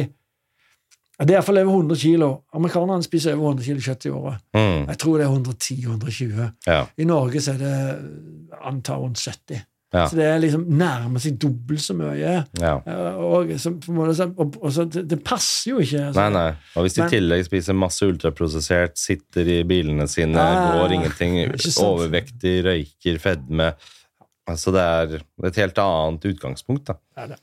[1.19, 2.29] ja, Det er iallfall over 100 kilo.
[2.53, 4.37] Amerikanerne spiser over 100 kilo kjøtt i året.
[4.55, 4.87] Mm.
[4.87, 6.47] Jeg tror det er 110-120.
[6.67, 6.85] Ja.
[6.97, 7.75] I Norge så er det
[8.61, 9.61] antar rundt 70.
[9.91, 10.05] Ja.
[10.07, 12.15] Så det er liksom nærmer seg dobbelt så mye.
[12.61, 12.75] ja.
[12.87, 13.73] Eh, Og, så,
[14.37, 16.05] og, og så, det, det passer jo ikke.
[16.07, 16.21] altså.
[16.21, 16.53] Nei, nei.
[16.79, 21.35] Og hvis de i tillegg spiser masse ultraprosessert, sitter i bilene sine, Ah, går ingenting,
[21.83, 23.73] overvektig, røyker, fedme
[24.51, 25.11] Altså det er
[25.47, 26.95] et helt annet utgangspunkt, da.
[27.21, 27.35] Er det.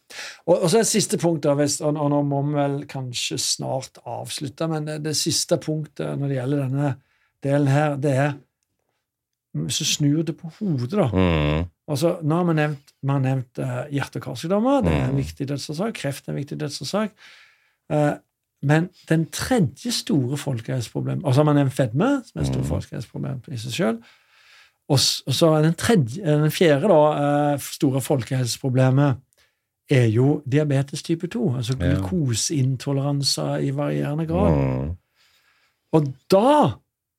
[0.49, 3.39] Og, og så et siste punkt, da, hvis, og, og nå må vi vel kanskje
[3.41, 6.91] snart avslutte, men det, det siste punktet når det gjelder denne
[7.47, 8.33] delen her, det er
[9.57, 11.69] Hvis du snur det på hodet, da Mm.
[11.89, 14.81] Altså, Nå har vi nevnt, vi har nevnt uh, hjerte- og karsykdommer.
[14.85, 15.17] Det er en Mm.
[15.17, 15.95] viktig dødsårsak.
[15.95, 17.11] Kreft er en viktig dødsårsak.
[17.93, 18.13] Uh,
[18.63, 22.65] men den tredje store folkehelseproblemet Og så har man nevnt fedme, som er et stort
[22.65, 22.69] Mm.
[22.69, 23.99] folkehelseproblem i seg sjøl.
[24.89, 29.17] Og, så den, tredje, eh, den fjerde da, store folkehelseproblemet
[29.91, 34.57] er jo diabetes type 2, altså glukoseintoleranser i varierende grad.
[34.57, 34.97] Mm.
[35.93, 36.71] Og da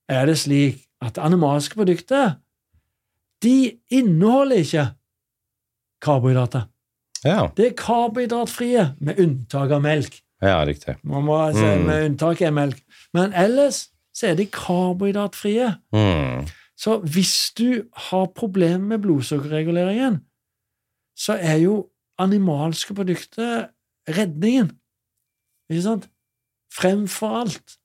[0.09, 2.31] er det slik at det animalske produkter
[3.43, 4.85] de inneholder ikke
[6.01, 6.67] karbohydrater.
[7.23, 7.47] Ja.
[7.57, 10.21] Det er karbohydratfrie, med unntak av melk.
[10.41, 10.95] ja, riktig.
[11.03, 11.85] Man må si Mm.
[11.85, 12.81] med unntak av melk.
[13.13, 15.75] Men ellers så er de karbohydratfrie.
[15.93, 16.47] Mm.
[16.77, 20.21] Så hvis du har problemer med blodsukkerreguleringen,
[21.17, 23.67] så er jo animalske produkter
[24.07, 24.71] redningen.
[25.69, 26.07] Ikke sant?
[26.73, 27.77] Fremfor alt.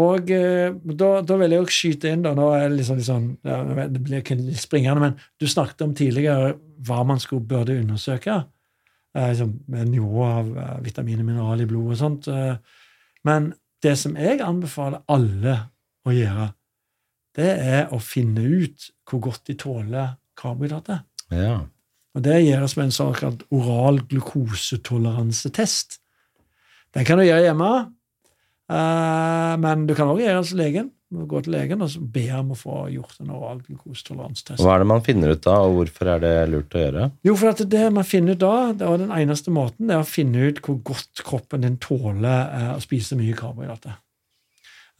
[0.00, 3.26] Og eh, da, da vil jeg også skyte inn da, nå er det sånn, sånn
[3.46, 3.58] ja,
[3.90, 6.54] Det blir litt springende, men du snakket om tidligere
[6.86, 8.44] hva man skulle, burde undersøke.
[9.16, 12.30] eh, liksom, med nivå av eh, vitamin og mineral i blodet og sånt.
[12.30, 12.56] Eh,
[13.26, 15.56] men det som jeg anbefaler alle
[16.06, 16.50] å gjøre,
[17.36, 21.02] det er å finne ut hvor godt de tåler karbohydrater.
[21.34, 21.60] Ja.
[22.14, 26.00] Og Det gjøres med en såkalt oral glukosetoleransetest.
[26.94, 27.70] Den kan du gjøre hjemme,
[28.70, 30.90] eh, men du kan også gjøre det hos legen.
[31.10, 34.62] Gå til legen og be om å få gjort en oral glukosetoleransetest.
[34.62, 37.08] Hva er det man finner ut da, og hvorfor er det lurt å gjøre?
[37.26, 40.04] Jo, for at det man finner ut da, det er den eneste måten, det er
[40.04, 43.98] å finne ut hvor godt kroppen din tåler eh, å spise mye karbohydrater.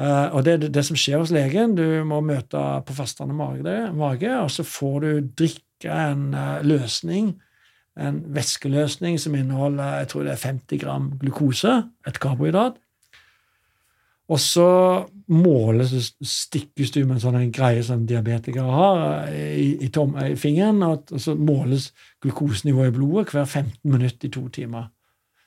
[0.00, 1.74] Uh, og det er det, det som skjer hos legen.
[1.76, 2.58] Du må møte
[2.88, 5.10] på fastende mage, mage og så får du
[5.42, 7.34] drikke en uh, løsning,
[8.00, 11.74] en væskeløsning som inneholder jeg tror det er 50 gram glukose,
[12.08, 12.80] et karbohydrat.
[14.30, 14.66] Og så
[15.34, 15.90] måles
[16.22, 19.00] stikkes du med en sånn greie som diabetikere har
[19.30, 21.88] eh, i, i, tom, i fingeren, og, og så måles
[22.22, 24.86] glukosenivået i blodet hver 15 minutter i to timer.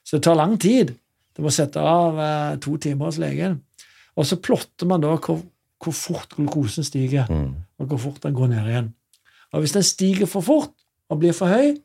[0.03, 0.91] Så det tar lang tid.
[1.35, 3.61] Du må sette av eh, to timer hos legen.
[4.19, 5.39] Og så plotter man da hvor,
[5.83, 7.53] hvor fort glukosen stiger, Mm.
[7.79, 8.91] og hvor fort den går ned igjen.
[9.53, 10.75] Og hvis den stiger for fort
[11.09, 11.75] og blir for høy,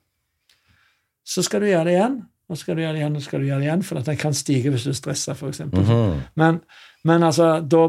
[1.25, 2.19] så skal du gjøre det igjen.
[2.49, 3.99] Og så skal du gjøre det igjen, og så skal du gjøre det igjen, for
[4.01, 5.61] at den kan stige hvis du stresser, f.eks.
[5.69, 6.21] Mhm.
[6.41, 6.61] Men,
[7.09, 7.87] men altså, da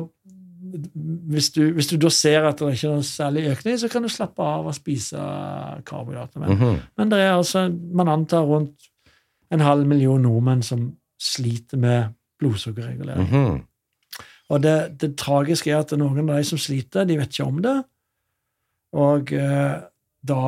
[1.29, 4.03] hvis du, hvis du da ser at det ikke er noe særlig økning, så kan
[4.05, 5.17] du slappe av og spise
[5.87, 6.41] karbohydrater.
[6.43, 6.79] Men, Mhm.
[6.97, 8.89] men det er altså, man antar rundt
[9.51, 13.29] en halv million nordmenn som sliter med blodsukkerregulering.
[13.29, 13.61] Mhm.
[14.49, 17.61] Og det, det tragiske er at noen av de som sliter, de vet ikke om
[17.61, 17.75] det.
[18.97, 19.75] Og eh,
[20.25, 20.39] da,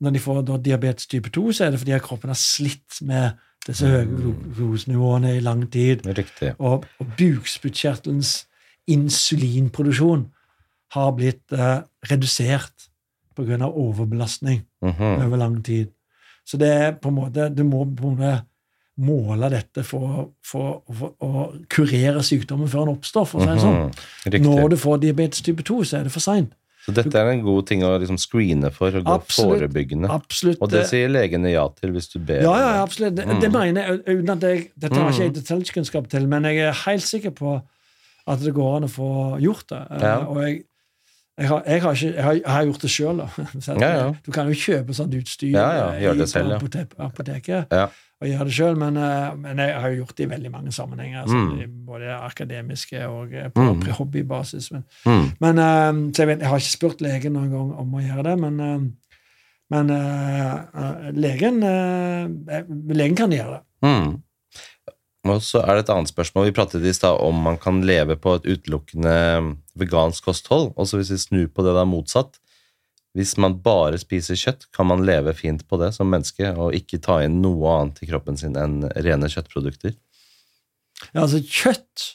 [0.00, 3.36] når de får da, diabetes type 2, så er det fordi kroppen har slitt med
[3.66, 6.04] disse høye glukosenivåene i lang tid.
[6.06, 6.54] Riktig.
[6.58, 8.46] Og, og bukspyttkjertelens
[8.88, 10.26] insulinproduksjon
[10.94, 12.88] har blitt eh, redusert
[13.34, 13.66] pga.
[13.66, 15.24] overbelastning Mhm.
[15.26, 15.88] over lang tid.
[16.44, 18.42] Så det er på en måte, du må på en måte
[18.98, 23.24] måle dette for, for, for å kurere sykdommen før den oppstår.
[23.26, 23.74] for å si det sånn.
[23.74, 24.40] Mm -hmm.
[24.62, 26.52] Når du får diabetes type 2, så er det for seint.
[26.84, 29.58] Så dette er en god ting å liksom screene for, og gå Absolutt.
[29.62, 30.10] forebyggende.
[30.12, 30.58] Absolutt.
[30.60, 32.42] Og det sier legene ja til hvis du ber.
[32.44, 33.16] ja, ja, absolutt.
[33.24, 33.40] Mm.
[33.40, 36.58] det mener jeg, uten at jeg, Dette har ikke jeg ikke detaljkunnskap til, men jeg
[36.68, 37.54] er helt sikker på
[38.26, 39.82] at det går an å få gjort det.
[39.90, 40.14] Eh, Ja.
[40.28, 40.62] Og jeg,
[41.38, 43.28] jeg, har, jeg, har ikke, har, jeg har gjort det sjøl, da.
[43.84, 44.06] Ja, ja.
[44.24, 47.72] Du kan jo kjøpe sånt utstyr Ja, ja, eh, i- selv, på apoteket
[48.22, 50.72] Og gjøre det sjøl, men, eh, men jeg har jo gjort det i veldig mange
[50.72, 51.22] sammenhenger.
[51.24, 51.36] Altså,
[51.66, 51.72] Mm.
[51.84, 53.82] Både akademiske og eh, på Mm.
[53.98, 54.70] hobbybasis.
[54.72, 55.32] Men, Mm.
[55.40, 58.38] men eh, jeg, vet, jeg har ikke spurt legen noen gang om å gjøre det,
[58.38, 58.56] men,
[59.70, 59.86] men
[61.14, 61.60] legen,
[62.94, 63.62] legen kan gjøre det.
[63.84, 64.22] Mm.
[65.24, 66.44] Og så er det et annet spørsmål.
[66.50, 70.74] Vi pratet i stad om man kan leve på et utelukkende vegansk kosthold.
[70.76, 72.36] Også hvis vi snur på det da motsatt.
[73.14, 76.98] Hvis man bare spiser kjøtt, kan man leve fint på det som menneske og ikke
[77.02, 79.94] ta inn noe annet i kroppen sin enn rene kjøttprodukter.
[81.12, 82.10] Ja, altså kjøtt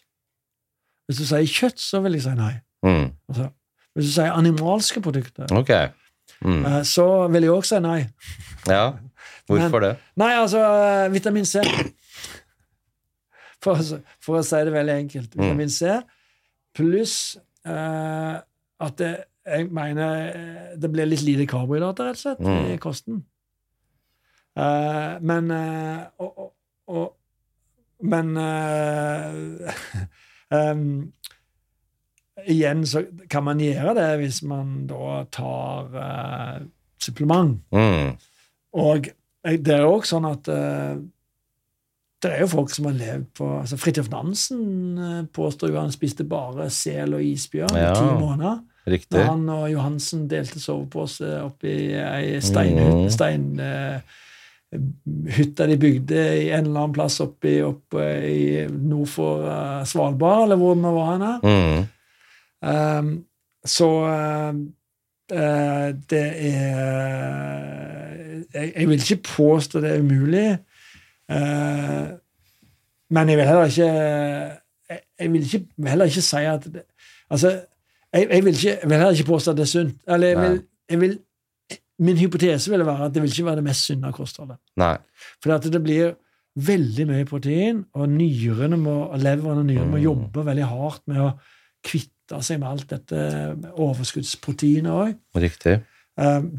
[1.10, 2.52] Hvis du sier kjøtt, så vil jeg si nei.
[2.86, 3.08] Mm.
[3.32, 3.48] Altså,
[3.98, 5.90] hvis du sier animalske produkter, okay.
[6.46, 6.62] Mm.
[6.62, 7.98] eh, så vil jeg også si nei.
[8.70, 8.84] Ja,
[9.50, 9.96] hvorfor det?
[10.22, 11.64] Nei, altså eh, vitamin C.
[13.60, 13.82] For,
[14.24, 15.34] for å si det veldig enkelt.
[15.34, 15.42] Mm.
[15.42, 15.98] Vitamin C
[16.78, 17.16] pluss
[17.68, 18.36] eh,
[18.80, 19.10] at det,
[19.50, 22.72] jeg mener eh, det blir litt lite karbohydrater, rett og slett, Mm.
[22.74, 23.24] i kosten.
[24.60, 26.54] Uh, men uh, og,
[26.88, 27.16] og,
[28.02, 29.72] Men uh,
[30.50, 31.12] um,
[32.48, 35.90] Igjen så kan man gjøre det hvis man da tar
[37.04, 37.58] supplement.
[37.76, 38.14] Mm.
[38.80, 39.10] Og
[39.44, 40.48] det er jo også sånn at
[42.24, 46.24] det er jo folk som har levd på altså Fridtjof Nansen påstår jo han spiste
[46.28, 47.94] bare sel og isbjørn i Ja.
[47.96, 48.64] ti måneder.
[48.90, 49.14] Riktig.
[49.18, 54.18] Da han og Johansen delte sovepose oppi ei steinhytte stein eh,
[55.34, 60.44] hytta de bygde i en eller annen plass oppi, oppe i nord for uh, Svalbard,
[60.46, 61.24] eller hvor nå var hen.
[61.42, 61.88] Mm.
[62.70, 63.10] Um,
[63.66, 64.54] så uh,
[65.34, 66.70] uh, det er
[68.54, 70.50] jeg, jeg vil ikke påstå det er umulig,
[73.10, 73.90] men jeg vil heller ikke
[74.90, 76.82] jeg, jeg vil ikke, heller ikke si at det,
[77.30, 77.62] Altså,
[78.14, 79.96] jeg, jeg, vil ikke, jeg vil heller ikke påstå at det er sunt.
[80.08, 81.20] Eller jeg vil, jeg vil,
[82.00, 84.58] min hypotese vil være at det vil ikke være det mest sunne kostholdet.
[84.80, 84.96] Nei.
[85.44, 86.14] For at det blir
[86.60, 90.04] veldig mye protein, og nyrene må, leveren og nyrene må Mm.
[90.04, 91.30] jobbe veldig hardt med å
[91.86, 93.20] kvitte seg med alt dette
[93.80, 95.16] overskuddsproteinet òg.
[95.40, 95.80] Riktig.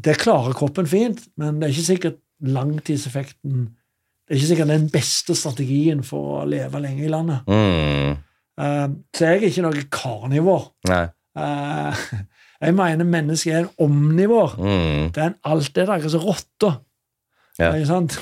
[0.01, 3.69] Det klarer kroppen fint, men det er ikke sikkert langtidseffekten
[4.27, 7.41] Det er ikke sikkert den beste strategien for å leve lenge i landet.
[7.51, 8.13] Mm.
[8.63, 10.69] Eh, Så jeg er ikke noe karnivor.
[10.87, 11.09] Nei.
[11.37, 12.01] Eh,
[12.61, 14.51] Jeg mener mennesket er en omnivår.
[14.59, 15.05] Mm.
[15.15, 16.75] Det er en alt det der, akkurat som rotter.
[17.59, 17.71] Ja.
[17.73, 18.17] Ikke sant?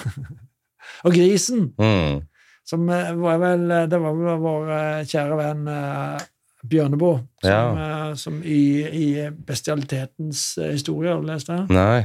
[1.06, 2.22] Og grisen, Mm.
[2.66, 6.24] som eh, var vel Det var vel vår eh, kjære venn eh,
[6.70, 9.06] Bjørneboe, som, eh, som i, i
[9.48, 11.60] bestialitetens eh, historie, har du lest det?
[11.72, 12.02] Nei.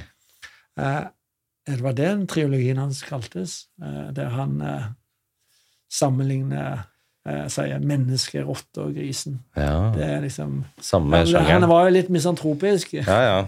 [0.78, 1.00] Eh,
[1.66, 4.86] det var den triologien hans kaltes, eh, der han eh,
[5.90, 6.84] sammenligner
[7.26, 9.40] eh, sier 'menneske, rotte og grisen.
[9.56, 9.92] Ja.
[9.96, 13.46] Det er liksom Samme han, han var jo litt misantropisk, Ja, ja.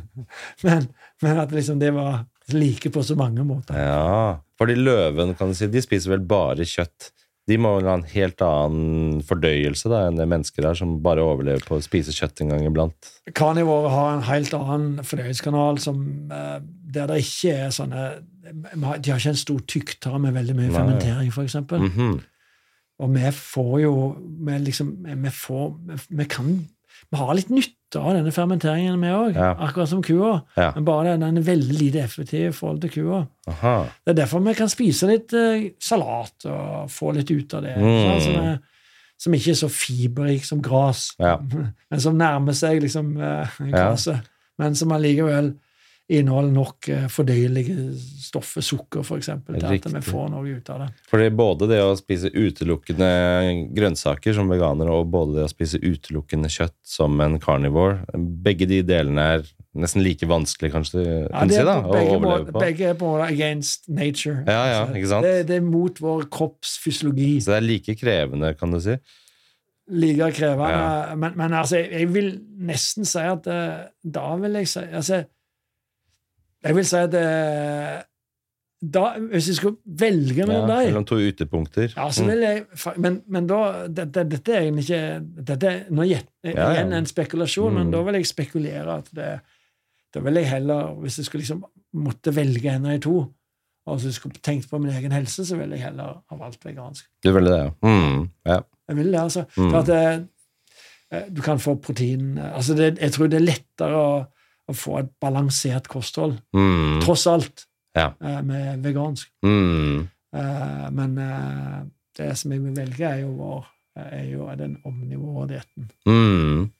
[0.66, 0.88] men,
[1.22, 3.74] men at liksom det var like på så mange måter.
[3.74, 7.10] Ja, fordi løven kan du si, de spiser vel bare kjøtt.
[7.46, 11.22] De må vel ha en helt annen fordøyelse da, enn det mennesker der, som bare
[11.22, 13.10] overlever på å spise kjøtt en gang iblant.
[13.38, 16.00] Karnivårer har en helt annen fordøyelseskanal som,
[16.34, 16.56] eh,
[16.96, 18.06] der det ikke er sånne
[18.46, 20.74] De har ikke en stor tykktarm med veldig mye Nei.
[20.78, 21.48] fermentering, f.eks.
[21.50, 22.20] eksempel Mhm.
[23.02, 23.94] Og vi får jo
[24.46, 25.66] Vi, liksom, vi, får,
[26.08, 26.46] vi, kan
[27.12, 29.36] Vi har litt nytte av denne fermenteringen, vi òg.
[29.36, 29.50] Ja.
[29.66, 30.40] Akkurat som kua.
[30.56, 30.70] Ja.
[30.74, 33.20] Men bare den er veldig lite effektiv i forhold til kua.
[33.52, 33.74] Aha.
[34.04, 37.76] Det er derfor vi kan spise litt eh, salat og få litt ut av det.
[37.78, 37.92] Mm.
[38.02, 38.88] sånn, som, er,
[39.22, 41.36] som ikke er så fiberrik som gras, Ja.
[41.90, 44.26] men som nærmer seg liksom eh, graset.
[44.58, 45.52] Men som allikevel
[46.06, 47.74] inneholder nok eh, fordøyelige
[48.22, 50.88] stoffer, sukker f.eks., til at vi får noe ut av det.
[51.10, 53.08] Fordi både det å spise utelukkende
[53.74, 58.04] grønnsaker som veganer, og både det å spise utelukkende kjøtt som en carnivore,
[58.46, 59.44] begge de delene er
[59.76, 62.62] nesten like vanskelig, kanskje, Ja, kan si, da, å overleve på.
[62.62, 64.38] begge er på en måte against nature.
[64.46, 65.26] Ja, ja, Altså, ikke sant?
[65.26, 67.34] Det, det er mot vår kropps fysiologi.
[67.42, 68.94] Så det er like krevende, kan du si.
[69.90, 70.70] like krevende.
[70.70, 71.14] Ja.
[71.18, 72.30] Men, men altså, jeg, jeg vil
[72.70, 75.24] nesten si at eh, Da vil jeg si altså,
[76.66, 77.96] Jeg vil si at eh,
[78.92, 81.92] da, Hvis jeg skulle velge Ja, mellom dem mellom to ytterpunkter.
[81.96, 82.28] ja, så Mm.
[82.30, 82.64] vil jeg,
[82.98, 86.18] men, men da det, det, Dette er egentlig ikke dette er nå ja.
[86.44, 87.92] igjen en spekulasjon, men Mm.
[87.92, 89.40] da vil jeg spekulere at det
[90.14, 91.64] Da vil jeg heller, hvis jeg skulle liksom
[91.94, 93.16] måtte velge en av de to,
[93.86, 96.64] og hvis jeg skulle tenkt på min egen helse, så ville jeg heller ha valgt
[96.64, 97.04] vegansk.
[97.24, 97.70] Du ville det, ja.
[97.88, 98.30] Mm.
[98.46, 98.60] ja.
[98.88, 99.44] Jeg ville det, altså.
[99.58, 99.70] Mm.
[99.70, 99.88] For at
[101.12, 104.24] eh, du kan få protein eh, altså det, Jeg tror det er lettere å,
[104.68, 107.00] å få et balansert kosthold, Mm.
[107.04, 108.12] tross alt, Ja.
[108.20, 109.28] eh, med vegansk.
[109.44, 110.08] Mm.
[110.34, 111.84] Eh, Men eh,
[112.16, 113.64] det som jeg vil velge, er jo, vår,
[113.96, 115.90] er jo den omnivådietten.
[116.06, 116.70] Mm.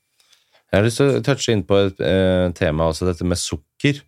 [0.73, 4.03] Jeg har lyst til å touche inn på et eh, tema også, dette med sukker.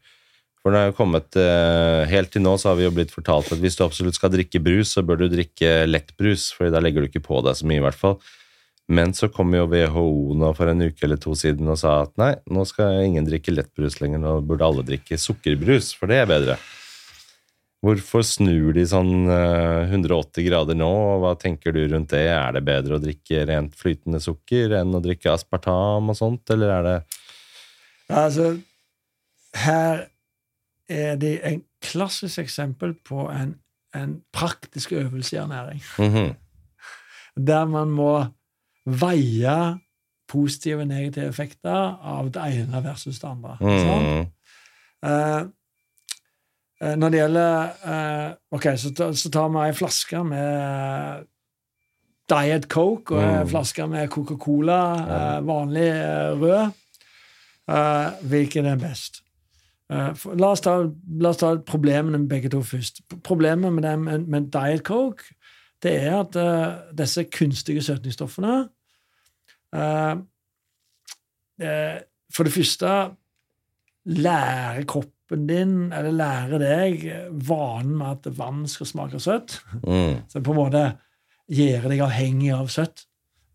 [0.60, 3.60] For det har kommet eh, Helt til nå så har vi jo blitt fortalt at
[3.62, 7.08] hvis du absolutt skal drikke brus, så bør du drikke lettbrus, for da legger du
[7.08, 8.18] ikke på deg så mye, i hvert fall.
[8.88, 12.14] Men så kom jo WHO nå for en uke eller to siden og sa at
[12.20, 16.30] nei, nå skal ingen drikke lettbrus lenger, nå burde alle drikke sukkerbrus, for det er
[16.30, 16.56] bedre.
[17.84, 22.24] Hvorfor snur de sånn eh, 180 grader nå, og hva tenker du rundt det?
[22.32, 26.74] Er det bedre å drikke rent flytende sukker enn å drikke aspartam og sånt, eller
[26.78, 26.98] er det
[28.08, 28.54] Altså,
[29.52, 30.06] her
[30.88, 33.52] er det en klassisk eksempel på en,
[33.92, 35.82] en praktisk øvelse i ernæring.
[36.00, 36.36] Mhm.
[37.38, 38.12] der man må
[38.88, 39.58] veie
[40.28, 43.56] positive og negative effekter av det ene versus det andre.
[43.60, 44.26] Mm.
[45.08, 45.42] Eh,
[46.82, 51.24] eh, når det gjelder eh, Ok, så, så tar vi ei flaske med
[52.28, 53.48] Diet Coke og ei Mm.
[53.48, 56.70] flaske med Coca-Cola, eh, vanlig eh, rød.
[57.68, 59.22] Eh, hvilken er best?
[59.92, 60.82] Eh, for, la, oss ta,
[61.20, 63.00] la oss ta problemene med begge to først.
[63.24, 65.24] Problemet med, dem, med, med Diet Coke
[65.82, 66.36] det er at
[66.98, 68.68] disse kunstige søtningsstoffene
[72.28, 72.92] For det første
[74.08, 77.04] lære kroppen din, eller lære deg,
[77.48, 79.58] vanen med at vann skal smake søtt.
[79.82, 80.24] Mm.
[80.28, 80.84] Så på en måte
[81.48, 83.04] gjøre deg avhengig av søtt.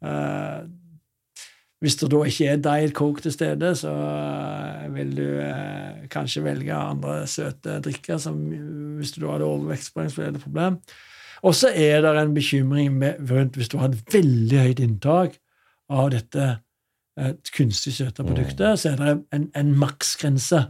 [0.04, 0.64] Eh,
[1.84, 6.46] hvis det da ikke er Diet Coke til stede, så eh, vil du eh, kanskje
[6.46, 8.38] velge andre søte drikker, som,
[9.00, 10.80] hvis du da hadde overvektspoeng, så er det et problem.
[11.44, 15.40] Og så er det en bekymring med, rundt hvis du har et veldig høyt inntak
[15.90, 16.48] av dette
[17.20, 20.66] eh, kunstig søte produktet, så er det en, en maksgrense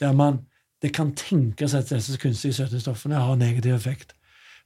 [0.00, 0.44] der man
[0.84, 4.12] det kan tenkes at disse kunstige søtningsstoffene har negativ effekt.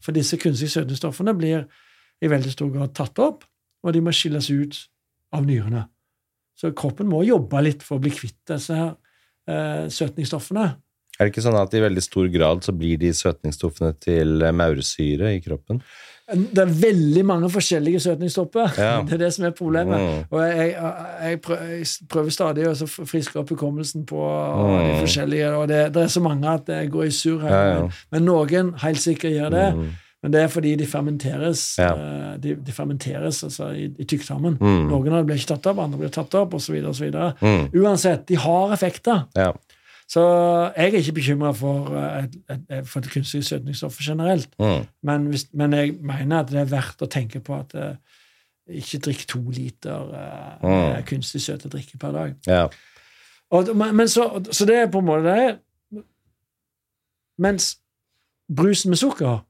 [0.02, 1.68] For disse kunstige søtningsstoffene blir
[2.22, 3.44] i veldig stor grad tatt opp,
[3.82, 4.80] og de må skilles ut
[5.32, 5.84] av nyrene.
[6.58, 8.96] Så kroppen må jobbe litt for å bli kvitt disse her,
[9.46, 10.66] eh, søtningsstoffene.
[11.18, 14.52] Er det ikke sånn at i veldig stor grad så blir de søtningsstoffene til eh,
[14.54, 15.82] maursyre i kroppen?
[16.28, 18.74] Det er veldig mange forskjellige søtningsstoffer.
[18.76, 18.90] Ja.
[19.08, 19.96] Det er det som er problemet.
[19.98, 20.26] Mm.
[20.30, 20.74] Og jeg,
[21.24, 22.74] jeg, prøver, jeg prøver stadig å
[23.08, 24.98] friske opp hukommelsen på de Mm.
[25.00, 27.54] forskjellige, og det, det er så mange at jeg går i surr her.
[27.56, 27.88] Ja, ja.
[28.12, 29.64] Men noen helt sikkert gjør det.
[29.78, 29.88] Mm.
[30.22, 31.92] Men det er fordi de fermenteres Ja.
[31.94, 34.56] eh, de, de fermenteres altså, i, i tykktarmen.
[34.60, 34.88] Mm.
[34.90, 36.76] Noen av dem blir ikke tatt opp, andre blir tatt opp, osv.
[37.40, 37.68] Mm.
[37.72, 39.24] Uansett, de har effekter.
[40.08, 40.22] Så
[40.76, 44.48] jeg er ikke bekymra for, eh, for det kunstige søtningsstoffet generelt.
[44.58, 44.86] Mm.
[45.02, 47.96] Men, hvis, men jeg mener at det er verdt å tenke på at eh,
[48.68, 51.04] ikke drikk to liter uh, Mm.
[51.06, 52.34] kunstig søte drikke per dag.
[52.46, 52.66] Ja.
[53.50, 56.02] Og, men men så, så det er på en måte det.
[57.38, 57.78] Mens
[58.56, 59.44] brusen med sukker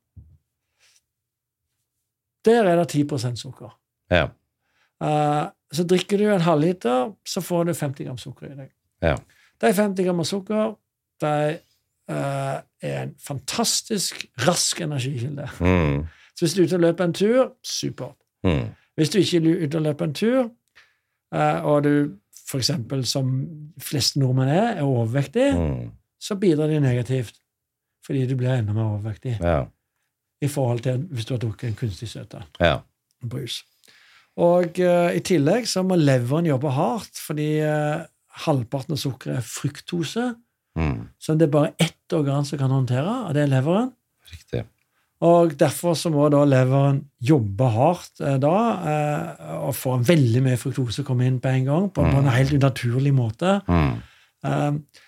[2.44, 3.78] Der er det 10 sukker.
[4.10, 4.28] Ja.
[5.02, 8.70] Uh, så drikker du en halvliter, så får du 50 gram sukker i deg.
[9.02, 9.16] Ja.
[9.60, 10.74] De 50 gram sukker
[11.20, 11.58] de,
[12.10, 15.48] eh, er en fantastisk rask energikilde.
[15.60, 16.04] Mm.
[16.36, 18.14] Så hvis du er ute og løper en tur, supert.
[18.44, 18.68] Mm.
[18.96, 20.50] Hvis du ikke er ute og løper en tur,
[21.34, 22.10] eh, og du
[22.48, 22.70] f.eks.
[23.04, 25.90] som fleste nordmenn er, er overvektig, Mm.
[26.20, 27.34] så bidrar det negativt.
[28.06, 29.64] Fordi du blir enda mer overvektig Ja.
[30.42, 32.78] i forhold til hvis du har drukket en kunstig søte Ja.
[33.28, 33.64] brus.
[34.36, 38.04] Og uh, i tillegg så må leveren jobbe hardt, fordi eh,
[38.46, 40.34] halvparten av sukkeret er fruktose,
[40.78, 41.08] Mm.
[41.18, 43.88] som det er bare ett organ som kan håndtere, og det er leveren.
[44.30, 44.60] Riktig.
[45.26, 48.52] Og derfor så må da leveren jobbe hardt eh, da,
[48.86, 52.54] eh, og få veldig mye fruktose komme inn på en gang, på, på en helt
[52.54, 53.56] unaturlig måte.
[53.66, 53.96] Mm.
[54.44, 55.02] Eh,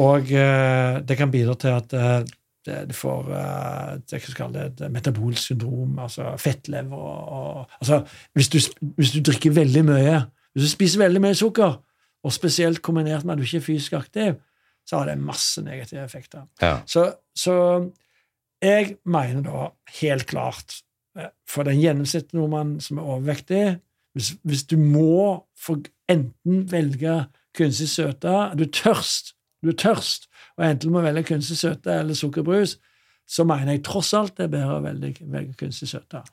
[0.00, 2.24] og eh, det kan bidra til at eh,
[2.64, 4.22] det får eh, det
[4.54, 8.58] det et metabolsk syndrom, altså fettlever og, og altså, hvis, du,
[8.96, 10.18] hvis du drikker veldig mye,
[10.54, 11.76] hvis du spiser veldig mye sukker,
[12.24, 14.38] og spesielt kombinert med at du ikke er fysisk aktiv,
[14.86, 16.46] så har det masse negative effekter.
[16.62, 16.80] Ja.
[16.86, 17.54] Så, så
[18.62, 19.68] jeg mener da
[20.00, 20.80] helt klart
[21.16, 23.64] eh, for den gjennomsnittlige nordmann som er overvektig
[24.14, 25.78] hvis, hvis du må for
[26.10, 27.24] enten velge
[27.56, 30.26] kunstig søte Du er tørst, du er tørst,
[30.58, 32.78] og enten må velge kunstig søte eller sukkerbrus,
[33.28, 36.24] så mener jeg tross alt det er bedre å velge, velge kunstig søte.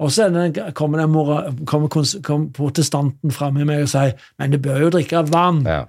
[0.00, 1.88] Og så er kommer, den mora, kommer,
[2.24, 5.84] kommer protestanten fram i meg og sier men du bør jo drikke vann, Ja.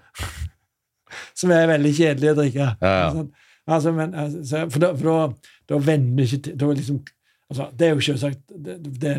[1.40, 2.74] som er veldig kjedelig å drikke.
[2.82, 3.24] Ja,
[3.70, 6.98] Altså, men, altså, for da, for da, da vender ikke til da liksom,
[7.52, 9.12] altså, Det er jo selvsagt det, det,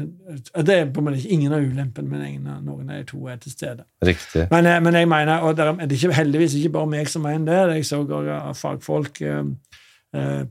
[0.67, 3.23] det er på en måte ingen av ulempene, men ingen av, noen av de to
[3.31, 3.87] er til stede.
[4.05, 4.49] Riktig.
[4.51, 7.77] Men, eh, men jeg mener, og det er heldigvis ikke bare meg som mener det,
[7.81, 9.45] jeg så også fagfolk eh,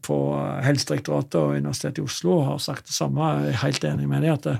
[0.01, 0.15] på
[0.65, 3.27] Helsedirektoratet og Universitetet i Oslo har sagt det samme.
[3.43, 4.55] Jeg er helt enig med dem at det,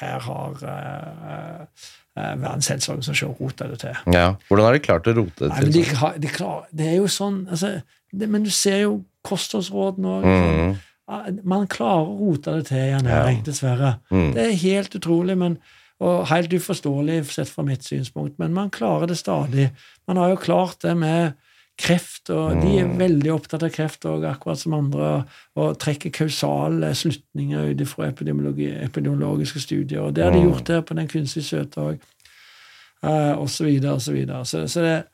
[0.00, 1.60] her har eh,
[2.16, 4.02] eh, Verdens helseorganisasjon rota det til.
[4.14, 4.26] Ja.
[4.48, 5.78] Hvordan har de klart å rote det Nei, men til?
[5.78, 6.18] de, sånn?
[6.24, 7.72] de klar, det er jo sånn altså,
[8.12, 10.28] det, Men du ser jo kostholdsrådene òg.
[10.28, 10.76] Mm.
[11.46, 13.96] Man klarer å rote det til i ernæring, dessverre.
[14.10, 14.30] Mm.
[14.34, 15.58] Det er helt utrolig men,
[16.02, 19.68] og helt uforståelig sett fra mitt synspunkt, men man klarer det stadig.
[20.10, 21.36] Man har jo klart det med
[21.78, 22.98] kreft, og de er Mm.
[22.98, 25.24] veldig opptatt av kreft og akkurat som andre,
[25.56, 30.00] og trekker kausale slutninger ut fra epidemiologiske studier.
[30.00, 30.50] og Det har de Mm.
[30.52, 31.98] gjort her på den kunstige søte òg,
[33.48, 34.12] så videre og så.
[34.46, 35.04] Så, så det,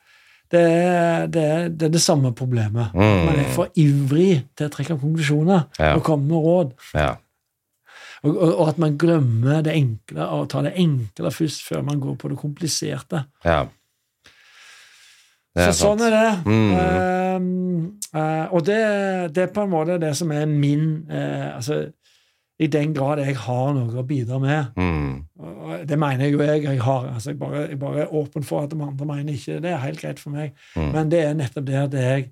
[0.51, 2.93] det, er, det, er, det er det samme problemet.
[2.93, 3.25] Mm.
[3.25, 5.95] Man er for ivrig til å trekke konklusjoner Ja.
[5.95, 6.71] og komme med råd.
[6.93, 7.15] Ja.
[8.23, 11.99] Og, og, og at man glemmer det enkle og tar det enkle først før man
[11.99, 13.25] går på det kompliserte.
[13.45, 13.65] ja.
[15.55, 16.29] Så sånn er det.
[16.49, 16.71] Mm.
[16.73, 18.79] Uh, uh, og det,
[19.35, 21.83] det er på en måte det som er min uh, altså,
[22.59, 25.25] I den grad jeg har noe å bidra med, Mm.
[25.89, 27.07] det mener jeg jo jeg, jeg har.
[27.13, 29.71] altså Jeg bare, jeg bare er åpen for at de andre mener ikke det.
[29.71, 30.53] er helt greit for meg.
[30.75, 30.91] Mm.
[30.93, 32.31] Men det er nettopp det at jeg,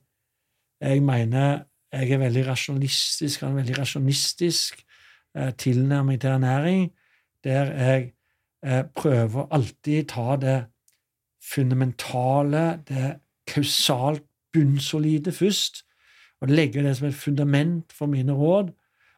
[0.82, 4.78] jeg mener jeg er veldig rasjonistisk, har en veldig rasjonistisk
[5.36, 6.92] eh, tilnærming til ernæring,
[7.44, 8.14] der jeg
[8.66, 10.60] eh, prøver alltid ta det
[11.42, 13.16] fundamentale, det
[13.48, 15.84] kausalt bunnsolide først,
[16.42, 18.72] og legger det som et fundament for mine råd,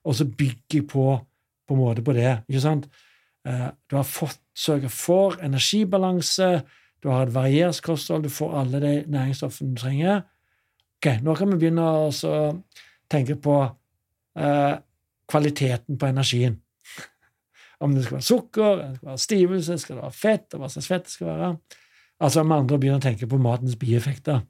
[0.03, 1.05] og så bygger jeg på
[1.67, 2.43] på en måte på det.
[2.49, 2.89] ikke sant?
[3.47, 6.63] Eh, du har fått sørga for energibalanse,
[7.03, 10.21] du har et variert kosthold, du får alle de næringsstoffene du trenger.
[10.99, 12.11] Ok, Nå kan vi begynne å
[13.11, 13.57] tenke på
[14.39, 14.75] eh,
[15.27, 16.59] kvaliteten på energien.
[17.83, 20.69] Om det skal være sukker, det skal være stivelse, skal det være fett, og hva
[20.71, 21.49] slags fett det skal være.
[22.21, 24.43] Altså med andre begynner å tenke på matens bieffekter.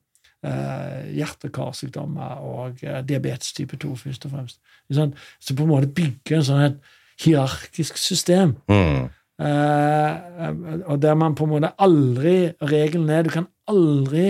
[0.43, 4.59] Eh, hjerte- og eh, diabetes type 2, først og fremst.
[4.91, 5.13] Sånn.
[5.39, 6.79] Så på en måte bygge en sånn et
[7.23, 8.57] hierarkisk system.
[8.67, 9.09] Mm.
[9.39, 14.27] Eh, og der man på en måte aldri Regelen er du kan aldri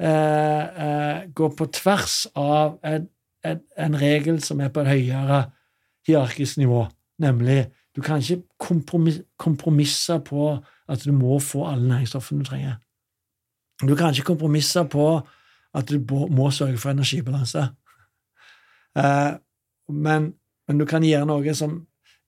[0.00, 3.06] eh, eh, gå på tvers av en,
[3.44, 5.44] en, en regel som er på et høyere
[6.08, 6.86] hierarkisk nivå.
[7.22, 8.42] Nemlig du kan ikke
[9.38, 10.56] kompromisse på
[10.88, 12.76] at du må få alle næringsstoffene du trenger.
[13.82, 15.08] Du kan ikke kompromisse på
[15.76, 15.98] at du
[16.30, 17.66] må, sørge for energibalanse.
[18.96, 19.32] Eh,
[19.88, 20.32] men,
[20.68, 21.82] men du kan gjøre noe som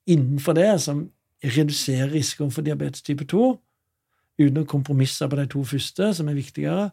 [0.09, 1.07] innenfor det som
[1.43, 3.49] reduserer risikoen for diabetes type 2,
[4.39, 6.89] uten å kompromisse på de to første, som er viktigere.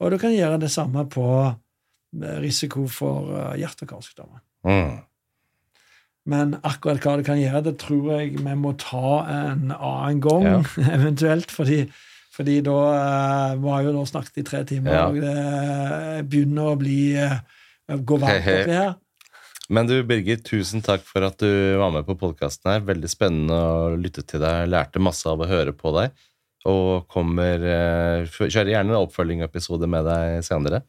[0.00, 4.42] Og du kan gjøre det samme på eh, risiko for eh, hjerte- og karsykdommer.
[4.66, 4.98] Mm.
[6.28, 10.66] Men akkurat hva det kan gjøre, det tror jeg vi må ta en annen gang,
[10.96, 11.50] eventuelt.
[11.50, 11.82] Fordi,
[12.34, 15.06] fordi da uh, Vi har jo nå snakket i tre timer, Ja.
[15.08, 17.40] og det begynner å bli uh,
[17.98, 18.94] gå varmt oppi her.
[19.72, 22.82] Men du, Birger, tusen takk for at du var med på podkasten her.
[22.84, 24.66] Veldig spennende å lytte til deg.
[24.68, 26.12] Lærte masse av å høre på deg.
[26.68, 30.82] Og kommer eh, Kjører gjerne en oppfølgingsepisode med deg senere.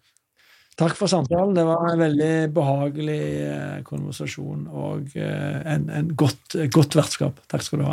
[0.79, 1.53] Takk for samtalen.
[1.53, 7.43] Det var en veldig behagelig eh, konversasjon og eh, en, en godt, godt vertskap.
[7.51, 7.91] Takk skal du ha.